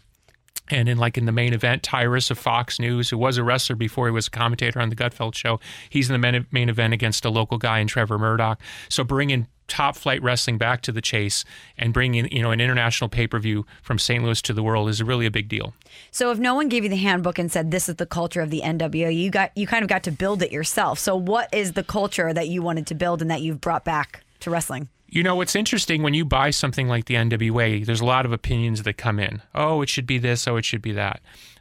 And 0.70 0.88
in 0.88 0.98
like 0.98 1.18
in 1.18 1.26
the 1.26 1.32
main 1.32 1.52
event, 1.52 1.82
Tyrus 1.82 2.30
of 2.30 2.38
Fox 2.38 2.78
News, 2.78 3.10
who 3.10 3.18
was 3.18 3.36
a 3.36 3.44
wrestler 3.44 3.76
before 3.76 4.06
he 4.06 4.12
was 4.12 4.28
a 4.28 4.30
commentator 4.30 4.80
on 4.80 4.88
the 4.88 4.96
Gutfeld 4.96 5.34
show, 5.34 5.60
he's 5.88 6.10
in 6.10 6.20
the 6.20 6.46
main, 6.50 6.68
event 6.68 6.94
against 6.94 7.24
a 7.24 7.30
local 7.30 7.58
guy 7.58 7.78
in 7.80 7.86
Trevor 7.86 8.18
Murdoch. 8.18 8.60
So 8.88 9.02
bringing 9.02 9.48
top 9.66 9.96
flight 9.96 10.22
wrestling 10.22 10.58
back 10.58 10.82
to 10.82 10.92
the 10.92 11.00
chase 11.00 11.44
and 11.78 11.94
bringing 11.94 12.30
you 12.32 12.42
know 12.42 12.50
an 12.50 12.60
international 12.60 13.08
pay 13.08 13.26
per 13.26 13.38
view 13.38 13.64
from 13.82 13.98
St. 13.98 14.22
Louis 14.22 14.42
to 14.42 14.52
the 14.52 14.62
world 14.62 14.88
is 14.88 15.02
really 15.02 15.26
a 15.26 15.30
big 15.30 15.48
deal. 15.48 15.74
So 16.10 16.30
if 16.30 16.38
no 16.38 16.54
one 16.54 16.68
gave 16.68 16.82
you 16.82 16.90
the 16.90 16.96
handbook 16.96 17.38
and 17.38 17.50
said 17.50 17.70
this 17.70 17.88
is 17.88 17.96
the 17.96 18.06
culture 18.06 18.40
of 18.40 18.50
the 18.50 18.60
NWA, 18.62 19.14
you 19.14 19.30
got 19.30 19.56
you 19.56 19.66
kind 19.66 19.82
of 19.82 19.88
got 19.88 20.02
to 20.04 20.12
build 20.12 20.42
it 20.42 20.52
yourself. 20.52 20.98
So 20.98 21.16
what 21.16 21.52
is 21.54 21.72
the 21.72 21.84
culture 21.84 22.32
that 22.32 22.48
you 22.48 22.62
wanted 22.62 22.86
to 22.88 22.94
build 22.94 23.22
and 23.22 23.30
that 23.30 23.42
you've 23.42 23.60
brought 23.60 23.84
back 23.84 24.24
to 24.40 24.50
wrestling? 24.50 24.88
You 25.12 25.24
know, 25.24 25.34
what's 25.34 25.56
interesting 25.56 26.04
when 26.04 26.14
you 26.14 26.24
buy 26.24 26.50
something 26.50 26.86
like 26.86 27.06
the 27.06 27.16
NWA, 27.16 27.84
there's 27.84 28.00
a 28.00 28.04
lot 28.04 28.24
of 28.24 28.32
opinions 28.32 28.84
that 28.84 28.96
come 28.96 29.18
in. 29.18 29.42
Oh, 29.56 29.82
it 29.82 29.88
should 29.88 30.06
be 30.06 30.18
this. 30.18 30.46
Oh, 30.46 30.56
it 30.56 30.64
should 30.64 30.82
be 30.82 30.92
that. 30.92 31.20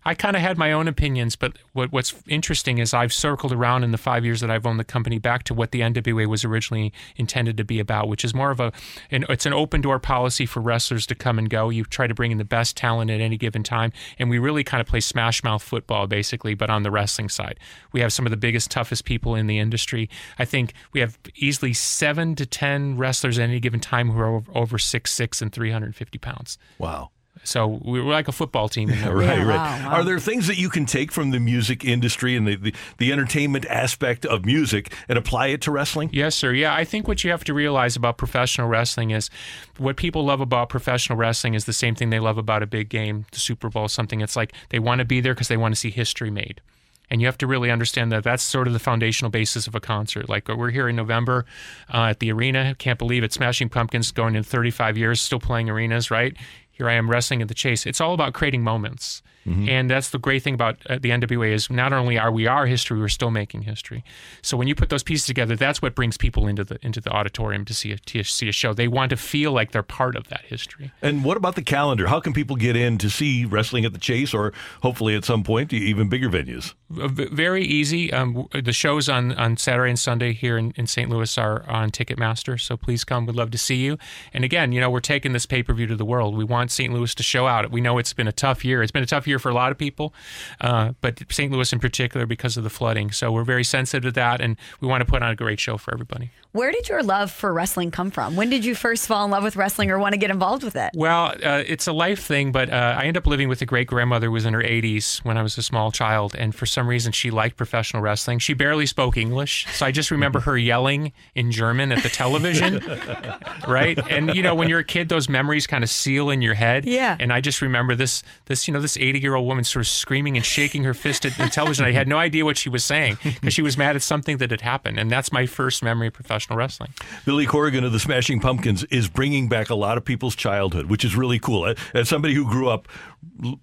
I 0.09 0.15
kind 0.15 0.35
of 0.35 0.41
had 0.41 0.57
my 0.57 0.71
own 0.71 0.87
opinions, 0.87 1.35
but 1.35 1.59
what, 1.73 1.91
what's 1.91 2.15
interesting 2.27 2.79
is 2.79 2.95
I've 2.95 3.13
circled 3.13 3.53
around 3.53 3.83
in 3.83 3.91
the 3.91 3.97
five 3.99 4.25
years 4.25 4.41
that 4.41 4.49
I've 4.49 4.65
owned 4.65 4.79
the 4.79 4.83
company 4.83 5.19
back 5.19 5.43
to 5.43 5.53
what 5.53 5.69
the 5.69 5.81
NWA 5.81 6.25
was 6.25 6.43
originally 6.43 6.91
intended 7.15 7.57
to 7.57 7.63
be 7.63 7.79
about, 7.79 8.07
which 8.07 8.25
is 8.25 8.33
more 8.33 8.49
of 8.49 8.59
a, 8.59 8.73
an, 9.11 9.23
it's 9.29 9.45
an 9.45 9.53
open 9.53 9.81
door 9.81 9.99
policy 9.99 10.47
for 10.47 10.61
wrestlers 10.61 11.05
to 11.05 11.13
come 11.13 11.37
and 11.37 11.47
go. 11.47 11.69
You 11.69 11.83
try 11.83 12.07
to 12.07 12.15
bring 12.15 12.31
in 12.31 12.39
the 12.39 12.43
best 12.43 12.75
talent 12.75 13.11
at 13.11 13.21
any 13.21 13.37
given 13.37 13.61
time, 13.61 13.93
and 14.17 14.31
we 14.31 14.39
really 14.39 14.63
kind 14.63 14.81
of 14.81 14.87
play 14.87 14.99
smash 14.99 15.43
mouth 15.43 15.61
football 15.61 16.07
basically, 16.07 16.55
but 16.55 16.71
on 16.71 16.81
the 16.81 16.89
wrestling 16.89 17.29
side. 17.29 17.59
We 17.91 17.99
have 17.99 18.11
some 18.11 18.25
of 18.25 18.31
the 18.31 18.37
biggest, 18.37 18.71
toughest 18.71 19.05
people 19.05 19.35
in 19.35 19.45
the 19.45 19.59
industry. 19.59 20.09
I 20.39 20.45
think 20.45 20.73
we 20.91 21.01
have 21.01 21.19
easily 21.35 21.73
seven 21.73 22.33
to 22.37 22.47
ten 22.47 22.97
wrestlers 22.97 23.37
at 23.37 23.43
any 23.43 23.59
given 23.59 23.79
time 23.79 24.09
who 24.09 24.19
are 24.19 24.41
over 24.55 24.79
six 24.79 25.13
six 25.13 25.39
and 25.39 25.53
three 25.53 25.69
hundred 25.69 25.85
and 25.85 25.95
fifty 25.95 26.17
pounds. 26.17 26.57
Wow. 26.79 27.11
So 27.43 27.79
we're 27.83 28.03
like 28.03 28.27
a 28.27 28.31
football 28.31 28.69
team. 28.69 28.89
Yeah, 28.99 29.09
right, 29.09 29.45
right. 29.45 29.47
Wow, 29.47 29.89
wow. 29.89 29.95
Are 29.95 30.03
there 30.03 30.19
things 30.19 30.47
that 30.47 30.57
you 30.57 30.69
can 30.69 30.85
take 30.85 31.11
from 31.11 31.29
the 31.29 31.39
music 31.39 31.85
industry 31.85 32.35
and 32.35 32.45
the, 32.47 32.55
the, 32.55 32.75
the, 32.97 33.11
entertainment 33.13 33.65
aspect 33.67 34.25
of 34.25 34.45
music 34.45 34.93
and 35.07 35.17
apply 35.17 35.47
it 35.47 35.61
to 35.61 35.71
wrestling? 35.71 36.09
Yes, 36.11 36.35
sir. 36.35 36.51
Yeah, 36.53 36.73
I 36.73 36.83
think 36.83 37.07
what 37.07 37.23
you 37.23 37.31
have 37.31 37.43
to 37.45 37.53
realize 37.53 37.95
about 37.95 38.17
professional 38.17 38.67
wrestling 38.67 39.11
is 39.11 39.29
what 39.77 39.95
people 39.95 40.25
love 40.25 40.41
about 40.41 40.69
professional 40.69 41.17
wrestling 41.17 41.53
is 41.53 41.65
the 41.65 41.73
same 41.73 41.95
thing 41.95 42.09
they 42.09 42.19
love 42.19 42.37
about 42.37 42.61
a 42.61 42.67
big 42.67 42.89
game, 42.89 43.25
the 43.31 43.39
Super 43.39 43.69
Bowl, 43.69 43.87
something. 43.87 44.21
It's 44.21 44.35
like 44.35 44.53
they 44.69 44.79
want 44.79 44.99
to 44.99 45.05
be 45.05 45.21
there 45.21 45.33
because 45.33 45.47
they 45.47 45.57
want 45.57 45.73
to 45.73 45.79
see 45.79 45.91
history 45.91 46.31
made. 46.31 46.61
And 47.09 47.21
you 47.21 47.27
have 47.27 47.37
to 47.39 47.47
really 47.47 47.71
understand 47.71 48.11
that 48.11 48.23
that's 48.23 48.43
sort 48.43 48.67
of 48.67 48.73
the 48.73 48.79
foundational 48.79 49.31
basis 49.31 49.65
of 49.67 49.75
a 49.75 49.79
concert. 49.79 50.29
Like 50.29 50.47
we're 50.47 50.69
here 50.69 50.87
in 50.87 50.95
November 50.95 51.45
uh, 51.91 52.07
at 52.09 52.19
the 52.19 52.31
arena. 52.31 52.75
Can't 52.77 52.99
believe 52.99 53.23
it. 53.23 53.33
Smashing 53.33 53.69
Pumpkins 53.69 54.11
going 54.11 54.35
in 54.35 54.43
35 54.43 54.97
years, 54.97 55.21
still 55.21 55.39
playing 55.39 55.69
arenas, 55.69 56.11
right? 56.11 56.35
Here 56.79 56.89
I 56.89 56.93
am 56.93 57.11
wrestling 57.11 57.41
at 57.41 57.49
the 57.49 57.53
chase. 57.53 57.85
It's 57.85 57.99
all 57.99 58.13
about 58.13 58.33
creating 58.33 58.63
moments. 58.63 59.21
Mm-hmm. 59.49 59.69
And 59.69 59.89
that's 59.89 60.11
the 60.11 60.19
great 60.19 60.43
thing 60.43 60.53
about 60.53 60.77
uh, 60.87 60.99
the 61.01 61.09
NWA 61.09 61.51
is 61.51 61.69
not 61.69 61.91
only 61.91 62.17
are 62.17 62.31
we 62.31 62.45
our 62.45 62.67
history, 62.67 62.99
we're 62.99 63.07
still 63.07 63.31
making 63.31 63.63
history. 63.63 64.03
So 64.41 64.55
when 64.57 64.67
you 64.67 64.75
put 64.75 64.89
those 64.89 65.03
pieces 65.03 65.25
together, 65.25 65.55
that's 65.55 65.81
what 65.81 65.95
brings 65.95 66.17
people 66.17 66.47
into 66.47 66.63
the 66.63 66.77
into 66.83 67.01
the 67.01 67.09
auditorium 67.09 67.65
to 67.65 67.73
see 67.73 67.91
a 67.91 67.97
to 67.97 68.23
see 68.23 68.47
a 68.47 68.51
show. 68.51 68.73
They 68.73 68.87
want 68.87 69.09
to 69.09 69.17
feel 69.17 69.51
like 69.51 69.71
they're 69.71 69.81
part 69.81 70.15
of 70.15 70.27
that 70.29 70.41
history. 70.45 70.91
And 71.01 71.23
what 71.23 71.37
about 71.37 71.55
the 71.55 71.63
calendar? 71.63 72.07
How 72.07 72.19
can 72.19 72.33
people 72.33 72.55
get 72.55 72.75
in 72.75 72.97
to 72.99 73.09
see 73.09 73.45
wrestling 73.45 73.85
at 73.85 73.93
the 73.93 73.99
Chase, 73.99 74.33
or 74.33 74.53
hopefully 74.81 75.15
at 75.15 75.25
some 75.25 75.43
point 75.43 75.73
even 75.73 76.09
bigger 76.09 76.29
venues? 76.29 76.73
Very 76.89 77.63
easy. 77.63 78.13
Um, 78.13 78.47
the 78.51 78.73
shows 78.73 79.09
on 79.09 79.33
on 79.33 79.57
Saturday 79.57 79.89
and 79.89 79.99
Sunday 79.99 80.33
here 80.33 80.57
in, 80.57 80.73
in 80.75 80.85
St. 80.85 81.09
Louis 81.09 81.37
are 81.37 81.67
on 81.67 81.89
Ticketmaster. 81.89 82.59
So 82.59 82.77
please 82.77 83.03
come. 83.03 83.25
We'd 83.25 83.35
love 83.35 83.51
to 83.51 83.57
see 83.57 83.77
you. 83.77 83.97
And 84.33 84.43
again, 84.43 84.71
you 84.71 84.79
know, 84.79 84.89
we're 84.89 84.99
taking 84.99 85.33
this 85.33 85.45
pay 85.45 85.63
per 85.63 85.73
view 85.73 85.87
to 85.87 85.95
the 85.95 86.05
world. 86.05 86.37
We 86.37 86.43
want 86.43 86.71
St. 86.71 86.93
Louis 86.93 87.15
to 87.15 87.23
show 87.23 87.47
out. 87.47 87.69
We 87.71 87.81
know 87.81 87.97
it's 87.97 88.13
been 88.13 88.27
a 88.27 88.31
tough 88.31 88.63
year. 88.63 88.83
It's 88.83 88.91
been 88.91 89.03
a 89.03 89.07
tough 89.07 89.27
year 89.27 89.38
for 89.39 89.49
a 89.49 89.53
lot 89.53 89.71
of 89.71 89.77
people, 89.77 90.13
uh, 90.61 90.93
but 91.01 91.21
St. 91.29 91.51
Louis 91.51 91.71
in 91.73 91.79
particular 91.79 92.25
because 92.25 92.57
of 92.57 92.63
the 92.63 92.69
flooding. 92.69 93.11
So 93.11 93.31
we're 93.31 93.43
very 93.43 93.63
sensitive 93.63 94.03
to 94.03 94.11
that, 94.13 94.41
and 94.41 94.57
we 94.81 94.87
want 94.87 95.01
to 95.01 95.05
put 95.05 95.23
on 95.23 95.31
a 95.31 95.35
great 95.35 95.59
show 95.59 95.77
for 95.77 95.93
everybody. 95.93 96.31
Where 96.51 96.71
did 96.71 96.89
your 96.89 97.03
love 97.03 97.29
for 97.29 97.53
wrestling 97.53 97.91
come 97.91 98.09
from? 98.09 98.35
When 98.35 98.49
did 98.49 98.65
you 98.65 98.73
first 98.73 99.05
fall 99.05 99.23
in 99.23 99.29
love 99.29 99.43
with 99.43 99.55
wrestling 99.55 99.91
or 99.91 99.99
want 99.99 100.13
to 100.13 100.17
get 100.17 100.31
involved 100.31 100.63
with 100.63 100.75
it? 100.75 100.89
Well, 100.95 101.35
uh, 101.43 101.61
it's 101.67 101.85
a 101.85 101.93
life 101.93 102.23
thing, 102.23 102.51
but 102.51 102.71
uh, 102.71 102.95
I 102.97 103.01
ended 103.01 103.17
up 103.17 103.27
living 103.27 103.49
with 103.49 103.61
a 103.61 103.67
great 103.67 103.85
grandmother 103.85 104.25
who 104.25 104.31
was 104.31 104.45
in 104.47 104.55
her 104.55 104.63
80s 104.63 105.19
when 105.19 105.37
I 105.37 105.43
was 105.43 105.59
a 105.59 105.61
small 105.61 105.91
child, 105.91 106.33
and 106.35 106.55
for 106.55 106.65
some 106.65 106.87
reason 106.87 107.11
she 107.11 107.29
liked 107.29 107.55
professional 107.55 108.01
wrestling. 108.01 108.39
She 108.39 108.55
barely 108.55 108.87
spoke 108.87 109.15
English, 109.15 109.67
so 109.73 109.85
I 109.85 109.91
just 109.91 110.09
remember 110.09 110.39
her 110.39 110.57
yelling 110.57 111.11
in 111.35 111.51
German 111.51 111.91
at 111.91 112.01
the 112.01 112.09
television, 112.09 112.79
right? 113.67 113.99
And 114.09 114.33
you 114.33 114.41
know, 114.41 114.55
when 114.55 114.69
you're 114.69 114.79
a 114.79 114.83
kid, 114.83 115.07
those 115.07 115.29
memories 115.29 115.67
kind 115.67 115.83
of 115.83 115.89
seal 115.91 116.31
in 116.31 116.41
your 116.41 116.55
head. 116.55 116.83
Yeah. 116.83 117.15
And 117.19 117.31
I 117.31 117.41
just 117.41 117.61
remember 117.61 117.93
this, 117.93 118.23
this 118.45 118.67
you 118.67 118.73
know, 118.73 118.81
this 118.81 118.97
80 118.97 119.19
year 119.19 119.35
old 119.35 119.45
woman 119.45 119.65
sort 119.65 119.85
of 119.85 119.87
screaming 119.87 120.35
and 120.35 120.43
shaking 120.43 120.83
her 120.83 120.95
fist 120.95 121.27
at 121.27 121.37
the 121.37 121.47
television. 121.47 121.85
I 121.85 121.91
had 121.91 122.07
no 122.07 122.17
idea 122.17 122.43
what 122.43 122.57
she 122.57 122.69
was 122.69 122.83
saying 122.83 123.19
because 123.23 123.53
she 123.53 123.61
was 123.61 123.77
mad 123.77 123.95
at 123.95 124.01
something 124.01 124.37
that 124.37 124.49
had 124.49 124.61
happened, 124.61 124.97
and 124.97 125.11
that's 125.11 125.31
my 125.31 125.45
first 125.45 125.83
memory 125.83 126.07
of 126.07 126.13
professional 126.13 126.38
wrestling. 126.55 126.93
Billy 127.25 127.45
Corrigan 127.45 127.83
of 127.83 127.91
the 127.91 127.99
Smashing 127.99 128.39
Pumpkins 128.39 128.83
is 128.85 129.07
bringing 129.07 129.49
back 129.49 129.69
a 129.69 129.75
lot 129.75 129.97
of 129.97 130.05
people's 130.05 130.35
childhood, 130.35 130.85
which 130.85 131.03
is 131.03 131.15
really 131.15 131.39
cool. 131.39 131.73
As 131.93 132.09
somebody 132.09 132.33
who 132.33 132.45
grew 132.49 132.69
up 132.69 132.87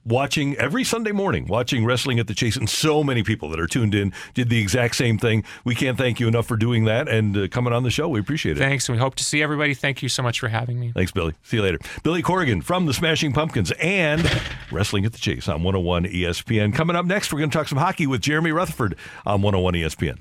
watching 0.05 0.57
every 0.57 0.85
Sunday 0.85 1.13
morning, 1.13 1.47
watching 1.47 1.85
wrestling 1.85 2.19
at 2.19 2.27
the 2.27 2.35
Chase, 2.35 2.57
and 2.57 2.69
so 2.69 3.05
many 3.05 3.23
people 3.23 3.49
that 3.51 3.61
are 3.61 3.67
tuned 3.67 3.95
in 3.95 4.13
did 4.35 4.49
the 4.49 4.59
exact 4.59 4.97
same 4.97 5.19
thing. 5.19 5.45
We 5.65 5.75
can't 5.75 5.99
thank 5.99 6.21
you 6.21 6.29
enough 6.29 6.47
for 6.47 6.57
doing 6.57 6.85
that 6.85 7.09
and 7.09 7.37
uh, 7.37 7.49
coming 7.49 7.73
on 7.73 7.83
the 7.83 7.91
show. 7.91 8.09
We 8.09 8.21
appreciate 8.21 8.57
it. 8.57 8.61
Thanks, 8.61 8.89
and 8.89 8.97
we 8.97 9.01
hope 9.01 9.15
to 9.17 9.25
see 9.25 9.43
everybody. 9.43 9.75
Thank 9.75 10.03
you 10.03 10.09
so 10.09 10.23
much 10.23 10.41
for 10.41 10.49
having 10.49 10.79
me. 10.81 10.93
Thanks, 10.95 11.13
Billy. 11.13 11.35
See 11.43 11.57
you 11.57 11.63
later. 11.63 11.79
Billy 12.03 12.23
Corrigan 12.23 12.63
from 12.63 12.87
the 12.87 12.95
Smashing 12.95 13.33
Pumpkins 13.33 13.73
and 13.73 14.29
Wrestling 14.71 15.05
at 15.05 15.13
the 15.13 15.19
Chase 15.19 15.49
on 15.49 15.63
101 15.63 16.05
ESPN. 16.05 16.75
Coming 16.75 16.97
up 16.97 17.07
next, 17.07 17.33
we're 17.33 17.39
going 17.39 17.51
to 17.51 17.57
talk 17.57 17.69
some 17.69 17.79
hockey 17.79 18.07
with 18.07 18.21
Jeremy 18.21 18.53
Rutherford 18.53 18.97
on 19.25 19.43
101 19.43 19.75
ESPN. 19.75 20.19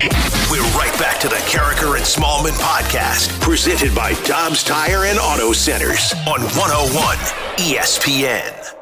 We're 0.00 0.62
right 0.78 0.96
back 0.98 1.20
to 1.20 1.28
the 1.28 1.34
Karraker 1.34 1.94
and 1.94 2.02
Smallman 2.02 2.52
podcast, 2.52 3.38
presented 3.38 3.94
by 3.94 4.14
Dobbs 4.24 4.64
Tire 4.64 5.04
and 5.04 5.18
Auto 5.18 5.52
Centers 5.52 6.14
on 6.26 6.40
101 6.40 7.18
ESPN. 7.58 8.74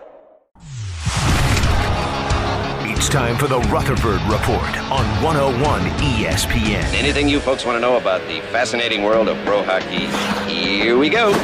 It's 2.88 3.08
time 3.08 3.36
for 3.36 3.48
the 3.48 3.58
Rutherford 3.62 4.20
Report 4.30 4.76
on 4.92 5.04
101 5.20 5.80
ESPN. 5.98 6.84
Anything 6.94 7.28
you 7.28 7.40
folks 7.40 7.64
want 7.64 7.74
to 7.74 7.80
know 7.80 7.96
about 7.96 8.20
the 8.28 8.40
fascinating 8.52 9.02
world 9.02 9.28
of 9.28 9.36
pro 9.44 9.64
hockey? 9.64 10.06
Here 10.48 10.96
we 10.96 11.08
go. 11.08 11.30
We 11.30 11.34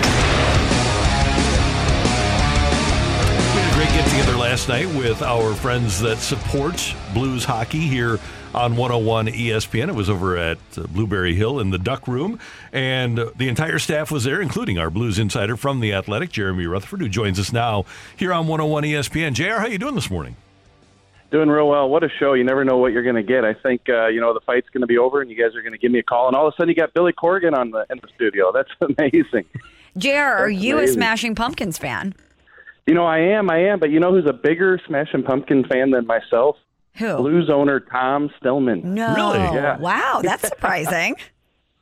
had 3.60 3.72
a 3.72 3.74
great 3.74 3.88
get 3.88 4.08
together 4.08 4.38
last 4.38 4.68
night 4.68 4.86
with 4.94 5.20
our 5.22 5.52
friends 5.52 6.00
that 6.00 6.18
support 6.18 6.94
Blues 7.12 7.44
hockey 7.44 7.80
here 7.80 8.20
on 8.54 8.76
101 8.76 9.26
ESPN. 9.26 9.88
It 9.88 9.94
was 9.94 10.08
over 10.08 10.36
at 10.36 10.58
uh, 10.76 10.82
Blueberry 10.86 11.34
Hill 11.34 11.58
in 11.60 11.70
the 11.70 11.78
Duck 11.78 12.06
Room, 12.06 12.38
and 12.72 13.18
uh, 13.18 13.30
the 13.36 13.48
entire 13.48 13.78
staff 13.78 14.10
was 14.10 14.24
there, 14.24 14.40
including 14.40 14.78
our 14.78 14.90
Blues 14.90 15.18
insider 15.18 15.56
from 15.56 15.80
the 15.80 15.92
Athletic, 15.92 16.30
Jeremy 16.30 16.66
Rutherford, 16.66 17.00
who 17.00 17.08
joins 17.08 17.38
us 17.40 17.52
now 17.52 17.84
here 18.16 18.32
on 18.32 18.46
101 18.46 18.84
ESPN. 18.84 19.32
JR, 19.34 19.60
how 19.60 19.66
you 19.66 19.78
doing 19.78 19.94
this 19.94 20.10
morning? 20.10 20.36
Doing 21.30 21.48
real 21.48 21.68
well. 21.68 21.88
What 21.88 22.04
a 22.04 22.08
show! 22.08 22.34
You 22.34 22.44
never 22.44 22.64
know 22.64 22.76
what 22.76 22.92
you're 22.92 23.02
going 23.02 23.16
to 23.16 23.22
get. 23.22 23.44
I 23.44 23.54
think 23.54 23.88
uh, 23.88 24.06
you 24.06 24.20
know 24.20 24.32
the 24.32 24.40
fight's 24.40 24.68
going 24.70 24.82
to 24.82 24.86
be 24.86 24.98
over, 24.98 25.20
and 25.20 25.28
you 25.28 25.36
guys 25.36 25.56
are 25.56 25.62
going 25.62 25.72
to 25.72 25.78
give 25.78 25.90
me 25.90 25.98
a 25.98 26.02
call, 26.04 26.28
and 26.28 26.36
all 26.36 26.46
of 26.46 26.54
a 26.54 26.56
sudden 26.56 26.68
you 26.68 26.76
got 26.76 26.94
Billy 26.94 27.12
Corrigan 27.12 27.54
on 27.54 27.72
the 27.72 27.84
in 27.90 27.98
the 28.00 28.08
studio. 28.14 28.52
That's 28.52 28.70
amazing. 28.98 29.44
JR, 29.98 30.10
are 30.10 30.50
That's 30.50 30.62
you 30.62 30.78
a. 30.78 30.86
Smashing 30.86 31.34
Pumpkins 31.34 31.76
fan? 31.76 32.14
You 32.86 32.94
know, 32.94 33.06
I 33.06 33.18
am, 33.18 33.50
I 33.50 33.58
am, 33.64 33.80
but 33.80 33.90
you 33.90 33.98
know 33.98 34.12
who's 34.12 34.28
a 34.28 34.32
bigger 34.32 34.78
Smashing 34.86 35.22
Pumpkin 35.22 35.64
fan 35.64 35.90
than 35.90 36.06
myself? 36.06 36.56
Who? 36.96 37.16
Blues 37.16 37.50
owner 37.50 37.80
Tom 37.80 38.30
Stillman. 38.38 38.94
No. 38.94 39.14
Really? 39.14 39.38
Yeah. 39.56 39.78
Wow, 39.78 40.20
that's 40.22 40.48
surprising. 40.48 41.16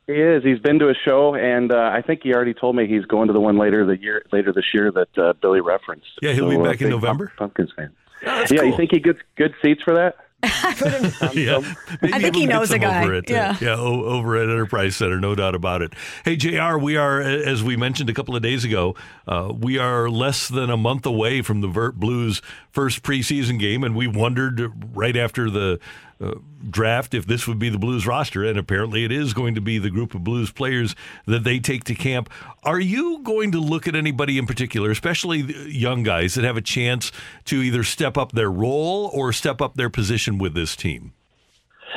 He 0.07 0.13
is. 0.13 0.43
He's 0.43 0.59
been 0.59 0.79
to 0.79 0.89
a 0.89 0.93
show, 1.05 1.33
and 1.35 1.71
uh, 1.71 1.91
I 1.93 2.01
think 2.01 2.21
he 2.23 2.33
already 2.33 2.53
told 2.53 2.75
me 2.75 2.87
he's 2.87 3.05
going 3.05 3.27
to 3.27 3.33
the 3.33 3.39
one 3.39 3.57
later 3.57 3.85
the 3.85 3.97
year 4.01 4.25
later 4.33 4.51
this 4.51 4.65
year 4.73 4.91
that 4.91 5.17
uh, 5.17 5.33
Billy 5.41 5.61
referenced. 5.61 6.07
Yeah, 6.21 6.33
he'll 6.33 6.49
be 6.49 6.55
So, 6.55 6.61
uh, 6.61 6.71
back 6.71 6.81
in 6.81 6.89
November? 6.89 7.27
Pump- 7.37 7.55
Pumpkins 7.55 7.71
fan. 7.75 7.91
that's 8.21 8.51
yeah, 8.51 8.63
you 8.63 8.75
think 8.75 8.91
he 8.91 8.99
gets 8.99 9.19
good 9.37 9.53
seats 9.63 9.81
for 9.83 9.93
that? 9.93 10.17
yeah, 11.33 11.61
I 12.01 12.19
think 12.19 12.35
he 12.35 12.45
knows 12.45 12.71
a 12.71 12.79
guy. 12.79 13.03
Over 13.03 13.13
at, 13.15 13.29
uh, 13.31 13.33
Yeah. 13.33 13.57
yeah, 13.61 13.75
o- 13.77 14.03
over 14.05 14.35
at 14.35 14.49
Enterprise 14.49 14.95
Center, 14.95 15.19
no 15.19 15.35
doubt 15.35 15.55
about 15.55 15.81
it. 15.81 15.93
Hey, 16.25 16.35
Jr., 16.35 16.77
we 16.77 16.97
are, 16.97 17.21
as 17.21 17.63
we 17.63 17.77
mentioned 17.77 18.09
a 18.09 18.13
couple 18.13 18.35
of 18.35 18.41
days 18.41 18.65
ago, 18.65 18.95
uh, 19.27 19.53
we 19.57 19.77
are 19.77 20.09
less 20.09 20.47
than 20.49 20.69
a 20.69 20.77
month 20.77 21.05
away 21.05 21.41
from 21.41 21.61
the 21.61 21.67
Vert 21.67 21.95
Blues' 21.99 22.41
first 22.69 23.03
preseason 23.03 23.57
game, 23.59 23.83
and 23.83 23.95
we 23.95 24.07
wondered 24.07 24.73
right 24.95 25.15
after 25.15 25.49
the 25.49 25.79
uh, 26.21 26.35
draft 26.69 27.13
if 27.13 27.25
this 27.25 27.47
would 27.47 27.59
be 27.59 27.69
the 27.69 27.77
Blues 27.77 28.05
roster, 28.07 28.43
and 28.43 28.57
apparently 28.57 29.03
it 29.03 29.11
is 29.11 29.33
going 29.33 29.55
to 29.55 29.61
be 29.61 29.77
the 29.77 29.89
group 29.89 30.15
of 30.15 30.23
Blues 30.23 30.51
players 30.51 30.95
that 31.25 31.43
they 31.43 31.59
take 31.59 31.83
to 31.85 31.95
camp. 31.95 32.29
Are 32.63 32.79
you 32.79 33.21
going 33.23 33.51
to 33.51 33.59
look 33.59 33.87
at 33.87 33.95
anybody 33.95 34.37
in 34.37 34.45
particular, 34.45 34.91
especially 34.91 35.41
young 35.69 36.03
guys 36.03 36.35
that 36.35 36.43
have 36.43 36.57
a 36.57 36.61
chance 36.61 37.11
to 37.45 37.61
either 37.61 37.83
step 37.83 38.17
up 38.17 38.31
their 38.31 38.51
role 38.51 39.09
or 39.13 39.33
step 39.33 39.61
up 39.61 39.75
their 39.75 39.89
position 39.89 40.37
with 40.37 40.53
this 40.53 40.75
team? 40.75 41.13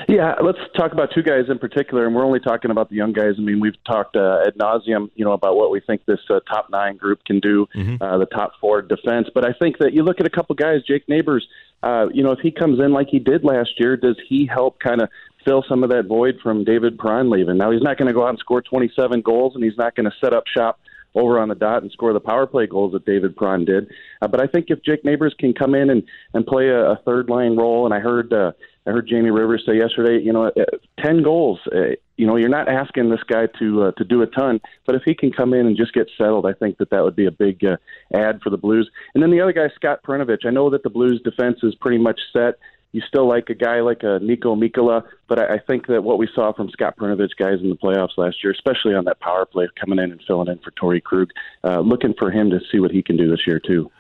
Yeah, 0.09 0.35
let's 0.43 0.59
talk 0.77 0.93
about 0.93 1.10
two 1.14 1.23
guys 1.23 1.44
in 1.48 1.59
particular, 1.59 2.06
and 2.06 2.14
we're 2.14 2.24
only 2.24 2.40
talking 2.40 2.70
about 2.70 2.90
the 2.90 2.97
young 2.97 3.12
guys. 3.12 3.35
I 3.39 3.40
mean, 3.40 3.60
we've 3.60 3.82
talked 3.85 4.16
uh, 4.16 4.44
ad 4.47 4.55
nauseum, 4.56 5.10
you 5.14 5.24
know, 5.24 5.32
about 5.32 5.56
what 5.56 5.70
we 5.70 5.81
think 5.81 6.05
this 6.05 6.20
uh, 6.31 6.40
top 6.40 6.68
nine 6.70 6.97
group 6.97 7.24
can 7.24 7.40
do, 7.40 7.66
uh, 8.01 8.18
the 8.18 8.27
top 8.27 8.52
four 8.60 8.82
defense. 8.82 9.28
But 9.35 9.47
I 9.47 9.52
think 9.52 9.78
that 9.78 9.94
you 9.94 10.02
look 10.02 10.20
at 10.20 10.27
a 10.27 10.31
couple 10.31 10.55
guys, 10.55 10.82
Jake 10.86 11.09
Neighbors. 11.09 11.47
Uh, 11.82 12.06
you 12.12 12.23
know, 12.23 12.32
if 12.32 12.40
he 12.40 12.51
comes 12.51 12.81
in 12.81 12.93
like 12.93 13.09
he 13.10 13.18
did 13.18 13.44
last 13.44 13.70
year, 13.78 13.97
does 13.97 14.16
he 14.28 14.47
help 14.47 14.78
kind 14.81 15.02
of 15.02 15.09
fill 15.44 15.64
some 15.68 15.85
of 15.85 15.90
that 15.90 16.06
void 16.06 16.36
from 16.43 16.64
David 16.64 16.98
Perron 16.98 17.31
leaving? 17.31 17.56
Now 17.56 17.70
he's 17.70 17.82
not 17.82 17.97
going 17.97 18.09
to 18.09 18.14
go 18.14 18.24
out 18.24 18.31
and 18.31 18.39
score 18.39 18.62
27 18.62 19.20
goals, 19.23 19.55
and 19.55 19.62
he's 19.64 19.77
not 19.77 19.94
going 19.94 20.10
to 20.10 20.16
set 20.20 20.35
up 20.35 20.44
shop 20.47 20.81
over 21.14 21.39
on 21.40 21.48
the 21.48 21.55
dot 21.55 21.82
and 21.82 21.90
score 21.90 22.12
the 22.12 22.20
power 22.20 22.47
play 22.47 22.66
goals 22.66 22.93
that 22.93 23.06
David 23.06 23.36
Perron 23.36 23.64
did. 23.64 23.90
Uh, 24.20 24.28
but 24.28 24.40
I 24.40 24.47
think 24.47 24.66
if 24.68 24.82
Jake 24.82 25.05
Neighbors 25.05 25.35
can 25.39 25.55
come 25.55 25.74
in 25.74 25.90
and 25.90 26.02
and 26.35 26.47
play 26.47 26.68
a, 26.68 26.93
a 26.93 26.97
third 27.05 27.28
line 27.28 27.56
role, 27.56 27.86
and 27.86 27.94
I 27.94 28.01
heard 28.01 28.32
uh, 28.32 28.52
I 28.86 28.90
heard 28.90 29.08
Jamie 29.08 29.30
Rivers 29.30 29.64
say 29.66 29.76
yesterday, 29.76 30.22
you 30.24 30.32
know, 30.32 30.46
uh, 30.46 30.64
ten 31.02 31.22
goals. 31.22 31.60
Uh, 31.74 31.96
you 32.16 32.26
know, 32.26 32.36
you're 32.36 32.48
not 32.48 32.68
asking 32.68 33.10
this 33.10 33.22
guy 33.28 33.46
to 33.58 33.84
uh, 33.84 33.90
to 33.92 34.04
do 34.04 34.22
a 34.22 34.26
ton, 34.26 34.60
but 34.86 34.94
if 34.94 35.02
he 35.04 35.14
can 35.14 35.32
come 35.32 35.52
in 35.52 35.66
and 35.66 35.76
just 35.76 35.92
get 35.92 36.08
settled, 36.16 36.46
I 36.46 36.52
think 36.52 36.78
that 36.78 36.90
that 36.90 37.02
would 37.02 37.16
be 37.16 37.26
a 37.26 37.30
big 37.30 37.64
uh, 37.64 37.76
ad 38.14 38.40
for 38.42 38.50
the 38.50 38.56
Blues. 38.56 38.90
And 39.14 39.22
then 39.22 39.30
the 39.30 39.40
other 39.40 39.52
guy, 39.52 39.68
Scott 39.74 40.00
Perunovich. 40.06 40.46
I 40.46 40.50
know 40.50 40.70
that 40.70 40.82
the 40.82 40.90
Blues 40.90 41.20
defense 41.22 41.58
is 41.62 41.74
pretty 41.74 41.98
much 41.98 42.20
set. 42.32 42.58
You 42.92 43.02
still 43.06 43.28
like 43.28 43.50
a 43.50 43.54
guy 43.54 43.80
like 43.80 44.02
a 44.04 44.20
Niko 44.20 44.56
Mikkola, 44.56 45.02
but 45.28 45.38
I, 45.38 45.56
I 45.56 45.58
think 45.58 45.88
that 45.88 46.02
what 46.02 46.18
we 46.18 46.28
saw 46.34 46.54
from 46.54 46.70
Scott 46.70 46.96
Perunovich 46.96 47.36
guys 47.38 47.60
in 47.60 47.68
the 47.68 47.76
playoffs 47.76 48.16
last 48.16 48.42
year, 48.42 48.52
especially 48.52 48.94
on 48.94 49.04
that 49.04 49.20
power 49.20 49.44
play, 49.44 49.68
coming 49.78 49.98
in 49.98 50.12
and 50.12 50.22
filling 50.26 50.48
in 50.48 50.58
for 50.60 50.70
Torey 50.70 51.02
Krug, 51.02 51.28
uh, 51.64 51.80
looking 51.80 52.14
for 52.18 52.30
him 52.30 52.48
to 52.50 52.60
see 52.72 52.78
what 52.78 52.92
he 52.92 53.02
can 53.02 53.16
do 53.16 53.28
this 53.28 53.46
year 53.46 53.60
too. 53.60 53.90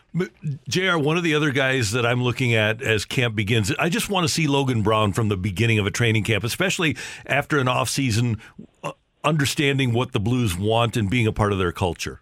JR, 0.68 0.96
one 0.96 1.16
of 1.16 1.22
the 1.22 1.34
other 1.34 1.50
guys 1.50 1.92
that 1.92 2.06
I'm 2.06 2.22
looking 2.22 2.54
at 2.54 2.80
as 2.82 3.04
camp 3.04 3.34
begins, 3.34 3.72
I 3.78 3.88
just 3.88 4.08
want 4.08 4.26
to 4.26 4.32
see 4.32 4.46
Logan 4.46 4.82
Brown 4.82 5.12
from 5.12 5.28
the 5.28 5.36
beginning 5.36 5.78
of 5.78 5.86
a 5.86 5.90
training 5.90 6.24
camp, 6.24 6.44
especially 6.44 6.96
after 7.26 7.58
an 7.58 7.66
offseason, 7.66 8.38
uh, 8.82 8.92
understanding 9.24 9.92
what 9.92 10.12
the 10.12 10.20
Blues 10.20 10.56
want 10.56 10.96
and 10.96 11.10
being 11.10 11.26
a 11.26 11.32
part 11.32 11.52
of 11.52 11.58
their 11.58 11.72
culture. 11.72 12.20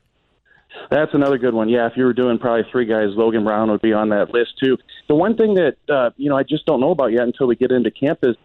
That's 0.91 1.15
another 1.15 1.39
good 1.39 1.55
one. 1.55 1.69
Yeah, 1.69 1.87
if 1.87 1.93
you 1.97 2.05
were 2.05 2.13
doing 2.13 2.39
probably 2.39 2.69
three 2.71 2.85
guys, 2.85 3.09
Logan 3.17 3.45
Brown 3.45 3.71
would 3.71 3.83
be 3.83 3.93
on 3.93 4.09
that 4.11 4.31
list 4.31 4.59
too. 4.63 4.77
The 5.09 5.15
one 5.15 5.37
thing 5.37 5.55
that 5.55 5.77
uh, 5.89 6.11
you 6.17 6.29
know 6.29 6.37
I 6.37 6.43
just 6.43 6.67
don't 6.67 6.81
know 6.81 6.91
about 6.91 7.13
yet 7.13 7.23
until 7.23 7.47
we 7.47 7.57
get 7.57 7.71
into 7.71 7.91
camp 7.91 8.21
is, 8.23 8.37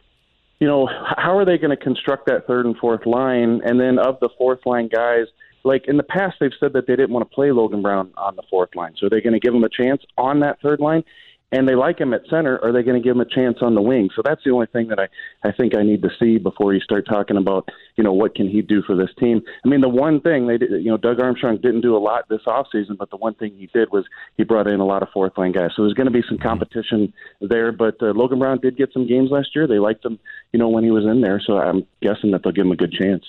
you 0.59 0.67
know, 0.67 0.87
how 1.17 1.37
are 1.37 1.45
they 1.45 1.57
going 1.57 1.75
to 1.75 1.83
construct 1.83 2.27
that 2.27 2.47
third 2.47 2.65
and 2.65 2.77
fourth 2.77 3.05
line, 3.05 3.61
and 3.65 3.79
then 3.79 3.97
of 3.97 4.19
the 4.19 4.29
fourth 4.37 4.65
line 4.65 4.87
guys. 4.87 5.25
Like 5.63 5.87
in 5.87 5.97
the 5.97 6.03
past, 6.03 6.37
they've 6.39 6.51
said 6.59 6.73
that 6.73 6.87
they 6.87 6.95
didn't 6.95 7.11
want 7.11 7.29
to 7.29 7.33
play 7.33 7.51
Logan 7.51 7.81
Brown 7.81 8.11
on 8.17 8.35
the 8.35 8.43
fourth 8.49 8.75
line. 8.75 8.93
So 8.97 9.07
are 9.07 9.09
they 9.09 9.21
going 9.21 9.33
to 9.33 9.39
give 9.39 9.53
him 9.53 9.63
a 9.63 9.69
chance 9.69 10.01
on 10.17 10.39
that 10.41 10.61
third 10.61 10.79
line? 10.79 11.03
and 11.51 11.67
they 11.67 11.75
like 11.75 11.99
him 11.99 12.13
at 12.13 12.21
center, 12.29 12.59
are 12.63 12.71
they 12.71 12.83
going 12.83 13.01
to 13.01 13.03
give 13.03 13.15
him 13.15 13.21
a 13.21 13.25
chance 13.25 13.57
on 13.61 13.73
the 13.73 13.81
wing? 13.81 14.09
So 14.15 14.21
that's 14.23 14.43
the 14.43 14.51
only 14.51 14.67
thing 14.67 14.89
that 14.89 14.99
I, 14.99 15.07
I 15.47 15.51
think 15.51 15.75
I 15.75 15.81
need 15.81 16.03
to 16.03 16.09
see 16.19 16.37
before 16.37 16.73
you 16.73 16.79
start 16.79 17.07
talking 17.07 17.37
about, 17.37 17.69
you 17.95 18.03
know, 18.03 18.13
what 18.13 18.35
can 18.35 18.47
he 18.47 18.61
do 18.61 18.83
for 18.83 18.95
this 18.95 19.09
team? 19.19 19.41
I 19.65 19.67
mean, 19.67 19.81
the 19.81 19.89
one 19.89 20.21
thing 20.21 20.45
they 20.45 20.59
did, 20.59 20.69
you 20.71 20.91
know, 20.91 20.97
Doug 20.97 21.19
Armstrong 21.19 21.57
didn't 21.57 21.81
do 21.81 21.95
a 21.95 21.97
lot 21.97 22.29
this 22.29 22.43
offseason, 22.45 22.97
but 22.97 23.09
the 23.09 23.17
one 23.17 23.33
thing 23.33 23.55
he 23.57 23.67
did 23.67 23.91
was 23.91 24.05
he 24.37 24.43
brought 24.43 24.67
in 24.67 24.79
a 24.79 24.85
lot 24.85 25.01
of 25.01 25.09
fourth 25.09 25.37
line 25.37 25.51
guys. 25.51 25.71
So 25.75 25.83
there's 25.83 25.95
going 25.95 26.11
to 26.11 26.13
be 26.13 26.23
some 26.27 26.37
competition 26.37 27.13
there. 27.41 27.71
But 27.71 27.95
uh, 28.01 28.13
Logan 28.13 28.37
Brown 28.37 28.59
did 28.59 28.77
get 28.77 28.93
some 28.93 29.07
games 29.07 29.31
last 29.31 29.55
year. 29.55 29.65
They 29.65 29.79
liked 29.79 30.05
him, 30.05 30.19
you 30.53 30.59
know, 30.59 30.69
when 30.69 30.83
he 30.83 30.91
was 30.91 31.05
in 31.05 31.21
there. 31.21 31.41
So 31.43 31.57
I'm 31.57 31.85
guessing 32.01 32.31
that 32.31 32.43
they'll 32.43 32.53
give 32.53 32.65
him 32.65 32.71
a 32.71 32.77
good 32.77 32.91
chance. 32.93 33.25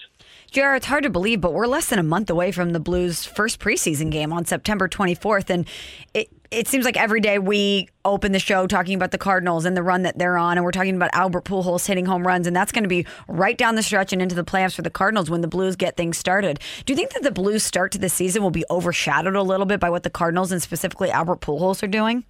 JR, 0.50 0.74
it's 0.74 0.86
hard 0.86 1.04
to 1.04 1.10
believe, 1.10 1.40
but 1.40 1.52
we're 1.52 1.68
less 1.68 1.90
than 1.90 2.00
a 2.00 2.02
month 2.02 2.28
away 2.28 2.50
from 2.50 2.70
the 2.70 2.80
Blues' 2.80 3.24
first 3.24 3.60
preseason 3.60 4.10
game 4.10 4.32
on 4.32 4.44
September 4.44 4.88
24th. 4.88 5.48
And 5.48 5.64
it, 6.12 6.28
it 6.50 6.66
seems 6.66 6.84
like 6.84 6.96
every 6.96 7.20
day 7.20 7.38
we 7.38 7.88
open 8.04 8.32
the 8.32 8.40
show 8.40 8.66
talking 8.66 8.96
about 8.96 9.12
the 9.12 9.18
Cardinals 9.18 9.64
and 9.64 9.76
the 9.76 9.82
run 9.84 10.02
that 10.02 10.18
they're 10.18 10.36
on, 10.36 10.58
and 10.58 10.64
we're 10.64 10.72
talking 10.72 10.96
about 10.96 11.10
Albert 11.12 11.44
Pujols 11.44 11.86
hitting 11.86 12.04
home 12.04 12.26
runs, 12.26 12.48
and 12.48 12.56
that's 12.56 12.72
going 12.72 12.82
to 12.82 12.88
be 12.88 13.06
right 13.28 13.56
down 13.56 13.76
the 13.76 13.82
stretch 13.82 14.12
and 14.12 14.20
into 14.20 14.34
the 14.34 14.42
playoffs 14.42 14.74
for 14.74 14.82
the 14.82 14.90
Cardinals 14.90 15.30
when 15.30 15.40
the 15.40 15.46
Blues 15.46 15.76
get 15.76 15.96
things 15.96 16.18
started. 16.18 16.58
Do 16.84 16.92
you 16.92 16.96
think 16.96 17.12
that 17.12 17.22
the 17.22 17.30
Blues' 17.30 17.62
start 17.62 17.92
to 17.92 17.98
the 17.98 18.08
season 18.08 18.42
will 18.42 18.50
be 18.50 18.64
overshadowed 18.70 19.36
a 19.36 19.42
little 19.42 19.66
bit 19.66 19.78
by 19.78 19.88
what 19.88 20.02
the 20.02 20.10
Cardinals 20.10 20.50
and 20.50 20.60
specifically 20.60 21.12
Albert 21.12 21.42
Pujols 21.42 21.80
are 21.84 21.88
doing? 21.88 22.24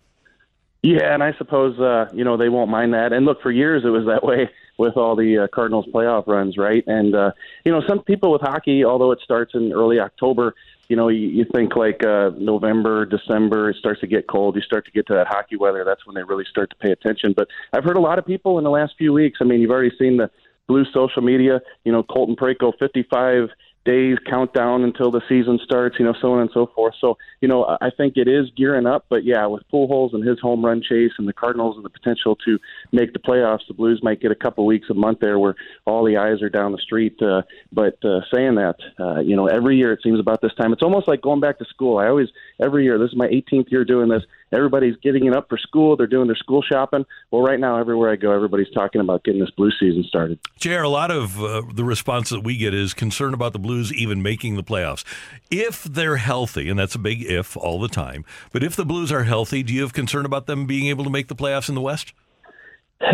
Yeah, 0.82 1.14
and 1.14 1.22
I 1.22 1.32
suppose 1.38 1.78
uh, 1.78 2.10
you 2.12 2.24
know 2.24 2.36
they 2.36 2.50
won't 2.50 2.70
mind 2.70 2.92
that. 2.92 3.14
And 3.14 3.24
look, 3.24 3.40
for 3.42 3.50
years 3.50 3.82
it 3.84 3.90
was 3.90 4.04
that 4.06 4.24
way 4.24 4.50
with 4.80 4.96
all 4.96 5.14
the 5.14 5.44
uh, 5.44 5.46
Cardinals 5.54 5.84
playoff 5.92 6.26
runs, 6.26 6.56
right? 6.56 6.82
And 6.86 7.14
uh, 7.14 7.32
you 7.66 7.70
know, 7.70 7.82
some 7.86 8.02
people 8.02 8.32
with 8.32 8.40
hockey, 8.40 8.82
although 8.82 9.12
it 9.12 9.20
starts 9.22 9.54
in 9.54 9.72
early 9.74 10.00
October, 10.00 10.54
you 10.88 10.96
know, 10.96 11.08
you, 11.08 11.28
you 11.28 11.44
think 11.54 11.76
like 11.76 12.02
uh, 12.02 12.30
November, 12.38 13.04
December, 13.04 13.68
it 13.68 13.76
starts 13.76 14.00
to 14.00 14.06
get 14.06 14.26
cold. 14.26 14.56
You 14.56 14.62
start 14.62 14.86
to 14.86 14.90
get 14.90 15.06
to 15.08 15.12
that 15.12 15.26
hockey 15.26 15.56
weather. 15.56 15.84
That's 15.84 16.06
when 16.06 16.14
they 16.14 16.22
really 16.22 16.46
start 16.50 16.70
to 16.70 16.76
pay 16.76 16.92
attention. 16.92 17.34
But 17.36 17.48
I've 17.74 17.84
heard 17.84 17.98
a 17.98 18.00
lot 18.00 18.18
of 18.18 18.24
people 18.24 18.56
in 18.56 18.64
the 18.64 18.70
last 18.70 18.94
few 18.96 19.12
weeks. 19.12 19.38
I 19.42 19.44
mean, 19.44 19.60
you've 19.60 19.70
already 19.70 19.94
seen 19.98 20.16
the 20.16 20.30
blue 20.66 20.86
social 20.94 21.20
media. 21.20 21.60
You 21.84 21.92
know, 21.92 22.02
Colton 22.02 22.34
Parayko, 22.34 22.72
55 22.78 23.50
days 23.84 24.18
countdown 24.28 24.84
until 24.84 25.10
the 25.10 25.22
season 25.28 25.58
starts, 25.64 25.96
you 25.98 26.04
know, 26.04 26.14
so 26.20 26.32
on 26.32 26.40
and 26.40 26.50
so 26.52 26.70
forth. 26.74 26.94
So, 27.00 27.16
you 27.40 27.48
know, 27.48 27.76
I 27.80 27.90
think 27.96 28.14
it 28.16 28.28
is 28.28 28.50
gearing 28.56 28.86
up, 28.86 29.06
but 29.08 29.24
yeah, 29.24 29.46
with 29.46 29.62
Pujols 29.72 30.12
and 30.12 30.26
his 30.26 30.38
home 30.38 30.64
run 30.64 30.82
chase 30.82 31.12
and 31.18 31.26
the 31.26 31.32
Cardinals 31.32 31.76
and 31.76 31.84
the 31.84 31.90
potential 31.90 32.36
to 32.44 32.58
make 32.92 33.12
the 33.12 33.18
playoffs, 33.18 33.66
the 33.68 33.74
Blues 33.74 34.00
might 34.02 34.20
get 34.20 34.30
a 34.30 34.34
couple 34.34 34.66
weeks 34.66 34.88
a 34.90 34.94
month 34.94 35.20
there 35.20 35.38
where 35.38 35.54
all 35.86 36.04
the 36.04 36.18
eyes 36.18 36.42
are 36.42 36.50
down 36.50 36.72
the 36.72 36.78
street. 36.78 37.20
Uh, 37.22 37.42
but 37.72 37.96
uh, 38.04 38.20
saying 38.32 38.56
that, 38.56 38.76
uh, 38.98 39.20
you 39.20 39.34
know, 39.34 39.46
every 39.46 39.76
year 39.78 39.92
it 39.92 40.00
seems 40.02 40.20
about 40.20 40.42
this 40.42 40.52
time, 40.60 40.72
it's 40.72 40.82
almost 40.82 41.08
like 41.08 41.22
going 41.22 41.40
back 41.40 41.58
to 41.58 41.64
school. 41.64 41.98
I 41.98 42.08
always, 42.08 42.28
every 42.62 42.84
year, 42.84 42.98
this 42.98 43.10
is 43.10 43.16
my 43.16 43.28
18th 43.28 43.70
year 43.70 43.84
doing 43.84 44.08
this. 44.08 44.22
Everybody's 44.52 44.96
getting 45.02 45.26
it 45.26 45.36
up 45.36 45.48
for 45.48 45.58
school. 45.58 45.96
They're 45.96 46.06
doing 46.06 46.26
their 46.26 46.36
school 46.36 46.62
shopping. 46.62 47.04
Well, 47.30 47.42
right 47.42 47.60
now, 47.60 47.78
everywhere 47.78 48.10
I 48.10 48.16
go, 48.16 48.32
everybody's 48.32 48.70
talking 48.70 49.00
about 49.00 49.24
getting 49.24 49.40
this 49.40 49.50
blue 49.50 49.70
season 49.78 50.04
started. 50.08 50.38
JR, 50.58 50.80
a 50.80 50.88
lot 50.88 51.10
of 51.10 51.42
uh, 51.42 51.62
the 51.72 51.84
response 51.84 52.30
that 52.30 52.42
we 52.42 52.56
get 52.56 52.74
is 52.74 52.94
concern 52.94 53.34
about 53.34 53.52
the 53.52 53.58
Blues 53.58 53.92
even 53.92 54.22
making 54.22 54.56
the 54.56 54.64
playoffs. 54.64 55.04
If 55.50 55.84
they're 55.84 56.16
healthy, 56.16 56.68
and 56.68 56.78
that's 56.78 56.94
a 56.94 56.98
big 56.98 57.22
if 57.22 57.56
all 57.56 57.80
the 57.80 57.88
time, 57.88 58.24
but 58.52 58.62
if 58.62 58.76
the 58.76 58.84
Blues 58.84 59.12
are 59.12 59.24
healthy, 59.24 59.62
do 59.62 59.72
you 59.72 59.82
have 59.82 59.92
concern 59.92 60.24
about 60.24 60.46
them 60.46 60.66
being 60.66 60.86
able 60.86 61.04
to 61.04 61.10
make 61.10 61.28
the 61.28 61.36
playoffs 61.36 61.68
in 61.68 61.74
the 61.74 61.80
West? 61.80 62.12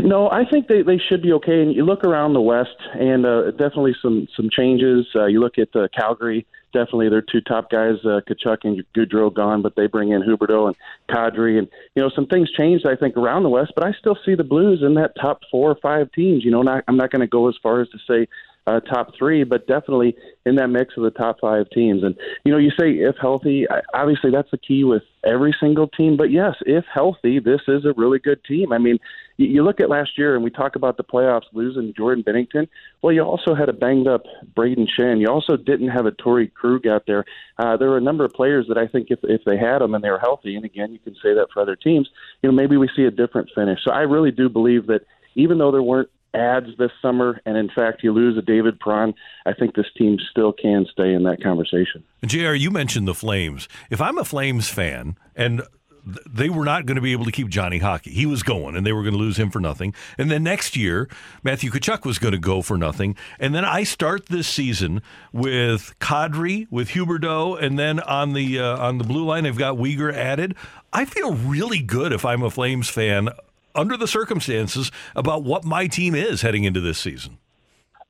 No, 0.03 0.29
I 0.29 0.45
think 0.45 0.67
they, 0.67 0.83
they 0.83 0.99
should 0.99 1.23
be 1.23 1.33
okay. 1.35 1.63
And 1.63 1.75
you 1.75 1.85
look 1.85 2.03
around 2.03 2.33
the 2.33 2.41
West, 2.41 2.77
and 2.95 3.25
uh, 3.25 3.53
definitely 3.53 3.95
some 4.03 4.27
some 4.37 4.51
changes. 4.51 5.07
Uh, 5.15 5.27
you 5.27 5.41
look 5.41 5.59
at 5.59 5.69
uh, 5.77 5.87
Calgary, 5.97 6.45
definitely 6.73 7.09
their 7.09 7.23
two 7.23 7.41
top 7.41 7.71
guys, 7.71 7.97
uh, 8.05 8.21
Tkachuk 8.29 8.59
and 8.65 8.85
Gaudreau, 8.95 9.33
gone, 9.33 9.63
but 9.63 9.77
they 9.77 9.87
bring 9.87 10.11
in 10.11 10.23
Huberdeau 10.23 10.67
and 10.67 10.77
Kadri, 11.09 11.59
and 11.59 11.69
you 11.95 12.03
know 12.03 12.11
some 12.15 12.27
things 12.27 12.51
changed. 12.53 12.87
I 12.87 12.97
think 12.97 13.17
around 13.17 13.43
the 13.43 13.49
West, 13.49 13.73
but 13.75 13.85
I 13.85 13.93
still 13.93 14.17
see 14.25 14.35
the 14.35 14.45
Blues 14.45 14.83
in 14.83 14.95
that 14.95 15.13
top 15.21 15.41
four 15.51 15.71
or 15.71 15.77
five 15.77 16.11
teams. 16.13 16.45
You 16.45 16.51
know, 16.51 16.63
not, 16.63 16.85
I'm 16.89 16.97
not 16.97 17.11
going 17.11 17.21
to 17.21 17.27
go 17.27 17.49
as 17.49 17.55
far 17.63 17.81
as 17.81 17.89
to 17.91 17.99
say 18.09 18.29
uh, 18.67 18.81
top 18.81 19.15
three, 19.17 19.45
but 19.45 19.67
definitely 19.67 20.17
in 20.47 20.55
that 20.55 20.69
mix 20.69 20.97
of 20.97 21.03
the 21.03 21.11
top 21.11 21.41
five 21.41 21.69
teams. 21.71 22.05
And 22.05 22.15
you 22.45 22.53
know, 22.53 22.59
you 22.59 22.71
say 22.71 22.93
if 22.93 23.17
healthy, 23.21 23.67
obviously 23.93 24.31
that's 24.31 24.51
the 24.53 24.59
key 24.59 24.85
with 24.85 25.03
every 25.25 25.55
single 25.59 25.89
team. 25.89 26.17
But 26.17 26.31
yes, 26.31 26.55
if 26.65 26.85
healthy, 26.93 27.41
this 27.41 27.63
is 27.67 27.85
a 27.85 27.93
really 27.97 28.21
good 28.21 28.43
team. 28.45 28.73
I 28.73 28.79
mean, 28.79 28.99
you, 29.39 29.65
look 29.65 29.81
at 29.81 29.91
last 29.91 30.17
year, 30.17 30.37
and 30.37 30.45
we 30.45 30.51
talk 30.51 30.77
about 30.77 30.97
the 30.97 31.05
playoffs 31.05 31.43
losing 31.53 31.93
Jordan 31.95 32.25
Binnington. 32.25 32.69
Well, 33.03 33.13
you 33.13 33.23
also 33.23 33.55
had 33.55 33.69
a 33.69 33.73
banged 33.73 34.07
up 34.07 34.23
Brayden 34.57 34.87
Schenn. 34.97 35.21
You 35.21 35.27
also 35.27 35.57
didn't 35.57 35.89
have 35.89 36.07
a 36.07 36.13
Torey 36.13 36.51
Krug 36.51 36.87
out 36.87 37.03
there. 37.07 37.25
Uh, 37.59 37.77
there 37.77 37.91
were 37.91 37.99
a 37.99 38.01
number 38.03 38.25
of 38.25 38.33
players 38.33 38.67
that 38.69 38.79
I 38.79 38.87
think 38.87 39.09
if 39.11 39.19
if 39.25 39.43
they 39.45 39.59
had 39.59 39.81
them 39.81 39.95
and 39.95 40.03
they 40.03 40.11
were 40.11 40.21
healthy, 40.21 40.55
and 40.55 40.65
again, 40.65 40.93
you 40.93 41.01
can 41.01 41.15
say 41.17 41.35
that 41.35 41.49
for 41.53 41.61
other 41.61 41.77
teams, 41.77 42.09
you 42.43 42.49
know, 42.49 42.55
maybe 42.55 42.77
we 42.77 42.89
see 42.95 43.03
a 43.03 43.11
different 43.11 43.51
finish. 43.55 43.81
So 43.85 43.91
I 43.91 44.03
really 44.03 44.31
do 44.31 44.49
believe 44.49 44.87
that 44.87 45.03
even 45.35 45.59
though 45.59 45.73
there 45.73 45.83
weren't 45.83 46.09
ads 46.37 46.69
this 46.79 46.91
summer, 47.01 47.41
and 47.47 47.57
in 47.57 47.69
fact, 47.69 48.03
you 48.03 48.13
lose 48.13 48.37
a 48.37 48.43
David 48.43 48.79
Perron, 48.79 49.15
I 49.47 49.53
think 49.53 49.75
this 49.75 49.87
team 49.97 50.19
still 50.31 50.53
can 50.53 50.87
stay 50.93 51.13
in 51.13 51.25
that 51.25 51.43
conversation. 51.43 52.05
JR, 52.25 52.53
you 52.53 52.71
mentioned 52.71 53.09
the 53.09 53.15
Flames. 53.15 53.69
If 53.91 54.01
I'm 54.01 54.19
a 54.19 54.25
Flames 54.25 54.69
fan 54.69 55.17
and 55.35 55.63
they 56.07 56.49
were 56.49 56.65
not 56.65 56.87
going 56.87 56.95
to 56.97 57.03
be 57.03 57.13
able 57.13 57.25
to 57.25 57.33
keep 57.33 57.49
Johnny 57.49 57.79
Hockey. 57.79 58.11
He 58.11 58.27
was 58.27 58.43
going, 58.43 58.77
and 58.77 58.87
they 58.87 58.93
were 58.93 59.03
going 59.03 59.15
to 59.15 59.19
lose 59.19 59.39
him 59.39 59.51
for 59.51 59.59
nothing. 59.59 59.93
And 60.17 60.31
then 60.31 60.45
next 60.45 60.77
year, 60.77 61.09
Matthew 61.43 61.71
Tkachuk 61.71 62.05
was 62.05 62.19
going 62.19 62.33
to 62.33 62.39
go 62.39 62.63
for 62.63 62.79
nothing. 62.79 63.17
And 63.41 63.55
then 63.55 63.65
I 63.65 63.83
start 63.83 64.27
this 64.27 64.47
season 64.47 65.03
with 65.33 65.95
Kadri, 65.99 66.69
with 66.71 66.91
Huberdeau, 66.91 67.61
and 67.61 67.79
then 67.79 67.99
on 68.01 68.35
the 68.35 68.61
uh, 68.61 68.79
on 68.79 68.99
the 68.99 69.05
blue 69.05 69.25
line, 69.25 69.47
I've 69.47 69.59
got 69.59 69.77
Weegar 69.77 70.15
added. 70.15 70.55
I 70.93 71.05
feel 71.05 71.35
really 71.35 71.81
good 71.81 72.13
if 72.13 72.25
I'm 72.25 72.43
a 72.43 72.51
Flames 72.51 72.89
fan 72.89 73.31
under 73.77 73.97
the 73.97 74.09
circumstances 74.09 74.91
about 75.15 75.45
what 75.45 75.65
my 75.65 75.87
team 75.87 76.15
is 76.15 76.43
heading 76.43 76.65
into 76.65 76.81
this 76.81 76.99
season. 76.99 77.39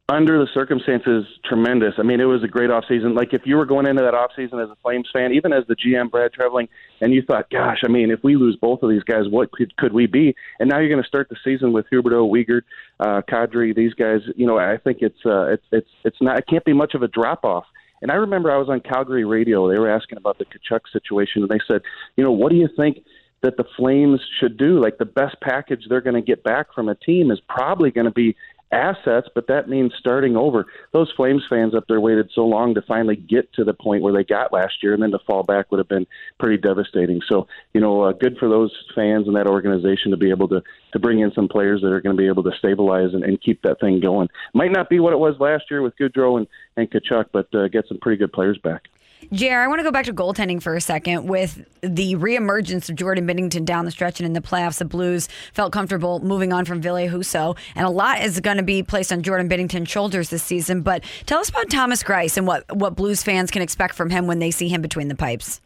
Under 0.08 0.38
the 0.38 0.46
circumstances, 0.54 1.26
tremendous. 1.44 1.94
I 1.98 2.04
mean, 2.04 2.20
it 2.20 2.26
was 2.26 2.44
a 2.44 2.46
great 2.46 2.70
offseason. 2.70 3.16
Like, 3.16 3.34
if 3.34 3.42
you 3.44 3.56
were 3.56 3.66
going 3.66 3.88
into 3.88 4.02
that 4.02 4.14
offseason 4.14 4.62
as 4.62 4.70
a 4.70 4.76
Flames 4.80 5.08
fan, 5.12 5.32
even 5.32 5.52
as 5.52 5.64
the 5.66 5.74
GM, 5.74 6.12
Brad 6.12 6.30
Treliving, 6.32 6.68
and 7.00 7.12
you 7.12 7.22
thought, 7.22 7.50
gosh, 7.50 7.78
I 7.84 7.88
mean, 7.88 8.12
if 8.12 8.22
we 8.22 8.36
lose 8.36 8.56
both 8.60 8.84
of 8.84 8.90
these 8.90 9.02
guys, 9.02 9.24
what 9.28 9.50
could, 9.50 9.76
could 9.76 9.92
we 9.92 10.06
be? 10.06 10.36
And 10.60 10.70
now 10.70 10.78
you're 10.78 10.90
going 10.90 11.02
to 11.02 11.08
start 11.08 11.28
the 11.28 11.36
season 11.42 11.72
with 11.72 11.86
Huberdeau, 11.92 12.30
Weegar, 12.30 12.60
uh, 13.00 13.22
Kadri, 13.28 13.74
these 13.74 13.94
guys. 13.94 14.20
You 14.36 14.46
know, 14.46 14.58
I 14.58 14.76
think 14.76 14.98
it's 15.00 15.18
uh, 15.26 15.46
it's 15.46 15.64
it's 15.72 15.90
it's 16.04 16.18
not. 16.20 16.38
It 16.38 16.44
can't 16.48 16.64
be 16.64 16.72
much 16.72 16.94
of 16.94 17.02
a 17.02 17.08
drop 17.08 17.44
off. 17.44 17.64
And 18.02 18.12
I 18.12 18.14
remember 18.14 18.52
I 18.52 18.58
was 18.58 18.68
on 18.68 18.80
Calgary 18.80 19.24
radio. 19.24 19.68
They 19.68 19.78
were 19.78 19.90
asking 19.90 20.18
about 20.18 20.38
the 20.38 20.44
Tkachuk 20.44 20.82
situation, 20.92 21.42
and 21.42 21.48
they 21.48 21.60
said, 21.66 21.82
you 22.16 22.22
know, 22.22 22.30
what 22.32 22.50
do 22.50 22.56
you 22.56 22.68
think? 22.76 22.98
That 23.42 23.56
the 23.56 23.64
Flames 23.76 24.20
should 24.40 24.56
do. 24.56 24.80
Like 24.80 24.98
the 24.98 25.04
best 25.04 25.36
package 25.40 25.84
they're 25.88 26.00
going 26.00 26.14
to 26.14 26.22
get 26.22 26.42
back 26.42 26.74
from 26.74 26.88
a 26.88 26.94
team 26.94 27.30
is 27.30 27.38
probably 27.48 27.90
going 27.90 28.06
to 28.06 28.10
be 28.10 28.34
assets, 28.72 29.28
but 29.34 29.46
that 29.46 29.68
means 29.68 29.92
starting 29.98 30.36
over. 30.36 30.66
Those 30.92 31.12
Flames 31.16 31.44
fans 31.48 31.74
up 31.74 31.84
there 31.88 32.00
waited 32.00 32.30
so 32.34 32.44
long 32.44 32.74
to 32.74 32.82
finally 32.82 33.16
get 33.16 33.52
to 33.54 33.64
the 33.64 33.74
point 33.74 34.02
where 34.02 34.12
they 34.12 34.24
got 34.24 34.52
last 34.52 34.82
year, 34.82 34.94
and 34.94 35.02
then 35.02 35.12
to 35.12 35.18
fall 35.20 35.42
back 35.42 35.70
would 35.70 35.78
have 35.78 35.88
been 35.88 36.06
pretty 36.38 36.56
devastating. 36.56 37.20
So, 37.28 37.46
you 37.72 37.80
know, 37.80 38.02
uh, 38.02 38.12
good 38.12 38.36
for 38.38 38.48
those 38.48 38.72
fans 38.94 39.26
and 39.26 39.36
that 39.36 39.46
organization 39.46 40.10
to 40.10 40.16
be 40.16 40.30
able 40.30 40.48
to 40.48 40.62
to 40.92 40.98
bring 40.98 41.20
in 41.20 41.32
some 41.32 41.48
players 41.48 41.82
that 41.82 41.92
are 41.92 42.00
going 42.00 42.16
to 42.16 42.20
be 42.20 42.28
able 42.28 42.42
to 42.42 42.52
stabilize 42.58 43.12
and, 43.12 43.22
and 43.22 43.40
keep 43.40 43.62
that 43.62 43.80
thing 43.80 44.00
going. 44.00 44.28
Might 44.54 44.72
not 44.72 44.88
be 44.88 44.98
what 44.98 45.12
it 45.12 45.18
was 45.18 45.38
last 45.38 45.64
year 45.70 45.82
with 45.82 45.96
Gaudreau 45.96 46.38
and, 46.38 46.46
and 46.76 46.90
Tkachuk, 46.90 47.26
but 47.32 47.54
uh, 47.54 47.68
get 47.68 47.86
some 47.86 47.98
pretty 47.98 48.16
good 48.16 48.32
players 48.32 48.58
back. 48.58 48.88
JR, 49.32 49.54
I 49.54 49.66
want 49.66 49.80
to 49.80 49.82
go 49.82 49.90
back 49.90 50.04
to 50.06 50.12
goaltending 50.12 50.62
for 50.62 50.74
a 50.74 50.80
second. 50.80 51.26
With 51.26 51.66
the 51.80 52.14
reemergence 52.14 52.88
of 52.88 52.96
Jordan 52.96 53.26
Binnington 53.26 53.64
down 53.64 53.84
the 53.84 53.90
stretch 53.90 54.20
and 54.20 54.26
in 54.26 54.32
the 54.32 54.40
playoffs, 54.40 54.78
the 54.78 54.84
Blues 54.84 55.28
felt 55.52 55.72
comfortable 55.72 56.20
moving 56.20 56.52
on 56.52 56.64
from 56.64 56.80
Ville 56.80 57.08
Husso. 57.08 57.56
And 57.74 57.86
a 57.86 57.90
lot 57.90 58.22
is 58.22 58.40
going 58.40 58.56
to 58.56 58.62
be 58.62 58.82
placed 58.82 59.12
on 59.12 59.22
Jordan 59.22 59.48
Binnington's 59.48 59.88
shoulders 59.88 60.30
this 60.30 60.42
season. 60.42 60.82
But 60.82 61.02
tell 61.26 61.40
us 61.40 61.48
about 61.48 61.70
Thomas 61.70 62.02
Greiss 62.02 62.36
and 62.36 62.46
what, 62.46 62.64
what 62.76 62.96
Blues 62.96 63.22
fans 63.22 63.50
can 63.50 63.62
expect 63.62 63.94
from 63.94 64.10
him 64.10 64.26
when 64.26 64.38
they 64.38 64.50
see 64.50 64.68
him 64.68 64.82
between 64.82 65.08
the 65.08 65.16
pipes. 65.16 65.60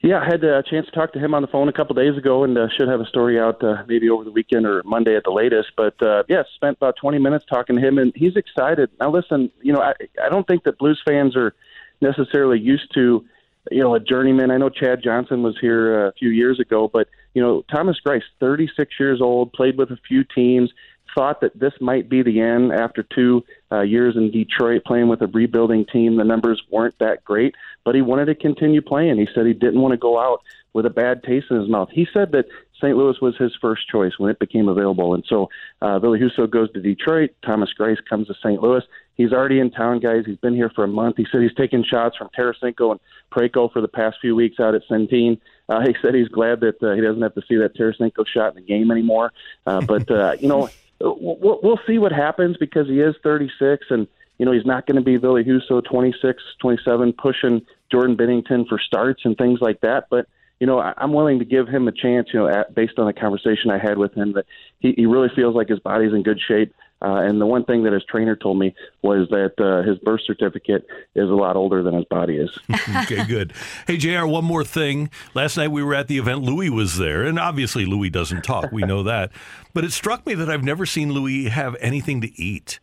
Yeah, 0.00 0.20
I 0.20 0.26
had 0.26 0.44
a 0.44 0.62
chance 0.62 0.86
to 0.86 0.92
talk 0.92 1.12
to 1.14 1.18
him 1.18 1.34
on 1.34 1.42
the 1.42 1.48
phone 1.48 1.68
a 1.68 1.72
couple 1.72 1.96
days 1.96 2.16
ago, 2.16 2.44
and 2.44 2.56
uh, 2.56 2.68
should 2.78 2.86
have 2.86 3.00
a 3.00 3.06
story 3.06 3.38
out 3.38 3.62
uh, 3.64 3.82
maybe 3.88 4.08
over 4.08 4.22
the 4.22 4.30
weekend 4.30 4.64
or 4.64 4.82
Monday 4.84 5.16
at 5.16 5.24
the 5.24 5.32
latest. 5.32 5.72
But 5.76 6.00
uh, 6.00 6.22
yeah, 6.28 6.44
spent 6.54 6.76
about 6.76 6.94
20 7.00 7.18
minutes 7.18 7.44
talking 7.50 7.74
to 7.74 7.82
him, 7.82 7.98
and 7.98 8.12
he's 8.14 8.36
excited. 8.36 8.90
Now, 9.00 9.10
listen, 9.10 9.50
you 9.60 9.72
know, 9.72 9.80
I, 9.80 9.94
I 10.22 10.28
don't 10.28 10.46
think 10.46 10.62
that 10.64 10.78
Blues 10.78 11.02
fans 11.04 11.36
are 11.36 11.52
necessarily 12.00 12.58
used 12.58 12.92
to, 12.94 13.24
you 13.70 13.82
know, 13.82 13.94
a 13.94 14.00
journeyman. 14.00 14.50
I 14.50 14.56
know 14.56 14.68
Chad 14.68 15.02
Johnson 15.02 15.42
was 15.42 15.56
here 15.60 16.06
a 16.06 16.12
few 16.12 16.30
years 16.30 16.60
ago, 16.60 16.88
but 16.92 17.08
you 17.34 17.42
know, 17.42 17.62
Thomas 17.70 17.96
Greiss, 18.04 18.22
36 18.40 18.92
years 18.98 19.20
old, 19.20 19.52
played 19.52 19.76
with 19.78 19.90
a 19.90 19.98
few 20.08 20.24
teams. 20.24 20.70
Thought 21.14 21.40
that 21.40 21.58
this 21.58 21.72
might 21.80 22.08
be 22.08 22.22
the 22.22 22.40
end 22.40 22.70
after 22.72 23.02
two 23.02 23.42
uh, 23.72 23.80
years 23.80 24.14
in 24.16 24.30
Detroit 24.30 24.82
playing 24.84 25.08
with 25.08 25.22
a 25.22 25.26
rebuilding 25.26 25.86
team. 25.86 26.16
The 26.16 26.24
numbers 26.24 26.62
weren't 26.70 26.98
that 26.98 27.24
great, 27.24 27.54
but 27.84 27.94
he 27.94 28.02
wanted 28.02 28.26
to 28.26 28.34
continue 28.34 28.82
playing. 28.82 29.16
He 29.16 29.26
said 29.34 29.46
he 29.46 29.54
didn't 29.54 29.80
want 29.80 29.92
to 29.92 29.98
go 29.98 30.18
out 30.18 30.42
with 30.74 30.84
a 30.86 30.90
bad 30.90 31.22
taste 31.22 31.46
in 31.50 31.58
his 31.58 31.68
mouth. 31.68 31.88
He 31.90 32.06
said 32.12 32.32
that 32.32 32.44
St. 32.80 32.96
Louis 32.96 33.16
was 33.20 33.36
his 33.36 33.52
first 33.60 33.88
choice 33.88 34.12
when 34.18 34.30
it 34.30 34.38
became 34.38 34.68
available. 34.68 35.14
And 35.14 35.24
so 35.28 35.50
uh, 35.82 35.98
Ville 35.98 36.16
Husso 36.16 36.48
goes 36.48 36.70
to 36.72 36.80
Detroit. 36.80 37.30
Thomas 37.44 37.70
Greiss 37.78 37.98
comes 38.08 38.28
to 38.28 38.34
St. 38.34 38.62
Louis. 38.62 38.82
He's 39.16 39.32
already 39.32 39.58
in 39.58 39.70
town, 39.70 39.98
guys. 39.98 40.24
He's 40.26 40.36
been 40.36 40.54
here 40.54 40.70
for 40.74 40.84
a 40.84 40.88
month. 40.88 41.16
He 41.16 41.26
said 41.30 41.42
he's 41.42 41.54
taken 41.54 41.84
shots 41.84 42.16
from 42.16 42.28
Tarasenko 42.38 42.92
and 42.92 43.00
Parayko 43.32 43.72
for 43.72 43.80
the 43.80 43.88
past 43.88 44.18
few 44.20 44.36
weeks 44.36 44.60
out 44.60 44.76
at 44.76 44.82
Centene. 44.88 45.40
Uh, 45.68 45.80
he 45.86 45.94
said 46.00 46.14
he's 46.14 46.28
glad 46.28 46.60
that 46.60 46.82
uh, 46.82 46.94
he 46.94 47.00
doesn't 47.00 47.22
have 47.22 47.34
to 47.34 47.42
see 47.48 47.56
that 47.56 47.76
Tarasenko 47.76 48.26
shot 48.26 48.56
in 48.56 48.62
the 48.62 48.66
game 48.66 48.90
anymore. 48.90 49.32
Uh, 49.66 49.80
but, 49.80 50.08
uh, 50.10 50.36
you 50.40 50.48
know, 50.48 50.68
we'll, 51.00 51.58
we'll 51.62 51.80
see 51.86 51.98
what 51.98 52.12
happens 52.12 52.56
because 52.58 52.86
he 52.86 53.00
is 53.00 53.16
36 53.22 53.86
and, 53.90 54.06
you 54.38 54.46
know, 54.46 54.52
he's 54.52 54.66
not 54.66 54.86
going 54.86 54.94
to 54.94 55.02
be 55.02 55.16
Ville 55.16 55.42
Husso, 55.42 55.84
26, 55.84 56.40
27, 56.60 57.12
pushing 57.14 57.60
Jordan 57.90 58.16
Binnington 58.16 58.68
for 58.68 58.78
starts 58.78 59.22
and 59.24 59.36
things 59.36 59.60
like 59.60 59.80
that. 59.80 60.06
But, 60.10 60.28
you 60.60 60.66
know, 60.66 60.78
I- 60.80 60.94
I'm 60.96 61.12
willing 61.12 61.38
to 61.38 61.44
give 61.44 61.68
him 61.68 61.86
a 61.88 61.92
chance, 61.92 62.28
you 62.32 62.40
know, 62.40 62.48
at, 62.48 62.74
based 62.74 62.98
on 62.98 63.06
the 63.06 63.12
conversation 63.12 63.70
I 63.70 63.78
had 63.78 63.98
with 63.98 64.14
him, 64.14 64.32
that 64.32 64.46
he, 64.80 64.92
he 64.96 65.06
really 65.06 65.28
feels 65.34 65.54
like 65.54 65.68
his 65.68 65.78
body's 65.80 66.12
in 66.12 66.22
good 66.22 66.40
shape. 66.40 66.74
Uh, 67.00 67.18
and 67.24 67.40
the 67.40 67.46
one 67.46 67.64
thing 67.64 67.84
that 67.84 67.92
his 67.92 68.02
trainer 68.10 68.34
told 68.34 68.58
me 68.58 68.74
was 69.02 69.28
that 69.28 69.52
uh, 69.60 69.88
his 69.88 69.98
birth 69.98 70.20
certificate 70.26 70.84
is 71.14 71.30
a 71.30 71.32
lot 71.34 71.54
older 71.54 71.80
than 71.84 71.94
his 71.94 72.04
body 72.06 72.36
is. 72.38 72.50
okay, 73.02 73.24
good. 73.24 73.52
Hey, 73.86 73.96
JR, 73.96 74.26
one 74.26 74.44
more 74.44 74.64
thing. 74.64 75.08
Last 75.32 75.56
night 75.56 75.68
we 75.70 75.80
were 75.84 75.94
at 75.94 76.08
the 76.08 76.18
event. 76.18 76.42
Louis 76.42 76.70
was 76.70 76.98
there, 76.98 77.22
and 77.22 77.38
obviously 77.38 77.86
Louis 77.86 78.10
doesn't 78.10 78.42
talk. 78.42 78.72
We 78.72 78.82
know 78.82 79.04
that. 79.04 79.30
But 79.74 79.84
it 79.84 79.92
struck 79.92 80.26
me 80.26 80.34
that 80.34 80.50
I've 80.50 80.64
never 80.64 80.86
seen 80.86 81.12
Louis 81.12 81.44
have 81.44 81.76
anything 81.78 82.20
to 82.22 82.36
eat. 82.40 82.80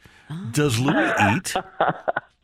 Does 0.52 0.80
Louis 0.80 1.12
eat? 1.36 1.54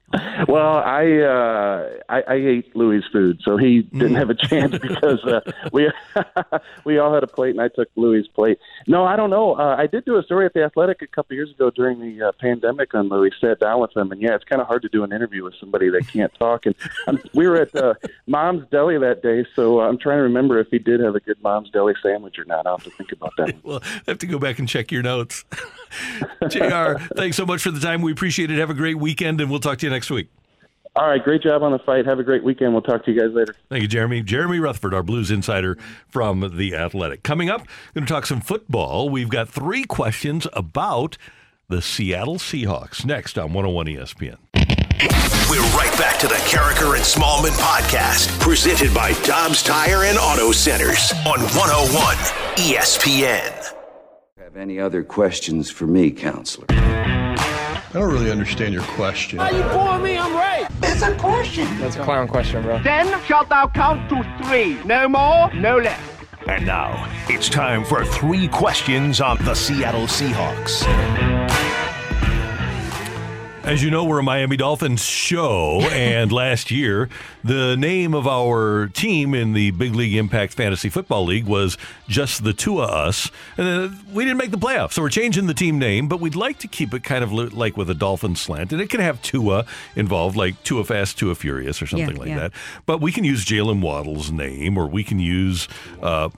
Well, 0.47 0.77
I, 0.77 1.19
uh, 1.19 1.89
I 2.09 2.21
I 2.27 2.33
ate 2.35 2.75
Louis' 2.75 3.03
food, 3.11 3.41
so 3.43 3.57
he 3.57 3.81
didn't 3.81 4.15
have 4.15 4.29
a 4.29 4.35
chance 4.35 4.77
because 4.77 5.23
uh, 5.23 5.41
we 5.71 5.91
we 6.85 6.97
all 6.97 7.13
had 7.13 7.23
a 7.23 7.27
plate, 7.27 7.51
and 7.51 7.61
I 7.61 7.69
took 7.69 7.89
Louis' 7.95 8.27
plate. 8.27 8.59
No, 8.87 9.05
I 9.05 9.15
don't 9.15 9.29
know. 9.29 9.55
Uh, 9.55 9.75
I 9.77 9.87
did 9.87 10.05
do 10.05 10.17
a 10.17 10.23
story 10.23 10.45
at 10.45 10.53
the 10.53 10.63
Athletic 10.63 11.01
a 11.01 11.07
couple 11.07 11.35
years 11.35 11.51
ago 11.51 11.69
during 11.69 11.99
the 11.99 12.27
uh, 12.27 12.31
pandemic 12.39 12.93
on 12.93 13.09
Louis. 13.09 13.31
Sat 13.39 13.59
down 13.59 13.79
with 13.79 13.95
him, 13.95 14.11
and 14.11 14.21
yeah, 14.21 14.35
it's 14.35 14.43
kind 14.43 14.61
of 14.61 14.67
hard 14.67 14.81
to 14.81 14.89
do 14.89 15.03
an 15.03 15.13
interview 15.13 15.43
with 15.43 15.53
somebody 15.59 15.89
that 15.89 16.07
can't 16.07 16.33
talk. 16.35 16.65
And 16.65 16.75
um, 17.07 17.21
we 17.33 17.47
were 17.47 17.61
at 17.61 17.75
uh, 17.75 17.93
Mom's 18.27 18.67
Deli 18.69 18.97
that 18.97 19.21
day, 19.21 19.45
so 19.55 19.81
I'm 19.81 19.97
trying 19.97 20.17
to 20.17 20.23
remember 20.23 20.59
if 20.59 20.67
he 20.69 20.79
did 20.79 20.99
have 20.99 21.15
a 21.15 21.19
good 21.19 21.41
Mom's 21.41 21.69
Deli 21.69 21.93
sandwich 22.01 22.37
or 22.39 22.45
not. 22.45 22.65
I'll 22.65 22.77
have 22.77 22.85
to 22.85 22.91
think 22.91 23.11
about 23.11 23.33
that. 23.37 23.55
well, 23.63 23.81
I 23.83 24.11
have 24.11 24.19
to 24.19 24.27
go 24.27 24.39
back 24.39 24.59
and 24.59 24.67
check 24.67 24.91
your 24.91 25.03
notes. 25.03 25.45
JR, 26.49 26.93
thanks 27.15 27.37
so 27.37 27.45
much 27.45 27.61
for 27.61 27.71
the 27.71 27.79
time. 27.79 28.01
We 28.01 28.11
appreciate 28.11 28.51
it. 28.51 28.57
Have 28.57 28.69
a 28.69 28.75
great 28.75 28.97
weekend, 28.97 29.41
and 29.41 29.49
we'll 29.49 29.59
talk 29.59 29.77
to 29.79 29.85
you 29.85 29.89
next 29.89 30.00
week. 30.09 30.29
All 30.95 31.07
right, 31.07 31.23
great 31.23 31.41
job 31.41 31.63
on 31.63 31.71
the 31.71 31.79
fight. 31.79 32.05
Have 32.05 32.19
a 32.19 32.23
great 32.23 32.43
weekend. 32.43 32.73
We'll 32.73 32.81
talk 32.81 33.05
to 33.05 33.11
you 33.11 33.19
guys 33.21 33.31
later. 33.31 33.55
Thank 33.69 33.81
you, 33.81 33.87
Jeremy. 33.87 34.21
Jeremy 34.23 34.59
Rutherford, 34.59 34.93
our 34.93 35.03
Blues 35.03 35.31
insider 35.31 35.77
from 36.09 36.57
The 36.57 36.75
Athletic. 36.75 37.23
Coming 37.23 37.49
up, 37.49 37.65
going 37.93 38.05
to 38.05 38.13
talk 38.13 38.25
some 38.25 38.41
football. 38.41 39.07
We've 39.09 39.29
got 39.29 39.47
three 39.47 39.85
questions 39.85 40.47
about 40.51 41.17
the 41.69 41.81
Seattle 41.81 42.35
Seahawks 42.35 43.05
next 43.05 43.37
on 43.37 43.53
101 43.53 43.85
ESPN. 43.85 44.37
We're 45.49 45.61
right 45.77 45.93
back 45.97 46.19
to 46.19 46.27
the 46.27 46.35
Karraker 46.35 46.95
and 46.95 47.03
Smallman 47.03 47.57
podcast, 47.57 48.37
presented 48.41 48.93
by 48.93 49.13
Dobbs 49.23 49.63
Tire 49.63 50.03
and 50.03 50.17
Auto 50.17 50.51
Centers 50.51 51.13
on 51.25 51.39
101 51.39 52.15
ESPN. 52.57 53.73
Have 54.37 54.57
any 54.57 54.79
other 54.79 55.03
questions 55.03 55.71
for 55.71 55.87
me, 55.87 56.11
counselor? 56.11 56.67
I 57.93 57.99
don't 57.99 58.13
really 58.13 58.31
understand 58.31 58.73
your 58.73 58.83
question. 58.83 59.37
Are 59.37 59.51
you 59.51 59.63
fooling 59.63 60.01
me? 60.03 60.17
I'm 60.17 60.33
right. 60.33 60.65
It's 60.81 61.01
a 61.01 61.13
question. 61.15 61.67
That's 61.77 61.97
a 61.97 62.03
clown 62.03 62.25
question, 62.29 62.63
bro. 62.63 62.79
Then 62.81 63.21
shalt 63.23 63.49
thou 63.49 63.67
count 63.67 64.09
to 64.09 64.23
three. 64.45 64.81
No 64.85 65.09
more, 65.09 65.53
no 65.53 65.77
less. 65.77 65.99
And 66.47 66.65
now 66.65 67.11
it's 67.27 67.49
time 67.49 67.83
for 67.83 68.05
three 68.05 68.47
questions 68.47 69.19
on 69.19 69.43
the 69.43 69.53
Seattle 69.53 70.07
Seahawks. 70.07 70.87
As 73.63 73.83
you 73.83 73.91
know, 73.91 74.03
we're 74.03 74.17
a 74.19 74.23
Miami 74.23 74.57
Dolphins 74.57 75.03
show, 75.05 75.81
and 75.91 76.31
last 76.31 76.71
year, 76.71 77.09
the 77.43 77.77
name 77.77 78.15
of 78.15 78.27
our 78.27 78.87
team 78.87 79.35
in 79.35 79.53
the 79.53 79.69
Big 79.71 79.93
League 79.93 80.15
Impact 80.15 80.53
Fantasy 80.53 80.89
Football 80.89 81.25
League 81.25 81.45
was 81.45 81.77
just 82.07 82.43
the 82.43 82.53
two 82.53 82.81
of 82.81 82.89
us, 82.89 83.29
and 83.57 83.67
uh, 83.93 83.95
we 84.11 84.25
didn't 84.25 84.39
make 84.39 84.49
the 84.49 84.57
playoffs. 84.57 84.93
So 84.93 85.03
we're 85.03 85.09
changing 85.09 85.45
the 85.45 85.53
team 85.53 85.77
name, 85.77 86.07
but 86.07 86.19
we'd 86.19 86.35
like 86.35 86.57
to 86.59 86.67
keep 86.67 86.91
it 86.93 87.03
kind 87.03 87.23
of 87.23 87.31
like 87.31 87.77
with 87.77 87.89
a 87.89 87.93
Dolphin 87.93 88.35
slant, 88.35 88.73
and 88.73 88.81
it 88.81 88.89
can 88.89 88.99
have 88.99 89.21
Tua 89.21 89.65
involved, 89.95 90.35
like 90.35 90.61
Tua 90.63 90.83
Fast, 90.83 91.19
Tua 91.19 91.35
Furious, 91.35 91.83
or 91.83 91.87
something 91.87 92.15
Yeah, 92.15 92.19
like 92.19 92.29
yeah. 92.29 92.39
that. 92.39 92.51
But 92.87 92.99
we 92.99 93.11
can 93.11 93.23
use 93.23 93.45
Jaylen 93.45 93.79
Waddle's 93.81 94.31
name, 94.31 94.75
or 94.77 94.87
we 94.87 95.03
can 95.03 95.19
use. 95.19 95.67
Uh, 96.01 96.29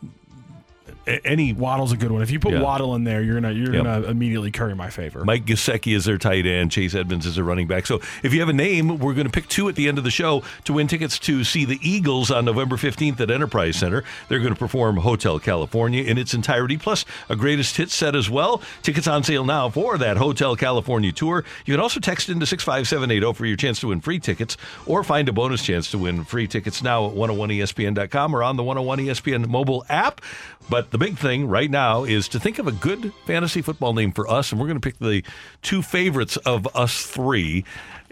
any 1.08 1.54
Waddle's 1.54 1.92
a 1.92 1.98
good 1.98 2.12
one. 2.12 2.22
If 2.22 2.32
you 2.32 2.40
put 2.40 2.54
Yeah. 2.54 2.62
Waddle 2.62 2.96
in 2.96 3.04
there, 3.04 3.22
you're 3.22 3.40
gonna 3.40 3.52
you're 3.54 3.74
Yep. 3.74 3.84
gonna 3.84 4.08
immediately 4.08 4.52
curry 4.52 4.76
my 4.76 4.90
favor. 4.90 5.24
Mike 5.26 5.46
Gesicki 5.46 5.96
is 5.96 6.06
their 6.06 6.18
tight 6.18 6.46
end. 6.46 6.72
Chase 6.72 6.96
Edmonds 6.96 7.26
is 7.26 7.36
their 7.36 7.44
running 7.44 7.68
back. 7.68 7.86
So 7.86 8.00
if 8.24 8.34
you 8.34 8.40
have 8.40 8.50
a 8.50 8.54
name, 8.54 9.00
we're 9.00 9.14
going 9.14 9.28
to 9.28 9.32
pick 9.32 9.48
two 9.50 9.68
at 9.70 9.76
the 9.76 9.88
end 9.88 9.98
of 9.98 10.04
the 10.04 10.12
show 10.12 10.44
to 10.66 10.74
win 10.74 10.88
tickets 10.88 11.20
to 11.20 11.44
see 11.44 11.66
the 11.66 11.80
Eagles 11.82 12.32
on 12.32 12.46
November 12.46 12.78
15th 12.78 13.20
at 13.20 13.30
Enterprise 13.30 13.76
Center. 13.78 14.04
They're 14.30 14.40
going 14.40 14.54
to 14.54 14.60
perform 14.60 14.98
Hotel 14.98 15.40
California 15.40 16.04
in 16.04 16.18
its 16.18 16.34
entirety, 16.34 16.78
plus 16.78 17.06
a 17.30 17.36
greatest 17.36 17.78
hits 17.78 17.94
set 17.96 18.16
as 18.16 18.30
well. 18.30 18.62
Tickets 18.82 19.08
on 19.08 19.24
sale 19.24 19.44
now 19.46 19.70
for 19.70 19.98
that 19.98 20.18
Hotel 20.18 20.56
California 20.56 21.12
tour. 21.12 21.44
You 21.66 21.74
can 21.74 21.82
also 21.82 22.00
text 22.00 22.30
into 22.30 22.46
65780 22.46 23.34
for 23.34 23.46
your 23.46 23.58
chance 23.58 23.80
to 23.82 23.88
win 23.90 24.02
free 24.02 24.20
tickets 24.20 24.56
or 24.86 25.04
find 25.04 25.28
a 25.30 25.34
bonus 25.34 25.64
chance 25.64 25.90
to 25.92 25.98
win 25.98 26.24
free 26.24 26.48
tickets 26.48 26.82
now 26.82 27.06
at 27.08 27.14
101ESPN.com 27.16 28.36
or 28.36 28.44
on 28.44 28.56
the 28.56 28.64
101 28.64 29.00
ESPN 29.00 29.48
mobile 29.48 29.86
app. 29.90 30.22
But 30.70 30.92
the 30.94 31.00
big 31.00 31.18
thing 31.18 31.48
right 31.48 31.72
now 31.72 32.04
is 32.04 32.28
to 32.28 32.40
think 32.40 32.60
of 32.60 32.68
a 32.68 32.72
good 32.72 33.12
fantasy 33.26 33.64
football 33.64 33.94
name 33.94 34.12
for 34.12 34.30
us, 34.30 34.52
and 34.52 34.62
we're 34.62 34.68
going 34.68 34.80
to 34.80 34.88
pick 34.88 35.00
the 35.00 35.24
two 35.64 35.82
favorites 35.82 36.38
of 36.38 36.68
us 36.76 37.04
three. 37.04 37.66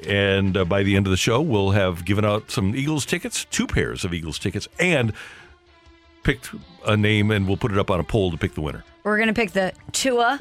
And 0.07 0.57
uh, 0.57 0.65
by 0.65 0.81
the 0.81 0.95
end 0.95 1.05
of 1.05 1.11
the 1.11 1.17
show, 1.17 1.41
we'll 1.41 1.71
have 1.71 2.05
given 2.05 2.25
out 2.25 2.49
some 2.49 2.75
Eagles 2.75 3.05
tickets, 3.05 3.45
two 3.51 3.67
pairs 3.67 4.03
of 4.03 4.15
Eagles 4.15 4.39
tickets, 4.39 4.67
and 4.79 5.13
picked 6.23 6.49
a 6.87 6.97
name, 6.97 7.29
and 7.29 7.45
we'll 7.45 7.55
put 7.55 7.71
it 7.71 7.77
up 7.77 7.91
on 7.91 7.99
a 7.99 8.03
poll 8.03 8.31
to 8.31 8.37
pick 8.37 8.55
the 8.55 8.61
winner. 8.61 8.83
We're 9.03 9.19
gonna 9.19 9.33
pick 9.35 9.51
the 9.51 9.73
Tua 9.91 10.39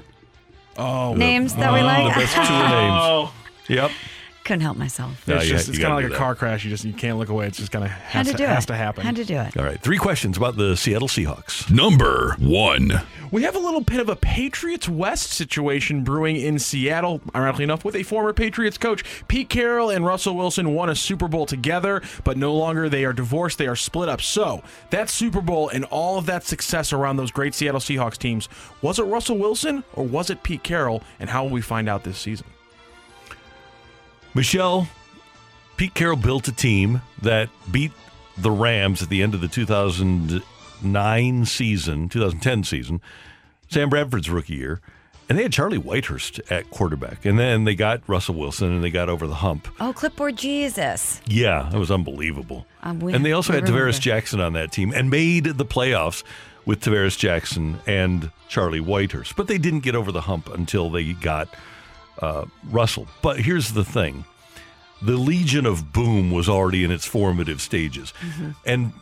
oh, 0.78 1.12
names 1.12 1.54
that 1.56 1.74
we 1.74 1.82
like. 1.82 2.14
The 2.14 2.20
best 2.20 2.34
two 3.68 3.68
names. 3.68 3.80
Yep. 3.82 3.90
Couldn't 4.50 4.62
help 4.62 4.78
myself. 4.78 5.28
No, 5.28 5.36
it's 5.36 5.44
you 5.44 5.50
just, 5.52 5.66
ha- 5.66 5.70
it's 5.70 5.78
you 5.78 5.84
kind 5.84 5.92
gotta 5.92 5.94
of 5.94 6.00
do 6.00 6.04
like 6.08 6.10
a 6.10 6.12
that. 6.14 6.18
car 6.18 6.34
crash. 6.34 6.64
You 6.64 6.70
just 6.70 6.84
you 6.84 6.92
can't 6.92 7.18
look 7.18 7.28
away. 7.28 7.46
It's 7.46 7.58
just 7.58 7.70
kind 7.70 7.84
of 7.84 7.90
Had 7.92 8.10
has, 8.10 8.26
to 8.26 8.32
to, 8.32 8.38
do 8.38 8.46
has 8.46 8.64
it. 8.64 8.66
to 8.66 8.74
happen. 8.74 9.04
Had 9.04 9.14
to 9.14 9.24
do 9.24 9.36
it. 9.38 9.56
All 9.56 9.62
right, 9.62 9.80
three 9.80 9.96
questions 9.96 10.36
about 10.36 10.56
the 10.56 10.76
Seattle 10.76 11.06
Seahawks. 11.06 11.70
Number 11.70 12.34
one. 12.40 13.00
We 13.30 13.44
have 13.44 13.54
a 13.54 13.60
little 13.60 13.80
bit 13.80 14.00
of 14.00 14.08
a 14.08 14.16
Patriots 14.16 14.88
West 14.88 15.30
situation 15.30 16.02
brewing 16.02 16.34
in 16.34 16.58
Seattle, 16.58 17.20
ironically 17.32 17.62
enough, 17.62 17.84
with 17.84 17.94
a 17.94 18.02
former 18.02 18.32
Patriots 18.32 18.76
coach. 18.76 19.04
Pete 19.28 19.48
Carroll 19.48 19.88
and 19.88 20.04
Russell 20.04 20.34
Wilson 20.34 20.74
won 20.74 20.90
a 20.90 20.96
Super 20.96 21.28
Bowl 21.28 21.46
together, 21.46 22.02
but 22.24 22.36
no 22.36 22.52
longer 22.52 22.88
they 22.88 23.04
are 23.04 23.12
divorced, 23.12 23.56
they 23.56 23.68
are 23.68 23.76
split 23.76 24.08
up. 24.08 24.20
So, 24.20 24.64
that 24.90 25.08
Super 25.08 25.40
Bowl 25.40 25.68
and 25.68 25.84
all 25.84 26.18
of 26.18 26.26
that 26.26 26.42
success 26.42 26.92
around 26.92 27.18
those 27.18 27.30
great 27.30 27.54
Seattle 27.54 27.78
Seahawks 27.78 28.18
teams, 28.18 28.48
was 28.82 28.98
it 28.98 29.04
Russell 29.04 29.38
Wilson 29.38 29.84
or 29.92 30.04
was 30.04 30.28
it 30.28 30.42
Pete 30.42 30.64
Carroll? 30.64 31.04
And 31.20 31.30
how 31.30 31.44
will 31.44 31.50
we 31.50 31.60
find 31.60 31.88
out 31.88 32.02
this 32.02 32.18
season? 32.18 32.48
Michelle, 34.34 34.88
Pete 35.76 35.94
Carroll 35.94 36.16
built 36.16 36.48
a 36.48 36.52
team 36.52 37.02
that 37.22 37.48
beat 37.70 37.92
the 38.38 38.50
Rams 38.50 39.02
at 39.02 39.08
the 39.08 39.22
end 39.22 39.34
of 39.34 39.40
the 39.40 39.48
2009 39.48 41.44
season, 41.46 42.08
2010 42.08 42.64
season, 42.64 43.00
Sam 43.68 43.88
Bradford's 43.90 44.30
rookie 44.30 44.54
year. 44.54 44.80
And 45.28 45.38
they 45.38 45.44
had 45.44 45.52
Charlie 45.52 45.78
Whitehurst 45.78 46.40
at 46.50 46.68
quarterback. 46.70 47.24
And 47.24 47.38
then 47.38 47.62
they 47.62 47.76
got 47.76 48.02
Russell 48.08 48.34
Wilson 48.34 48.72
and 48.72 48.82
they 48.82 48.90
got 48.90 49.08
over 49.08 49.28
the 49.28 49.36
hump. 49.36 49.68
Oh, 49.78 49.92
clipboard 49.92 50.34
Jesus. 50.36 51.20
Yeah, 51.24 51.72
it 51.72 51.78
was 51.78 51.88
unbelievable. 51.92 52.66
Um, 52.82 52.98
we- 52.98 53.12
and 53.12 53.24
they 53.24 53.30
also 53.30 53.52
had 53.52 53.62
remember. 53.68 53.92
Tarvaris 53.92 54.00
Jackson 54.00 54.40
on 54.40 54.54
that 54.54 54.72
team 54.72 54.92
and 54.92 55.08
made 55.08 55.44
the 55.44 55.64
playoffs 55.64 56.24
with 56.66 56.80
Tarvaris 56.82 57.16
Jackson 57.16 57.78
and 57.86 58.32
Charlie 58.48 58.80
Whitehurst. 58.80 59.36
But 59.36 59.46
they 59.46 59.56
didn't 59.58 59.80
get 59.80 59.94
over 59.94 60.10
the 60.10 60.22
hump 60.22 60.48
until 60.52 60.90
they 60.90 61.12
got 61.12 61.48
uh, 62.20 62.44
Russell. 62.70 63.06
But 63.22 63.40
here's 63.40 63.72
the 63.72 63.84
thing 63.84 64.24
the 65.02 65.16
Legion 65.16 65.66
of 65.66 65.92
Boom 65.92 66.30
was 66.30 66.48
already 66.48 66.84
in 66.84 66.90
its 66.90 67.06
formative 67.06 67.60
stages. 67.60 68.12
And 68.66 68.92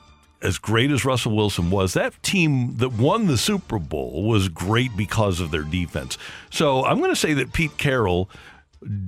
as 0.40 0.58
great 0.58 0.90
as 0.90 1.04
Russell 1.04 1.34
Wilson 1.34 1.70
was, 1.70 1.94
that 1.94 2.22
team 2.22 2.76
that 2.76 2.92
won 2.92 3.26
the 3.26 3.36
Super 3.36 3.78
Bowl 3.78 4.22
was 4.22 4.48
great 4.48 4.96
because 4.96 5.40
of 5.40 5.50
their 5.50 5.64
defense. 5.64 6.16
So 6.50 6.84
I'm 6.84 6.98
going 6.98 7.10
to 7.10 7.16
say 7.16 7.34
that 7.34 7.52
Pete 7.52 7.76
Carroll 7.76 8.30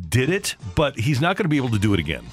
did 0.09 0.31
it, 0.31 0.57
but 0.75 0.99
he's 0.99 1.21
not 1.21 1.37
going 1.37 1.45
to 1.45 1.49
be 1.49 1.57
able 1.57 1.71
to 1.71 1.79
do 1.79 1.95
it 1.95 2.01
again. 2.01 2.27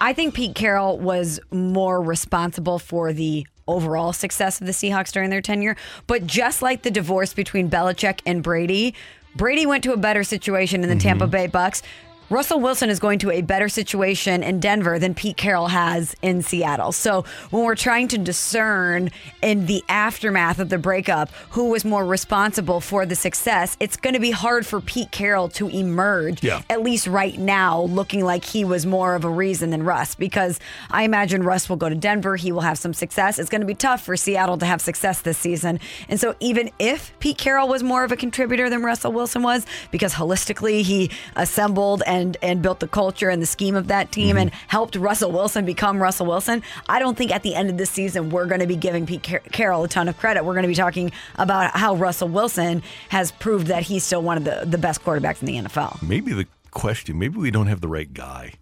I 0.00 0.12
think 0.12 0.34
Pete 0.34 0.54
Carroll 0.54 0.98
was 0.98 1.40
more 1.50 2.02
responsible 2.02 2.78
for 2.78 3.14
the 3.14 3.46
overall 3.66 4.12
success 4.12 4.60
of 4.60 4.66
the 4.66 4.72
Seahawks 4.72 5.12
during 5.12 5.30
their 5.30 5.40
tenure. 5.40 5.76
But 6.06 6.26
just 6.26 6.60
like 6.60 6.82
the 6.82 6.90
divorce 6.90 7.32
between 7.32 7.70
Belichick 7.70 8.20
and 8.26 8.42
Brady, 8.42 8.94
Brady 9.36 9.66
went 9.66 9.84
to 9.84 9.92
a 9.92 9.96
better 9.96 10.22
situation 10.24 10.82
in 10.82 10.88
the 10.88 10.96
Tampa 10.96 11.24
mm-hmm. 11.24 11.30
Bay 11.30 11.46
Bucks. 11.46 11.82
Russell 12.30 12.58
Wilson 12.58 12.88
is 12.88 12.98
going 13.00 13.18
to 13.20 13.30
a 13.30 13.42
better 13.42 13.68
situation 13.68 14.42
in 14.42 14.58
Denver 14.58 14.98
than 14.98 15.14
Pete 15.14 15.36
Carroll 15.36 15.68
has 15.68 16.16
in 16.22 16.40
Seattle. 16.42 16.90
So 16.90 17.24
when 17.50 17.64
we're 17.64 17.74
trying 17.74 18.08
to 18.08 18.18
discern 18.18 19.10
in 19.42 19.66
the 19.66 19.84
aftermath 19.90 20.58
of 20.58 20.70
the 20.70 20.78
breakup 20.78 21.30
who 21.50 21.68
was 21.68 21.84
more 21.84 22.04
responsible 22.04 22.80
for 22.80 23.04
the 23.04 23.14
success, 23.14 23.76
it's 23.78 23.96
going 23.98 24.14
to 24.14 24.20
be 24.20 24.30
hard 24.30 24.64
for 24.64 24.80
Pete 24.80 25.10
Carroll 25.10 25.48
to 25.50 25.68
emerge, 25.68 26.42
Yeah. 26.42 26.62
at 26.70 26.82
least 26.82 27.06
right 27.06 27.38
now, 27.38 27.82
looking 27.82 28.24
like 28.24 28.44
he 28.44 28.64
was 28.64 28.86
more 28.86 29.14
of 29.14 29.24
a 29.24 29.30
reason 29.30 29.68
than 29.68 29.82
Russ. 29.82 30.14
Because 30.14 30.58
I 30.90 31.02
imagine 31.02 31.42
Russ 31.42 31.68
will 31.68 31.76
go 31.76 31.90
to 31.90 31.94
Denver, 31.94 32.36
he 32.36 32.52
will 32.52 32.62
have 32.62 32.78
some 32.78 32.94
success. 32.94 33.38
It's 33.38 33.50
going 33.50 33.60
to 33.60 33.66
be 33.66 33.74
tough 33.74 34.02
for 34.02 34.16
Seattle 34.16 34.56
to 34.58 34.66
have 34.66 34.80
success 34.80 35.20
this 35.20 35.36
season. 35.36 35.78
And 36.08 36.18
so 36.18 36.34
even 36.40 36.70
if 36.78 37.12
Pete 37.18 37.36
Carroll 37.36 37.68
was 37.68 37.82
more 37.82 38.02
of 38.02 38.12
a 38.12 38.16
contributor 38.16 38.70
than 38.70 38.82
Russell 38.82 39.12
Wilson 39.12 39.42
was, 39.42 39.66
because 39.90 40.14
holistically 40.14 40.82
he 40.82 41.10
assembled 41.36 42.02
and 42.06 42.13
and 42.42 42.62
built 42.62 42.80
the 42.80 42.88
culture 42.88 43.28
and 43.28 43.40
the 43.40 43.46
scheme 43.46 43.74
of 43.74 43.88
that 43.88 44.12
team 44.12 44.36
and 44.36 44.50
mm-hmm. 44.50 44.68
helped 44.68 44.96
Russell 44.96 45.32
Wilson 45.32 45.64
become 45.64 46.02
Russell 46.02 46.26
Wilson, 46.26 46.62
I 46.88 46.98
don't 46.98 47.16
think 47.16 47.30
at 47.32 47.42
the 47.42 47.54
end 47.54 47.70
of 47.70 47.78
the 47.78 47.86
season 47.86 48.30
we're 48.30 48.46
going 48.46 48.60
to 48.60 48.66
be 48.66 48.76
giving 48.76 49.06
Pete 49.06 49.22
Car- 49.22 49.42
Carroll 49.52 49.84
a 49.84 49.88
ton 49.88 50.08
of 50.08 50.16
credit. 50.18 50.44
We're 50.44 50.54
going 50.54 50.62
to 50.64 50.68
be 50.68 50.74
talking 50.74 51.12
about 51.36 51.76
how 51.76 51.94
Russell 51.94 52.28
Wilson 52.28 52.82
has 53.08 53.32
proved 53.32 53.68
that 53.68 53.82
he's 53.82 54.04
still 54.04 54.22
one 54.22 54.36
of 54.36 54.44
the, 54.44 54.62
the 54.64 54.78
best 54.78 55.02
quarterbacks 55.02 55.40
in 55.40 55.46
the 55.46 55.56
NFL. 55.56 56.02
Maybe 56.02 56.32
the 56.32 56.46
question, 56.70 57.18
maybe 57.18 57.38
we 57.38 57.50
don't 57.50 57.66
have 57.66 57.80
the 57.80 57.88
right 57.88 58.12
guy. 58.12 58.54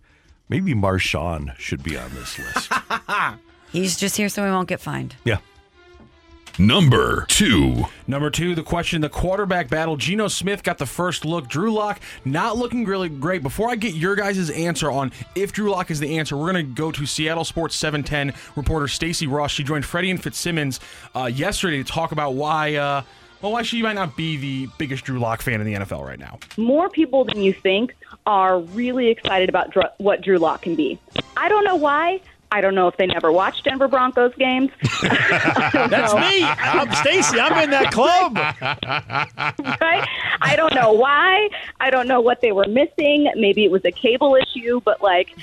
Maybe 0.48 0.74
Marshawn 0.74 1.56
should 1.58 1.82
be 1.82 1.96
on 1.96 2.10
this 2.14 2.38
list. 2.38 2.72
He's 3.72 3.96
just 3.96 4.18
here 4.18 4.28
so 4.28 4.44
he 4.44 4.50
won't 4.50 4.68
get 4.68 4.80
fined. 4.80 5.16
yeah. 5.24 5.38
Number 6.58 7.24
two. 7.28 7.84
Number 8.06 8.28
two, 8.30 8.54
the 8.54 8.62
question, 8.62 9.00
the 9.00 9.08
quarterback 9.08 9.68
battle. 9.68 9.96
Geno 9.96 10.28
Smith 10.28 10.62
got 10.62 10.78
the 10.78 10.86
first 10.86 11.24
look. 11.24 11.48
Drew 11.48 11.72
Lock 11.72 12.00
not 12.24 12.56
looking 12.58 12.84
really 12.84 13.08
great. 13.08 13.42
Before 13.42 13.70
I 13.70 13.74
get 13.76 13.94
your 13.94 14.14
guys' 14.14 14.50
answer 14.50 14.90
on 14.90 15.12
if 15.34 15.52
Drew 15.52 15.70
Lock 15.70 15.90
is 15.90 15.98
the 15.98 16.18
answer, 16.18 16.36
we're 16.36 16.52
going 16.52 16.66
to 16.66 16.72
go 16.74 16.92
to 16.92 17.06
Seattle 17.06 17.44
Sports 17.44 17.74
710 17.76 18.34
reporter 18.54 18.86
Stacy 18.86 19.26
Rost. 19.26 19.54
She 19.54 19.64
joined 19.64 19.84
Freddie 19.84 20.10
and 20.10 20.22
Fitzsimmons 20.22 20.78
uh, 21.14 21.30
yesterday 21.32 21.78
to 21.78 21.84
talk 21.84 22.12
about 22.12 22.34
why, 22.34 22.74
uh, 22.74 23.02
well, 23.40 23.52
why 23.52 23.62
she 23.62 23.82
might 23.82 23.94
not 23.94 24.16
be 24.16 24.36
the 24.36 24.68
biggest 24.78 25.04
Drew 25.04 25.18
Lock 25.18 25.40
fan 25.40 25.60
in 25.60 25.66
the 25.66 25.74
NFL 25.74 26.04
right 26.06 26.18
now. 26.18 26.38
more 26.58 26.88
people 26.90 27.24
than 27.24 27.40
you 27.40 27.52
think 27.52 27.96
are 28.26 28.60
really 28.60 29.08
excited 29.08 29.48
about 29.48 29.70
Dr- 29.72 29.92
what 29.98 30.20
Drew 30.20 30.38
Lock 30.38 30.62
can 30.62 30.74
be. 30.76 30.98
I 31.36 31.48
don't 31.48 31.64
know 31.64 31.76
why. 31.76 32.20
I 32.52 32.60
don't 32.60 32.74
know 32.74 32.86
if 32.86 32.98
they 32.98 33.06
never 33.06 33.32
watched 33.32 33.64
Denver 33.64 33.88
Broncos 33.88 34.34
games. 34.34 34.70
That's 35.02 36.14
me. 36.14 36.44
I'm 36.44 36.92
Stacy. 36.92 37.40
I'm 37.40 37.64
in 37.64 37.70
that 37.70 37.90
club. 37.90 38.36
right? 39.80 40.06
I 40.42 40.54
don't 40.54 40.74
know 40.74 40.92
why. 40.92 41.48
I 41.80 41.88
don't 41.88 42.06
know 42.06 42.20
what 42.20 42.42
they 42.42 42.52
were 42.52 42.66
missing. 42.68 43.32
Maybe 43.36 43.64
it 43.64 43.70
was 43.70 43.86
a 43.86 43.90
cable 43.90 44.36
issue, 44.36 44.82
but 44.84 45.02
like 45.02 45.34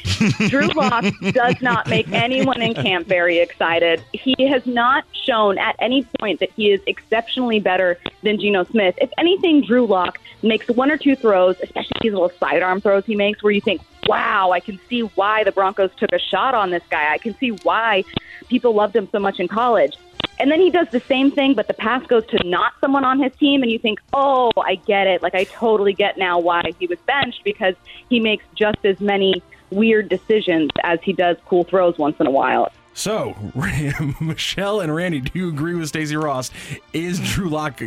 Drew 0.49 0.67
Lock 0.67 1.03
does 1.31 1.59
not 1.61 1.89
make 1.89 2.07
anyone 2.11 2.61
in 2.61 2.75
camp 2.75 3.07
very 3.07 3.39
excited. 3.39 4.03
He 4.13 4.35
has 4.45 4.67
not 4.67 5.03
shown 5.11 5.57
at 5.57 5.75
any 5.79 6.05
point 6.19 6.39
that 6.41 6.51
he 6.51 6.71
is 6.71 6.79
exceptionally 6.85 7.59
better 7.59 7.97
than 8.21 8.39
Geno 8.39 8.65
Smith. 8.65 8.93
If 9.01 9.09
anything, 9.17 9.61
Drew 9.61 9.87
Lock 9.87 10.19
makes 10.43 10.67
one 10.67 10.91
or 10.91 10.97
two 10.97 11.15
throws, 11.15 11.55
especially 11.63 11.97
these 12.01 12.13
little 12.13 12.31
sidearm 12.39 12.81
throws 12.81 13.05
he 13.05 13.15
makes, 13.15 13.41
where 13.41 13.51
you 13.51 13.61
think, 13.61 13.81
wow, 14.07 14.51
I 14.51 14.59
can 14.59 14.79
see 14.89 15.01
why 15.01 15.43
the 15.43 15.51
Broncos 15.51 15.91
took 15.97 16.11
a 16.11 16.19
shot 16.19 16.55
on 16.55 16.69
this 16.69 16.83
guy. 16.89 17.11
I 17.11 17.17
can 17.17 17.35
see 17.37 17.49
why 17.49 18.03
people 18.47 18.73
loved 18.73 18.95
him 18.95 19.07
so 19.11 19.19
much 19.19 19.39
in 19.39 19.47
college. 19.47 19.95
And 20.39 20.49
then 20.49 20.61
he 20.61 20.69
does 20.69 20.87
the 20.89 21.01
same 21.01 21.31
thing, 21.31 21.53
but 21.53 21.67
the 21.67 21.73
pass 21.73 22.05
goes 22.07 22.25
to 22.27 22.47
not 22.47 22.73
someone 22.79 23.03
on 23.03 23.21
his 23.21 23.35
team, 23.35 23.61
and 23.61 23.69
you 23.69 23.77
think, 23.77 23.99
oh, 24.13 24.51
I 24.57 24.75
get 24.75 25.05
it. 25.05 25.21
Like, 25.21 25.35
I 25.35 25.43
totally 25.43 25.93
get 25.93 26.17
now 26.17 26.39
why 26.39 26.71
he 26.79 26.87
was 26.87 26.97
benched 27.05 27.43
because 27.43 27.75
he 28.09 28.21
makes 28.21 28.45
just 28.55 28.77
as 28.85 29.01
many 29.01 29.43
weird 29.69 30.07
decisions 30.07 30.71
as 30.83 30.99
he 31.03 31.13
does 31.13 31.35
cool 31.45 31.65
throws 31.65 31.97
once 31.97 32.19
in 32.19 32.25
a 32.25 32.31
while. 32.31 32.71
So, 32.93 33.35
Michelle 34.21 34.79
and 34.79 34.93
Randy, 34.95 35.21
do 35.21 35.31
you 35.33 35.49
agree 35.49 35.75
with 35.75 35.89
Stacey 35.89 36.15
Rost? 36.15 36.53
Is 36.93 37.19
Drew 37.19 37.49
Lock 37.49 37.81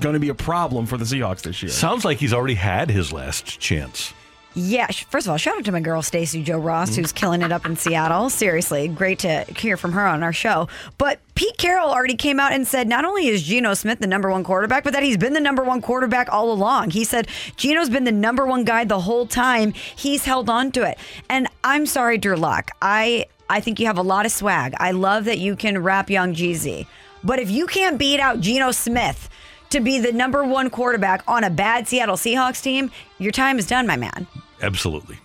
going 0.00 0.14
to 0.14 0.20
be 0.20 0.30
a 0.30 0.34
problem 0.34 0.86
for 0.86 0.96
the 0.96 1.04
Seahawks 1.04 1.42
this 1.42 1.62
year? 1.62 1.70
Sounds 1.70 2.04
like 2.04 2.18
he's 2.18 2.32
already 2.32 2.54
had 2.54 2.90
his 2.90 3.12
last 3.12 3.60
chance. 3.60 4.14
Yeah, 4.54 4.88
first 4.88 5.26
of 5.26 5.30
all, 5.30 5.36
shout 5.36 5.56
out 5.56 5.64
to 5.66 5.72
my 5.72 5.80
girl 5.80 6.02
Stacy 6.02 6.42
Joe 6.42 6.58
Rost, 6.58 6.92
mm-hmm. 6.92 7.02
who's 7.02 7.12
killing 7.12 7.42
it 7.42 7.52
up 7.52 7.66
in 7.66 7.76
Seattle. 7.76 8.30
Seriously, 8.30 8.88
great 8.88 9.20
to 9.20 9.44
hear 9.56 9.76
from 9.76 9.92
her 9.92 10.04
on 10.04 10.24
our 10.24 10.32
show. 10.32 10.66
But 10.98 11.20
Pete 11.36 11.56
Carroll 11.56 11.90
already 11.90 12.16
came 12.16 12.40
out 12.40 12.52
and 12.52 12.66
said 12.66 12.88
not 12.88 13.04
only 13.04 13.28
is 13.28 13.44
Geno 13.44 13.74
Smith 13.74 14.00
the 14.00 14.08
number 14.08 14.28
one 14.28 14.42
quarterback, 14.42 14.82
but 14.82 14.92
that 14.92 15.04
he's 15.04 15.16
been 15.16 15.34
the 15.34 15.40
number 15.40 15.62
one 15.62 15.80
quarterback 15.80 16.28
all 16.32 16.50
along. 16.50 16.90
He 16.90 17.04
said 17.04 17.28
Geno's 17.56 17.90
been 17.90 18.04
the 18.04 18.12
number 18.12 18.44
one 18.44 18.64
guy 18.64 18.84
the 18.84 19.00
whole 19.00 19.24
time. 19.24 19.72
He's 19.72 20.24
held 20.24 20.50
on 20.50 20.72
to 20.72 20.82
it. 20.82 20.98
And 21.28 21.46
I'm 21.62 21.86
sorry, 21.86 22.18
Drew 22.18 22.34
Lock. 22.34 22.72
I 22.82 23.26
I 23.48 23.60
think 23.60 23.78
you 23.78 23.86
have 23.86 23.98
a 23.98 24.02
lot 24.02 24.26
of 24.26 24.32
swag. 24.32 24.74
I 24.78 24.90
love 24.90 25.26
that 25.26 25.38
you 25.38 25.54
can 25.54 25.80
rap 25.80 26.10
Young 26.10 26.34
Jeezy. 26.34 26.86
But 27.22 27.38
if 27.38 27.50
you 27.50 27.66
can't 27.66 27.98
beat 27.98 28.18
out 28.18 28.40
Geno 28.40 28.72
Smith 28.72 29.29
to 29.70 29.80
be 29.80 29.98
the 29.98 30.12
number 30.12 30.44
one 30.44 30.70
quarterback 30.70 31.22
on 31.26 31.44
a 31.44 31.50
bad 31.50 31.88
Seattle 31.88 32.16
Seahawks 32.16 32.62
team, 32.62 32.90
your 33.18 33.32
time 33.32 33.58
is 33.58 33.66
done, 33.66 33.86
my 33.86 33.96
man. 33.96 34.26
Absolutely. 34.62 35.18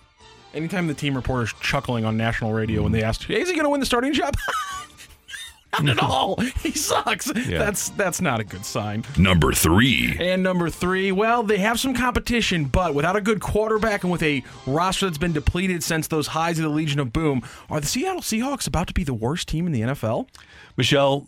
Anytime 0.54 0.86
the 0.86 0.94
team 0.94 1.14
reporter's 1.14 1.52
chuckling 1.60 2.04
on 2.04 2.16
national 2.16 2.52
radio 2.52 2.82
when 2.82 2.92
they 2.92 3.02
asked, 3.02 3.24
hey, 3.24 3.40
is 3.40 3.48
he 3.48 3.54
going 3.54 3.64
to 3.64 3.70
win 3.70 3.80
the 3.80 3.86
starting 3.86 4.12
job? 4.12 4.34
not 5.82 5.88
at 5.88 6.02
all. 6.02 6.40
He 6.62 6.72
sucks. 6.72 7.30
Yeah. 7.34 7.58
That's 7.58 7.90
that's 7.90 8.20
not 8.20 8.40
a 8.40 8.44
good 8.44 8.64
sign. 8.64 9.04
Number 9.18 9.52
three. 9.52 10.16
And 10.18 10.42
number 10.42 10.70
three, 10.70 11.12
well, 11.12 11.42
they 11.42 11.58
have 11.58 11.78
some 11.78 11.94
competition, 11.94 12.64
but 12.64 12.94
without 12.94 13.16
a 13.16 13.20
good 13.20 13.40
quarterback 13.40 14.02
and 14.02 14.10
with 14.10 14.22
a 14.22 14.42
roster 14.66 15.06
that's 15.06 15.18
been 15.18 15.32
depleted 15.32 15.82
since 15.82 16.08
those 16.08 16.28
highs 16.28 16.58
of 16.58 16.64
the 16.64 16.70
Legion 16.70 17.00
of 17.00 17.12
Boom, 17.12 17.42
are 17.68 17.80
the 17.80 17.86
Seattle 17.86 18.22
Seahawks 18.22 18.66
about 18.66 18.88
to 18.88 18.94
be 18.94 19.04
the 19.04 19.14
worst 19.14 19.48
team 19.48 19.66
in 19.66 19.72
the 19.72 19.82
NFL? 19.82 20.28
Michelle, 20.76 21.26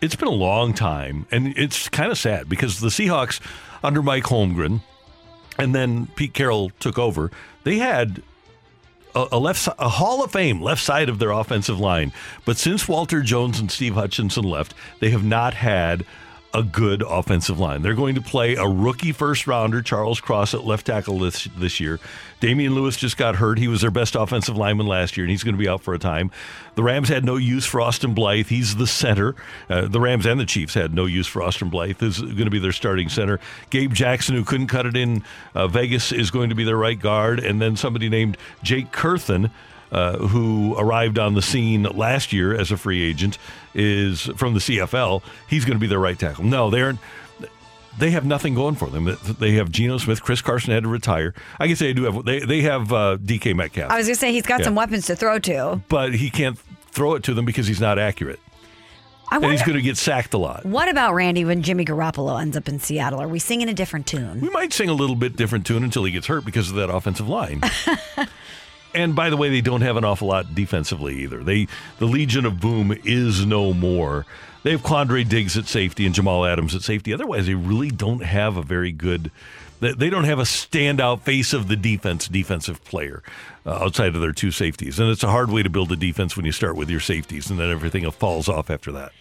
it's 0.00 0.16
been 0.16 0.28
a 0.28 0.32
long 0.32 0.72
time, 0.74 1.26
and 1.30 1.56
it's 1.56 1.88
kind 1.88 2.10
of 2.10 2.18
sad 2.18 2.48
because 2.48 2.80
the 2.80 2.88
Seahawks 2.88 3.40
under 3.82 4.02
Mike 4.02 4.24
Holmgren, 4.24 4.80
and 5.58 5.74
then 5.74 6.08
Pete 6.16 6.34
Carroll 6.34 6.70
took 6.80 6.98
over. 6.98 7.30
They 7.64 7.76
had 7.76 8.22
a, 9.14 9.26
a 9.32 9.38
left, 9.38 9.68
a 9.78 9.88
Hall 9.88 10.24
of 10.24 10.32
Fame 10.32 10.60
left 10.60 10.82
side 10.82 11.08
of 11.08 11.18
their 11.18 11.30
offensive 11.30 11.78
line, 11.78 12.12
but 12.44 12.56
since 12.56 12.88
Walter 12.88 13.22
Jones 13.22 13.58
and 13.58 13.70
Steve 13.70 13.94
Hutchinson 13.94 14.44
left, 14.44 14.74
they 15.00 15.10
have 15.10 15.24
not 15.24 15.54
had 15.54 16.04
a 16.52 16.62
good 16.62 17.02
offensive 17.02 17.58
line. 17.58 17.82
They're 17.82 17.94
going 17.94 18.16
to 18.16 18.20
play 18.20 18.56
a 18.56 18.66
rookie 18.66 19.12
first 19.12 19.46
rounder, 19.46 19.82
Charles 19.82 20.20
Cross, 20.20 20.54
at 20.54 20.64
left 20.64 20.86
tackle 20.86 21.18
this, 21.18 21.48
this 21.56 21.78
year. 21.78 22.00
Damien 22.40 22.74
Lewis 22.74 22.96
just 22.96 23.16
got 23.16 23.36
hurt. 23.36 23.58
He 23.58 23.68
was 23.68 23.82
their 23.82 23.90
best 23.90 24.16
offensive 24.16 24.56
lineman 24.56 24.86
last 24.86 25.16
year, 25.16 25.24
and 25.24 25.30
he's 25.30 25.44
going 25.44 25.54
to 25.54 25.58
be 25.58 25.68
out 25.68 25.82
for 25.82 25.94
a 25.94 25.98
time. 25.98 26.30
The 26.74 26.82
Rams 26.82 27.08
had 27.08 27.24
no 27.24 27.36
use 27.36 27.66
for 27.66 27.80
Austin 27.80 28.14
Blythe. 28.14 28.48
He's 28.48 28.76
the 28.76 28.86
center. 28.86 29.36
Uh, 29.68 29.86
the 29.86 30.00
Rams 30.00 30.26
and 30.26 30.40
the 30.40 30.46
Chiefs 30.46 30.74
had 30.74 30.94
no 30.94 31.06
use 31.06 31.26
for 31.26 31.42
Austin 31.42 31.68
Blythe. 31.68 32.02
Is 32.02 32.20
going 32.20 32.44
to 32.44 32.50
be 32.50 32.58
their 32.58 32.72
starting 32.72 33.08
center. 33.08 33.38
Gabe 33.68 33.92
Jackson, 33.92 34.34
who 34.34 34.44
couldn't 34.44 34.68
cut 34.68 34.86
it 34.86 34.96
in 34.96 35.22
uh, 35.54 35.68
Vegas, 35.68 36.12
is 36.12 36.30
going 36.30 36.48
to 36.48 36.54
be 36.54 36.64
their 36.64 36.76
right 36.76 36.98
guard. 36.98 37.38
And 37.38 37.60
then 37.60 37.76
somebody 37.76 38.08
named 38.08 38.36
Jake 38.62 38.90
Curhan. 38.90 39.50
Uh, 39.92 40.16
who 40.18 40.76
arrived 40.78 41.18
on 41.18 41.34
the 41.34 41.42
scene 41.42 41.82
last 41.82 42.32
year 42.32 42.54
as 42.54 42.70
a 42.70 42.76
free 42.76 43.02
agent 43.02 43.38
is 43.74 44.20
from 44.36 44.54
the 44.54 44.60
CFL. 44.60 45.20
He's 45.48 45.64
going 45.64 45.74
to 45.76 45.80
be 45.80 45.88
their 45.88 45.98
right 45.98 46.16
tackle. 46.16 46.44
No, 46.44 46.70
they're 46.70 46.96
they 47.98 48.12
have 48.12 48.24
nothing 48.24 48.54
going 48.54 48.76
for 48.76 48.88
them. 48.88 49.16
They 49.40 49.52
have 49.54 49.68
Geno 49.72 49.98
Smith. 49.98 50.22
Chris 50.22 50.40
Carson 50.40 50.72
had 50.72 50.84
to 50.84 50.88
retire. 50.88 51.34
I 51.58 51.66
guess 51.66 51.80
they 51.80 51.92
do 51.92 52.04
have 52.04 52.24
they 52.24 52.38
they 52.38 52.60
have 52.62 52.92
uh, 52.92 53.16
DK 53.20 53.56
Metcalf. 53.56 53.90
I 53.90 53.96
was 53.98 54.06
going 54.06 54.14
to 54.14 54.20
say 54.20 54.32
he's 54.32 54.46
got 54.46 54.60
Yeah. 54.60 54.66
some 54.66 54.76
weapons 54.76 55.06
to 55.06 55.16
throw 55.16 55.40
to. 55.40 55.80
but 55.88 56.14
he 56.14 56.30
can't 56.30 56.56
throw 56.92 57.14
it 57.16 57.24
to 57.24 57.34
them 57.34 57.44
because 57.44 57.66
he's 57.66 57.80
not 57.80 57.98
accurate, 57.98 58.38
I 59.28 59.36
and 59.38 59.46
he's 59.46 59.62
going 59.62 59.74
to 59.76 59.82
get 59.82 59.96
sacked 59.96 60.34
a 60.34 60.38
lot. 60.38 60.64
what 60.64 60.88
about 60.88 61.14
Randy 61.14 61.44
when 61.44 61.62
Jimmy 61.62 61.84
Garoppolo 61.84 62.40
ends 62.40 62.56
up 62.56 62.68
in 62.68 62.78
Seattle? 62.78 63.20
Are 63.20 63.28
we 63.28 63.40
singing 63.40 63.68
a 63.68 63.74
different 63.74 64.06
tune? 64.06 64.40
We 64.40 64.50
might 64.50 64.72
sing 64.72 64.88
a 64.88 64.94
little 64.94 65.16
bit 65.16 65.34
different 65.36 65.66
tune 65.66 65.82
until 65.82 66.04
he 66.04 66.12
gets 66.12 66.28
hurt 66.28 66.44
because 66.44 66.70
of 66.70 66.76
that 66.76 66.90
offensive 66.90 67.28
line. 67.28 67.60
and 68.94 69.14
by 69.14 69.30
the 69.30 69.36
way, 69.36 69.48
they 69.50 69.60
don't 69.60 69.82
have 69.82 69.96
an 69.96 70.04
awful 70.04 70.28
lot 70.28 70.54
defensively 70.54 71.22
either. 71.22 71.42
They 71.42 71.68
the 71.98 72.06
Legion 72.06 72.46
of 72.46 72.60
Boom 72.60 72.96
is 73.04 73.44
no 73.46 73.72
more. 73.72 74.26
They 74.62 74.72
have 74.72 74.82
Quandre 74.82 75.26
Diggs 75.26 75.56
at 75.56 75.66
safety 75.66 76.04
and 76.04 76.14
Jamal 76.14 76.44
Adams 76.44 76.74
at 76.74 76.82
safety. 76.82 77.14
Otherwise, 77.14 77.46
they 77.46 77.54
really 77.54 77.90
don't 77.90 78.22
have 78.22 78.56
a 78.56 78.62
very 78.62 78.92
good. 78.92 79.30
They 79.80 80.10
don't 80.10 80.24
have 80.24 80.38
a 80.38 80.42
standout 80.42 81.22
face 81.22 81.54
of 81.54 81.68
the 81.68 81.76
defense 81.76 82.28
defensive 82.28 82.84
player 82.84 83.22
uh, 83.64 83.70
outside 83.70 84.14
of 84.14 84.20
their 84.20 84.32
two 84.32 84.50
safeties, 84.50 85.00
and 85.00 85.08
it's 85.08 85.22
a 85.22 85.30
hard 85.30 85.50
way 85.50 85.62
to 85.62 85.70
build 85.70 85.90
a 85.90 85.96
defense 85.96 86.36
when 86.36 86.44
you 86.44 86.52
start 86.52 86.76
with 86.76 86.90
your 86.90 87.00
safeties, 87.00 87.48
and 87.48 87.58
then 87.58 87.70
everything 87.70 88.08
falls 88.10 88.46
off 88.46 88.68
after 88.68 88.92
that. 88.92 89.12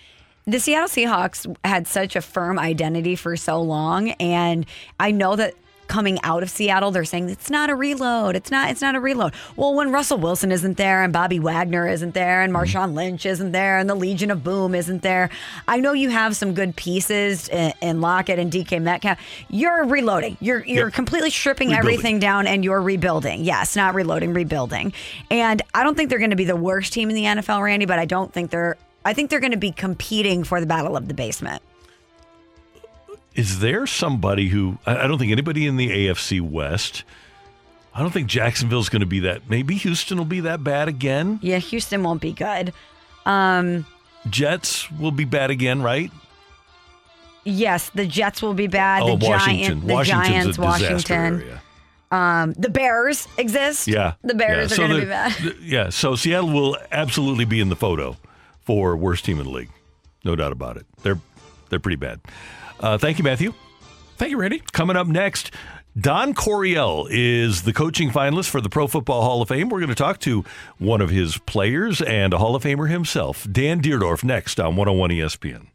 The 0.46 0.60
Seattle 0.60 0.90
Seahawks 0.90 1.56
had 1.64 1.88
such 1.88 2.16
a 2.18 2.22
firm 2.22 2.60
identity 2.60 3.16
for 3.16 3.38
so 3.38 3.62
long, 3.62 4.10
and 4.12 4.66
I 5.00 5.12
know 5.12 5.38
that 5.38 5.54
coming 5.90 6.20
out 6.24 6.42
of 6.44 6.50
Seattle, 6.50 6.92
they're 6.92 7.04
saying 7.04 7.30
it's 7.30 7.50
not 7.50 7.70
a 7.70 7.76
reload. 7.76 8.38
It's 8.38 8.50
not. 8.50 8.70
It's 8.70 8.82
not 8.82 8.96
a 8.96 9.00
reload. 9.02 9.34
Well, 9.58 9.74
when 9.74 9.92
Russell 9.92 10.18
Wilson 10.18 10.52
isn't 10.54 10.78
there, 10.78 11.04
and 11.04 11.12
Bobby 11.12 11.40
Wagner 11.40 11.88
isn't 11.90 12.14
there, 12.14 12.42
and 12.42 12.54
mm-hmm. 12.54 12.64
Marshawn 12.64 12.94
Lynch 12.94 13.26
isn't 13.26 13.52
there, 13.52 13.78
and 13.78 13.90
the 13.90 13.96
Legion 13.96 14.32
of 14.32 14.44
Boom 14.44 14.74
isn't 14.74 15.02
there, 15.02 15.30
I 15.68 15.82
know 15.82 15.92
you 15.92 16.10
have 16.10 16.38
some 16.38 16.54
good 16.54 16.76
pieces 16.78 17.50
in, 17.50 17.74
in 17.82 18.00
Lockett 18.00 18.40
and 18.40 18.50
DK 18.50 18.82
Metcalf. 18.82 19.20
You're 19.50 19.86
reloading. 19.86 20.38
You're 20.40 20.64
you're 20.66 20.86
Yep. 20.86 20.94
completely 20.94 21.30
stripping 21.32 21.70
Rebuilding. 21.70 21.94
everything 21.94 22.20
down, 22.20 22.48
and 22.48 22.64
you're 22.64 22.82
rebuilding. 22.82 23.44
Yes, 23.44 23.76
not 23.76 23.96
reloading, 23.96 24.34
rebuilding. 24.34 24.94
And 25.30 25.62
I 25.74 25.84
don't 25.84 25.96
think 25.96 26.10
they're 26.10 26.20
going 26.20 26.30
to 26.30 26.36
be 26.38 26.46
the 26.46 26.56
worst 26.56 26.94
team 26.94 27.10
in 27.10 27.16
the 27.16 27.24
NFL, 27.26 27.62
Randy, 27.64 27.86
but 27.86 28.00
I 28.00 28.06
don't 28.06 28.32
think 28.32 28.52
they're. 28.52 28.78
I 29.04 29.14
think 29.14 29.30
they're 29.30 29.40
going 29.40 29.52
to 29.54 29.58
be 29.58 29.72
competing 29.72 30.44
for 30.44 30.60
the 30.60 30.68
battle 30.68 30.96
of 30.96 31.08
the 31.08 31.14
basement. 31.14 31.64
Is 33.40 33.60
there 33.60 33.88
somebody 33.88 34.50
who 34.50 34.78
I 34.86 35.08
don't 35.08 35.18
think 35.18 35.32
anybody 35.32 35.66
in 35.66 35.78
the 35.78 35.90
AFC 35.90 36.42
West? 36.42 37.04
I 37.94 38.02
don't 38.02 38.12
think 38.12 38.28
Jacksonville's 38.28 38.90
going 38.90 39.00
to 39.00 39.06
be 39.06 39.20
that. 39.22 39.50
Maybe 39.50 39.76
Houston 39.76 40.18
will 40.18 40.26
be 40.26 40.42
that 40.42 40.64
bad 40.64 40.88
again. 40.90 41.40
Yeah, 41.42 41.58
Houston 41.58 42.04
won't 42.04 42.22
be 42.22 42.34
good. 42.34 42.74
Um, 43.26 43.86
Jets 44.30 44.92
will 44.92 45.12
be 45.12 45.26
bad 45.26 45.52
again, 45.52 45.82
right? 45.82 46.12
yes, 47.46 47.90
the 47.92 48.06
Jets 48.06 48.42
will 48.42 48.54
be 48.54 48.68
bad. 48.68 49.02
oh, 49.04 49.16
the 49.18 49.26
Washington. 49.28 49.66
Giant, 49.82 49.88
the 49.88 49.94
Washington's 49.94 50.28
Giants, 50.28 50.58
a 50.58 50.62
disaster 50.62 50.94
Washington. 51.16 51.42
area. 51.42 51.62
Um, 52.12 52.54
the 52.54 52.70
Bears 52.70 53.28
exist. 53.38 53.88
Yeah, 53.88 54.14
the 54.24 54.36
Bears 54.36 54.58
Yeah, 54.58 54.64
are 54.66 54.76
so 54.76 54.88
going 54.88 55.00
to 55.00 55.06
be 55.06 55.10
bad. 55.10 55.32
the- 55.34 55.56
yeah, 55.64 55.90
so 55.90 56.16
Seattle 56.16 56.50
will 56.52 56.78
absolutely 56.92 57.46
be 57.46 57.60
in 57.62 57.70
the 57.70 57.76
photo 57.76 58.18
for 58.62 58.98
worst 58.98 59.26
team 59.26 59.38
in 59.40 59.46
the 59.46 59.52
league, 59.52 59.70
no 60.24 60.36
doubt 60.36 60.52
about 60.52 60.78
it. 60.78 60.86
They're 61.04 61.20
they're 61.70 61.80
pretty 61.80 61.96
bad. 61.98 62.20
Uh, 62.80 62.98
thank 62.98 63.18
you, 63.18 63.24
Matthew. 63.24 63.54
Thank 64.18 64.32
you, 64.32 64.38
Randy. 64.38 64.62
Coming 64.72 64.96
up 64.96 65.08
next, 65.08 65.52
Don 65.98 66.34
Coryell 66.34 67.08
is 67.10 67.64
the 67.64 67.74
coaching 67.74 68.10
finalist 68.10 68.50
for 68.50 68.62
the 68.62 68.70
Pro 68.70 68.88
Football 68.88 69.22
Hall 69.22 69.42
of 69.42 69.50
Fame. 69.50 69.70
We're 69.70 69.80
going 69.80 69.90
to 69.90 69.96
talk 69.96 70.20
to 70.20 70.44
one 70.78 71.02
of 71.02 71.10
his 71.10 71.38
players 71.40 72.02
and 72.02 72.34
a 72.34 72.38
Hall 72.38 72.56
of 72.56 72.64
Famer 72.64 72.90
himself, 72.90 73.48
Dan 73.52 73.82
Dierdorf, 73.82 74.24
next 74.24 74.60
on 74.60 74.76
101 74.76 75.10
ESPN. 75.10 75.68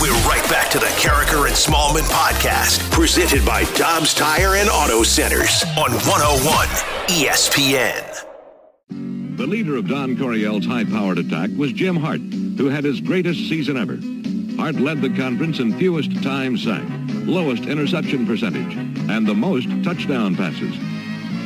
We're 0.00 0.12
right 0.26 0.46
back 0.48 0.70
to 0.70 0.78
the 0.78 0.86
Karraker 0.86 1.46
and 1.46 1.54
Smallman 1.54 2.08
podcast, 2.08 2.90
presented 2.90 3.44
by 3.44 3.64
Dobbs 3.74 4.14
Tire 4.14 4.54
and 4.54 4.70
Auto 4.70 5.02
Centers 5.02 5.62
on 5.76 5.92
101 5.92 6.68
ESPN. 7.08 8.26
The 9.36 9.46
leader 9.46 9.76
of 9.76 9.88
Don 9.88 10.16
Coryell's 10.16 10.66
high-powered 10.66 11.18
attack 11.18 11.50
was 11.56 11.72
Jim 11.72 11.96
Hart, 11.96 12.20
who 12.20 12.68
had 12.68 12.84
his 12.84 13.00
greatest 13.00 13.48
season 13.48 13.76
ever. 13.76 13.98
Hart 14.60 14.74
led 14.74 15.00
the 15.00 15.08
conference 15.08 15.58
in 15.58 15.72
fewest 15.78 16.22
times 16.22 16.64
sacked, 16.64 16.90
lowest 17.24 17.62
interception 17.62 18.26
percentage, 18.26 18.76
and 19.08 19.26
the 19.26 19.34
most 19.34 19.68
touchdown 19.82 20.36
passes. 20.36 20.74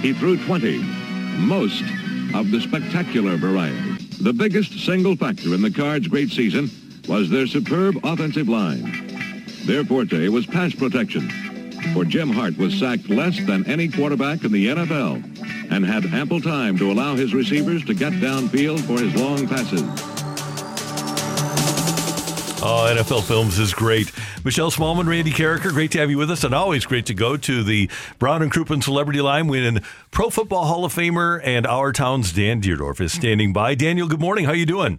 He 0.03 0.13
threw 0.13 0.37
20, 0.45 0.79
most 1.39 1.85
of 2.35 2.51
the 2.51 2.61
spectacular 2.61 3.37
variety. 3.37 4.05
The 4.21 4.33
biggest 4.33 4.85
single 4.85 5.15
factor 5.15 5.55
in 5.55 5.63
the 5.63 5.71
Cards' 5.71 6.09
great 6.09 6.31
season 6.31 6.69
was 7.09 7.31
their 7.31 7.47
superb 7.47 8.01
offensive 8.03 8.49
line. 8.49 9.07
Their 9.65 9.85
forte 9.85 10.27
was 10.27 10.45
pass 10.45 10.75
protection, 10.75 11.31
for 11.93 12.05
Jim 12.05 12.31
Hart 12.31 12.59
was 12.59 12.75
sacked 12.75 13.09
less 13.09 13.39
than 13.47 13.65
any 13.67 13.87
quarterback 13.87 14.43
in 14.43 14.51
the 14.51 14.67
NFL 14.67 15.71
and 15.71 15.87
had 15.87 16.05
ample 16.07 16.41
time 16.41 16.77
to 16.79 16.91
allow 16.91 17.15
his 17.15 17.33
receivers 17.33 17.85
to 17.85 17.95
get 17.95 18.13
downfield 18.15 18.81
for 18.81 19.01
his 19.01 19.15
long 19.15 19.47
passes. 19.47 20.14
Oh, 22.67 22.91
NFL 22.91 23.25
Films 23.25 23.59
is 23.59 23.75
great. 23.75 24.11
Michelle 24.43 24.71
Smallman, 24.71 25.07
Randy 25.07 25.31
Karraker, 25.31 25.69
great 25.69 25.91
to 25.91 25.99
have 25.99 26.09
you 26.09 26.17
with 26.17 26.31
us, 26.31 26.45
and 26.45 26.55
always 26.55 26.87
great 26.87 27.05
to 27.07 27.13
go 27.13 27.37
to 27.37 27.63
the 27.63 27.91
Brown 28.19 28.41
and 28.41 28.51
Crouppen 28.51 28.83
Celebrity 28.83 29.21
Line 29.21 29.49
when 29.49 29.83
Pro 30.11 30.31
Football 30.31 30.65
Hall 30.65 30.87
of 30.87 30.95
Famer 30.95 31.43
and 31.45 31.67
our 31.67 31.93
town's 31.93 32.33
Dan 32.33 32.63
Dierdorf 32.63 33.03
is 33.03 33.13
standing 33.13 33.53
by. 33.53 33.75
Daniel, 33.75 34.09
good 34.09 34.19
morning. 34.19 34.47
How 34.47 34.53
you 34.53 34.65
doing? 34.65 34.99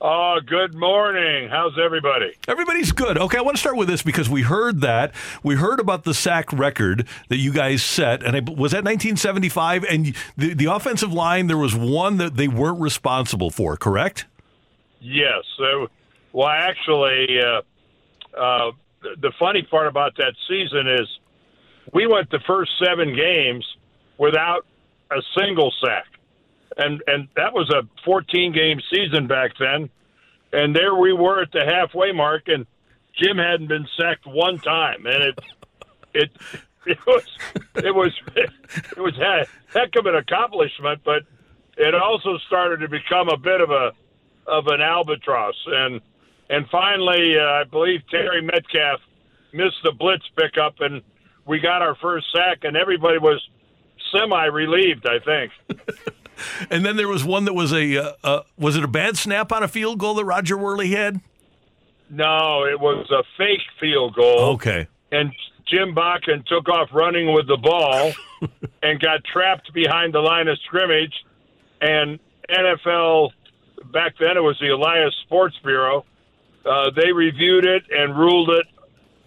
Oh, 0.00 0.38
good 0.46 0.74
morning. 0.74 1.50
How's 1.50 1.78
everybody? 1.78 2.32
Everybody's 2.48 2.92
good. 2.92 3.18
Okay, 3.18 3.36
I 3.36 3.42
want 3.42 3.58
to 3.58 3.60
start 3.60 3.76
with 3.76 3.88
this 3.88 4.02
because 4.02 4.30
we 4.30 4.40
heard 4.40 4.80
that 4.80 5.12
we 5.42 5.56
heard 5.56 5.80
about 5.80 6.04
the 6.04 6.14
sack 6.14 6.50
record 6.50 7.06
that 7.28 7.36
you 7.36 7.52
guys 7.52 7.82
set, 7.82 8.22
and 8.22 8.36
I, 8.36 8.40
was 8.40 8.72
that 8.72 8.84
1975? 8.84 9.84
And 9.84 10.16
the 10.38 10.54
the 10.54 10.72
offensive 10.72 11.12
line, 11.12 11.46
there 11.46 11.58
was 11.58 11.74
one 11.74 12.16
that 12.16 12.36
they 12.36 12.48
weren't 12.48 12.80
responsible 12.80 13.50
for, 13.50 13.76
correct? 13.76 14.24
Yes. 14.98 15.44
So, 15.58 15.88
well, 16.32 16.48
actually, 16.48 17.40
uh, 17.40 17.62
uh, 18.38 18.72
the- 19.20 19.32
funny 19.38 19.62
part 19.62 19.86
about 19.86 20.16
that 20.16 20.34
season 20.48 20.86
is 20.88 21.08
we 21.92 22.06
went 22.06 22.30
the 22.30 22.40
first 22.40 22.72
seven 22.82 23.14
games 23.14 23.64
without 24.18 24.66
a 25.10 25.22
single 25.38 25.72
sack, 25.84 26.06
and 26.76 27.02
and 27.06 27.28
that 27.36 27.52
was 27.52 27.70
a 27.70 27.82
14 28.04 28.52
game 28.52 28.80
season 28.92 29.26
back 29.26 29.52
then. 29.58 29.88
And 30.52 30.74
there 30.74 30.94
we 30.94 31.12
were 31.12 31.42
at 31.42 31.52
the 31.52 31.64
halfway 31.64 32.12
mark, 32.12 32.48
and 32.48 32.66
Jim 33.14 33.38
hadn't 33.38 33.68
been 33.68 33.86
sacked 33.98 34.26
one 34.26 34.58
time, 34.58 35.06
and 35.06 35.22
it 35.22 35.38
it 36.14 36.30
it 36.86 36.98
was 37.06 37.24
it 37.76 37.94
was 37.94 38.12
it 38.36 38.98
was 38.98 39.16
a 39.18 39.46
heck 39.72 39.96
of 39.96 40.06
an 40.06 40.14
accomplishment, 40.16 41.00
but 41.04 41.22
it 41.76 41.94
also 41.94 42.38
started 42.46 42.80
to 42.80 42.88
become 42.88 43.28
a 43.28 43.36
bit 43.36 43.60
of 43.60 43.70
a 43.70 43.92
of 44.46 44.66
an 44.68 44.80
albatross, 44.80 45.56
and 45.66 46.00
and 46.50 46.66
finally, 46.70 47.36
uh, 47.38 47.60
I 47.60 47.64
believe 47.64 48.00
Terry 48.10 48.42
Metcalf 48.42 49.00
missed 49.52 49.82
the 49.84 49.92
blitz 49.92 50.24
pickup, 50.36 50.80
and 50.80 51.02
we 51.46 51.60
got 51.60 51.82
our 51.82 51.96
first 51.96 52.26
sack, 52.32 52.58
and 52.62 52.76
everybody 52.76 53.18
was 53.18 53.40
semi 54.12 54.44
relieved. 54.46 55.06
I 55.06 55.18
think. 55.18 55.52
And 56.70 56.84
then 56.84 56.96
there 56.96 57.08
was 57.08 57.24
one 57.24 57.46
that 57.46 57.54
was 57.54 57.72
a 57.72 57.96
uh, 57.96 58.12
uh, 58.22 58.40
was 58.58 58.76
it 58.76 58.84
a 58.84 58.88
bad 58.88 59.16
snap 59.16 59.52
on 59.52 59.62
a 59.62 59.68
field 59.68 59.98
goal 59.98 60.14
that 60.14 60.24
Roger 60.24 60.56
Wehrli 60.56 60.90
had? 60.90 61.20
No, 62.10 62.64
it 62.64 62.78
was 62.78 63.10
a 63.10 63.22
fake 63.36 63.66
field 63.80 64.14
goal. 64.14 64.40
Okay. 64.54 64.86
And 65.10 65.32
Jim 65.66 65.94
Bakken 65.94 66.44
took 66.46 66.68
off 66.68 66.90
running 66.92 67.32
with 67.32 67.48
the 67.48 67.56
ball 67.56 68.12
and 68.82 69.00
got 69.00 69.24
trapped 69.24 69.72
behind 69.72 70.14
the 70.14 70.20
line 70.20 70.46
of 70.48 70.58
scrimmage. 70.64 71.14
And 71.80 72.20
NFL, 72.48 73.30
back 73.92 74.14
then 74.20 74.36
it 74.36 74.40
was 74.40 74.56
the 74.60 74.68
Elias 74.68 75.14
Sports 75.24 75.56
Bureau, 75.64 76.04
uh, 76.66 76.90
they 76.90 77.12
reviewed 77.12 77.64
it 77.64 77.84
and 77.90 78.16
ruled 78.18 78.50
it 78.50 78.66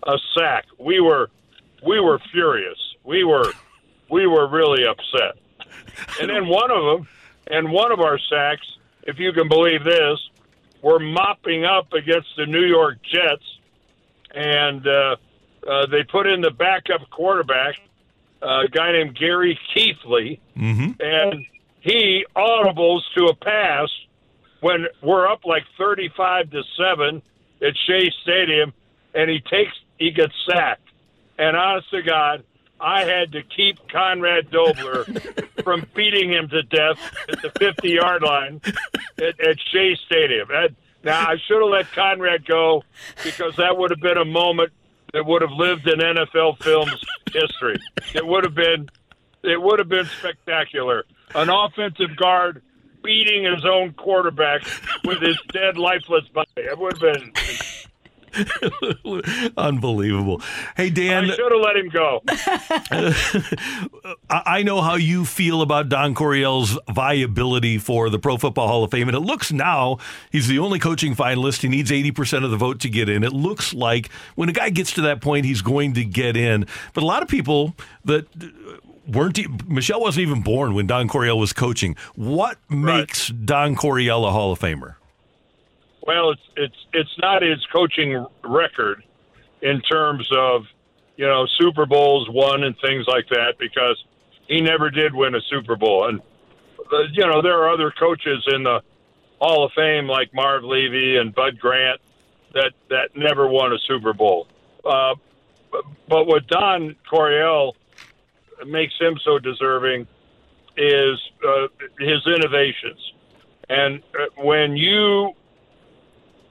a 0.08 0.18
sack. 0.38 0.66
We 0.78 1.00
were 1.00 1.30
we 1.86 2.00
were 2.00 2.20
furious. 2.32 2.78
We 3.04 3.24
were 3.24 3.52
we 4.10 4.28
were 4.28 4.48
really 4.48 4.86
upset. 4.86 5.38
And 6.22 6.30
then 6.30 6.48
one 6.48 6.72
of 6.72 6.84
them, 6.84 7.08
and 7.48 7.72
one 7.72 7.92
of 7.92 8.00
our 8.00 8.18
sacks, 8.30 8.66
if 9.04 9.20
you 9.20 9.32
can 9.34 9.48
believe 9.48 9.84
this, 9.84 10.20
were 10.82 11.00
mopping 11.00 11.66
up 11.66 11.94
against 11.94 12.30
the 12.38 12.46
New 12.46 12.66
York 12.66 12.98
Jets, 13.04 13.44
and 14.34 14.86
uh, 14.88 15.16
uh, 15.70 15.86
they 15.88 16.04
put 16.04 16.28
in 16.28 16.42
the 16.42 16.52
backup 16.52 17.10
quarterback, 17.10 17.76
uh, 18.42 18.64
a 18.66 18.68
guy 18.70 18.92
named 18.94 19.16
Gary 19.18 19.60
Keithley, 19.74 20.40
Mm-hmm. 20.58 20.92
and 21.02 21.46
he 21.82 22.26
audibles 22.36 23.02
to 23.18 23.26
a 23.26 23.36
pass 23.36 23.90
when 24.62 24.86
we're 25.02 25.28
up 25.28 25.46
like 25.46 25.64
35 25.78 26.52
to 26.52 26.64
7 26.78 27.22
at 27.62 27.74
Shea 27.86 28.12
Stadium 28.24 28.74
and 29.14 29.30
he 29.30 29.40
takes 29.40 29.74
he 29.98 30.12
gets 30.12 30.34
sacked. 30.50 30.88
And 31.38 31.56
honest 31.56 31.90
to 31.92 32.02
God, 32.02 32.44
I 32.80 33.04
had 33.04 33.34
to 33.34 33.44
keep 33.44 33.88
Conrad 33.90 34.50
Dobler 34.50 35.04
from 35.64 35.86
beating 35.94 36.32
him 36.32 36.48
to 36.50 36.64
death 36.64 37.00
at 37.30 37.42
the 37.42 37.52
50 37.52 37.90
yard 37.90 38.24
line 38.24 38.62
at, 39.18 39.40
at 39.40 39.58
Shea 39.72 39.96
Stadium. 40.06 40.48
That, 40.50 40.74
now, 41.04 41.22
I 41.22 41.38
should 41.48 41.62
have 41.62 41.72
let 41.72 41.92
Conrad 41.94 42.46
go 42.46 42.84
because 43.24 43.56
that 43.56 43.78
would 43.78 43.92
have 43.92 44.02
been 44.02 44.18
a 44.18 44.26
moment 44.26 44.72
that 45.14 45.26
would 45.26 45.42
have 45.42 45.52
lived 45.52 45.88
in 45.88 46.00
NFL 46.00 46.62
films 46.62 47.02
history. 47.32 47.80
It 48.14 48.26
would 48.26 48.44
have 48.44 48.56
been 48.56 48.90
it 49.42 49.62
would 49.62 49.80
have 49.80 49.88
been 49.88 50.06
spectacular. 50.06 51.06
An 51.34 51.50
offensive 51.50 52.18
guard 52.18 52.62
beating 53.04 53.44
his 53.44 53.66
own 53.66 53.94
quarterback 53.94 54.64
with 55.04 55.22
his 55.22 55.40
dead, 55.52 55.78
lifeless 55.78 56.28
body. 56.30 56.50
It 56.58 56.78
would 56.78 57.02
have 57.02 57.14
been. 57.14 57.34
Unbelievable. 59.58 60.42
Hey 60.78 60.90
Dan, 60.90 61.26
I 61.26 61.36
should 61.36 61.52
have 61.52 61.62
let 61.62 61.76
him 61.76 61.90
go. 61.90 62.22
I 64.30 64.64
know 64.64 64.82
how 64.82 64.96
you 64.96 65.26
feel 65.26 65.62
about 65.62 65.90
Don 65.90 66.14
Coryell's 66.14 66.78
viability 66.90 67.78
for 67.78 68.10
the 68.10 68.20
Pro 68.20 68.38
Football 68.38 68.68
Hall 68.68 68.84
of 68.84 68.92
Fame, 68.92 69.08
and 69.08 69.18
it 69.18 69.22
looks 69.22 69.52
now 69.52 69.98
he's 70.32 70.48
the 70.48 70.60
only 70.60 70.80
coaching 70.80 71.16
finalist. 71.16 71.62
He 71.62 71.68
needs 71.68 71.92
80% 71.92 72.44
of 72.44 72.52
the 72.52 72.58
vote 72.58 72.80
to 72.82 72.90
get 72.90 73.10
in. 73.10 73.24
It 73.24 73.34
looks 73.34 73.74
like 73.74 74.12
when 74.36 74.50
a 74.50 74.54
guy 74.54 74.70
gets 74.70 74.94
to 74.94 75.02
that 75.02 75.22
point, 75.22 75.46
he's 75.46 75.62
going 75.62 75.94
to 75.94 76.06
get 76.06 76.38
in. 76.38 76.68
But 76.94 77.04
a 77.04 77.08
lot 77.08 77.24
of 77.24 77.30
people 77.30 77.76
that 78.06 78.28
weren't, 79.10 79.40
e- 79.40 79.48
Michelle 79.68 80.02
wasn't 80.02 80.28
even 80.28 80.42
born 80.42 80.74
when 80.74 80.88
Don 80.88 81.08
Coryell 81.08 81.40
was 81.40 81.54
coaching. 81.54 81.96
What 82.16 82.58
makes 82.70 83.30
Don 83.30 83.76
Coryell 83.76 84.26
a 84.26 84.32
Hall 84.32 84.52
of 84.52 84.60
Famer? 84.60 84.96
Well, 86.02 86.32
it's 86.32 86.42
it's 86.56 86.86
it's 86.94 87.20
not 87.20 87.42
his 87.42 87.64
coaching 87.72 88.26
record 88.44 89.04
in 89.62 89.82
terms 89.82 90.28
of 90.32 90.64
you 91.18 91.28
know 91.28 91.46
Super 91.60 91.86
Bowls 91.86 92.28
won 92.30 92.64
and 92.64 92.76
things 92.80 93.06
like 93.08 93.28
that 93.30 93.56
because 93.60 94.04
he 94.48 94.62
never 94.62 94.90
did 94.90 95.14
win 95.14 95.36
a 95.36 95.42
Super 95.42 95.76
Bowl. 95.76 96.08
And 96.08 96.20
uh, 96.92 97.02
you 97.12 97.26
know 97.28 97.42
there 97.42 97.62
are 97.62 97.70
other 97.70 97.92
coaches 97.92 98.48
in 98.52 98.64
the 98.64 98.82
Hall 99.40 99.66
of 99.66 99.72
Fame 99.74 100.08
like 100.08 100.34
Marv 100.34 100.64
Levy 100.64 101.18
and 101.18 101.34
Bud 101.34 101.60
Grant 101.60 102.02
that 102.54 102.72
that 102.90 103.16
never 103.16 103.48
won 103.48 103.74
a 103.74 103.80
Super 103.80 104.14
Bowl. 104.14 104.48
Uh, 104.84 105.16
but, 105.72 105.84
but 106.08 106.28
what 106.28 106.48
Don 106.48 106.96
Coryell 107.10 107.76
makes 108.68 108.94
him 109.00 109.18
so 109.24 109.40
deserving 109.40 110.08
is 110.78 111.20
uh, 111.48 111.68
his 112.00 112.26
innovations. 112.28 113.14
And 113.70 114.02
uh, 114.14 114.26
when 114.44 114.76
you 114.76 115.34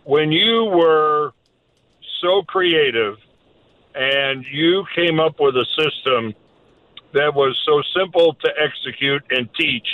when 0.04 0.32
you 0.32 0.64
were 0.64 1.32
so 2.20 2.42
creative 2.42 3.16
and 3.94 4.44
you 4.50 4.84
came 4.94 5.20
up 5.20 5.38
with 5.38 5.54
a 5.56 5.66
system 5.76 6.34
that 7.12 7.34
was 7.34 7.60
so 7.64 7.82
simple 7.98 8.34
to 8.34 8.50
execute 8.58 9.22
and 9.30 9.48
teach 9.54 9.86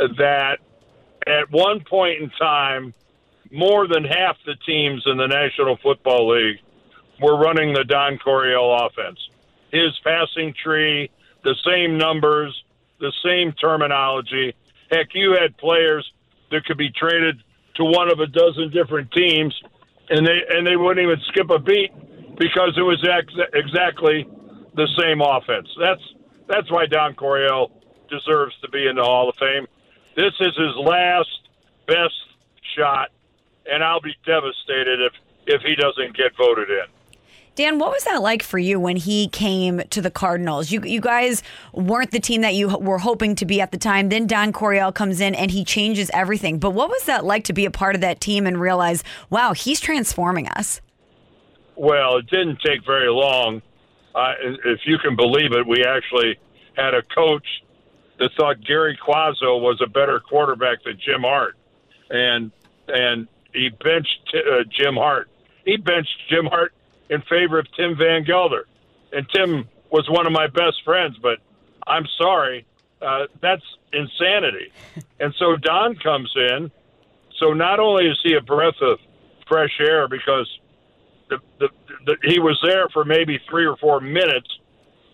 uh, 0.00 0.08
that 0.18 0.58
at 1.26 1.50
one 1.50 1.80
point 1.84 2.20
in 2.20 2.30
time, 2.30 2.94
more 3.50 3.86
than 3.86 4.04
half 4.04 4.36
the 4.46 4.56
teams 4.66 5.02
in 5.06 5.18
the 5.18 5.26
National 5.26 5.76
Football 5.76 6.30
League 6.30 6.58
were 7.20 7.36
running 7.36 7.72
the 7.72 7.84
Don 7.84 8.18
Coryell 8.18 8.86
offense. 8.86 9.18
His 9.70 9.98
passing 10.02 10.54
tree, 10.54 11.10
the 11.44 11.54
same 11.66 11.98
numbers, 11.98 12.64
the 13.00 13.12
same 13.24 13.52
terminology. 13.52 14.54
Heck, 14.90 15.08
you 15.14 15.36
had 15.38 15.56
players 15.58 16.10
that 16.50 16.64
could 16.64 16.78
be 16.78 16.90
traded 16.90 17.42
to 17.76 17.84
one 17.84 18.10
of 18.10 18.20
a 18.20 18.26
dozen 18.26 18.70
different 18.70 19.10
teams, 19.12 19.54
and 20.10 20.26
they 20.26 20.40
and 20.50 20.66
they 20.66 20.76
wouldn't 20.76 21.04
even 21.04 21.20
skip 21.28 21.50
a 21.50 21.58
beat 21.58 21.90
because 22.38 22.74
it 22.76 22.82
was 22.82 23.02
ex- 23.08 23.50
exactly 23.54 24.26
the 24.74 24.88
same 24.98 25.20
offense. 25.20 25.68
That's 25.80 26.02
that's 26.48 26.70
why 26.70 26.86
Don 26.86 27.14
Coryell 27.14 27.70
deserves 28.10 28.54
to 28.62 28.68
be 28.68 28.86
in 28.86 28.96
the 28.96 29.02
Hall 29.02 29.28
of 29.28 29.36
Fame. 29.36 29.66
This 30.16 30.34
is 30.40 30.54
his 30.56 30.76
last 30.76 31.48
best 31.86 32.14
shot, 32.76 33.10
and 33.70 33.82
I'll 33.82 34.00
be 34.00 34.14
devastated 34.26 35.00
if 35.00 35.12
if 35.46 35.62
he 35.62 35.74
doesn't 35.74 36.16
get 36.16 36.36
voted 36.36 36.68
in. 36.70 37.01
Dan, 37.54 37.78
what 37.78 37.90
was 37.90 38.04
that 38.04 38.22
like 38.22 38.42
for 38.42 38.58
you 38.58 38.80
when 38.80 38.96
he 38.96 39.28
came 39.28 39.82
to 39.90 40.00
the 40.00 40.10
Cardinals? 40.10 40.70
You 40.70 40.82
you 40.84 41.02
guys 41.02 41.42
weren't 41.74 42.10
the 42.10 42.20
team 42.20 42.40
that 42.40 42.54
you 42.54 42.68
were 42.78 42.98
hoping 42.98 43.34
to 43.36 43.44
be 43.44 43.60
at 43.60 43.72
the 43.72 43.78
time. 43.78 44.08
Then 44.08 44.26
Don 44.26 44.52
Coryell 44.52 44.90
comes 44.90 45.20
in 45.20 45.34
and 45.34 45.50
he 45.50 45.62
changes 45.62 46.10
everything. 46.14 46.58
But 46.58 46.70
what 46.70 46.88
was 46.88 47.04
that 47.04 47.26
like 47.26 47.44
to 47.44 47.52
be 47.52 47.66
a 47.66 47.70
part 47.70 47.94
of 47.94 48.00
that 48.00 48.20
team 48.22 48.46
and 48.46 48.58
realize, 48.58 49.04
wow, 49.28 49.52
he's 49.52 49.80
transforming 49.80 50.48
us? 50.48 50.80
Well, 51.76 52.16
it 52.18 52.26
didn't 52.28 52.60
take 52.64 52.86
very 52.86 53.10
long. 53.10 53.60
Uh, 54.14 54.32
if 54.64 54.80
you 54.86 54.96
can 54.98 55.14
believe 55.14 55.52
it, 55.52 55.66
we 55.66 55.84
actually 55.84 56.38
had 56.74 56.94
a 56.94 57.02
coach 57.02 57.46
that 58.18 58.30
thought 58.36 58.64
Gary 58.64 58.98
Cuozzo 59.06 59.60
was 59.60 59.78
a 59.84 59.88
better 59.88 60.20
quarterback 60.20 60.84
than 60.84 60.98
Jim 61.04 61.20
Hart, 61.20 61.56
and 62.08 62.50
and 62.88 63.28
he 63.52 63.68
benched 63.68 64.34
uh, 64.34 64.64
Jim 64.70 64.94
Hart. 64.94 65.28
He 65.66 65.76
benched 65.76 66.16
Jim 66.30 66.46
Hart 66.46 66.72
in 67.12 67.20
favor 67.22 67.58
of 67.58 67.66
Tim 67.76 67.94
Van 67.96 68.24
Galder, 68.24 68.62
and 69.12 69.28
Tim 69.28 69.68
was 69.90 70.08
one 70.08 70.26
of 70.26 70.32
my 70.32 70.46
best 70.46 70.82
friends. 70.82 71.16
But 71.20 71.38
I'm 71.86 72.06
sorry, 72.18 72.64
uh, 73.02 73.26
that's 73.40 73.64
insanity. 73.92 74.72
And 75.20 75.34
so 75.38 75.56
Don 75.56 75.94
comes 75.96 76.32
in. 76.34 76.70
So 77.38 77.52
not 77.52 77.80
only 77.80 78.06
is 78.06 78.18
he 78.22 78.34
a 78.34 78.40
breath 78.40 78.80
of 78.80 78.98
fresh 79.46 79.78
air 79.80 80.08
because 80.08 80.48
the, 81.28 81.38
the, 81.58 81.68
the, 82.06 82.16
he 82.22 82.40
was 82.40 82.58
there 82.64 82.88
for 82.88 83.04
maybe 83.04 83.38
three 83.50 83.66
or 83.66 83.76
four 83.76 84.00
minutes 84.00 84.48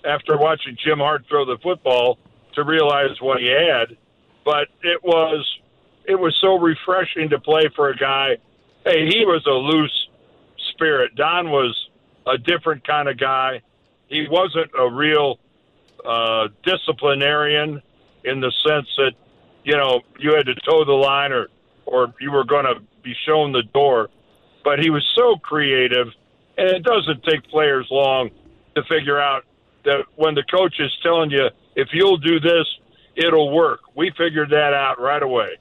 after 0.05 0.39
watching 0.39 0.77
Jim 0.85 0.99
Hart 0.99 1.25
throw 1.29 1.45
the 1.45 1.59
football 1.63 2.19
to 2.55 2.63
realize 2.63 3.21
what 3.21 3.41
he 3.41 3.49
had, 3.49 3.97
but 4.45 4.69
it 4.83 5.03
was 5.03 5.47
it 6.05 6.19
was 6.19 6.35
so 6.41 6.59
refreshing 6.59 7.29
to 7.31 7.39
play 7.39 7.69
for 7.75 7.91
a 7.91 7.97
guy. 7.97 8.39
Hey, 8.85 9.07
he 9.07 9.25
was 9.27 9.45
a 9.47 9.51
loose 9.51 10.09
spirit. 10.73 11.15
Don 11.17 11.51
was 11.51 11.88
a 12.29 12.39
different 12.39 12.87
kind 12.87 13.09
of 13.09 13.19
guy. 13.19 13.63
He 14.09 14.27
wasn't 14.31 14.71
a 14.79 14.91
real 14.91 15.39
uh, 16.05 16.49
disciplinarian 16.63 17.83
in 18.25 18.41
the 18.41 18.53
sense 18.67 18.87
that 18.97 19.13
you 19.65 19.77
know 19.77 20.01
you 20.19 20.35
had 20.35 20.47
to 20.47 20.55
toe 20.55 20.85
the 20.85 20.93
line 20.93 21.33
or 21.33 21.49
or 21.87 22.15
you 22.21 22.31
were 22.31 22.45
going 22.45 22.65
to 22.65 22.81
be 23.03 23.15
shown 23.27 23.53
the 23.53 23.63
door. 23.63 24.09
But 24.65 24.81
he 24.81 24.91
was 24.91 25.07
so 25.17 25.37
creative, 25.37 26.09
and 26.59 26.69
it 26.69 26.83
doesn't 26.83 27.25
take 27.25 27.49
players 27.49 27.87
long 27.91 28.31
to 28.75 28.83
figure 28.85 29.19
out 29.19 29.45
that 29.85 30.05
when 30.17 30.35
the 30.35 30.43
coach 30.43 30.79
is 30.79 30.93
telling 31.03 31.31
you 31.31 31.49
if 31.75 31.89
you'll 31.93 32.19
do 32.19 32.41
this, 32.41 32.67
it'll 33.17 33.55
work. 33.55 33.81
We 33.95 34.13
figured 34.17 34.51
that 34.51 34.75
out 34.75 35.01
right 35.01 35.23
away. 35.23 35.59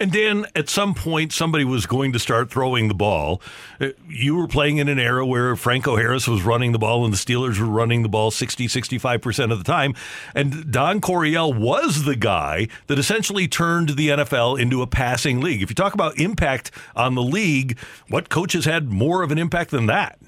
And 0.00 0.10
Dan, 0.10 0.46
at 0.56 0.70
some 0.70 0.94
point, 0.94 1.30
somebody 1.30 1.62
was 1.62 1.84
going 1.84 2.14
to 2.14 2.18
start 2.18 2.50
throwing 2.50 2.88
the 2.88 2.94
ball. 2.94 3.42
Uh, 3.78 3.88
You 4.08 4.34
were 4.34 4.48
playing 4.48 4.78
in 4.78 4.88
an 4.88 4.98
era 4.98 5.26
where 5.26 5.54
Franco 5.56 5.96
Harris 5.96 6.26
was 6.26 6.42
running 6.42 6.72
the 6.72 6.78
ball 6.78 7.04
and 7.04 7.12
the 7.12 7.18
Steelers 7.18 7.60
were 7.60 7.66
running 7.66 8.02
the 8.02 8.08
ball 8.08 8.30
60, 8.30 8.66
65% 8.66 9.52
of 9.52 9.58
the 9.58 9.64
time. 9.64 9.94
And 10.34 10.72
Don 10.72 11.02
Coryell 11.02 11.52
was 11.52 12.04
the 12.04 12.16
guy 12.16 12.68
that 12.86 12.98
essentially 12.98 13.46
turned 13.46 13.90
the 13.90 14.08
NFL 14.08 14.58
into 14.58 14.80
a 14.80 14.86
passing 14.86 15.42
league. 15.42 15.60
If 15.60 15.68
you 15.68 15.74
talk 15.74 15.92
about 15.92 16.18
impact 16.18 16.70
on 16.96 17.14
the 17.14 17.22
league, 17.22 17.78
what 18.08 18.30
coach 18.30 18.54
has 18.54 18.64
had 18.64 18.90
more 18.90 19.22
of 19.22 19.30
an 19.30 19.36
impact 19.36 19.70
than 19.70 19.84
that? 19.86 20.18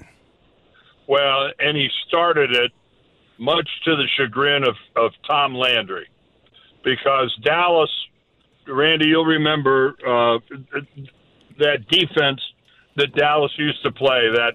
Well, 1.07 1.49
and 1.57 1.75
he 1.75 1.89
started 2.07 2.51
it 2.51 2.71
much 3.39 3.67
to 3.85 3.95
the 3.95 4.05
chagrin 4.17 4.63
of, 4.63 4.75
of 4.95 5.13
Tom 5.27 5.55
Landry 5.55 6.07
because 6.83 7.35
Dallas, 7.43 7.89
Randy, 8.67 9.07
you'll 9.07 9.25
remember 9.25 9.95
uh, 9.99 10.39
that 11.59 11.87
defense 11.89 12.41
that 12.95 13.13
Dallas 13.15 13.51
used 13.57 13.81
to 13.83 13.91
play, 13.91 14.29
that 14.33 14.53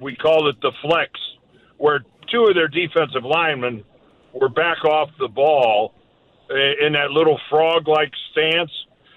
we 0.00 0.16
called 0.16 0.48
it 0.48 0.60
the 0.60 0.72
flex, 0.82 1.10
where 1.76 2.04
two 2.30 2.46
of 2.46 2.54
their 2.54 2.68
defensive 2.68 3.24
linemen 3.24 3.84
were 4.32 4.48
back 4.48 4.84
off 4.84 5.10
the 5.18 5.28
ball 5.28 5.94
in 6.50 6.92
that 6.94 7.10
little 7.10 7.38
frog-like 7.50 8.12
stance, 8.32 8.70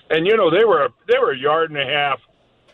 and 0.09 0.27
you 0.27 0.35
know 0.35 0.49
they 0.49 0.65
were 0.65 0.89
they 1.07 1.17
were 1.17 1.31
a 1.31 1.37
yard 1.37 1.71
and 1.71 1.79
a 1.79 1.85
half 1.85 2.19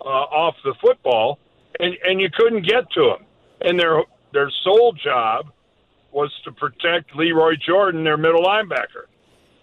uh, 0.01 0.03
off 0.03 0.55
the 0.63 0.73
football, 0.81 1.39
and 1.79 1.95
and 2.03 2.19
you 2.19 2.29
couldn't 2.35 2.65
get 2.65 2.89
to 2.91 3.01
them, 3.01 3.27
and 3.61 3.79
their 3.79 4.03
their 4.33 4.51
sole 4.63 4.93
job 4.93 5.51
was 6.11 6.31
to 6.43 6.51
protect 6.51 7.15
Lee 7.15 7.31
Roy 7.31 7.53
Jordan, 7.55 8.03
their 8.03 8.17
middle 8.17 8.41
linebacker, 8.41 9.05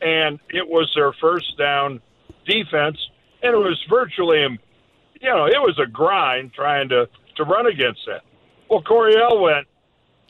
and 0.05 0.39
it 0.51 0.69
was 0.69 0.93
their 0.95 1.13
first 1.15 1.57
down 1.59 2.01
defense, 2.47 2.99
and 3.43 3.55
it 3.55 3.59
was 3.59 3.83
virtually, 3.89 4.41
you 4.41 5.29
know, 5.29 5.47
it 5.47 5.61
was 5.61 5.79
a 5.83 5.87
grind 5.87 6.53
trying 6.53 6.91
to 6.91 7.09
to 7.37 7.45
run 7.45 7.67
against 7.67 8.01
that. 8.07 8.23
Well, 8.71 8.83
Coryell 8.83 9.41
went, 9.43 9.67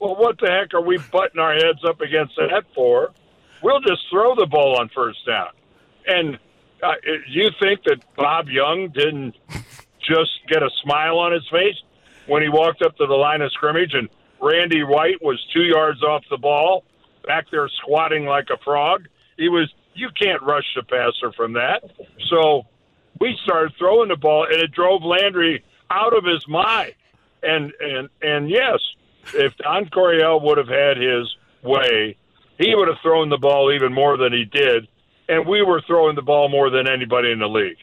well, 0.00 0.16
what 0.16 0.38
the 0.38 0.50
heck 0.50 0.72
are 0.72 0.80
we 0.80 0.98
butting 1.12 1.38
our 1.38 1.52
heads 1.52 1.84
up 1.86 2.00
against 2.00 2.34
that 2.36 2.64
for? 2.74 3.12
We'll 3.62 3.80
just 3.80 4.02
throw 4.10 4.34
the 4.34 4.46
ball 4.46 4.78
on 4.78 4.90
first 4.94 5.18
down. 5.26 5.48
And 6.06 6.38
uh, 6.82 6.92
you 7.28 7.50
think 7.60 7.82
that 7.84 8.04
Bob 8.16 8.48
Young 8.48 8.88
didn't 8.88 9.36
just 10.00 10.32
get 10.48 10.62
a 10.62 10.70
smile 10.82 11.18
on 11.18 11.32
his 11.32 11.46
face 11.50 11.76
when 12.26 12.42
he 12.42 12.48
walked 12.48 12.82
up 12.82 12.96
to 12.96 13.06
the 13.06 13.14
line 13.14 13.42
of 13.42 13.52
scrimmage 13.52 13.94
and 13.94 14.08
Randy 14.40 14.82
White 14.82 15.22
was 15.22 15.42
two 15.54 15.62
yards 15.62 16.02
off 16.02 16.22
the 16.28 16.36
ball, 16.36 16.84
back 17.26 17.46
there 17.50 17.68
squatting 17.82 18.26
like 18.26 18.48
a 18.50 18.62
frog? 18.62 19.08
He 19.36 19.48
was, 19.48 19.72
you 19.94 20.10
can't 20.10 20.42
rush 20.42 20.66
the 20.74 20.82
passer 20.82 21.32
from 21.32 21.54
that. 21.54 21.84
So 22.28 22.66
we 23.20 23.38
started 23.42 23.74
throwing 23.78 24.08
the 24.08 24.16
ball, 24.16 24.44
and 24.44 24.54
it 24.54 24.72
drove 24.72 25.02
Landry 25.02 25.64
out 25.90 26.16
of 26.16 26.24
his 26.24 26.46
mind. 26.48 26.94
And 27.42 27.72
and 27.78 28.08
and 28.22 28.48
yes, 28.48 28.80
if 29.34 29.56
Don 29.58 29.88
Coryell 29.90 30.40
would 30.40 30.58
have 30.58 30.68
had 30.68 30.96
his 30.96 31.36
way, 31.62 32.16
he 32.58 32.74
would 32.74 32.88
have 32.88 32.98
thrown 33.02 33.28
the 33.28 33.38
ball 33.38 33.72
even 33.72 33.92
more 33.92 34.16
than 34.16 34.32
he 34.32 34.44
did, 34.44 34.88
and 35.28 35.46
we 35.46 35.62
were 35.62 35.82
throwing 35.82 36.16
the 36.16 36.22
ball 36.22 36.48
more 36.48 36.70
than 36.70 36.88
anybody 36.88 37.30
in 37.30 37.38
the 37.38 37.48
league. 37.48 37.76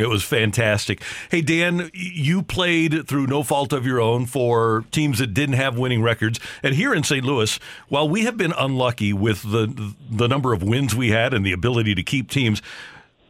It 0.00 0.08
was 0.08 0.24
fantastic. 0.24 1.02
Hey, 1.30 1.40
Dan, 1.40 1.90
you 1.94 2.42
played 2.42 3.06
through 3.06 3.26
no 3.26 3.42
fault 3.42 3.72
of 3.72 3.86
your 3.86 4.00
own 4.00 4.26
for 4.26 4.84
teams 4.90 5.18
that 5.18 5.34
didn't 5.34 5.56
have 5.56 5.78
winning 5.78 6.02
records. 6.02 6.40
And 6.62 6.74
here 6.74 6.94
in 6.94 7.02
St. 7.02 7.24
Louis, 7.24 7.58
while 7.88 8.08
we 8.08 8.24
have 8.24 8.36
been 8.36 8.52
unlucky 8.52 9.12
with 9.12 9.42
the, 9.42 9.94
the 10.10 10.28
number 10.28 10.52
of 10.52 10.62
wins 10.62 10.94
we 10.94 11.10
had 11.10 11.34
and 11.34 11.44
the 11.44 11.52
ability 11.52 11.94
to 11.94 12.02
keep 12.02 12.30
teams, 12.30 12.62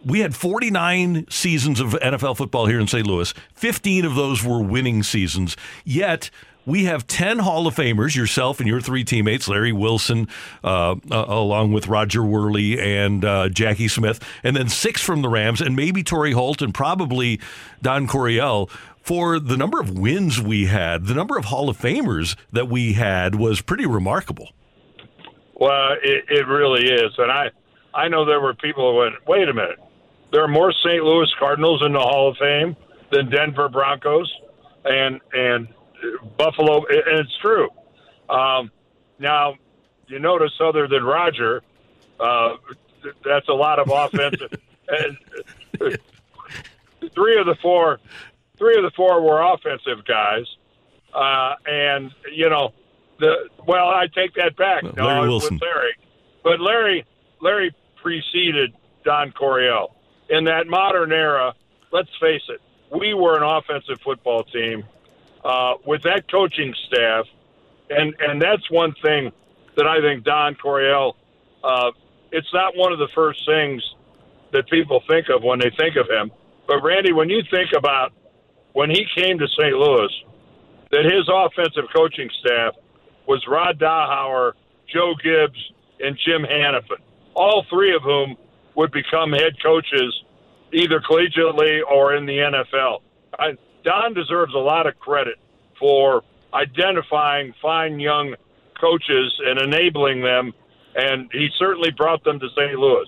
we 0.04 0.20
had 0.20 0.34
49 0.34 1.26
seasons 1.28 1.80
of 1.80 1.90
NFL 1.90 2.36
football 2.36 2.66
here 2.66 2.80
in 2.80 2.86
St. 2.86 3.06
Louis. 3.06 3.34
15 3.54 4.04
of 4.04 4.14
those 4.14 4.44
were 4.44 4.62
winning 4.62 5.02
seasons. 5.02 5.56
Yet, 5.84 6.30
we 6.68 6.84
have 6.84 7.06
10 7.06 7.38
Hall 7.38 7.66
of 7.66 7.74
Famers, 7.74 8.14
yourself 8.14 8.60
and 8.60 8.68
your 8.68 8.82
three 8.82 9.02
teammates, 9.02 9.48
Larry 9.48 9.72
Wilson, 9.72 10.28
uh, 10.62 10.96
uh, 11.10 11.24
along 11.26 11.72
with 11.72 11.88
Roger 11.88 12.20
Wehrli 12.20 12.78
and 12.78 13.24
uh, 13.24 13.48
Jackie 13.48 13.88
Smith, 13.88 14.22
and 14.44 14.54
then 14.54 14.68
six 14.68 15.00
from 15.00 15.22
the 15.22 15.30
Rams, 15.30 15.62
and 15.62 15.74
maybe 15.74 16.02
Torrey 16.02 16.32
Holt 16.32 16.60
and 16.60 16.74
probably 16.74 17.40
Don 17.80 18.06
Coryell. 18.06 18.70
For 19.00 19.40
the 19.40 19.56
number 19.56 19.80
of 19.80 19.98
wins 19.98 20.38
we 20.42 20.66
had, 20.66 21.06
the 21.06 21.14
number 21.14 21.38
of 21.38 21.46
Hall 21.46 21.70
of 21.70 21.78
Famers 21.78 22.36
that 22.52 22.68
we 22.68 22.92
had 22.92 23.36
was 23.36 23.62
pretty 23.62 23.86
remarkable. 23.86 24.50
Well, 25.54 25.92
it, 26.02 26.24
it 26.28 26.46
really 26.46 26.84
is, 26.84 27.12
and 27.16 27.32
I 27.32 27.48
I 27.94 28.08
know 28.08 28.26
there 28.26 28.42
were 28.42 28.52
people 28.52 28.92
who 28.92 28.98
went, 28.98 29.14
wait 29.26 29.48
a 29.48 29.54
minute, 29.54 29.78
there 30.30 30.44
are 30.44 30.48
more 30.48 30.70
St. 30.84 31.02
Louis 31.02 31.32
Cardinals 31.38 31.82
in 31.82 31.94
the 31.94 31.98
Hall 31.98 32.28
of 32.28 32.36
Fame 32.36 32.76
than 33.10 33.30
Denver 33.30 33.70
Broncos, 33.70 34.30
and 34.84 35.18
and 35.32 35.68
Buffalo, 36.36 36.84
and 36.86 37.20
it's 37.20 37.36
true. 37.40 37.68
Um, 38.28 38.70
now, 39.18 39.56
you 40.06 40.18
notice, 40.18 40.52
other 40.60 40.86
than 40.88 41.02
Roger, 41.04 41.62
uh, 42.20 42.56
that's 43.24 43.48
a 43.48 43.52
lot 43.52 43.78
of 43.78 43.90
offensive. 43.90 44.52
and 44.88 45.18
three 47.14 47.38
of 47.38 47.46
the 47.46 47.56
four, 47.62 47.98
three 48.58 48.76
of 48.76 48.82
the 48.82 48.92
four 48.96 49.22
were 49.22 49.40
offensive 49.40 50.04
guys, 50.06 50.44
uh, 51.14 51.54
and 51.66 52.10
you 52.34 52.48
know, 52.48 52.72
the 53.18 53.48
well, 53.66 53.88
I 53.88 54.06
take 54.14 54.34
that 54.34 54.56
back. 54.56 54.82
no, 54.96 55.06
Larry 55.06 55.28
Wilson. 55.28 55.54
with 55.54 55.62
Larry, 55.62 55.92
but 56.42 56.60
Larry, 56.60 57.04
Larry 57.40 57.74
preceded 57.96 58.74
Don 59.04 59.32
Coryell 59.32 59.94
in 60.28 60.44
that 60.44 60.66
modern 60.66 61.12
era. 61.12 61.54
Let's 61.92 62.10
face 62.20 62.42
it, 62.48 62.60
we 62.96 63.14
were 63.14 63.36
an 63.36 63.42
offensive 63.42 64.00
football 64.02 64.44
team 64.44 64.84
uh, 65.44 65.74
with 65.86 66.02
that 66.02 66.30
coaching 66.30 66.74
staff, 66.86 67.26
and 67.90 68.14
and 68.20 68.40
that's 68.40 68.68
one 68.70 68.94
thing 69.02 69.32
that 69.76 69.86
I 69.86 70.00
think 70.00 70.24
Don 70.24 70.54
Coryell. 70.54 71.16
Uh, 71.62 71.90
it's 72.30 72.52
not 72.52 72.76
one 72.76 72.92
of 72.92 72.98
the 72.98 73.08
first 73.14 73.44
things 73.46 73.82
that 74.52 74.68
people 74.68 75.02
think 75.08 75.28
of 75.28 75.42
when 75.42 75.58
they 75.58 75.70
think 75.78 75.96
of 75.96 76.08
him. 76.08 76.30
But 76.66 76.82
Randy, 76.82 77.12
when 77.12 77.30
you 77.30 77.42
think 77.50 77.70
about 77.76 78.12
when 78.72 78.90
he 78.90 79.06
came 79.16 79.38
to 79.38 79.48
St. 79.48 79.74
Louis, 79.74 80.12
that 80.90 81.04
his 81.04 81.28
offensive 81.32 81.84
coaching 81.94 82.28
staff 82.40 82.74
was 83.26 83.44
Rod 83.48 83.78
Dowhower, 83.78 84.52
Joe 84.92 85.14
Gibbs, 85.22 85.58
and 86.00 86.16
Jim 86.24 86.42
Hanifan, 86.42 86.98
all 87.34 87.64
three 87.70 87.94
of 87.94 88.02
whom 88.02 88.36
would 88.74 88.92
become 88.92 89.32
head 89.32 89.54
coaches 89.62 90.22
either 90.72 91.00
collegiately 91.00 91.80
or 91.90 92.14
in 92.14 92.26
the 92.26 92.38
NFL. 92.38 93.00
I, 93.38 93.56
Don 93.88 94.12
deserves 94.12 94.52
a 94.52 94.58
lot 94.58 94.86
of 94.86 94.98
credit 95.00 95.36
for 95.78 96.22
identifying 96.52 97.54
fine 97.62 97.98
young 97.98 98.34
coaches 98.78 99.40
and 99.42 99.58
enabling 99.58 100.20
them, 100.20 100.52
and 100.94 101.30
he 101.32 101.48
certainly 101.58 101.90
brought 101.90 102.22
them 102.22 102.38
to 102.38 102.50
St. 102.50 102.78
Louis. 102.78 103.06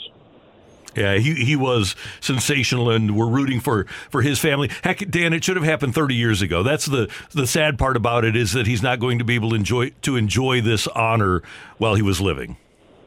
Yeah, 0.97 1.19
he, 1.19 1.35
he 1.35 1.55
was 1.55 1.95
sensational, 2.21 2.89
and 2.89 3.15
we're 3.15 3.29
rooting 3.29 3.61
for, 3.61 3.85
for 4.09 4.23
his 4.23 4.39
family. 4.39 4.71
Heck, 4.83 5.07
Dan, 5.11 5.35
it 5.35 5.45
should 5.45 5.57
have 5.57 5.67
happened 5.67 5.95
30 5.95 6.15
years 6.15 6.41
ago. 6.41 6.63
That's 6.63 6.87
the 6.87 7.13
the 7.33 7.47
sad 7.47 7.79
part 7.79 7.99
about 7.99 8.25
it 8.25 8.35
is 8.35 8.55
that 8.55 8.67
he's 8.67 8.83
not 8.83 9.01
going 9.01 9.19
to 9.19 9.25
be 9.25 9.35
able 9.35 9.51
to 9.51 9.57
enjoy 9.57 9.91
to 10.01 10.17
enjoy 10.17 10.63
this 10.63 10.87
honor 10.89 11.43
while 11.77 11.95
he 11.95 12.03
was 12.03 12.23
living. 12.23 12.57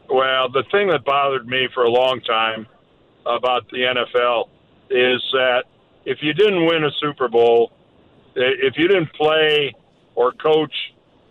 Well, 0.09 0.47
the 0.49 0.63
thing 0.71 0.89
that 0.89 1.03
bothered 1.05 1.47
me 1.47 1.69
for 1.73 1.83
a 1.83 1.89
long 1.89 2.21
time 2.21 2.67
about 3.25 3.67
the 3.71 3.79
NFL 3.79 4.49
is 4.91 5.21
that 5.33 5.63
if 6.05 6.19
you 6.21 6.33
didn't 6.33 6.65
win 6.65 6.83
a 6.83 6.91
Super 6.99 7.27
Bowl, 7.27 7.71
if 8.35 8.73
you 8.77 8.87
didn't 8.87 9.13
play 9.13 9.73
or 10.15 10.31
coach 10.33 10.73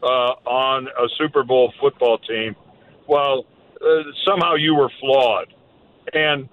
uh, 0.03 0.35
on 0.47 0.87
a 0.87 1.09
Super 1.19 1.43
Bowl 1.43 1.73
football 1.81 2.19
team, 2.19 2.57
well, 3.09 3.45
uh, 3.81 4.03
somehow 4.25 4.55
you 4.55 4.75
were 4.75 4.91
flawed. 5.01 5.53
And 6.13 6.49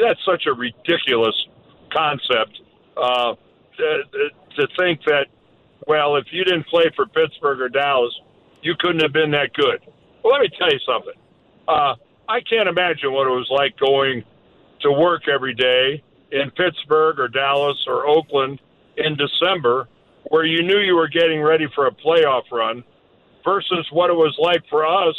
that's 0.00 0.20
such 0.24 0.44
a 0.46 0.52
ridiculous 0.52 1.34
concept 1.92 2.60
uh, 2.96 3.34
to, 3.76 4.02
to 4.56 4.68
think 4.78 5.00
that, 5.06 5.26
well, 5.86 6.16
if 6.16 6.26
you 6.30 6.44
didn't 6.44 6.66
play 6.66 6.90
for 6.94 7.06
Pittsburgh 7.06 7.60
or 7.60 7.68
Dallas, 7.68 8.12
you 8.62 8.74
couldn't 8.78 9.02
have 9.02 9.12
been 9.12 9.30
that 9.32 9.52
good. 9.54 9.80
Well, 10.22 10.32
let 10.32 10.42
me 10.42 10.50
tell 10.58 10.70
you 10.70 10.80
something. 10.86 11.14
Uh, 11.68 11.94
I 12.28 12.40
can't 12.40 12.68
imagine 12.68 13.12
what 13.12 13.26
it 13.26 13.30
was 13.30 13.48
like 13.50 13.76
going 13.78 14.24
to 14.80 14.92
work 14.92 15.28
every 15.28 15.54
day 15.54 16.02
in 16.32 16.50
Pittsburgh 16.50 17.18
or 17.18 17.28
Dallas 17.28 17.76
or 17.86 18.06
Oakland 18.06 18.60
in 18.96 19.16
December 19.16 19.88
where 20.30 20.44
you 20.44 20.62
knew 20.62 20.78
you 20.78 20.96
were 20.96 21.08
getting 21.08 21.40
ready 21.40 21.66
for 21.74 21.86
a 21.86 21.92
playoff 21.92 22.42
run 22.50 22.82
versus 23.44 23.86
what 23.92 24.10
it 24.10 24.14
was 24.14 24.34
like 24.40 24.62
for 24.68 24.84
us 24.84 25.14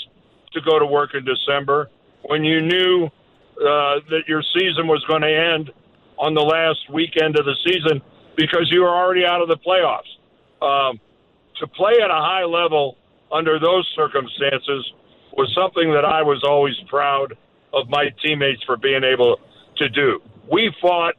to 0.52 0.62
go 0.62 0.80
to 0.80 0.86
work 0.86 1.12
in 1.14 1.24
December 1.24 1.90
when 2.24 2.44
you 2.44 2.62
knew 2.62 3.06
uh, 3.06 4.00
that 4.10 4.22
your 4.28 4.44
season 4.54 4.88
was 4.88 5.04
going 5.08 5.22
to 5.22 5.34
end 5.34 5.72
on 6.20 6.34
the 6.34 6.42
last 6.42 6.80
weekend 6.92 7.38
of 7.38 7.46
the 7.46 7.56
season 7.66 8.02
because 8.36 8.68
you 8.72 8.82
were 8.82 8.96
already 8.96 9.26
out 9.26 9.42
of 9.42 9.48
the 9.48 9.58
playoffs. 9.58 10.12
Um, 10.62 11.00
to 11.60 11.68
play 11.68 11.94
at 12.04 12.10
a 12.10 12.22
high 12.22 12.44
level 12.44 12.98
under 13.32 13.60
those 13.60 13.88
circumstances 13.96 14.92
was 15.34 15.52
something 15.56 15.92
that 15.94 16.06
I 16.06 16.22
was 16.22 16.44
always 16.44 16.76
proud 16.88 17.38
of 17.74 17.90
my 17.90 18.10
teammates 18.24 18.64
for 18.64 18.78
being 18.78 19.04
able 19.04 19.38
to 19.78 19.90
do. 19.90 20.20
We 20.52 20.74
fought 20.82 21.16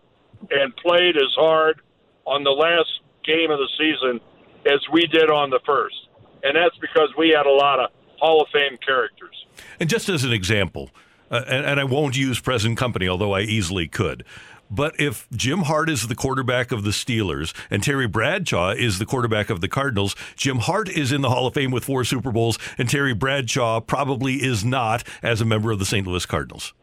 and 0.50 0.74
played 0.76 1.16
as 1.16 1.34
hard 1.36 1.80
on 2.26 2.44
the 2.44 2.50
last 2.50 3.00
game 3.24 3.50
of 3.50 3.58
the 3.58 3.68
season 3.78 4.20
as 4.66 4.80
we 4.92 5.06
did 5.06 5.30
on 5.30 5.50
the 5.50 5.60
first. 5.64 5.96
And 6.42 6.56
that's 6.56 6.76
because 6.78 7.08
we 7.16 7.30
had 7.30 7.46
a 7.46 7.52
lot 7.52 7.80
of 7.80 7.90
Hall 8.18 8.42
of 8.42 8.48
Fame 8.52 8.78
characters. 8.84 9.34
And 9.80 9.88
just 9.88 10.08
as 10.08 10.24
an 10.24 10.32
example, 10.32 10.90
uh, 11.30 11.42
and, 11.46 11.66
and 11.66 11.80
I 11.80 11.84
won't 11.84 12.16
use 12.16 12.40
present 12.40 12.76
company, 12.78 13.08
although 13.08 13.32
I 13.32 13.40
easily 13.40 13.88
could. 13.88 14.24
But 14.70 15.00
if 15.00 15.26
Jim 15.30 15.60
Hart 15.60 15.88
is 15.88 16.08
the 16.08 16.14
quarterback 16.14 16.72
of 16.72 16.84
the 16.84 16.90
Steelers 16.90 17.54
and 17.70 17.82
Terry 17.82 18.06
Bradshaw 18.06 18.70
is 18.70 18.98
the 18.98 19.06
quarterback 19.06 19.48
of 19.48 19.60
the 19.60 19.68
Cardinals, 19.68 20.14
Jim 20.36 20.58
Hart 20.58 20.88
is 20.90 21.10
in 21.10 21.22
the 21.22 21.30
Hall 21.30 21.46
of 21.46 21.54
Fame 21.54 21.70
with 21.70 21.84
four 21.84 22.04
Super 22.04 22.30
Bowls, 22.30 22.58
and 22.76 22.88
Terry 22.88 23.14
Bradshaw 23.14 23.80
probably 23.80 24.34
is 24.34 24.64
not 24.64 25.04
as 25.22 25.40
a 25.40 25.46
member 25.46 25.70
of 25.70 25.78
the 25.78 25.86
St. 25.86 26.06
Louis 26.06 26.26
Cardinals. 26.26 26.74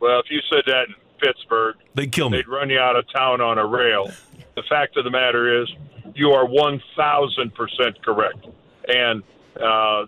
Well, 0.00 0.20
if 0.20 0.26
you 0.30 0.40
said 0.50 0.62
that 0.66 0.88
in 0.88 0.94
Pittsburgh, 1.22 1.76
they'd 1.94 2.10
kill 2.10 2.30
me. 2.30 2.38
They'd 2.38 2.48
run 2.48 2.68
you 2.70 2.78
out 2.78 2.96
of 2.96 3.04
town 3.12 3.40
on 3.40 3.58
a 3.58 3.66
rail. 3.66 4.10
The 4.56 4.62
fact 4.68 4.96
of 4.96 5.04
the 5.04 5.10
matter 5.10 5.62
is, 5.62 5.68
you 6.14 6.30
are 6.30 6.46
1,000% 6.46 8.02
correct. 8.02 8.46
And 8.88 9.22
uh, 9.58 9.64
uh, 9.64 10.06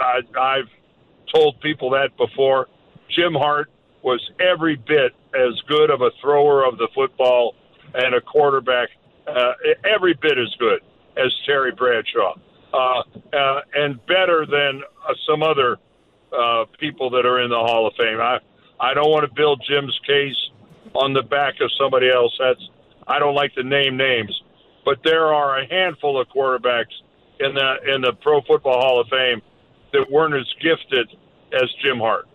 I, 0.00 0.20
I've 0.38 0.68
told 1.34 1.60
people 1.60 1.90
that 1.90 2.16
before. 2.16 2.68
Jim 3.08 3.34
Hart 3.34 3.70
was 4.02 4.20
every 4.40 4.76
bit 4.76 5.14
as 5.34 5.60
good 5.68 5.90
of 5.90 6.02
a 6.02 6.10
thrower 6.20 6.64
of 6.64 6.78
the 6.78 6.88
football 6.94 7.54
and 7.94 8.14
a 8.14 8.20
quarterback, 8.20 8.88
uh, 9.26 9.52
every 9.84 10.14
bit 10.14 10.38
as 10.38 10.54
good 10.58 10.80
as 11.16 11.32
Terry 11.46 11.72
Bradshaw, 11.72 12.34
uh, 12.72 13.02
uh, 13.36 13.60
and 13.74 14.04
better 14.06 14.46
than 14.46 14.82
uh, 15.08 15.14
some 15.28 15.42
other 15.42 15.78
uh, 16.32 16.64
people 16.78 17.10
that 17.10 17.26
are 17.26 17.40
in 17.40 17.50
the 17.50 17.58
Hall 17.58 17.86
of 17.86 17.94
Fame. 17.96 18.20
I 18.20 18.38
I 18.80 18.94
don't 18.94 19.10
want 19.10 19.28
to 19.28 19.34
build 19.34 19.62
Jim's 19.68 19.98
case 20.06 20.36
on 20.94 21.12
the 21.12 21.22
back 21.22 21.60
of 21.60 21.70
somebody 21.78 22.10
else. 22.10 22.34
That's 22.38 22.68
I 23.06 23.18
don't 23.18 23.34
like 23.34 23.54
to 23.54 23.62
name 23.62 23.96
names, 23.96 24.42
but 24.84 24.98
there 25.04 25.26
are 25.26 25.58
a 25.58 25.66
handful 25.66 26.20
of 26.20 26.28
quarterbacks 26.28 26.94
in 27.38 27.54
the 27.54 27.94
in 27.94 28.00
the 28.00 28.14
Pro 28.22 28.40
Football 28.42 28.80
Hall 28.80 29.00
of 29.00 29.08
Fame 29.08 29.42
that 29.92 30.10
weren't 30.10 30.34
as 30.34 30.46
gifted 30.60 31.10
as 31.52 31.68
Jim 31.82 31.98
Hart. 31.98 32.26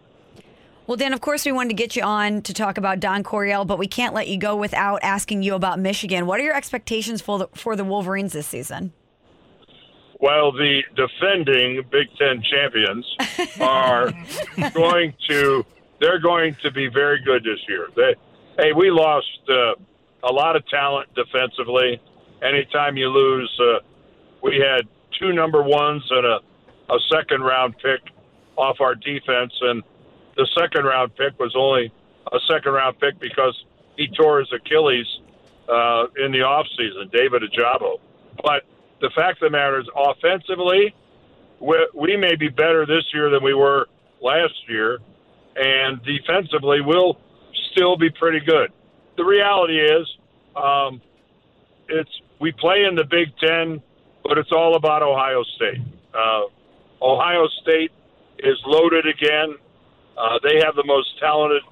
Well, 0.87 0.97
Dan, 0.97 1.13
of 1.13 1.21
course, 1.21 1.45
we 1.45 1.51
wanted 1.51 1.69
to 1.69 1.75
get 1.75 1.95
you 1.95 2.03
on 2.03 2.43
to 2.43 2.53
talk 2.53 2.77
about 2.77 2.99
Don 2.99 3.23
Coryell, 3.23 3.65
but 3.65 3.79
we 3.79 3.87
can't 3.87 4.13
let 4.13 4.27
you 4.27 4.37
go 4.37 4.55
without 4.55 4.99
asking 5.01 5.41
you 5.41 5.55
about 5.55 5.79
Michigan. 5.79 6.27
What 6.27 6.39
are 6.39 6.43
your 6.43 6.55
expectations 6.55 7.21
for 7.21 7.39
the, 7.39 7.47
for 7.55 7.75
the 7.75 7.83
Wolverines 7.83 8.33
this 8.33 8.45
season? 8.45 8.93
Well, 10.19 10.51
the 10.51 10.83
defending 10.95 11.83
Big 11.89 12.07
Ten 12.19 12.43
champions 12.43 13.15
are 13.59 14.13
going 14.73 15.15
to 15.27 15.65
they're 16.05 16.19
going 16.19 16.55
to 16.61 16.71
be 16.71 16.87
very 16.87 17.19
good 17.19 17.43
this 17.43 17.59
year. 17.67 17.87
They, 17.95 18.15
hey, 18.59 18.73
we 18.73 18.91
lost 18.91 19.41
uh, 19.49 19.73
a 20.23 20.31
lot 20.31 20.55
of 20.55 20.67
talent 20.67 21.09
defensively. 21.15 21.99
Anytime 22.43 22.95
you 22.95 23.09
lose, 23.09 23.51
uh, 23.59 23.79
we 24.43 24.57
had 24.57 24.87
two 25.19 25.33
number 25.33 25.63
ones 25.63 26.03
and 26.11 26.25
a, 26.25 26.39
a 26.93 26.99
second 27.11 27.41
round 27.41 27.75
pick 27.79 28.01
off 28.55 28.81
our 28.81 28.93
defense, 28.93 29.53
and 29.61 29.81
the 30.37 30.47
second 30.55 30.85
round 30.85 31.15
pick 31.15 31.39
was 31.39 31.55
only 31.57 31.91
a 32.31 32.39
second 32.47 32.73
round 32.73 32.99
pick 32.99 33.19
because 33.19 33.59
he 33.97 34.07
tore 34.07 34.39
his 34.39 34.53
Achilles 34.53 35.07
uh, 35.67 36.05
in 36.23 36.31
the 36.31 36.41
off 36.41 36.67
season, 36.77 37.09
David 37.11 37.41
Ojabo. 37.41 37.97
But 38.43 38.61
the 39.01 39.09
fact 39.15 39.41
of 39.41 39.51
the 39.51 39.57
matter 39.57 39.79
is, 39.79 39.87
offensively, 39.95 40.93
we, 41.59 41.87
we 41.95 42.15
may 42.15 42.35
be 42.35 42.49
better 42.49 42.85
this 42.85 43.05
year 43.11 43.31
than 43.31 43.43
we 43.43 43.55
were 43.55 43.87
last 44.21 44.53
year, 44.69 44.99
and 45.55 46.01
defensively, 46.03 46.81
we'll 46.81 47.17
still 47.71 47.97
be 47.97 48.09
pretty 48.09 48.39
good. 48.39 48.71
The 49.17 49.23
reality 49.23 49.79
is, 49.79 50.07
um, 50.55 51.01
it's 51.87 52.09
we 52.39 52.51
play 52.51 52.83
in 52.83 52.95
the 52.95 53.05
Big 53.05 53.35
Ten, 53.37 53.81
but 54.23 54.37
it's 54.37 54.51
all 54.51 54.75
about 54.75 55.01
Ohio 55.03 55.43
State. 55.55 55.81
Uh, 56.13 56.41
Ohio 57.01 57.47
State 57.61 57.91
is 58.39 58.57
loaded 58.65 59.05
again. 59.07 59.55
Uh, 60.17 60.39
they 60.43 60.59
have 60.63 60.75
the 60.75 60.83
most 60.85 61.17
talented 61.19 61.63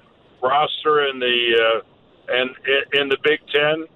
roster 0.42 1.08
in 1.08 1.18
the 1.18 1.80
uh, 1.80 2.32
and 2.32 2.50
in 2.94 3.08
the 3.08 3.18
Big 3.22 3.40
Ten, 3.52 3.86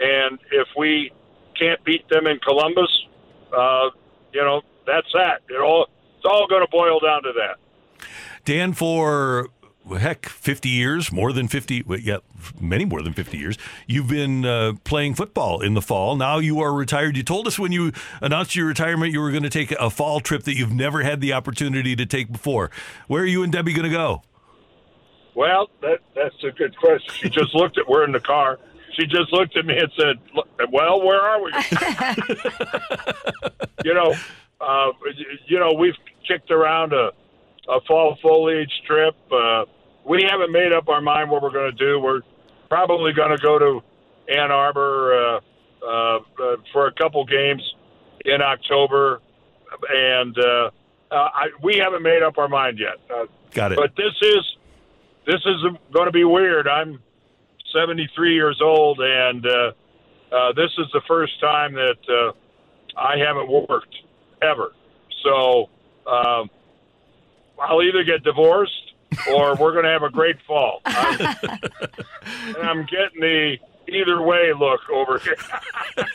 and 0.00 0.38
if 0.52 0.68
we 0.76 1.12
can't 1.58 1.82
beat 1.84 2.08
them 2.08 2.26
in 2.26 2.38
Columbus, 2.40 2.90
uh, 3.56 3.90
you 4.32 4.42
know 4.42 4.62
that's 4.86 5.10
that. 5.12 5.42
It 5.48 5.60
all 5.60 5.88
it's 6.16 6.24
all 6.24 6.46
going 6.48 6.62
to 6.62 6.70
boil 6.70 7.00
down 7.00 7.22
to 7.24 7.32
that. 7.34 7.58
Dan, 8.44 8.72
for 8.72 9.48
heck, 9.98 10.26
50 10.26 10.68
years, 10.68 11.12
more 11.12 11.32
than 11.32 11.46
50, 11.46 11.84
yeah, 12.00 12.18
many 12.60 12.84
more 12.84 13.02
than 13.02 13.12
50 13.12 13.36
years, 13.36 13.58
you've 13.86 14.08
been 14.08 14.44
uh, 14.44 14.72
playing 14.84 15.14
football 15.14 15.60
in 15.60 15.74
the 15.74 15.82
fall. 15.82 16.16
Now 16.16 16.38
you 16.38 16.60
are 16.60 16.72
retired. 16.72 17.16
You 17.16 17.22
told 17.22 17.46
us 17.46 17.58
when 17.58 17.72
you 17.72 17.92
announced 18.20 18.56
your 18.56 18.66
retirement 18.66 19.12
you 19.12 19.20
were 19.20 19.30
going 19.30 19.42
to 19.42 19.50
take 19.50 19.72
a 19.72 19.90
fall 19.90 20.20
trip 20.20 20.44
that 20.44 20.56
you've 20.56 20.72
never 20.72 21.02
had 21.02 21.20
the 21.20 21.32
opportunity 21.32 21.94
to 21.96 22.06
take 22.06 22.32
before. 22.32 22.70
Where 23.08 23.22
are 23.22 23.26
you 23.26 23.42
and 23.42 23.52
Debbie 23.52 23.72
going 23.72 23.84
to 23.84 23.90
go? 23.90 24.22
Well, 25.34 25.68
that, 25.82 26.00
that's 26.14 26.42
a 26.44 26.50
good 26.50 26.76
question. 26.76 27.12
She 27.14 27.28
just 27.28 27.54
looked 27.54 27.78
at, 27.78 27.88
we're 27.88 28.04
in 28.04 28.12
the 28.12 28.20
car. 28.20 28.58
She 28.92 29.06
just 29.06 29.32
looked 29.32 29.56
at 29.56 29.66
me 29.66 29.76
and 29.76 29.90
said, 29.98 30.20
well, 30.70 31.04
where 31.04 31.20
are 31.20 31.42
we? 31.42 31.52
you 33.84 33.92
know, 33.92 34.14
uh, 34.60 34.92
you 35.46 35.58
know, 35.58 35.72
we've 35.72 35.96
kicked 36.26 36.52
around 36.52 36.92
a, 36.92 37.10
a 37.68 37.80
fall 37.86 38.18
foliage 38.22 38.72
trip. 38.86 39.14
Uh, 39.32 39.64
we 40.04 40.26
haven't 40.28 40.52
made 40.52 40.72
up 40.72 40.88
our 40.88 41.00
mind 41.00 41.30
what 41.30 41.42
we're 41.42 41.52
going 41.52 41.70
to 41.74 41.84
do. 41.84 41.98
We're 41.98 42.20
probably 42.68 43.12
going 43.12 43.30
to 43.30 43.42
go 43.42 43.58
to 43.58 43.80
Ann 44.28 44.50
Arbor 44.50 45.14
uh, 45.14 45.40
uh, 45.82 46.16
uh, 46.16 46.56
for 46.72 46.86
a 46.86 46.92
couple 46.92 47.24
games 47.24 47.62
in 48.24 48.40
October, 48.40 49.20
and 49.88 50.36
uh, 50.38 50.70
uh, 51.10 51.14
I, 51.14 51.46
we 51.62 51.76
haven't 51.76 52.02
made 52.02 52.22
up 52.22 52.38
our 52.38 52.48
mind 52.48 52.78
yet. 52.78 52.96
Uh, 53.10 53.26
Got 53.52 53.72
it. 53.72 53.78
But 53.78 53.94
this 53.96 54.14
is 54.22 54.56
this 55.26 55.40
is 55.46 55.62
going 55.92 56.06
to 56.06 56.12
be 56.12 56.24
weird. 56.24 56.68
I'm 56.68 57.00
73 57.74 58.34
years 58.34 58.60
old, 58.62 59.00
and 59.00 59.46
uh, 59.46 59.72
uh, 60.32 60.52
this 60.52 60.70
is 60.78 60.86
the 60.92 61.00
first 61.06 61.38
time 61.40 61.74
that 61.74 61.98
uh, 62.08 62.32
I 62.98 63.18
haven't 63.18 63.50
worked 63.50 63.94
ever. 64.42 64.72
So 65.22 65.70
um, 66.06 66.50
I'll 67.60 67.82
either 67.82 68.04
get 68.04 68.22
divorced 68.24 68.92
or 69.30 69.54
we're 69.56 69.72
going 69.72 69.84
to 69.84 69.90
have 69.90 70.02
a 70.02 70.10
great 70.10 70.36
fall. 70.46 70.80
I'm, 70.86 71.36
and 72.46 72.56
I'm 72.56 72.86
getting 72.86 73.20
the 73.20 73.58
either 73.88 74.20
way 74.22 74.52
look 74.58 74.80
over 74.90 75.18
here. 75.18 75.36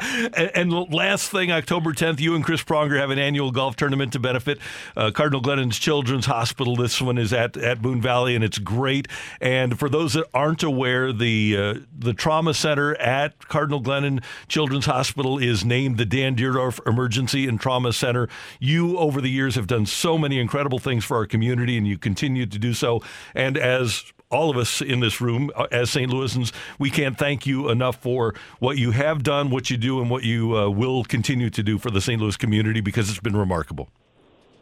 And, 0.00 0.50
and 0.54 0.92
last 0.92 1.30
thing, 1.30 1.50
October 1.50 1.92
10th, 1.92 2.20
you 2.20 2.34
and 2.34 2.44
Chris 2.44 2.62
Pronger 2.62 2.98
have 2.98 3.10
an 3.10 3.18
annual 3.18 3.50
golf 3.50 3.76
tournament 3.76 4.12
to 4.12 4.18
benefit 4.18 4.58
uh, 4.96 5.10
Cardinal 5.10 5.40
Glennon's 5.40 5.78
Children's 5.78 6.26
Hospital. 6.26 6.76
This 6.76 7.00
one 7.00 7.18
is 7.18 7.32
at, 7.32 7.56
at 7.56 7.82
Boone 7.82 8.00
Valley, 8.00 8.34
and 8.34 8.44
it's 8.44 8.58
great. 8.58 9.08
And 9.40 9.78
for 9.78 9.88
those 9.88 10.14
that 10.14 10.26
aren't 10.32 10.62
aware, 10.62 11.12
the 11.12 11.56
uh, 11.56 11.74
the 11.96 12.14
trauma 12.14 12.54
center 12.54 12.94
at 12.96 13.48
Cardinal 13.48 13.82
Glennon 13.82 14.22
Children's 14.48 14.86
Hospital 14.86 15.38
is 15.38 15.64
named 15.64 15.98
the 15.98 16.06
Dan 16.06 16.36
Dierdorf 16.36 16.86
Emergency 16.86 17.46
and 17.46 17.60
Trauma 17.60 17.92
Center. 17.92 18.28
You, 18.58 18.98
over 18.98 19.20
the 19.20 19.30
years, 19.30 19.54
have 19.54 19.66
done 19.66 19.86
so 19.86 20.16
many 20.16 20.38
incredible 20.38 20.78
things 20.78 21.04
for 21.04 21.16
our 21.16 21.26
community, 21.26 21.76
and 21.76 21.86
you 21.86 21.98
continue 21.98 22.46
to 22.46 22.58
do 22.58 22.74
so. 22.74 23.02
And 23.34 23.56
as 23.56 24.04
all 24.30 24.48
of 24.48 24.56
us 24.56 24.80
in 24.80 25.00
this 25.00 25.20
room 25.20 25.50
uh, 25.56 25.66
as 25.72 25.90
St. 25.90 26.10
Louisans, 26.10 26.52
we 26.78 26.88
can't 26.88 27.18
thank 27.18 27.46
you 27.46 27.68
enough 27.68 27.96
for 27.96 28.34
what 28.60 28.78
you 28.78 28.92
have 28.92 29.22
done, 29.22 29.50
what 29.50 29.70
you 29.70 29.76
do, 29.76 30.00
and 30.00 30.08
what 30.08 30.22
you 30.22 30.56
uh, 30.56 30.70
will 30.70 31.04
continue 31.04 31.50
to 31.50 31.62
do 31.62 31.78
for 31.78 31.90
the 31.90 32.00
St. 32.00 32.20
Louis 32.20 32.36
community 32.36 32.80
because 32.80 33.10
it's 33.10 33.20
been 33.20 33.36
remarkable. 33.36 33.88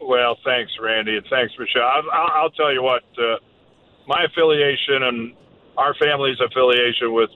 Well, 0.01 0.37
thanks, 0.43 0.71
Randy, 0.81 1.17
and 1.17 1.25
thanks, 1.29 1.53
Michelle. 1.59 1.83
I'll, 1.83 2.43
I'll, 2.43 2.49
tell 2.51 2.73
you 2.73 2.81
what, 2.81 3.03
uh, 3.17 3.37
my 4.07 4.23
affiliation 4.23 5.03
and 5.03 5.33
our 5.77 5.93
family's 5.95 6.37
affiliation 6.39 7.13
with 7.13 7.29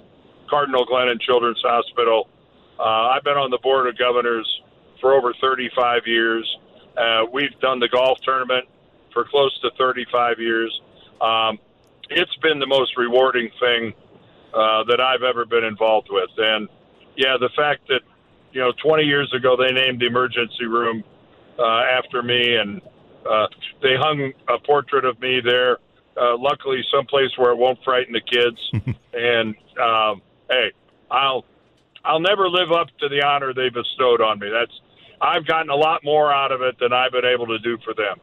Cardinal 0.50 0.86
Glennon 0.88 1.22
Children's 1.22 1.62
Hospital. 1.62 2.30
Uh, 2.80 3.14
I've 3.14 3.24
been 3.24 3.38
on 3.38 3.52
the 3.52 3.60
board 3.62 3.88
of 3.88 3.98
governors 3.98 4.48
for 5.00 5.14
over 5.14 5.34
35 5.40 6.02
years. 6.08 6.58
Uh, 6.98 7.26
we've 7.32 7.58
done 7.62 7.80
the 7.80 7.90
golf 7.90 8.18
tournament 8.26 8.66
for 9.14 9.26
close 9.30 9.56
to 9.62 9.70
35 9.78 10.40
years. 10.40 10.82
Um, 11.22 11.60
it's 12.16 12.36
been 12.42 12.60
the 12.60 12.68
most 12.68 12.98
rewarding 12.98 13.50
thing 13.60 13.94
uh, 14.54 14.84
that 14.86 15.00
I've 15.00 15.24
ever 15.24 15.46
been 15.46 15.64
involved 15.64 16.08
with. 16.12 16.30
And 16.38 16.68
yeah, 17.18 17.38
the 17.40 17.50
fact 17.56 17.88
that 17.88 18.02
you 18.52 18.62
know 18.62 18.72
20 18.84 19.04
years 19.04 19.34
ago 19.36 19.56
they 19.58 19.74
named 19.74 20.00
the 20.02 20.08
emergency 20.08 20.66
room 20.66 21.04
uh, 21.60 21.82
after 21.98 22.22
me, 22.22 22.56
and 22.56 22.82
uh, 23.30 23.48
they 23.82 23.96
hung 23.98 24.32
a 24.50 24.60
portrait 24.66 25.06
of 25.06 25.20
me 25.20 25.40
there. 25.44 25.78
Uh, 26.16 26.38
luckily, 26.38 26.82
someplace 26.94 27.32
where 27.38 27.52
it 27.52 27.58
won't 27.58 27.80
frighten 27.84 28.14
the 28.14 28.22
kids. 28.22 28.98
and 29.14 29.56
um, 29.82 30.22
hey, 30.50 30.72
I'll 31.10 31.46
I'll 32.06 32.20
never 32.20 32.50
live 32.50 32.72
up 32.72 32.88
to 33.00 33.10
the 33.10 33.26
honor 33.26 33.54
they 33.54 33.70
bestowed 33.70 34.22
on 34.22 34.40
me. 34.40 34.50
That's 34.50 34.74
I've 35.22 35.48
gotten 35.48 35.70
a 35.70 35.76
lot 35.76 36.04
more 36.04 36.32
out 36.34 36.52
of 36.52 36.62
it 36.62 36.78
than 36.80 36.92
I've 36.92 37.12
been 37.12 37.26
able 37.26 37.48
to 37.48 37.60
do 37.60 37.78
for 37.84 37.94
them. 37.94 38.20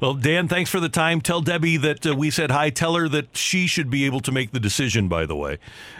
Well, 0.00 0.14
Dan, 0.14 0.46
thanks 0.46 0.70
for 0.70 0.78
the 0.78 0.88
time. 0.88 1.20
Tell 1.20 1.40
Debbie 1.40 1.76
that 1.78 2.06
uh, 2.06 2.14
we 2.14 2.30
said 2.30 2.52
hi. 2.52 2.70
Tell 2.70 2.94
her 2.94 3.08
that 3.08 3.36
she 3.36 3.66
should 3.66 3.90
be 3.90 4.06
able 4.06 4.20
to 4.20 4.30
make 4.30 4.52
the 4.52 4.60
decision, 4.60 5.08
by 5.08 5.26
the 5.26 5.34
way. 5.34 5.58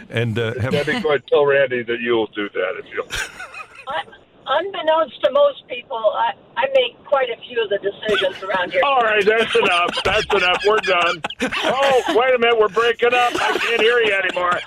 And 0.09 0.39
uh, 0.39 0.57
have... 0.59 0.71
Debbie, 0.71 1.01
go 1.01 1.09
ahead, 1.09 1.23
tell 1.27 1.45
Randy 1.45 1.83
that 1.83 1.99
you'll 1.99 2.27
do 2.27 2.49
that 2.49 2.75
if 2.79 2.85
you 2.93 3.03
unbeknownst 4.49 5.21
to 5.23 5.31
most 5.31 5.67
people, 5.67 5.97
I, 5.97 6.33
I 6.57 6.65
make 6.73 7.03
quite 7.05 7.29
a 7.29 7.37
few 7.47 7.63
of 7.63 7.69
the 7.69 7.77
decisions 7.77 8.43
around 8.43 8.71
here. 8.71 8.81
All 8.83 9.01
right, 9.01 9.23
that's 9.25 9.55
enough. 9.55 10.03
That's 10.03 10.25
enough. 10.33 10.63
We're 10.67 10.77
done. 10.77 11.21
Oh, 11.41 12.03
wait 12.09 12.35
a 12.35 12.39
minute. 12.39 12.59
We're 12.59 12.69
breaking 12.69 13.13
up. 13.13 13.33
I 13.35 13.57
can't 13.57 13.81
hear 13.81 13.99
you 13.99 14.13
anymore. 14.13 14.59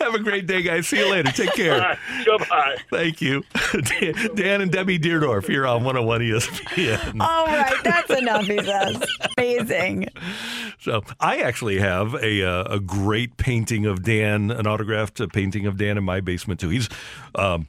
Have 0.00 0.14
a 0.14 0.18
great 0.18 0.46
day, 0.46 0.62
guys. 0.62 0.86
See 0.86 0.98
you 0.98 1.10
later. 1.10 1.32
Take 1.32 1.54
care. 1.54 1.74
All 1.74 1.80
right, 1.80 1.98
goodbye. 2.24 2.76
Thank 2.90 3.20
you. 3.20 3.44
Dan, 3.72 4.14
Dan 4.34 4.60
and 4.60 4.70
Debbie 4.70 4.98
Dierdorf 4.98 5.46
here 5.46 5.66
on 5.66 5.84
101 5.84 6.20
ESPN. 6.20 7.20
All 7.20 7.46
right, 7.46 7.74
that's 7.82 8.10
enough, 8.10 8.44
he 8.44 8.62
says. 8.62 9.02
Amazing. 9.36 10.08
So 10.80 11.02
I 11.18 11.38
actually 11.38 11.78
have 11.78 12.14
a 12.14 12.42
uh, 12.42 12.64
a 12.64 12.80
great 12.80 13.36
painting 13.36 13.86
of 13.86 14.02
Dan, 14.02 14.50
an 14.50 14.66
autographed 14.66 15.20
painting 15.32 15.66
of 15.66 15.76
Dan 15.76 15.98
in 15.98 16.04
my 16.04 16.20
basement 16.20 16.60
too. 16.60 16.68
He's 16.68 16.88
um, 17.34 17.66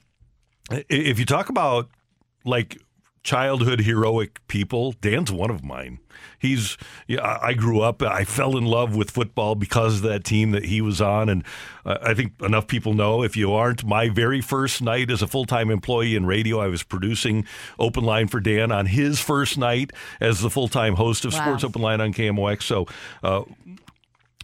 if 0.90 1.20
you 1.20 1.26
talk 1.26 1.50
about 1.50 1.90
like 2.46 2.78
childhood 3.24 3.82
heroic 3.82 4.40
people, 4.48 4.94
Dan's 4.94 5.32
one 5.32 5.50
of 5.50 5.64
mine. 5.64 6.00
He's 6.38 6.78
yeah, 7.08 7.38
I 7.41 7.54
grew 7.54 7.82
up 7.82 8.02
I 8.02 8.24
fell 8.24 8.58
in 8.58 8.66
love 8.66 8.96
with 8.96 9.12
football 9.12 9.56
because 9.56 9.98
of 9.98 10.02
that 10.04 10.24
team 10.24 10.52
that 10.52 10.66
he 10.66 10.82
was 10.82 11.02
on 11.02 11.30
and 11.30 11.44
uh, 11.86 11.98
I 12.02 12.14
think 12.14 12.34
enough 12.41 12.68
people 12.68 12.94
know 12.94 13.24
if 13.24 13.38
you 13.38 13.54
aren't 13.54 13.86
my 13.86 14.10
very 14.10 14.41
first 14.41 14.82
night 14.82 15.12
as 15.12 15.22
a 15.22 15.28
full-time 15.28 15.70
employee 15.70 16.16
in 16.16 16.26
radio 16.26 16.60
I 16.60 16.68
was 16.68 16.84
producing 16.84 17.46
Open 17.78 18.04
Line 18.04 18.28
for 18.28 18.40
Dan 18.40 18.72
on 18.72 18.88
his 18.88 19.20
first 19.20 19.58
night 19.58 19.91
as 20.20 20.41
the 20.41 20.50
full-time 20.50 20.96
host 20.96 21.24
of 21.24 21.34
wow. 21.34 21.40
Sports 21.40 21.64
Open 21.64 21.82
Line 21.82 22.02
on 22.02 22.14
KMOX 22.14 22.64
so 22.64 22.88
uh, 23.24 23.44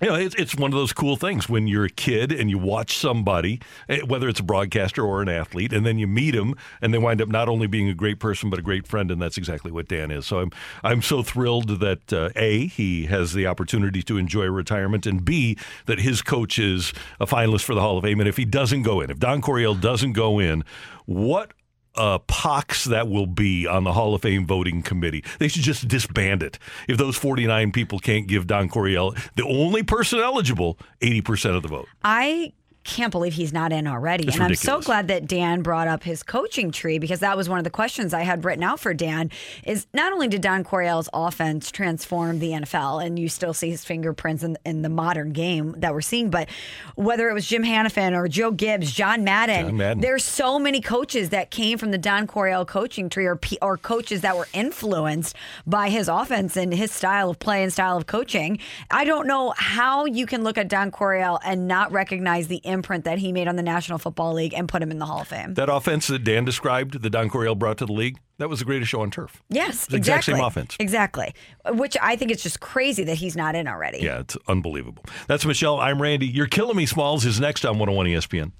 you 0.01 0.09
know, 0.09 0.15
it's, 0.15 0.35
it's 0.35 0.57
one 0.57 0.73
of 0.73 0.77
those 0.77 0.91
cool 0.91 1.15
things 1.15 1.47
when 1.47 1.67
you're 1.67 1.85
a 1.85 1.89
kid 1.89 2.33
and 2.33 2.49
you 2.49 2.57
watch 2.57 2.97
somebody, 2.97 3.61
eh, 3.87 4.01
whether 4.05 4.27
it's 4.27 4.41
a 4.41 4.43
broadcaster 4.43 5.01
or 5.01 5.21
an 5.21 5.29
athlete, 5.29 5.71
and 5.71 5.85
then 5.85 5.97
you 5.97 6.05
meet 6.05 6.31
them 6.31 6.53
and 6.81 6.93
they 6.93 6.97
wind 6.97 7.21
up 7.21 7.29
not 7.29 7.47
only 7.47 7.65
being 7.65 7.87
a 7.87 7.93
great 7.93 8.19
person 8.19 8.49
but 8.49 8.59
a 8.59 8.61
great 8.61 8.85
friend, 8.85 9.09
and 9.09 9.21
that's 9.21 9.37
exactly 9.37 9.71
what 9.71 9.87
Dan 9.87 10.11
is. 10.11 10.25
So 10.25 10.39
I'm 10.39 10.51
I'm 10.83 11.01
so 11.01 11.23
thrilled 11.23 11.79
that 11.79 12.11
uh, 12.11 12.29
a 12.35 12.67
he 12.67 13.05
has 13.05 13.33
the 13.33 13.47
opportunity 13.47 14.01
to 14.03 14.17
enjoy 14.17 14.47
retirement, 14.47 15.05
and 15.05 15.23
b 15.23 15.57
that 15.85 15.99
his 15.99 16.21
coach 16.21 16.59
is 16.59 16.91
a 17.21 17.25
finalist 17.25 17.63
for 17.63 17.73
the 17.73 17.79
Hall 17.79 17.97
of 17.97 18.03
Fame. 18.03 18.19
And 18.19 18.27
if 18.27 18.35
he 18.35 18.43
doesn't 18.43 18.83
go 18.83 18.99
in, 18.99 19.09
if 19.09 19.19
Don 19.19 19.39
Coryell 19.39 19.75
doesn't 19.75 20.11
go 20.11 20.39
in, 20.39 20.65
what 21.05 21.51
uh, 21.97 22.19
pox 22.19 22.85
that 22.85 23.07
will 23.07 23.27
be 23.27 23.67
on 23.67 23.83
the 23.83 23.93
Hall 23.93 24.15
of 24.15 24.21
Fame 24.21 24.45
voting 24.45 24.81
committee. 24.81 25.23
They 25.39 25.47
should 25.47 25.63
just 25.63 25.87
disband 25.87 26.43
it. 26.43 26.59
If 26.87 26.97
those 26.97 27.17
49 27.17 27.71
people 27.71 27.99
can't 27.99 28.27
give 28.27 28.47
Don 28.47 28.69
Coryell, 28.69 29.15
the 29.35 29.45
only 29.45 29.83
person 29.83 30.19
eligible, 30.19 30.77
80% 31.01 31.55
of 31.55 31.61
the 31.61 31.67
vote. 31.69 31.87
I 32.03 32.53
can't 32.85 33.11
believe 33.11 33.33
he's 33.33 33.51
not 33.51 33.73
in 33.73 33.87
already. 33.87 34.27
It's 34.27 34.35
and 34.35 34.43
ridiculous. 34.43 34.67
I'm 34.67 34.81
so 34.81 34.85
glad 34.85 35.07
that 35.07 35.27
Dan 35.27 35.63
brought 35.63 35.87
up 35.87 36.03
his 36.03 36.21
coaching 36.23 36.71
tree 36.71 36.99
because 36.99 37.19
that 37.19 37.35
was 37.35 37.49
one 37.49 37.57
of 37.57 37.63
the 37.63 37.71
questions 37.71 38.13
I 38.13 38.21
had 38.21 38.45
written 38.45 38.63
out 38.63 38.79
for 38.79 38.93
Dan 38.93 39.31
is 39.65 39.87
not 39.93 40.13
only 40.13 40.27
did 40.27 40.41
Don 40.41 40.63
Coryell's 40.63 41.09
offense 41.11 41.71
transform 41.71 42.39
the 42.39 42.51
NFL 42.51 43.03
and 43.03 43.17
you 43.17 43.27
still 43.27 43.53
see 43.53 43.71
his 43.71 43.83
fingerprints 43.83 44.43
in, 44.43 44.57
in 44.65 44.83
the 44.83 44.89
modern 44.89 45.33
game 45.33 45.73
that 45.79 45.93
we're 45.93 46.01
seeing, 46.01 46.29
but 46.29 46.47
whether 46.93 47.27
it 47.27 47.33
was 47.33 47.47
Jim 47.47 47.63
Hanifan 47.63 48.15
or 48.15 48.27
Joe 48.27 48.51
Gibbs, 48.51 48.91
John 48.91 49.23
Madden, 49.23 49.65
John 49.65 49.77
Madden. 49.77 50.01
there's 50.01 50.23
so 50.23 50.59
many 50.59 50.79
coaches 50.79 51.29
that 51.29 51.49
came 51.49 51.79
from 51.79 51.89
the 51.89 51.97
Don 51.97 52.27
Coryell 52.27 52.65
coaching 52.65 53.09
tree 53.09 53.25
or, 53.25 53.35
P- 53.35 53.57
or 53.63 53.77
coaches 53.77 54.21
that 54.21 54.37
were 54.37 54.47
influenced 54.53 55.35
by 55.65 55.89
his 55.89 56.07
offense 56.07 56.55
and 56.55 56.71
his 56.71 56.91
style 56.91 57.31
of 57.31 57.39
play 57.39 57.63
and 57.63 57.73
style 57.73 57.97
of 57.97 58.05
coaching. 58.05 58.59
I 58.91 59.05
don't 59.05 59.25
know 59.25 59.55
how 59.57 60.05
you 60.05 60.27
can 60.27 60.43
look 60.43 60.59
at 60.59 60.67
Don 60.67 60.91
Coryell 60.91 61.39
and 61.43 61.67
not 61.67 61.91
recognize 61.91 62.47
the 62.47 62.57
imprint 62.75 63.05
that 63.05 63.17
he 63.17 63.31
made 63.31 63.47
on 63.47 63.55
the 63.55 63.63
National 63.63 63.97
Football 63.97 64.33
League 64.33 64.53
and 64.53 64.69
put 64.69 64.83
him 64.83 64.91
in 64.91 64.99
the 64.99 65.07
Hall 65.07 65.21
of 65.21 65.27
Fame. 65.27 65.55
That 65.55 65.69
offense 65.69 66.05
that 66.07 66.23
Dan 66.23 66.45
described, 66.45 67.01
that 67.01 67.09
Don 67.09 67.29
Coryell 67.29 67.55
brought 67.55 67.79
to 67.79 67.87
the 67.87 67.93
league, 67.93 68.19
that 68.37 68.47
was 68.49 68.59
the 68.59 68.65
greatest 68.65 68.91
show 68.91 69.01
on 69.01 69.09
turf. 69.09 69.41
Yes, 69.49 69.69
It's 69.69 69.85
the 69.87 69.97
exact 69.97 70.19
exactly. 70.19 70.33
same 70.39 70.43
offense. 70.45 70.75
Exactly. 70.79 71.33
Which 71.71 71.97
I 71.99 72.15
think 72.15 72.29
it's 72.29 72.43
just 72.43 72.59
crazy 72.59 73.03
that 73.05 73.15
he's 73.15 73.35
not 73.35 73.55
in 73.55 73.67
already. 73.67 73.99
Yeah, 74.03 74.19
it's 74.19 74.37
unbelievable. 74.47 75.03
That's 75.27 75.45
Michelle. 75.45 75.79
I'm 75.79 75.99
Randy. 75.99 76.27
You're 76.27 76.45
killing 76.47 76.77
me, 76.77 76.85
Smalls 76.85 77.25
is 77.25 77.39
next 77.39 77.65
on 77.65 77.79
101 77.79 78.05
ESPN. 78.07 78.51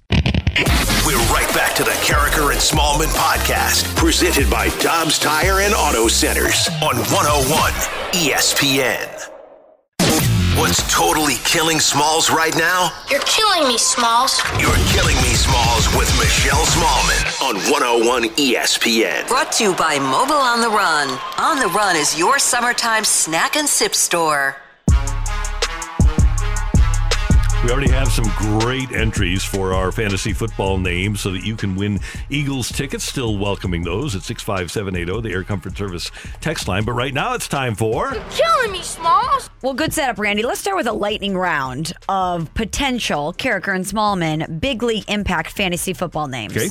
We're 1.06 1.16
right 1.32 1.48
back 1.54 1.76
to 1.76 1.84
the 1.84 1.90
Karraker 1.90 2.50
and 2.50 2.58
Smallman 2.60 3.12
podcast, 3.14 3.94
presented 3.94 4.50
by 4.50 4.70
Dobbs 4.80 5.18
Tire 5.20 5.60
and 5.60 5.74
Auto 5.74 6.08
Centers 6.08 6.68
on 6.82 6.96
101 6.96 7.72
ESPN. 8.12 9.35
What's 10.56 10.90
totally 10.90 11.34
killing 11.44 11.80
Smalls 11.80 12.30
right 12.30 12.56
now? 12.56 12.90
You're 13.10 13.20
killing 13.20 13.68
me, 13.68 13.76
Smalls. 13.76 14.40
You're 14.58 14.72
killing 14.88 15.16
me, 15.16 15.34
Smalls, 15.34 15.86
with 15.94 16.08
Michelle 16.18 16.64
Smallman 16.64 17.42
on 17.42 17.56
101 17.70 18.30
ESPN. 18.36 19.28
Brought 19.28 19.52
to 19.52 19.64
you 19.64 19.74
by 19.74 19.98
Mobil 19.98 20.40
on 20.40 20.62
the 20.62 20.70
Run. 20.70 21.18
On 21.36 21.58
the 21.58 21.68
Run 21.68 21.94
is 21.94 22.18
your 22.18 22.38
summertime 22.38 23.04
snack 23.04 23.54
and 23.56 23.68
sip 23.68 23.94
store. 23.94 24.56
We 27.66 27.72
already 27.72 27.90
have 27.90 28.12
some 28.12 28.30
great 28.60 28.92
entries 28.92 29.42
for 29.42 29.74
our 29.74 29.90
fantasy 29.90 30.32
football 30.32 30.78
names 30.78 31.20
so 31.20 31.32
that 31.32 31.44
you 31.44 31.56
can 31.56 31.74
win 31.74 31.98
Eagles 32.30 32.70
tickets. 32.70 33.02
Still 33.02 33.38
welcoming 33.38 33.82
those 33.82 34.14
at 34.14 34.22
65780, 34.22 35.28
the 35.28 35.34
Air 35.34 35.42
Comfort 35.42 35.76
Service 35.76 36.12
text 36.40 36.68
line. 36.68 36.84
But 36.84 36.92
right 36.92 37.12
now 37.12 37.34
it's 37.34 37.48
time 37.48 37.74
for. 37.74 38.14
You're 38.14 38.22
Killing 38.30 38.70
me, 38.70 38.82
Smalls. 38.82 39.50
Well, 39.62 39.74
good 39.74 39.92
setup, 39.92 40.20
Randy. 40.20 40.44
Let's 40.44 40.60
start 40.60 40.76
with 40.76 40.86
a 40.86 40.92
lightning 40.92 41.36
round 41.36 41.92
of 42.08 42.54
potential 42.54 43.34
Karraker 43.36 43.74
and 43.74 43.84
Smallman 43.84 44.60
big 44.60 44.84
league 44.84 45.04
impact 45.08 45.50
fantasy 45.50 45.92
football 45.92 46.28
names. 46.28 46.56
Okay. 46.56 46.70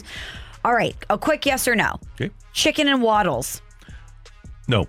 All 0.64 0.74
right. 0.74 0.96
A 1.10 1.18
quick 1.18 1.46
yes 1.46 1.68
or 1.68 1.76
no. 1.76 2.00
Okay. 2.14 2.32
Chicken 2.54 2.88
and 2.88 3.02
Waddles. 3.02 3.62
No. 4.70 4.88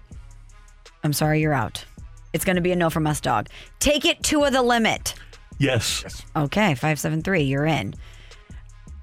I'm 1.03 1.13
sorry, 1.13 1.41
you're 1.41 1.53
out. 1.53 1.85
It's 2.33 2.45
going 2.45 2.57
to 2.57 2.63
be 2.63 2.71
a 2.71 2.77
no 2.77 2.91
from 2.91 3.09
us, 3.09 3.21
dog. 3.21 3.49
Take 3.81 4.05
it 4.05 4.23
to 4.25 4.49
the 4.51 4.63
limit. 4.63 5.15
Yes. 5.59 6.03
yes. 6.03 6.23
Okay, 6.35 6.75
573, 6.75 7.43
you're 7.43 7.67
in. 7.67 7.95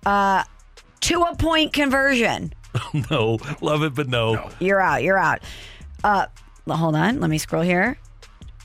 Uh, 0.05 0.43
to 1.01 1.21
a 1.23 1.35
point 1.35 1.73
conversion. 1.73 2.53
no. 3.11 3.37
Love 3.61 3.83
it, 3.83 3.93
but 3.95 4.07
no. 4.07 4.49
You're 4.59 4.81
out. 4.81 5.03
You're 5.03 5.17
out. 5.17 5.39
Uh, 6.03 6.27
hold 6.67 6.95
on. 6.95 7.19
Let 7.19 7.29
me 7.29 7.37
scroll 7.37 7.61
here. 7.63 7.97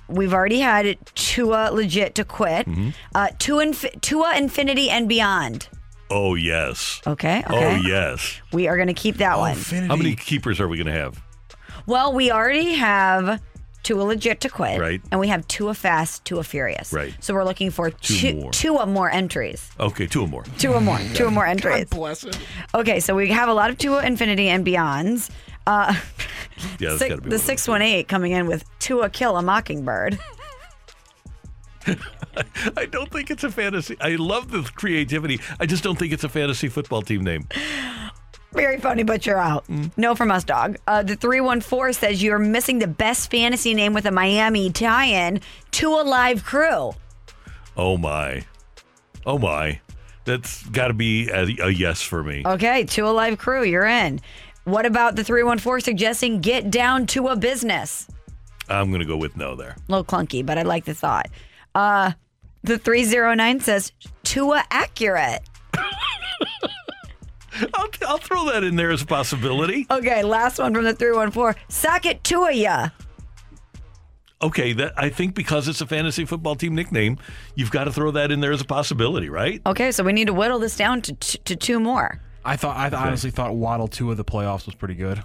we've 0.09 0.33
already 0.33 0.61
had 0.61 0.99
Tua 1.15 1.71
legit 1.73 2.15
to 2.17 2.25
quit. 2.25 2.67
Mm-hmm. 2.67 2.91
Uh, 3.15 3.29
Tua, 3.39 3.67
Infi- 3.67 4.01
Tua 4.01 4.37
Infinity 4.37 4.91
and 4.91 5.09
Beyond. 5.09 5.69
Oh 6.11 6.35
yes. 6.35 7.03
Okay. 7.07 7.43
Oh 7.49 7.55
okay. 7.57 7.81
yes. 7.85 8.41
We 8.53 8.67
are 8.67 8.77
going 8.77 8.89
to 8.89 8.95
keep 8.95 9.17
that 9.17 9.39
one. 9.39 9.57
How 9.57 9.95
many 9.97 10.17
keepers 10.17 10.59
are 10.61 10.67
we 10.67 10.79
going 10.79 10.87
to 10.87 10.93
have? 10.93 11.23
Well, 11.87 12.15
we 12.15 12.31
already 12.31 12.75
have 12.75 13.43
Tua 13.83 14.03
legit 14.03 14.41
to 14.43 14.49
quit. 14.51 14.79
Right. 14.81 15.01
And 15.11 15.19
we 15.21 15.29
have 15.29 15.47
Tua 15.49 15.73
fast, 15.75 16.25
Tua 16.25 16.43
furious. 16.45 16.93
Right. 16.93 17.15
So 17.21 17.33
we're 17.35 17.45
looking 17.45 17.71
for 17.71 17.91
Two 17.91 18.15
two, 18.17 18.35
more. 18.37 18.51
two 18.53 18.77
or 18.77 18.87
more 18.87 19.11
entries. 19.11 19.71
Okay, 19.81 20.07
two 20.07 20.23
or 20.23 20.29
more. 20.29 20.45
Two 20.59 20.73
or 20.73 20.81
more. 20.81 20.99
Two 21.15 21.27
or 21.27 21.31
more 21.31 21.47
entries. 21.47 21.87
bless 21.87 22.25
it. 22.25 22.39
Okay, 22.75 23.01
so 23.01 23.15
we 23.15 23.29
have 23.29 23.49
a 23.49 23.55
lot 23.55 23.71
of 23.71 23.79
Tua 23.79 24.05
Infinity 24.05 24.49
and 24.49 24.67
Beyonds. 24.67 25.31
Uh, 25.67 25.95
Yeah, 26.79 26.89
that's 26.91 26.99
six- 26.99 27.09
got 27.11 27.17
to 27.17 27.23
be 27.23 27.31
the 27.31 27.39
618 27.39 28.05
coming 28.07 28.33
in 28.33 28.47
with 28.47 28.65
Tua 28.79 29.09
Kill 29.11 29.37
a 29.37 29.43
Mockingbird. 29.43 30.19
I 32.77 32.85
don't 32.87 33.11
think 33.11 33.31
it's 33.31 33.45
a 33.45 33.51
fantasy. 33.51 33.97
I 34.01 34.17
love 34.17 34.51
the 34.51 34.63
creativity. 34.75 35.41
I 35.59 35.67
just 35.67 35.83
don't 35.83 35.99
think 35.99 36.13
it's 36.13 36.25
a 36.25 36.29
fantasy 36.29 36.69
football 36.69 37.03
team 37.03 37.25
name. 37.25 37.49
Very 38.59 38.79
funny, 38.79 39.05
but 39.05 39.25
you're 39.25 39.39
out. 39.39 39.67
Mm. 39.69 39.93
No 39.97 40.17
from 40.17 40.33
us, 40.33 40.43
dog. 40.43 40.79
Uh, 40.87 41.05
the 41.05 41.15
314 41.15 41.93
says 41.93 42.23
you're 42.23 42.41
missing 42.41 42.81
the 42.81 42.89
best 42.89 43.31
fantasy 43.31 43.73
name 43.73 43.95
with 43.95 44.05
a 44.05 44.11
Miami 44.11 44.71
tie 44.71 45.05
in 45.05 45.41
to 45.73 45.91
a 45.91 46.03
Live 46.03 46.45
Crew. 46.45 46.93
Oh 47.77 47.97
my. 47.97 48.45
Oh 49.25 49.39
my. 49.39 49.81
That's 50.25 50.67
got 50.67 50.89
to 50.89 50.95
be 50.95 51.29
a, 51.29 51.43
a 51.63 51.71
yes 51.71 52.03
for 52.03 52.25
me. 52.25 52.43
Okay, 52.45 52.83
to 52.85 53.03
a 53.07 53.13
Live 53.13 53.39
Crew, 53.39 53.63
you're 53.63 53.87
in. 53.87 54.21
What 54.65 54.87
about 54.87 55.15
the 55.15 55.23
314 55.23 55.85
suggesting 55.85 56.41
get 56.41 56.71
down 56.71 57.07
to 57.09 57.29
a 57.29 57.37
business? 57.37 58.09
I'm 58.69 58.91
going 58.91 59.01
to 59.01 59.07
go 59.07 59.17
with 59.17 59.37
no 59.37 59.55
there. 59.55 59.77
A 59.89 59.93
little 59.93 60.05
clunky, 60.05 60.45
but 60.45 60.59
I 60.59 60.63
like 60.63 60.85
the 60.85 60.95
thought. 60.95 61.29
Uh, 61.75 62.13
the 62.65 62.77
309 62.77 63.61
says 63.61 63.93
Tua 64.25 64.65
Accurate. 64.71 65.43
I'll, 67.75 67.89
I'll 68.07 68.19
throw 68.19 68.47
that 68.47 68.65
in 68.65 68.77
there 68.77 68.91
as 68.91 69.03
a 69.03 69.07
possibility. 69.07 69.87
Okay, 69.91 70.23
last 70.23 70.59
one 70.59 70.75
from 70.75 70.85
the 70.85 70.95
314. 70.95 71.61
Sock 71.69 72.07
it 72.07 72.25
to 72.25 72.53
ya. 72.53 72.91
Okay, 74.41 74.73
that 74.75 74.93
I 74.97 75.09
think 75.09 75.35
because 75.35 75.67
it's 75.67 75.81
a 75.81 75.87
fantasy 75.87 76.25
football 76.25 76.55
team 76.55 76.75
nickname, 76.75 77.19
you've 77.57 77.73
got 77.73 77.85
to 77.85 77.93
throw 77.93 78.13
that 78.13 78.31
in 78.31 78.41
there 78.41 78.53
as 78.53 78.61
a 78.61 78.65
possibility, 78.65 79.29
right? 79.29 79.61
Okay, 79.67 79.91
so 79.91 80.05
we 80.05 80.13
need 80.13 80.29
to 80.29 80.35
whittle 80.35 80.61
this 80.61 80.77
down 80.77 81.03
to, 81.03 81.15
to, 81.15 81.39
to 81.39 81.57
two 81.57 81.81
more. 81.81 82.21
I 82.45 82.57
thought 82.57 82.77
I 82.77 82.97
honestly 82.97 83.31
thought 83.31 83.57
Waddle 83.57 83.89
two 83.89 84.11
of 84.11 84.17
the 84.17 84.25
playoffs 84.25 84.65
was 84.67 84.77
pretty 84.77 84.95
good. 84.95 85.23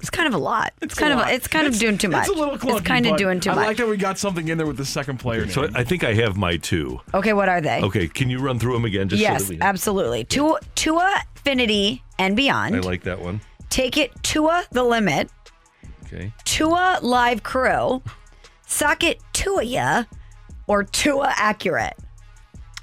It's 0.00 0.10
kind 0.10 0.26
of 0.28 0.34
a 0.34 0.38
lot. 0.38 0.72
It's, 0.82 0.92
It's 0.92 0.94
kind 0.98 1.12
a 1.12 1.16
of 1.16 1.20
lot. 1.22 1.32
it's 1.32 1.46
kind 1.46 1.66
of 1.66 1.78
doing 1.78 1.98
too 1.98 2.08
much. 2.08 2.26
It's 2.28 2.36
a 2.36 2.38
little 2.38 2.56
clunky. 2.58 2.78
It's 2.78 2.86
kind 2.86 3.06
of 3.06 3.16
doing 3.16 3.38
too 3.40 3.50
much. 3.50 3.58
I 3.58 3.66
like 3.66 3.76
that 3.76 3.86
we 3.86 3.96
got 3.96 4.18
something 4.18 4.48
in 4.48 4.58
there 4.58 4.66
with 4.66 4.76
the 4.76 4.84
second 4.84 5.18
player. 5.18 5.48
So 5.48 5.62
name. 5.62 5.72
I 5.76 5.84
think 5.84 6.04
I 6.04 6.14
have 6.14 6.36
my 6.36 6.56
two. 6.56 7.00
okay, 7.14 7.32
what 7.32 7.48
are 7.48 7.60
they? 7.60 7.80
Okay, 7.82 8.08
can 8.08 8.28
you 8.30 8.38
run 8.40 8.58
through 8.58 8.72
them 8.74 8.84
again? 8.84 9.08
Just 9.08 9.20
yes, 9.22 9.42
so 9.44 9.48
that 9.48 9.54
we 9.54 9.60
absolutely. 9.60 10.24
Tua, 10.24 10.58
Tua 10.74 11.20
Infinity 11.36 12.02
and 12.18 12.36
Beyond. 12.36 12.76
I 12.76 12.80
like 12.80 13.02
that 13.04 13.20
one. 13.20 13.40
Take 13.68 13.96
it 13.96 14.10
Tua 14.22 14.64
the 14.72 14.82
Limit. 14.82 15.30
Okay. 16.06 16.32
Tua 16.44 16.98
Live 17.02 17.42
Crew. 17.42 18.02
Sock 18.66 19.04
it 19.04 19.20
Tua. 19.32 20.06
Or 20.66 20.84
Tua 20.84 21.32
Accurate. 21.36 21.94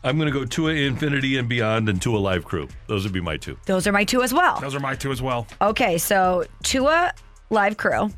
I'm 0.04 0.18
going 0.18 0.32
to 0.32 0.40
go 0.40 0.46
Tua 0.46 0.72
Infinity 0.74 1.38
and 1.38 1.50
Beyond 1.50 1.90
and 1.90 2.02
Tua 2.02 2.18
Live 2.18 2.46
Crew. 2.46 2.68
Those 2.88 3.04
would 3.04 3.14
be 3.14 3.22
my 3.22 3.38
two. 3.38 3.58
Those 3.66 3.88
are 3.88 3.92
my 3.92 4.04
two 4.04 4.22
as 4.24 4.34
well. 4.34 4.60
Those 4.60 4.76
are 4.76 4.80
my 4.80 4.96
two 4.96 5.12
as 5.12 5.22
well. 5.22 5.48
Okay, 5.62 5.98
so 5.98 6.46
Tua 6.64 7.14
Live 7.50 7.78
Crew. 7.78 8.10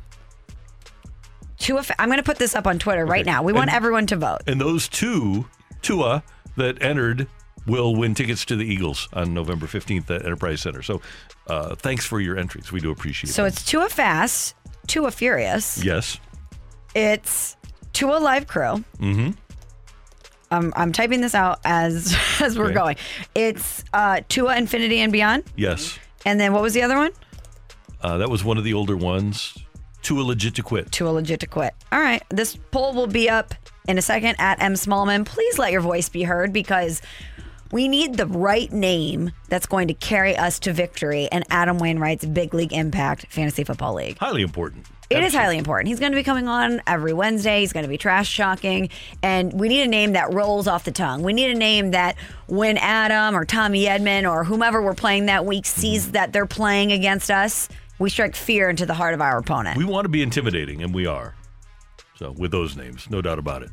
Tua, 1.58 1.84
I'm 1.98 2.08
going 2.08 2.18
to 2.18 2.22
put 2.24 2.38
this 2.38 2.54
up 2.54 2.66
on 2.66 2.78
Twitter 2.78 3.04
right 3.04 3.24
now. 3.26 3.42
We 3.42 3.52
want 3.52 3.68
And- 3.70 3.76
everyone 3.76 4.06
to 4.08 4.16
vote. 4.16 4.38
And 4.46 4.60
those 4.60 4.88
two 4.88 5.46
Tua 5.82 6.22
that 6.56 6.82
entered 6.82 7.26
will 7.66 7.94
win 7.94 8.14
tickets 8.14 8.44
to 8.46 8.56
the 8.56 8.64
Eagles 8.64 9.08
on 9.12 9.34
November 9.34 9.66
15th 9.66 10.10
at 10.10 10.24
Enterprise 10.24 10.60
Center. 10.62 10.82
So 10.82 11.00
uh, 11.46 11.74
thanks 11.74 12.04
for 12.06 12.20
your 12.20 12.38
entries. 12.38 12.72
We 12.72 12.80
do 12.80 12.90
appreciate 12.90 13.30
it. 13.30 13.32
So 13.34 13.44
it. 13.44 13.48
it's 13.48 13.64
Tua 13.64 13.88
Fast, 13.88 14.54
Tua 14.86 15.10
Furious. 15.10 15.82
Yes. 15.84 16.18
It's 16.94 17.56
Tua 17.92 18.16
Live 18.18 18.46
Crew. 18.46 18.82
Mm-hmm. 18.98 19.30
Um, 20.50 20.72
I'm 20.76 20.92
typing 20.92 21.20
this 21.20 21.34
out 21.34 21.60
as 21.64 22.16
as 22.40 22.58
we're 22.58 22.66
Okay. 22.66 22.74
going. 22.74 22.96
It's 23.34 23.84
uh, 23.92 24.20
Tua 24.28 24.56
Infinity 24.56 24.98
and 24.98 25.12
Beyond. 25.12 25.44
Yes. 25.56 25.98
And 26.26 26.38
then 26.40 26.52
what 26.52 26.62
was 26.62 26.74
the 26.74 26.82
other 26.82 26.96
one? 26.96 27.12
Uh, 28.00 28.18
that 28.18 28.28
was 28.30 28.42
one 28.44 28.58
of 28.58 28.64
the 28.64 28.74
older 28.74 28.96
ones. 28.96 29.56
Tua 30.02 30.22
Legit 30.22 30.54
to 30.56 30.62
Quit. 30.62 30.90
Tua 30.90 31.10
Legit 31.10 31.40
to 31.40 31.46
Quit. 31.46 31.74
All 31.92 32.00
right. 32.00 32.22
This 32.30 32.56
poll 32.70 32.94
will 32.94 33.06
be 33.06 33.28
up 33.28 33.54
in 33.86 33.98
a 33.98 34.02
second 34.02 34.36
at 34.38 34.60
M 34.60 34.74
Smallman. 34.74 35.24
Please 35.26 35.58
let 35.58 35.72
your 35.72 35.82
voice 35.82 36.08
be 36.08 36.22
heard 36.22 36.52
because 36.52 37.00
we 37.70 37.86
need 37.86 38.16
the 38.16 38.26
right 38.26 38.72
name 38.72 39.30
that's 39.48 39.66
going 39.66 39.88
to 39.88 39.94
carry 39.94 40.36
us 40.36 40.58
to 40.60 40.72
victory 40.72 41.28
in 41.30 41.44
Adam 41.50 41.78
Wainwright's 41.78 42.24
Big 42.24 42.52
League 42.54 42.72
Impact 42.72 43.26
Fantasy 43.30 43.62
Football 43.62 43.94
League. 43.94 44.18
Highly 44.18 44.42
important. 44.42 44.86
It 45.10 45.24
is 45.24 45.34
highly 45.34 45.58
important. 45.58 45.88
He's 45.88 45.98
going 45.98 46.12
to 46.12 46.16
be 46.16 46.22
coming 46.22 46.46
on 46.46 46.80
every 46.86 47.12
Wednesday. 47.12 47.60
He's 47.60 47.72
going 47.72 47.82
to 47.82 47.88
be 47.88 47.98
trash 47.98 48.36
talking. 48.36 48.90
And 49.24 49.52
we 49.52 49.68
need 49.68 49.82
a 49.82 49.88
name 49.88 50.12
that 50.12 50.32
rolls 50.32 50.68
off 50.68 50.84
the 50.84 50.92
tongue. 50.92 51.24
We 51.24 51.32
need 51.32 51.50
a 51.50 51.58
name 51.58 51.90
that 51.90 52.16
when 52.46 52.78
Adam 52.78 53.34
or 53.34 53.44
Tommy 53.44 53.86
Edman 53.86 54.30
or 54.30 54.44
whomever 54.44 54.80
we're 54.80 54.94
playing 54.94 55.26
that 55.26 55.44
week 55.44 55.66
sees 55.66 56.04
mm-hmm. 56.04 56.12
that 56.12 56.32
they're 56.32 56.46
playing 56.46 56.92
against 56.92 57.28
us, 57.28 57.68
we 57.98 58.08
strike 58.08 58.36
fear 58.36 58.70
into 58.70 58.86
the 58.86 58.94
heart 58.94 59.14
of 59.14 59.20
our 59.20 59.36
opponent. 59.36 59.76
We 59.76 59.84
want 59.84 60.04
to 60.04 60.08
be 60.08 60.22
intimidating, 60.22 60.80
and 60.80 60.94
we 60.94 61.06
are. 61.06 61.34
So 62.14 62.30
with 62.30 62.52
those 62.52 62.76
names, 62.76 63.10
no 63.10 63.20
doubt 63.20 63.40
about 63.40 63.64
it. 63.64 63.70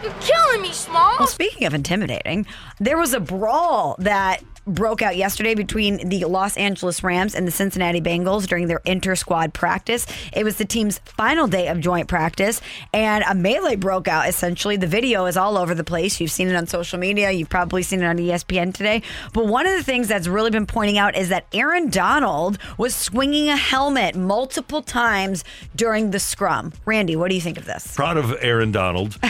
You're 0.00 0.14
killing 0.20 0.62
me, 0.62 0.70
Small. 0.70 1.16
Well, 1.18 1.26
speaking 1.26 1.66
of 1.66 1.74
intimidating, 1.74 2.46
there 2.78 2.96
was 2.96 3.14
a 3.14 3.20
brawl 3.20 3.96
that 3.98 4.44
broke 4.68 5.02
out 5.02 5.16
yesterday 5.16 5.54
between 5.54 6.08
the 6.08 6.24
Los 6.24 6.56
Angeles 6.56 7.02
Rams 7.02 7.34
and 7.34 7.46
the 7.46 7.50
Cincinnati 7.50 8.00
Bengals 8.00 8.46
during 8.46 8.68
their 8.68 8.80
inter 8.84 9.14
squad 9.14 9.54
practice. 9.54 10.06
It 10.32 10.44
was 10.44 10.56
the 10.56 10.64
team's 10.64 10.98
final 11.04 11.46
day 11.46 11.68
of 11.68 11.80
joint 11.80 12.08
practice, 12.08 12.60
and 12.92 13.24
a 13.28 13.34
melee 13.34 13.76
broke 13.76 14.08
out 14.08 14.28
essentially. 14.28 14.76
The 14.76 14.86
video 14.86 15.26
is 15.26 15.36
all 15.36 15.56
over 15.56 15.74
the 15.74 15.84
place. 15.84 16.20
You've 16.20 16.30
seen 16.30 16.48
it 16.48 16.56
on 16.56 16.66
social 16.66 16.98
media, 16.98 17.30
you've 17.30 17.48
probably 17.48 17.82
seen 17.82 18.02
it 18.02 18.06
on 18.06 18.18
ESPN 18.18 18.74
today. 18.74 19.02
But 19.32 19.46
one 19.46 19.66
of 19.66 19.76
the 19.76 19.82
things 19.82 20.08
that's 20.08 20.28
really 20.28 20.50
been 20.50 20.66
pointing 20.66 20.98
out 20.98 21.16
is 21.16 21.28
that 21.30 21.46
Aaron 21.52 21.90
Donald 21.90 22.58
was 22.76 22.94
swinging 22.94 23.48
a 23.48 23.56
helmet 23.56 24.14
multiple 24.14 24.82
times 24.82 25.44
during 25.74 26.10
the 26.10 26.20
scrum. 26.20 26.72
Randy, 26.84 27.16
what 27.16 27.28
do 27.28 27.34
you 27.34 27.40
think 27.40 27.58
of 27.58 27.64
this? 27.64 27.94
Proud 27.96 28.16
of 28.16 28.36
Aaron 28.40 28.72
Donald. 28.72 29.18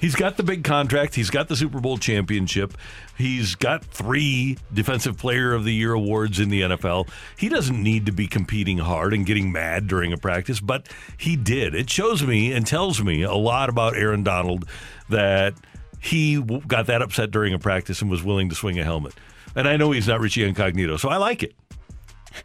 He's 0.00 0.14
got 0.14 0.36
the 0.36 0.42
big 0.44 0.62
contract. 0.62 1.14
He's 1.16 1.30
got 1.30 1.48
the 1.48 1.56
Super 1.56 1.80
Bowl 1.80 1.98
championship. 1.98 2.76
He's 3.16 3.56
got 3.56 3.84
three 3.84 4.56
Defensive 4.72 5.18
Player 5.18 5.52
of 5.52 5.64
the 5.64 5.74
Year 5.74 5.92
awards 5.92 6.38
in 6.38 6.50
the 6.50 6.62
NFL. 6.62 7.08
He 7.36 7.48
doesn't 7.48 7.82
need 7.82 8.06
to 8.06 8.12
be 8.12 8.28
competing 8.28 8.78
hard 8.78 9.12
and 9.12 9.26
getting 9.26 9.50
mad 9.50 9.88
during 9.88 10.12
a 10.12 10.16
practice, 10.16 10.60
but 10.60 10.88
he 11.16 11.34
did. 11.34 11.74
It 11.74 11.90
shows 11.90 12.22
me 12.22 12.52
and 12.52 12.66
tells 12.66 13.02
me 13.02 13.22
a 13.22 13.34
lot 13.34 13.68
about 13.68 13.96
Aaron 13.96 14.22
Donald 14.22 14.68
that 15.08 15.54
he 16.00 16.40
got 16.40 16.86
that 16.86 17.02
upset 17.02 17.32
during 17.32 17.52
a 17.52 17.58
practice 17.58 18.00
and 18.00 18.10
was 18.10 18.22
willing 18.22 18.48
to 18.50 18.54
swing 18.54 18.78
a 18.78 18.84
helmet. 18.84 19.14
And 19.56 19.66
I 19.66 19.76
know 19.76 19.90
he's 19.90 20.06
not 20.06 20.20
Richie 20.20 20.44
Incognito, 20.44 20.96
so 20.96 21.08
I 21.08 21.16
like 21.16 21.42
it. 21.42 21.54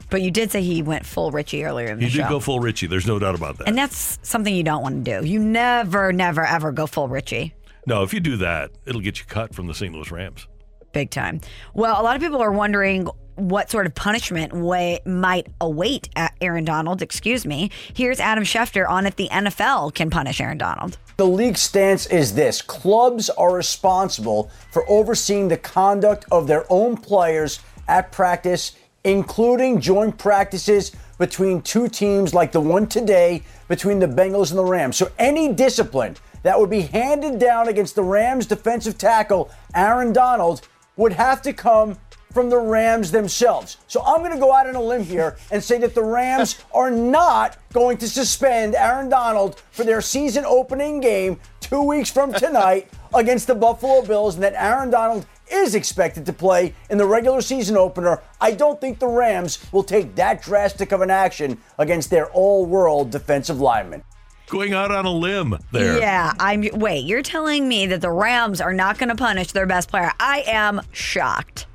But 0.09 0.21
you 0.21 0.31
did 0.31 0.51
say 0.51 0.61
he 0.61 0.81
went 0.81 1.05
full 1.05 1.31
Richie 1.31 1.63
earlier 1.63 1.87
in 1.87 1.99
the 1.99 2.05
He 2.05 2.11
show. 2.11 2.23
did 2.23 2.29
go 2.29 2.39
full 2.39 2.59
Richie. 2.59 2.87
There's 2.87 3.07
no 3.07 3.19
doubt 3.19 3.35
about 3.35 3.57
that. 3.59 3.67
And 3.67 3.77
that's 3.77 4.19
something 4.23 4.53
you 4.55 4.63
don't 4.63 4.81
want 4.83 5.05
to 5.05 5.21
do. 5.21 5.27
You 5.27 5.39
never, 5.39 6.11
never, 6.13 6.45
ever 6.45 6.71
go 6.71 6.87
full 6.87 7.07
Richie. 7.07 7.53
no, 7.85 8.03
if 8.03 8.13
you 8.13 8.19
do 8.19 8.37
that, 8.37 8.71
it'll 8.85 9.01
get 9.01 9.19
you 9.19 9.25
cut 9.25 9.53
from 9.53 9.67
the 9.67 9.73
St. 9.73 9.93
Louis 9.93 10.11
Rams. 10.11 10.47
Big 10.91 11.09
time. 11.09 11.41
Well, 11.73 11.99
a 11.99 12.03
lot 12.03 12.15
of 12.15 12.21
people 12.21 12.41
are 12.41 12.51
wondering 12.51 13.07
what 13.35 13.71
sort 13.71 13.87
of 13.87 13.95
punishment 13.95 14.53
way, 14.53 14.99
might 15.07 15.47
await 15.59 16.07
Aaron 16.39 16.65
Donald. 16.65 17.01
Excuse 17.01 17.47
me. 17.47 17.71
Here's 17.95 18.19
Adam 18.19 18.43
Schefter 18.43 18.87
on 18.87 19.07
if 19.07 19.15
the 19.15 19.27
NFL 19.29 19.95
can 19.95 20.11
punish 20.11 20.39
Aaron 20.39 20.59
Donald. 20.59 20.99
The 21.17 21.25
league 21.25 21.57
stance 21.57 22.05
is 22.05 22.35
this 22.35 22.61
clubs 22.61 23.31
are 23.31 23.55
responsible 23.55 24.51
for 24.71 24.87
overseeing 24.87 25.47
the 25.47 25.57
conduct 25.57 26.25
of 26.31 26.45
their 26.45 26.65
own 26.69 26.95
players 26.95 27.59
at 27.87 28.11
practice, 28.11 28.73
including 29.03 29.79
joint 29.79 30.17
practices 30.17 30.91
between 31.17 31.61
two 31.61 31.87
teams 31.87 32.33
like 32.33 32.51
the 32.51 32.61
one 32.61 32.87
today 32.87 33.43
between 33.67 33.99
the 33.99 34.07
Bengals 34.07 34.49
and 34.49 34.57
the 34.57 34.65
Rams. 34.65 34.97
So 34.97 35.11
any 35.19 35.53
discipline 35.53 36.15
that 36.43 36.59
would 36.59 36.69
be 36.69 36.81
handed 36.81 37.39
down 37.39 37.67
against 37.67 37.95
the 37.95 38.03
Rams 38.03 38.45
defensive 38.45 38.97
tackle, 38.97 39.51
Aaron 39.75 40.13
Donald, 40.13 40.67
would 40.97 41.13
have 41.13 41.41
to 41.41 41.53
come 41.53 41.97
from 42.33 42.49
the 42.49 42.57
Rams 42.57 43.11
themselves. 43.11 43.77
So 43.87 44.01
I'm 44.03 44.19
going 44.19 44.31
to 44.31 44.39
go 44.39 44.51
out 44.51 44.67
on 44.67 44.75
a 44.75 44.81
limb 44.81 45.03
here 45.03 45.37
and 45.51 45.63
say 45.63 45.77
that 45.79 45.93
the 45.93 46.03
Rams 46.03 46.57
are 46.73 46.89
not 46.89 47.57
going 47.71 47.97
to 47.97 48.09
suspend 48.09 48.75
Aaron 48.75 49.07
Donald 49.07 49.61
for 49.71 49.83
their 49.83 50.01
season 50.01 50.43
opening 50.45 50.99
game 50.99 51.39
two 51.59 51.83
weeks 51.83 52.09
from 52.09 52.33
tonight 52.33 52.89
against 53.13 53.45
the 53.47 53.55
Buffalo 53.55 54.01
Bills, 54.01 54.35
and 54.35 54.43
that 54.43 54.53
Aaron 54.55 54.89
Donald 54.89 55.25
is 55.53 55.75
expected 55.75 56.25
to 56.25 56.33
play 56.33 56.73
in 56.89 56.97
the 56.97 57.05
regular 57.05 57.41
season 57.41 57.77
opener. 57.77 58.21
I 58.41 58.51
don't 58.51 58.81
think 58.81 58.99
the 58.99 59.07
Rams 59.07 59.59
will 59.71 59.83
take 59.83 60.15
that 60.15 60.41
drastic 60.41 60.91
of 60.91 61.01
an 61.01 61.11
action 61.11 61.59
against 61.77 62.09
their 62.09 62.27
all 62.31 62.65
world 62.65 63.11
defensive 63.11 63.59
lineman. 63.59 64.03
Going 64.47 64.73
out 64.73 64.91
on 64.91 65.05
a 65.05 65.11
limb 65.11 65.57
there. 65.71 65.99
Yeah, 65.99 66.33
I'm. 66.39 66.67
Wait, 66.73 67.05
you're 67.05 67.21
telling 67.21 67.67
me 67.67 67.87
that 67.87 68.01
the 68.01 68.11
Rams 68.11 68.59
are 68.59 68.73
not 68.73 68.97
going 68.97 69.09
to 69.09 69.15
punish 69.15 69.51
their 69.51 69.65
best 69.65 69.89
player? 69.89 70.11
I 70.19 70.43
am 70.47 70.81
shocked. 70.91 71.65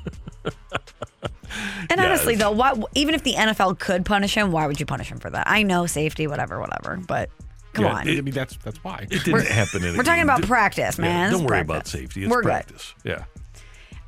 And 1.90 2.00
honestly, 2.00 2.34
though, 2.34 2.50
why, 2.50 2.74
even 2.94 3.14
if 3.14 3.22
the 3.22 3.34
NFL 3.34 3.78
could 3.78 4.04
punish 4.04 4.34
him, 4.34 4.52
why 4.52 4.66
would 4.66 4.78
you 4.78 4.86
punish 4.86 5.10
him 5.10 5.18
for 5.18 5.30
that? 5.30 5.44
I 5.48 5.62
know 5.62 5.86
safety, 5.86 6.26
whatever, 6.26 6.60
whatever, 6.60 7.00
but 7.06 7.30
come 7.78 7.86
Yeah, 7.86 8.00
on. 8.00 8.08
it- 8.08 8.18
I 8.18 8.20
mean, 8.20 8.34
that's 8.34 8.56
that's 8.58 8.82
why. 8.84 9.06
It 9.10 9.24
didn't 9.24 9.46
happen 9.46 9.82
in 9.84 9.94
a 9.94 9.96
we're 9.96 10.02
talking 10.04 10.20
game. 10.26 10.28
about 10.30 10.42
practice, 10.42 10.98
Yeah, 10.98 11.02
man. 11.04 11.30
don't 11.30 11.40
It's 11.42 11.50
worry 11.50 11.64
practice. 11.64 11.70
about 11.70 11.86
safety. 11.86 12.22
It's 12.24 12.30
We're 12.30 12.42
good. 12.42 12.48
practice. 12.48 12.94
Yeah. 13.04 13.24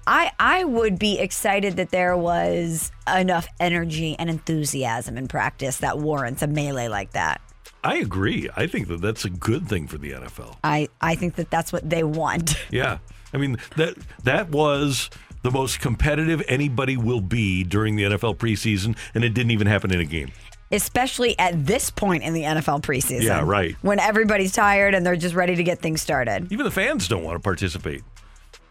I 0.07 0.33
I 0.39 0.65
would 0.65 0.99
be 0.99 1.19
excited 1.19 1.77
that 1.77 1.91
there 1.91 2.17
was 2.17 2.91
enough 3.15 3.47
energy 3.61 4.17
and 4.19 4.31
enthusiasm 4.31 5.17
in 5.17 5.29
practice 5.29 5.79
that 5.79 5.99
warrants 5.99 6.43
a 6.43 6.47
melee 6.47 6.89
like 6.89 7.13
that. 7.13 7.41
I 7.85 7.97
agree. 7.97 8.49
I 8.57 8.67
think 8.67 8.89
that 8.89 9.01
that's 9.01 9.25
a 9.25 9.31
good 9.31 9.69
thing 9.69 9.87
for 9.87 9.99
the 9.99 10.13
NFL. 10.13 10.57
I 10.65 10.89
I 11.01 11.15
think 11.15 11.37
that 11.37 11.51
that's 11.51 11.73
what 11.73 11.89
they 11.89 12.03
want. 12.03 12.57
Yeah. 12.71 12.99
I 13.33 13.37
mean 13.37 13.59
that 13.77 13.95
that 14.25 14.51
was 14.51 15.11
the 15.43 15.51
most 15.51 15.81
competitive 15.81 16.43
anybody 16.49 16.97
will 16.97 17.21
be 17.23 17.63
during 17.65 17.97
the 17.97 18.03
NFL 18.03 18.37
preseason, 18.37 18.97
and 19.15 19.25
it 19.25 19.31
didn't 19.35 19.53
even 19.53 19.67
happen 19.67 19.91
in 19.93 20.01
a 20.01 20.05
game. 20.05 20.33
Especially 20.73 21.37
at 21.39 21.67
this 21.67 21.91
point 21.91 22.23
in 22.23 22.33
the 22.33 22.43
NFL 22.43 22.83
preseason. 22.83 23.23
Yeah, 23.23 23.43
right. 23.45 23.75
When 23.83 23.99
everybody's 23.99 24.53
tired 24.53 24.95
and 24.95 25.05
they're 25.05 25.17
just 25.17 25.35
ready 25.35 25.57
to 25.57 25.65
get 25.65 25.81
things 25.81 26.01
started. 26.01 26.53
Even 26.53 26.65
the 26.65 26.71
fans 26.71 27.09
don't 27.09 27.25
want 27.25 27.37
to 27.37 27.41
participate 27.41 28.03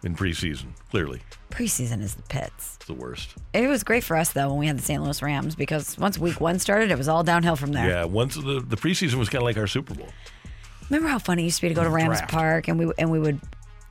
in 0.04 0.16
preseason. 0.16 0.68
Clearly, 0.92 1.22
Preseason 1.52 2.02
is 2.02 2.16
the 2.16 2.22
pits. 2.24 2.76
it's 2.78 2.86
the 2.86 2.94
worst. 2.94 3.36
It 3.54 3.68
was 3.68 3.84
great 3.84 4.04
for 4.04 4.16
us 4.16 4.32
though 4.32 4.50
when 4.50 4.60
we 4.60 4.68
had 4.68 4.78
the 4.78 4.84
St. 4.84 5.02
Louis 5.04 5.22
Rams 5.22 5.56
because 5.56 5.98
once 5.98 6.18
week 6.18 6.40
one 6.40 6.58
started, 6.60 6.90
it 6.92 6.98
was 6.98 7.08
all 7.10 7.24
downhill 7.24 7.56
from 7.58 7.74
there. 7.74 7.88
Yeah. 7.90 8.04
Once 8.06 8.36
the 8.36 8.64
the 8.66 8.78
preseason 8.78 9.16
was 9.16 9.28
kind 9.30 9.42
of 9.42 9.46
like 9.46 9.58
our 9.58 9.68
Super 9.68 9.94
Bowl. 9.94 10.08
Remember 10.90 11.10
how 11.10 11.20
funny 11.20 11.42
it 11.44 11.46
used 11.46 11.58
to 11.58 11.64
be 11.64 11.70
to 11.70 11.76
go 11.76 11.84
to 11.84 11.90
Rams 11.90 12.20
Draft. 12.20 12.32
Park 12.32 12.68
and 12.70 12.80
we 12.80 12.92
and 12.98 13.12
we 13.12 13.20
would 13.20 13.40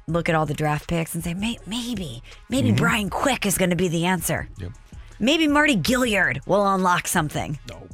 look 0.06 0.28
at 0.30 0.34
all 0.34 0.46
the 0.46 0.54
draft 0.54 0.88
picks 0.88 1.14
and 1.14 1.22
say, 1.22 1.34
May- 1.34 1.58
maybe, 1.66 2.22
maybe 2.48 2.72
Mhm. 2.72 2.76
Brian 2.78 3.10
Quick 3.10 3.44
is 3.44 3.58
going 3.58 3.68
to 3.70 3.76
be 3.76 3.88
the 3.88 4.06
answer. 4.06 4.48
Yep. 4.58 4.70
Maybe 5.20 5.48
Marty 5.48 5.76
Gilyard 5.76 6.46
will 6.46 6.66
unlock 6.66 7.08
something. 7.08 7.58
No. 7.68 7.86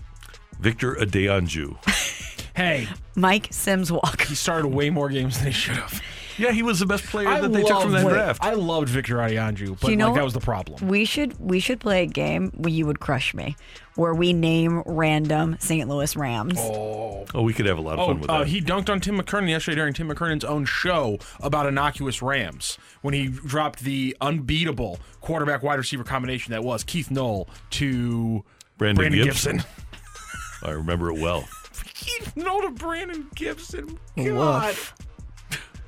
Victor 0.61 0.95
Adeyanju. 0.95 1.77
Hey, 2.57 2.87
Mike 3.17 3.49
Sims 3.51 3.91
walk. 3.91 4.23
He 4.27 4.37
started 4.37 4.69
way 4.69 4.89
more 4.89 5.09
games 5.09 5.39
than 5.39 5.49
he 5.49 5.53
should 5.53 5.75
have. 5.75 6.01
Yeah, 6.39 6.53
he 6.53 6.63
was 6.63 6.79
the 6.79 6.87
best 6.87 7.03
player 7.05 7.27
I 7.27 7.41
that 7.41 7.53
they 7.53 7.65
took 7.65 7.83
from 7.83 7.93
loved- 7.93 8.07
that 8.07 8.13
draft. 8.13 8.45
I 8.45 8.53
loved 8.53 8.89
Victor 8.89 9.17
Adeyanju, 9.17 9.81
but 9.81 9.91
you 9.91 9.97
know 9.97 10.07
like, 10.07 10.15
that 10.15 10.21
what? 10.21 10.25
was 10.25 10.35
the 10.35 10.41
problem. 10.41 10.87
We 10.89 11.05
should 11.05 11.37
we 11.41 11.59
should 11.59 11.81
play 11.81 12.05
a 12.05 12.07
game 12.07 12.53
where 12.55 12.73
you 12.73 12.87
would 12.87 13.01
crush 13.01 13.35
me, 13.35 13.57
where 13.97 14.15
we 14.15 14.33
name 14.33 14.83
random 14.87 15.57
St. 15.61 15.89
Louis 15.89 16.17
Rams. 16.17 16.55
Oh. 16.59 17.25
Oh, 17.35 17.43
we 17.43 17.53
could 17.53 17.67
have 17.67 17.79
a 17.79 17.81
lot 17.81 17.95
of 17.95 18.01
Oh, 18.01 18.07
fun 18.09 18.21
with 18.21 18.31
uh, 18.31 18.39
that. 18.41 18.49
he 18.49 18.61
dunked 18.61 18.89
on 18.91 19.01
Tim 19.01 19.19
McKernan 19.19 19.49
yesterday 19.49 19.77
during 19.77 19.95
Tim 19.95 20.09
McKernan's 20.09 20.45
own 20.45 20.65
show 20.65 21.19
about 21.41 21.67
innocuous 21.67 22.23
Rams 22.23 22.79
when 23.03 23.15
he 23.15 23.29
dropped 23.29 23.81
the 23.81 24.17
unbeatable 24.21 24.99
quarterback 25.21 25.63
wide 25.63 25.79
receiver 25.79 26.05
combination 26.05 26.53
that 26.53 26.63
was 26.63 26.85
Keith 26.85 27.11
Null 27.11 27.49
to 27.71 28.45
Brandon, 28.79 29.11
Gibson. 29.13 29.57
Gibson. 29.59 29.71
I 30.65 30.71
remember 30.73 31.11
it 31.11 31.21
well. 31.21 31.49
Keith 31.95 32.37
Null 32.37 32.63
to 32.63 32.71
Brandon 32.71 33.27
Gibson. 33.35 33.99
God. 34.17 34.69
Woof. 34.69 34.95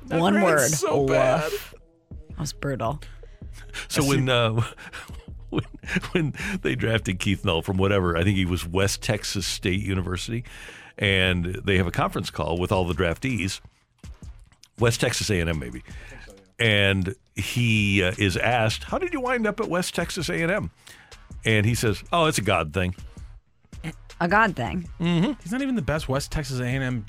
That 0.07 0.19
One 0.19 0.41
word. 0.41 0.69
So 0.69 1.01
Woof. 1.01 1.09
bad. 1.11 1.51
That 2.29 2.39
was 2.39 2.53
brutal. 2.53 2.99
So 3.89 4.03
when, 4.03 4.27
uh, 4.29 4.61
when 5.49 5.63
when 6.11 6.33
they 6.61 6.75
drafted 6.75 7.19
Keith 7.19 7.45
Null 7.45 7.61
from 7.61 7.77
whatever, 7.77 8.17
I 8.17 8.23
think 8.23 8.37
he 8.37 8.45
was 8.45 8.65
West 8.65 9.01
Texas 9.01 9.45
State 9.45 9.81
University, 9.81 10.43
and 10.97 11.45
they 11.45 11.77
have 11.77 11.87
a 11.87 11.91
conference 11.91 12.29
call 12.29 12.57
with 12.57 12.71
all 12.71 12.85
the 12.85 12.93
draftees, 12.93 13.61
West 14.79 15.01
Texas 15.01 15.29
A&M 15.29 15.57
maybe, 15.57 15.83
and 16.59 17.15
he 17.35 18.03
uh, 18.03 18.13
is 18.17 18.37
asked, 18.37 18.85
"How 18.85 18.97
did 18.97 19.13
you 19.13 19.21
wind 19.21 19.47
up 19.47 19.59
at 19.59 19.69
West 19.69 19.95
Texas 19.95 20.29
A&M?" 20.29 20.71
And 21.45 21.65
he 21.65 21.75
says, 21.75 22.03
"Oh, 22.11 22.25
it's 22.25 22.37
a 22.37 22.43
God 22.43 22.73
thing." 22.73 22.95
A 24.19 24.27
God 24.27 24.55
thing. 24.55 24.89
Mm-hmm. 24.99 25.33
He's 25.43 25.51
not 25.51 25.61
even 25.61 25.75
the 25.75 25.81
best 25.81 26.09
West 26.09 26.31
Texas 26.31 26.59
A&M 26.59 27.05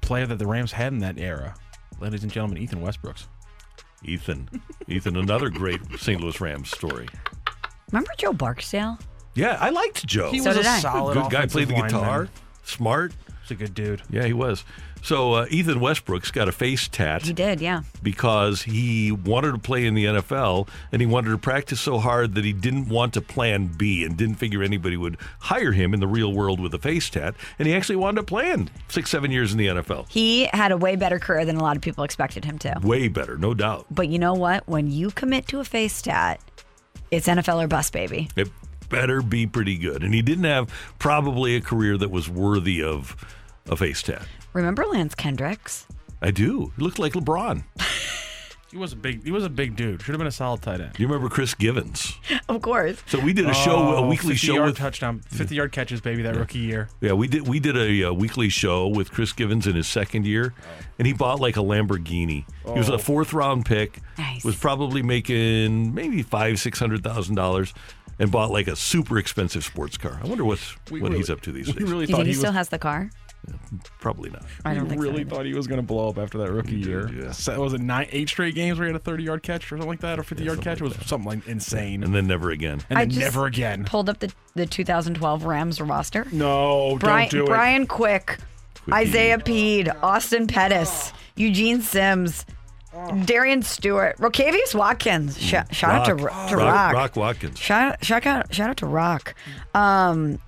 player 0.00 0.26
that 0.26 0.38
the 0.38 0.46
Rams 0.46 0.72
had 0.72 0.92
in 0.92 1.00
that 1.00 1.18
era. 1.18 1.54
Ladies 2.00 2.22
and 2.22 2.32
gentlemen, 2.32 2.58
Ethan 2.58 2.80
Westbrooks. 2.80 3.26
Ethan, 4.02 4.48
Ethan, 4.88 5.16
another 5.16 5.50
great 5.50 5.80
St. 5.98 6.20
Louis 6.20 6.40
Rams 6.40 6.70
story. 6.70 7.08
Remember 7.92 8.10
Joe 8.18 8.32
Barksdale? 8.32 8.98
Yeah, 9.34 9.56
I 9.60 9.70
liked 9.70 10.06
Joe. 10.06 10.30
He 10.30 10.40
So 10.40 10.50
was 10.50 10.56
did 10.58 10.66
a 10.66 10.70
I. 10.70 10.78
solid 10.80 11.14
good 11.14 11.30
guy. 11.30 11.38
offensive 11.44 11.52
Played 11.52 11.68
the 11.68 11.82
guitar. 11.86 12.00
lineman. 12.08 12.28
Smart. 12.64 13.12
He's 13.42 13.50
a 13.52 13.54
good 13.54 13.74
dude. 13.74 14.02
Yeah, 14.10 14.24
he 14.26 14.32
was. 14.32 14.64
So 15.02 15.32
uh, 15.32 15.46
Ethan 15.48 15.80
Westbrook's 15.80 16.30
got 16.30 16.46
a 16.46 16.52
face 16.52 16.86
tat. 16.86 17.22
He 17.22 17.32
did, 17.32 17.58
yeah. 17.58 17.84
because 18.02 18.60
he 18.62 19.10
wanted 19.10 19.52
to 19.52 19.58
play 19.58 19.86
in 19.86 19.94
the 19.94 20.04
NFL 20.04 20.68
and 20.92 21.00
he 21.00 21.06
wanted 21.06 21.30
to 21.30 21.38
practice 21.38 21.80
so 21.80 21.98
hard 21.98 22.34
that 22.34 22.44
he 22.44 22.52
didn't 22.52 22.90
want 22.90 23.14
to 23.14 23.22
plan 23.22 23.68
B 23.68 24.04
and 24.04 24.14
didn't 24.14 24.34
figure 24.34 24.62
anybody 24.62 24.98
would 24.98 25.16
hire 25.38 25.72
him 25.72 25.94
in 25.94 26.00
the 26.00 26.06
real 26.06 26.34
world 26.34 26.60
with 26.60 26.74
a 26.74 26.78
face 26.78 27.08
tat. 27.08 27.34
And 27.58 27.66
he 27.66 27.74
actually 27.74 27.96
wound 27.96 28.18
up 28.18 28.26
playing 28.26 28.68
six, 28.88 29.08
seven 29.08 29.30
years 29.30 29.52
in 29.52 29.58
the 29.58 29.68
NFL. 29.68 30.06
He 30.10 30.50
had 30.52 30.70
a 30.70 30.76
way 30.76 30.96
better 30.96 31.18
career 31.18 31.46
than 31.46 31.56
a 31.56 31.62
lot 31.62 31.76
of 31.76 31.82
people 31.82 32.04
expected 32.04 32.44
him 32.44 32.58
to. 32.58 32.78
Way 32.82 33.08
better, 33.08 33.38
no 33.38 33.54
doubt. 33.54 33.86
But 33.90 34.08
you 34.08 34.18
know 34.18 34.34
what? 34.34 34.68
When 34.68 34.90
you 34.90 35.10
commit 35.12 35.46
to 35.48 35.60
a 35.60 35.64
face 35.64 36.02
tat, 36.02 36.40
it's 37.10 37.26
NFL 37.26 37.64
or 37.64 37.68
bust, 37.68 37.92
baby. 37.92 38.28
It 38.36 38.48
better 38.88 39.22
be 39.22 39.46
pretty 39.46 39.76
good. 39.76 40.02
And 40.02 40.12
he 40.12 40.22
didn't 40.22 40.44
have 40.44 40.72
probably 40.98 41.56
a 41.56 41.60
career 41.60 41.96
that 41.98 42.10
was 42.10 42.28
worthy 42.28 42.82
of 42.82 43.16
a 43.68 43.76
face 43.76 44.02
tat. 44.02 44.26
Remember 44.52 44.84
Lance 44.84 45.14
Kendricks? 45.14 45.86
I 46.20 46.30
do. 46.30 46.72
He 46.76 46.82
looked 46.82 46.98
like 46.98 47.12
LeBron. 47.14 47.64
He 48.70 48.76
was 48.76 48.92
a 48.92 48.96
big. 48.96 49.24
He 49.24 49.32
was 49.32 49.44
a 49.44 49.50
big 49.50 49.74
dude. 49.74 50.00
Should 50.00 50.12
have 50.12 50.18
been 50.18 50.26
a 50.28 50.30
solid 50.32 50.62
tight 50.62 50.80
end. 50.80 50.92
You 50.98 51.06
remember 51.08 51.28
Chris 51.28 51.54
Givens? 51.54 52.14
Of 52.48 52.62
course. 52.62 53.02
So 53.06 53.18
we 53.18 53.32
did 53.32 53.46
a 53.48 53.54
show, 53.54 53.76
a 53.76 53.96
Oh, 53.96 54.06
weekly 54.08 54.34
50 54.34 54.46
show 54.46 54.54
yard 54.54 54.66
with 54.68 54.76
touchdown, 54.78 55.20
fifty 55.26 55.56
yard 55.56 55.72
catches, 55.72 56.00
baby, 56.00 56.22
that 56.22 56.36
rookie 56.36 56.60
year. 56.60 56.88
Yeah, 57.00 57.14
we 57.14 57.26
did. 57.26 57.48
We 57.48 57.58
did 57.58 57.76
a, 57.76 58.04
uh 58.08 58.12
weekly 58.12 58.48
show 58.48 58.86
with 58.86 59.10
Chris 59.10 59.32
Givens 59.32 59.66
in 59.66 59.74
his 59.74 59.88
second 59.88 60.24
year, 60.26 60.54
and 60.98 61.06
he 61.06 61.12
bought 61.12 61.40
like 61.40 61.56
a 61.56 61.60
Lamborghini. 61.60 62.44
He 62.64 62.70
was 62.78 62.88
Oh. 62.90 62.94
a 62.94 62.98
fourth 62.98 63.32
round 63.32 63.66
pick. 63.66 63.98
Nice. 64.16 64.44
Was 64.44 64.54
probably 64.56 65.02
making 65.02 65.92
maybe 65.94 66.22
five, 66.22 66.60
six 66.60 66.78
hundred 66.78 67.02
thousand 67.02 67.34
dollars, 67.34 67.74
and 68.20 68.30
bought 68.30 68.50
like 68.52 68.68
a 68.68 68.76
super 68.76 69.18
expensive 69.18 69.64
sports 69.64 69.96
car. 69.96 70.20
I 70.22 70.28
wonder 70.28 70.44
what's 70.44 70.76
We 70.92 71.00
what 71.00 71.08
really- 71.08 71.18
he's 71.18 71.30
up 71.30 71.40
to 71.42 71.52
these 71.52 71.66
days. 71.72 71.76
really 71.90 72.02
You 72.06 72.14
think 72.14 72.26
he, 72.26 72.32
he 72.32 72.34
still 72.34 72.52
has 72.52 72.68
the 72.68 72.78
car? 72.78 73.10
Probably 74.00 74.30
not. 74.30 74.44
I 74.64 74.74
don't 74.74 74.88
think 74.88 75.00
really 75.00 75.20
either. 75.20 75.30
thought 75.36 75.46
he 75.46 75.54
was 75.54 75.66
going 75.66 75.80
to 75.80 75.86
blow 75.86 76.08
up 76.08 76.18
after 76.18 76.38
that 76.38 76.50
rookie 76.50 76.76
year. 76.76 77.08
yeah. 77.12 77.32
So, 77.32 77.60
was 77.60 77.72
it 77.72 77.80
nine, 77.80 78.08
eight 78.10 78.28
straight 78.28 78.54
games 78.54 78.78
where 78.78 78.88
he 78.88 78.92
had 78.92 79.00
a 79.00 79.04
thirty 79.04 79.22
yard 79.22 79.42
catch 79.42 79.64
or 79.66 79.76
something 79.76 79.88
like 79.88 80.00
that, 80.00 80.18
or 80.18 80.22
fifty 80.22 80.44
yard 80.44 80.60
catch? 80.60 80.80
it 80.80 80.84
was 80.84 80.96
something 81.06 81.28
like 81.28 81.46
insane. 81.46 82.02
And 82.02 82.14
then 82.14 82.26
never 82.26 82.50
again. 82.50 82.80
And 82.90 82.98
I 82.98 83.02
then 83.02 83.10
just 83.10 83.20
never 83.20 83.46
again. 83.46 83.84
Pulled 83.84 84.08
up 84.08 84.18
the, 84.18 84.32
the 84.54 84.66
2012 84.66 85.44
Rams 85.44 85.80
roster. 85.80 86.26
No, 86.32 86.96
Brian, 86.98 87.28
don't 87.28 87.40
do 87.40 87.44
it. 87.44 87.46
Brian 87.46 87.86
Quick, 87.86 88.38
Isaiah 88.92 89.38
Pead, 89.38 89.88
Austin 90.02 90.46
Pettis, 90.46 91.12
Eugene 91.36 91.80
Sims, 91.80 92.44
Darian 93.24 93.62
Stewart, 93.62 94.16
Rokevious 94.18 94.74
Watkins. 94.74 95.38
Sh- 95.40 95.54
shout 95.70 95.94
out 95.94 96.04
to, 96.06 96.14
Rock. 96.16 96.48
To 96.50 96.56
Rock- 96.56 96.74
Rock. 96.74 96.92
Rock 96.94 97.16
Watkins. 97.16 97.58
Shout, 97.58 98.04
shout 98.04 98.26
out, 98.26 98.52
shout 98.52 98.70
out 98.70 98.76
to 98.78 98.86
Rock. 98.86 99.34
Um, 99.74 100.40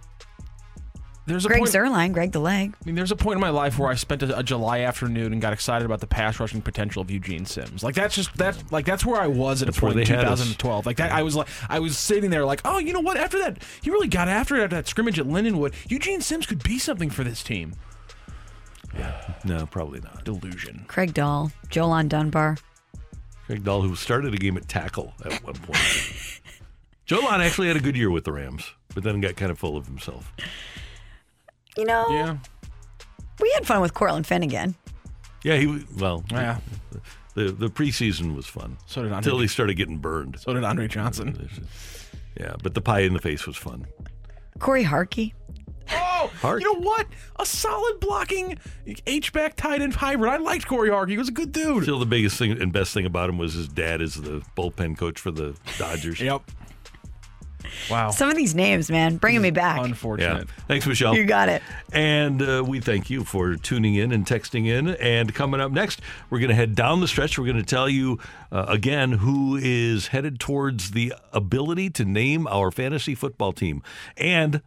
There's 1.25 1.45
a 1.45 1.49
Greg 1.49 1.61
point, 1.61 1.71
Zuerlein, 1.71 2.13
Greg 2.13 2.33
the 2.33 2.41
Leg. 2.41 2.75
I 2.75 2.85
mean, 2.85 2.97
there's 2.97 3.13
a 3.13 3.17
point 3.17 3.37
in 3.37 3.41
my 3.41 3.51
life 3.51 3.79
where 3.79 3.89
I 3.89 3.95
spent 3.95 4.25
a, 4.25 4.39
a 4.39 4.43
July 4.43 4.81
afternoon 4.81 5.33
and 5.33 5.41
got 5.41 5.53
excited 5.53 5.85
about 5.85 6.01
the 6.01 6.07
pass 6.09 6.41
rushing 6.41 6.61
potential 6.61 7.01
of 7.01 7.11
Eugene 7.13 7.47
Sims. 7.47 7.85
Like 7.85 7.95
that's 7.95 8.17
just 8.17 8.37
that's 8.37 8.73
like 8.73 8.87
that's 8.87 9.07
where 9.07 9.21
I 9.21 9.29
was 9.29 9.63
at 9.63 9.67
That's 9.67 9.79
a 9.79 9.81
point 9.81 9.93
in 9.93 9.99
they 9.99 10.13
had 10.13 10.23
2012. 10.23 10.85
Like 10.85 10.97
that, 10.97 11.13
I 11.13 11.23
was 11.23 11.37
like 11.37 11.49
I 11.69 11.79
was 11.79 11.97
sitting 11.97 12.31
there 12.31 12.45
like, 12.45 12.61
oh, 12.65 12.79
you 12.79 12.93
know 12.93 13.01
what? 13.01 13.17
After 13.17 13.39
that, 13.39 13.63
he 13.83 13.91
really 13.91 14.09
got 14.09 14.27
after 14.27 14.57
it 14.57 14.65
after 14.65 14.77
that 14.77 14.89
scrimmage 14.89 15.19
at 15.21 15.27
Lindenwood. 15.27 15.75
Eugene 15.89 16.21
Sims 16.21 16.47
could 16.47 16.63
be 16.63 16.79
something 16.79 17.09
for 17.09 17.23
this 17.23 17.45
team. 17.45 17.75
Yeah, 18.99 19.35
no, 19.45 19.67
probably 19.67 20.01
not. 20.01 20.25
Delusion. 20.25 20.85
Craig 20.89 21.15
Dahl, 21.15 21.51
Jo-Lonn 21.71 22.09
Dunbar. 22.09 22.59
Craig 23.47 23.65
Dahl, 23.65 23.81
who 23.83 23.95
started 23.97 24.35
a 24.35 24.37
game 24.37 24.57
at 24.57 24.69
tackle 24.69 25.15
at 25.25 25.43
one 25.45 25.55
point. 25.55 25.79
Jo-Lonn 27.07 27.41
actually 27.41 27.69
had 27.69 27.77
a 27.77 27.81
good 27.81 27.97
year 27.97 28.11
with 28.11 28.25
the 28.25 28.33
Rams, 28.33 28.73
but 28.95 29.03
then 29.03 29.21
got 29.21 29.37
kind 29.37 29.51
of 29.51 29.59
full 29.59 29.77
of 29.77 29.87
himself. 29.87 30.33
You 31.77 31.85
know, 31.85 32.07
Yeah. 32.11 32.37
we 33.41 33.51
had 33.55 33.67
fun 33.67 33.81
with 33.81 33.95
Cortland 33.95 34.27
Finnegan. 34.27 34.75
Yeah, 35.43 35.57
he 35.57 35.85
well. 35.99 36.25
Yeah. 36.31 36.59
The 37.35 37.51
the 37.51 37.69
preseason 37.69 38.37
was 38.37 38.47
fun. 38.47 38.77
So 38.87 39.03
did 39.03 39.13
Andre- 39.13 39.19
until 39.31 39.41
he 39.41 39.49
started 39.49 39.75
getting 39.75 39.99
burned. 39.99 40.39
So 40.41 40.53
did 40.55 40.65
Andre 40.65 40.87
Johnson. 40.87 41.49
Yeah, 42.39 42.55
but 42.63 42.75
the 42.75 42.81
pie 42.81 43.01
in 43.01 43.13
the 43.15 43.19
face 43.21 43.47
was 43.47 43.57
fun. 43.57 43.87
Corey 44.59 44.83
Harkey. 44.85 45.35
Oh, 45.95 46.31
Hark. 46.41 46.61
you 46.63 46.73
know 46.73 46.81
what? 46.81 47.07
A 47.39 47.45
solid 47.45 47.99
blocking 48.01 48.57
H 49.07 49.33
back 49.33 49.57
tight 49.57 49.83
end 49.83 49.95
hybrid. 49.95 50.31
I 50.31 50.37
liked 50.37 50.67
Corey 50.67 50.89
Harkey. 50.91 51.13
He 51.13 51.19
was 51.19 51.29
a 51.29 51.33
good 51.33 51.53
dude. 51.53 51.83
Still, 51.83 51.99
the 51.99 52.07
biggest 52.07 52.39
thing 52.39 52.53
and 52.63 52.73
best 52.73 52.95
thing 52.95 53.05
about 53.05 53.29
him 53.29 53.37
was 53.39 53.55
his 53.55 53.67
dad 53.69 54.01
is 54.01 54.15
the 54.15 54.43
bullpen 54.57 54.97
coach 54.97 55.19
for 55.19 55.31
the 55.33 55.57
Dodgers. 55.79 56.21
Yep. 56.21 56.43
Wow. 57.91 58.11
Some 58.11 58.31
of 58.31 58.37
these 58.37 58.55
names, 58.55 58.91
man, 58.91 59.17
bringing 59.17 59.43
me 59.43 59.51
back. 59.51 59.81
Unfortunate. 59.85 60.49
Yeah. 60.49 60.65
Thanks, 60.69 60.87
Michelle. 60.87 61.17
You 61.17 61.25
got 61.25 61.49
it. 61.49 61.63
And 61.93 62.43
uh, 62.43 62.65
we 62.67 62.81
thank 62.81 63.11
you 63.11 63.25
for 63.25 63.57
tuning 63.57 63.95
in 63.95 64.13
and 64.13 64.27
texting 64.27 64.67
in. 64.67 64.89
And 64.89 65.35
coming 65.35 65.61
up 65.61 65.73
next, 65.73 66.01
we're 66.31 66.39
going 66.39 66.51
to 66.51 66.55
head 66.55 66.75
down 66.75 67.01
the 67.01 67.09
stretch. 67.09 67.39
We're 67.39 67.47
going 67.47 67.57
to 67.57 67.63
tell 67.63 67.89
you 67.89 68.19
uh, 68.51 68.67
again 68.69 69.13
who 69.13 69.59
is 69.61 70.09
headed 70.09 70.41
towards 70.41 70.93
the 70.93 71.15
ability 71.33 71.91
to 71.91 72.05
name 72.05 72.47
our 72.47 72.71
fantasy 72.71 73.15
football 73.15 73.53
team. 73.53 73.83
And 74.17 74.63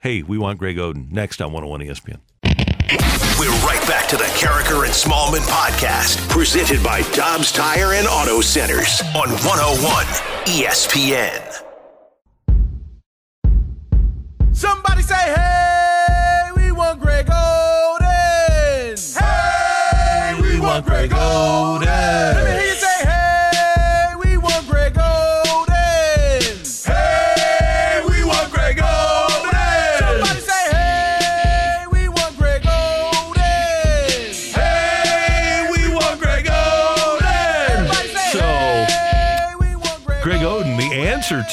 hey, 0.00 0.22
we 0.22 0.38
want 0.38 0.58
Greg 0.58 0.76
Oden 0.76 1.10
next 1.10 1.40
on 1.40 1.52
101 1.52 1.80
ESPN. 1.80 2.20
We're 3.38 3.50
right 3.66 3.82
back 3.88 4.06
to 4.08 4.16
the 4.16 4.24
Karraker 4.24 4.84
and 4.84 4.92
Smallman 4.92 5.40
podcast, 5.48 6.28
presented 6.28 6.82
by 6.84 7.02
Dobbs 7.12 7.50
Tire 7.50 7.94
and 7.94 8.06
Auto 8.06 8.40
Centers 8.40 9.00
on 9.14 9.30
101 9.30 10.04
ESPN. 10.46 11.73
Somebody 14.54 15.02
say, 15.02 15.14
hey, 15.16 15.73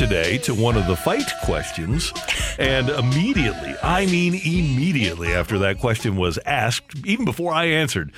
today 0.01 0.39
to 0.39 0.55
one 0.55 0.75
of 0.75 0.87
the 0.87 0.95
fight 0.95 1.31
questions. 1.43 2.11
And 2.57 2.89
immediately, 2.89 3.75
I 3.83 4.07
mean, 4.07 4.33
immediately 4.33 5.31
after 5.31 5.59
that 5.59 5.77
question 5.77 6.15
was 6.15 6.39
asked, 6.43 7.05
even 7.05 7.23
before 7.23 7.53
I 7.53 7.65
answered, 7.65 8.11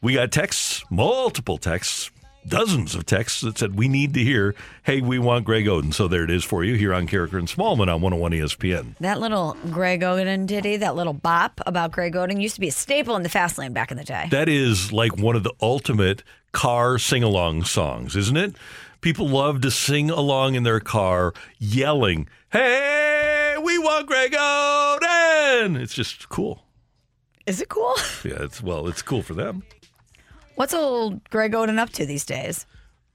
we 0.00 0.14
got 0.14 0.32
texts, 0.32 0.82
multiple 0.88 1.58
texts, 1.58 2.10
dozens 2.48 2.94
of 2.94 3.04
texts 3.04 3.42
that 3.42 3.58
said, 3.58 3.76
We 3.76 3.86
need 3.86 4.14
to 4.14 4.20
hear, 4.20 4.54
hey, 4.82 5.02
we 5.02 5.18
want 5.18 5.44
Greg 5.44 5.66
Oden. 5.66 5.92
So 5.92 6.08
there 6.08 6.24
it 6.24 6.30
is 6.30 6.42
for 6.42 6.64
you 6.64 6.76
here 6.76 6.94
on 6.94 7.06
Karraker 7.06 7.38
and 7.38 7.46
Smallman 7.46 7.94
on 7.94 8.00
101 8.00 8.32
ESPN. 8.32 8.96
That 9.00 9.20
little 9.20 9.58
Greg 9.70 10.00
Oden 10.00 10.46
ditty, 10.46 10.78
that 10.78 10.96
little 10.96 11.12
bop 11.12 11.60
about 11.66 11.92
Greg 11.92 12.14
Oden 12.14 12.40
used 12.40 12.54
to 12.54 12.62
be 12.62 12.68
a 12.68 12.72
staple 12.72 13.14
in 13.14 13.22
the 13.24 13.28
fast 13.28 13.58
lane 13.58 13.74
back 13.74 13.90
in 13.90 13.98
the 13.98 14.04
day. 14.04 14.28
That 14.30 14.48
is 14.48 14.90
like 14.90 15.18
one 15.18 15.36
of 15.36 15.42
the 15.42 15.52
ultimate 15.60 16.22
car 16.52 16.98
sing 16.98 17.22
along 17.22 17.64
songs, 17.64 18.16
isn't 18.16 18.38
it? 18.38 18.54
People 19.00 19.28
love 19.28 19.62
to 19.62 19.70
sing 19.70 20.10
along 20.10 20.54
in 20.54 20.62
their 20.62 20.80
car, 20.80 21.32
yelling, 21.58 22.28
Hey, 22.52 23.54
we 23.62 23.78
want 23.78 24.06
Greg 24.06 24.32
Oden. 24.32 25.80
It's 25.80 25.94
just 25.94 26.28
cool. 26.28 26.64
Is 27.46 27.60
it 27.60 27.68
cool? 27.68 27.94
Yeah, 28.24 28.42
it's 28.42 28.62
well, 28.62 28.86
it's 28.88 29.00
cool 29.00 29.22
for 29.22 29.32
them. 29.32 29.62
What's 30.56 30.74
old 30.74 31.28
Greg 31.30 31.52
Oden 31.52 31.78
up 31.78 31.88
to 31.90 32.04
these 32.04 32.26
days? 32.26 32.66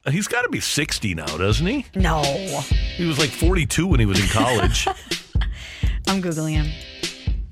He's 0.10 0.28
got 0.28 0.41
to 0.44 0.49
be 0.49 0.60
60 0.60 1.14
now, 1.14 1.26
doesn't 1.26 1.66
he? 1.66 1.86
No. 1.95 2.22
He 2.95 3.06
was 3.06 3.20
like 3.20 3.30
42 3.30 3.86
when 3.86 3.99
he 3.99 4.06
was 4.07 4.20
in 4.20 4.28
college. 4.30 4.88
I'm 6.07 6.22
Googling 6.22 6.53
him. 6.53 6.72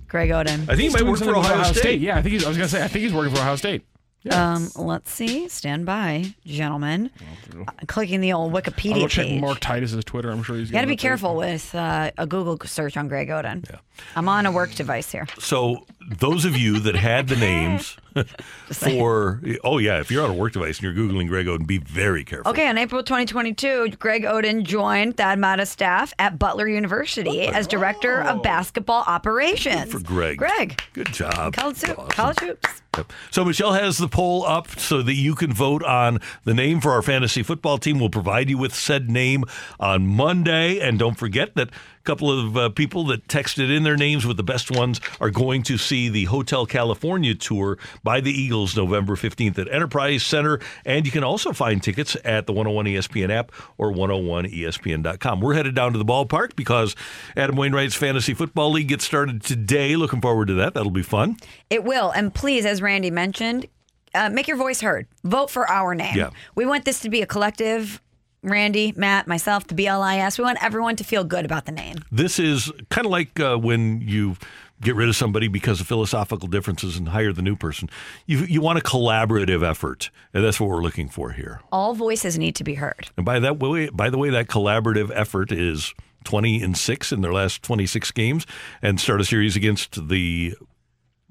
Greg 0.08 0.30
Oden. 0.30 0.64
I 0.64 0.66
think 0.66 0.78
he 0.78 0.84
He's 0.84 0.94
might 0.94 1.04
work 1.04 1.20
for 1.20 1.26
something 1.26 1.42
with 1.42 1.52
Ohio 1.52 1.74
State. 1.74 2.00
Yeah, 2.02 2.18
I 2.18 2.22
think 2.22 2.34
he's. 2.34 2.46
I 2.46 2.48
was 2.48 2.58
gonna 2.58 2.70
say. 2.70 2.84
I 2.84 2.88
think 2.88 3.04
he's 3.04 3.14
working 3.14 3.34
for 3.34 3.42
Ohio 3.42 3.56
State. 3.56 3.84
Um, 4.32 4.70
let's 4.76 5.12
see. 5.12 5.50
Stand 5.50 5.86
by, 5.86 6.34
gentlemen. 6.45 7.10
Uh, 7.56 7.66
clicking 7.88 8.22
the 8.22 8.34
old 8.34 8.54
Wikipedia 8.54 8.56
I'll 8.56 8.62
Wikipedia 8.62 9.02
go 9.02 9.08
check 9.08 9.26
page. 9.28 9.41
Mark 9.41 9.60
Titus's 9.60 10.06
Twitter. 10.06 10.32
I'm 10.32 10.44
sure 10.44 10.56
he's. 10.56 10.70
You 10.70 10.74
got 10.74 10.82
to 10.82 10.88
be 10.88 10.94
an 10.94 10.98
update. 10.98 11.02
careful 11.02 11.36
with 11.36 11.76
uh, 11.76 12.12
a 12.18 12.26
Google 12.26 12.58
search 12.66 12.95
on 12.95 13.08
Greg 13.08 13.28
Oden. 13.28 13.70
Yeah. 13.70 13.78
I'm 14.16 14.30
on 14.30 14.45
a 14.45 14.52
work 14.52 14.74
device 14.76 15.12
here. 15.12 15.28
So 15.40 15.86
those 16.08 16.46
of 16.46 16.58
you 16.58 16.80
that 16.80 16.96
had 16.96 17.28
the 17.28 17.36
names 17.36 17.98
for 18.72 19.42
oh 19.64 19.78
yeah, 19.78 20.00
if 20.00 20.12
you're 20.12 20.24
on 20.24 20.32
a 20.32 20.34
work 20.34 20.54
device 20.54 20.80
and 20.80 20.84
you're 20.84 20.94
googling 20.94 21.28
Greg 21.28 21.46
Oden, 21.46 21.66
be 21.66 21.78
very 21.78 22.24
careful. 22.24 22.52
Okay, 22.52 22.68
on 22.68 22.78
April 22.78 23.04
2022, 23.04 23.90
Greg 24.00 24.24
Oden 24.24 24.64
joined 24.64 25.18
Thad 25.18 25.40
Matta's 25.40 25.70
staff 25.70 26.14
at 26.20 26.38
Butler 26.38 26.68
University 26.68 27.48
as 27.48 27.68
director 27.68 28.22
of 28.22 28.44
basketball 28.44 29.04
operations. 29.08 29.92
For 29.92 30.00
Greg. 30.00 30.38
Greg. 30.38 30.82
Good 30.94 31.14
job. 31.14 31.54
College, 31.54 31.78
soup, 31.78 32.10
college 32.10 32.40
hoops. 32.40 32.82
Yep. 32.98 33.12
So 33.32 33.44
Michelle 33.44 33.74
has 33.74 33.98
the 33.98 34.08
poll 34.08 34.46
up 34.46 34.68
so 34.80 35.02
that 35.02 35.16
you 35.16 35.34
can 35.34 35.52
vote 35.52 35.84
on 35.84 36.20
the 36.44 36.54
name 36.54 36.80
for 36.80 36.92
our 36.92 37.02
fantasy 37.02 37.42
football 37.42 37.78
team. 37.78 38.00
We'll 38.00 38.10
provide 38.10 38.50
you 38.50 38.58
with 38.58 38.76
said 38.76 39.10
name 39.10 39.46
on 39.80 40.06
Monday, 40.06 40.80
and 40.80 41.00
don't 41.00 41.18
forget 41.18 41.56
that 41.56 41.70
couple 42.04 42.32
of 42.32 42.58
uh, 42.58 42.70
people 42.70 43.06
that 43.06 43.28
texted 43.28 43.76
in 43.76 43.84
their 43.84 43.96
names 43.96 44.26
with 44.26 44.38
the 44.38 44.44
best 44.44 44.70
ones 44.70 45.00
are 45.22 45.30
going 45.30 45.64
to 45.64 45.78
see 45.78 46.10
the 46.10 46.26
Hotel 46.26 46.66
California 46.66 47.34
tour 47.34 47.78
by 48.04 48.20
the 48.20 48.32
Eagles 48.32 48.76
November 48.76 49.16
15th 49.16 49.58
at 49.58 49.72
Enterprise 49.72 50.24
Center, 50.24 50.60
and 50.86 51.06
you 51.06 51.12
can 51.12 51.24
also 51.24 51.54
find 51.54 51.82
tickets 51.82 52.18
at 52.26 52.46
the 52.46 52.54
101 52.54 52.86
ESPN 52.86 53.30
app 53.30 53.52
or 53.78 53.92
101ESPN.com. 53.92 55.40
We're 55.40 55.54
headed 55.54 55.76
down 55.76 55.94
to 55.94 55.98
the 55.98 56.06
ballpark 56.06 56.56
because 56.56 56.96
Adam 57.38 57.56
Wainwright's 57.56 57.96
Fantasy 57.96 58.34
Football 58.34 58.72
League 58.72 58.90
gets 58.90 59.06
started 59.06 59.44
today. 59.44 59.96
Looking 59.96 60.22
forward 60.22 60.50
to 60.50 60.54
that. 60.56 60.74
That'll 60.74 60.92
be 60.92 61.04
fun. 61.04 61.38
It 61.70 61.84
will. 61.84 62.12
And 62.12 62.34
please, 62.34 62.66
as 62.66 62.82
Randy 62.82 63.12
mentioned, 63.12 63.68
uh, 64.14 64.30
make 64.30 64.48
your 64.48 64.58
voice 64.58 64.82
heard. 64.82 65.08
Vote 65.24 65.50
for 65.50 65.70
our 65.70 65.96
name. 65.96 66.16
Yeah. 66.16 66.30
We 66.56 66.66
want 66.66 66.86
this 66.86 67.00
to 67.02 67.10
be 67.10 67.22
a 67.22 67.26
collective. 67.26 68.02
Randy, 68.44 68.94
Matt, 68.95 69.28
myself, 69.28 69.68
the 69.68 69.76
BLIS. 69.76 70.38
We 70.38 70.44
want 70.44 70.64
everyone 70.64 70.95
to 70.98 71.03
feel 71.03 71.24
good 71.24 71.45
about 71.45 71.65
the 71.65 71.72
name. 71.72 71.98
This 72.11 72.40
is 72.40 72.72
kind 72.90 73.06
of 73.06 73.11
like 73.11 73.40
uh, 73.40 73.57
when 73.57 74.02
you 74.02 74.36
get 74.82 74.95
rid 74.95 75.07
of 75.10 75.15
somebody 75.15 75.48
because 75.48 75.80
of 75.80 75.88
philosophical 75.88 76.48
differences 76.48 76.98
and 76.98 77.10
hire 77.10 77.32
the 77.32 77.41
new 77.41 77.56
person. 77.56 77.90
You 78.26 78.40
you 78.40 78.61
want 78.61 78.80
a 78.80 78.82
collaborative 78.82 79.68
effort, 79.68 80.10
and 80.34 80.44
that's 80.44 80.60
what 80.60 80.70
we're 80.70 80.84
looking 80.84 81.10
for 81.10 81.32
here. 81.32 81.61
All 81.72 81.94
voices 81.94 82.38
need 82.38 82.56
to 82.57 82.64
be 82.64 82.76
heard. 82.76 83.10
And 83.18 83.26
by 83.26 83.40
that 83.40 83.60
way, 83.60 83.90
by 83.90 84.10
the 84.10 84.18
way, 84.18 84.30
that 84.30 84.48
collaborative 84.48 85.10
effort 85.14 85.52
is 85.52 85.94
20 86.26 86.61
and 86.61 86.78
6 86.78 87.11
in 87.11 87.22
their 87.22 87.34
last 87.34 87.64
26 87.64 88.11
games 88.11 88.45
and 88.82 88.99
start 88.99 89.22
a 89.22 89.26
series 89.26 89.56
against 89.56 90.07
the 90.07 90.56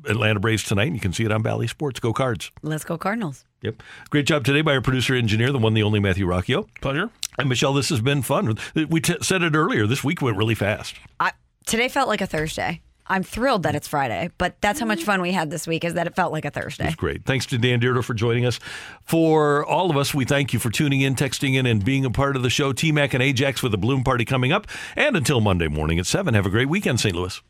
Atlanta 0.09 0.41
Braves 0.41 0.65
tonight. 0.65 0.87
And 0.87 0.95
you 0.95 1.01
can 1.01 1.13
see 1.13 1.25
it 1.25 1.33
on 1.33 1.43
Bally 1.43 1.67
Sports. 1.67 2.01
Go 2.01 2.13
Cards. 2.13 2.51
Let's 2.63 2.85
go 2.85 2.99
Cardinals. 2.99 3.45
Yep. 3.63 3.83
Great 4.11 4.27
job 4.27 4.45
today 4.45 4.61
by 4.63 4.75
our 4.75 4.81
producer 4.81 5.15
engineer, 5.15 5.53
the 5.53 5.59
one, 5.59 5.75
the 5.75 5.83
only 5.83 6.01
Matthew 6.01 6.27
Rocchio. 6.27 6.69
Pleasure. 6.81 7.11
And 7.39 7.49
Michelle, 7.49 7.73
this 7.73 7.89
has 7.91 8.01
been 8.01 8.23
fun. 8.23 8.57
We 8.75 9.01
t- 9.01 9.17
said 9.23 9.43
it 9.43 9.55
earlier. 9.55 9.87
This 9.87 10.03
week 10.05 10.21
went 10.21 10.37
really 10.37 10.55
fast. 10.55 10.97
I, 11.21 11.33
today 11.67 11.89
felt 11.89 12.09
like 12.09 12.21
a 12.21 12.27
Thursday. 12.27 12.83
I'm 13.07 13.23
thrilled 13.23 13.65
that 13.65 13.75
mm. 13.75 13.79
it's 13.79 13.89
Friday, 13.89 14.31
but 14.39 14.57
that's 14.61 14.79
how 14.79 14.87
much 14.87 15.01
mm-hmm. 15.01 15.07
fun 15.07 15.23
we 15.23 15.33
had 15.33 15.51
this 15.51 15.67
week 15.67 15.85
is 15.85 15.95
that 15.95 16.07
it 16.07 16.15
felt 16.15 16.33
like 16.33 16.45
a 16.45 16.51
Thursday. 16.51 16.87
It's 16.87 16.95
great. 16.95 17.25
Thanks 17.25 17.47
to 17.47 17.59
Dan 17.59 17.81
Dierdorf 17.81 18.05
for 18.05 18.15
joining 18.15 18.47
us. 18.47 18.61
For 19.05 19.67
all 19.67 19.91
of 19.91 19.97
us, 19.97 20.15
we 20.15 20.25
thank 20.25 20.53
you 20.53 20.59
for 20.59 20.71
tuning 20.71 21.01
in, 21.01 21.15
texting 21.15 21.55
in, 21.55 21.67
and 21.67 21.85
being 21.85 22.05
a 22.05 22.11
part 22.11 22.37
of 22.37 22.43
the 22.43 22.51
show. 22.51 22.73
T 22.73 22.93
Mac 22.93 23.15
and 23.15 23.23
Ajax 23.23 23.63
with 23.63 23.75
a 23.75 23.79
Bloom 23.79 24.05
Party 24.05 24.25
coming 24.25 24.53
up. 24.53 24.67
And 24.97 25.17
until 25.17 25.41
Monday 25.41 25.69
morning 25.69 25.99
at 25.99 26.07
7, 26.07 26.35
have 26.35 26.47
a 26.47 26.51
great 26.51 26.69
weekend, 26.69 27.01
St. 27.01 27.15
Louis. 27.15 27.41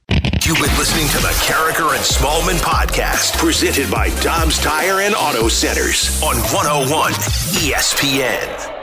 You've 0.44 0.58
been 0.58 0.76
listening 0.76 1.06
to 1.08 1.18
the 1.18 1.32
Karraker 1.46 1.94
and 1.94 2.04
Smallman 2.04 2.58
podcast, 2.58 3.38
presented 3.38 3.88
by 3.90 4.08
Dobbs 4.22 4.58
Tire 4.60 5.00
and 5.00 5.14
Auto 5.14 5.48
Centers 5.48 6.20
on 6.22 6.34
101 6.36 7.12
ESPN. 7.62 8.78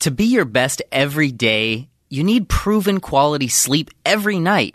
To 0.00 0.10
be 0.10 0.24
your 0.24 0.44
best 0.44 0.82
every 0.90 1.30
day, 1.30 1.88
you 2.08 2.24
need 2.24 2.48
proven 2.48 3.00
quality 3.00 3.48
sleep 3.48 3.90
every 4.04 4.38
night. 4.38 4.74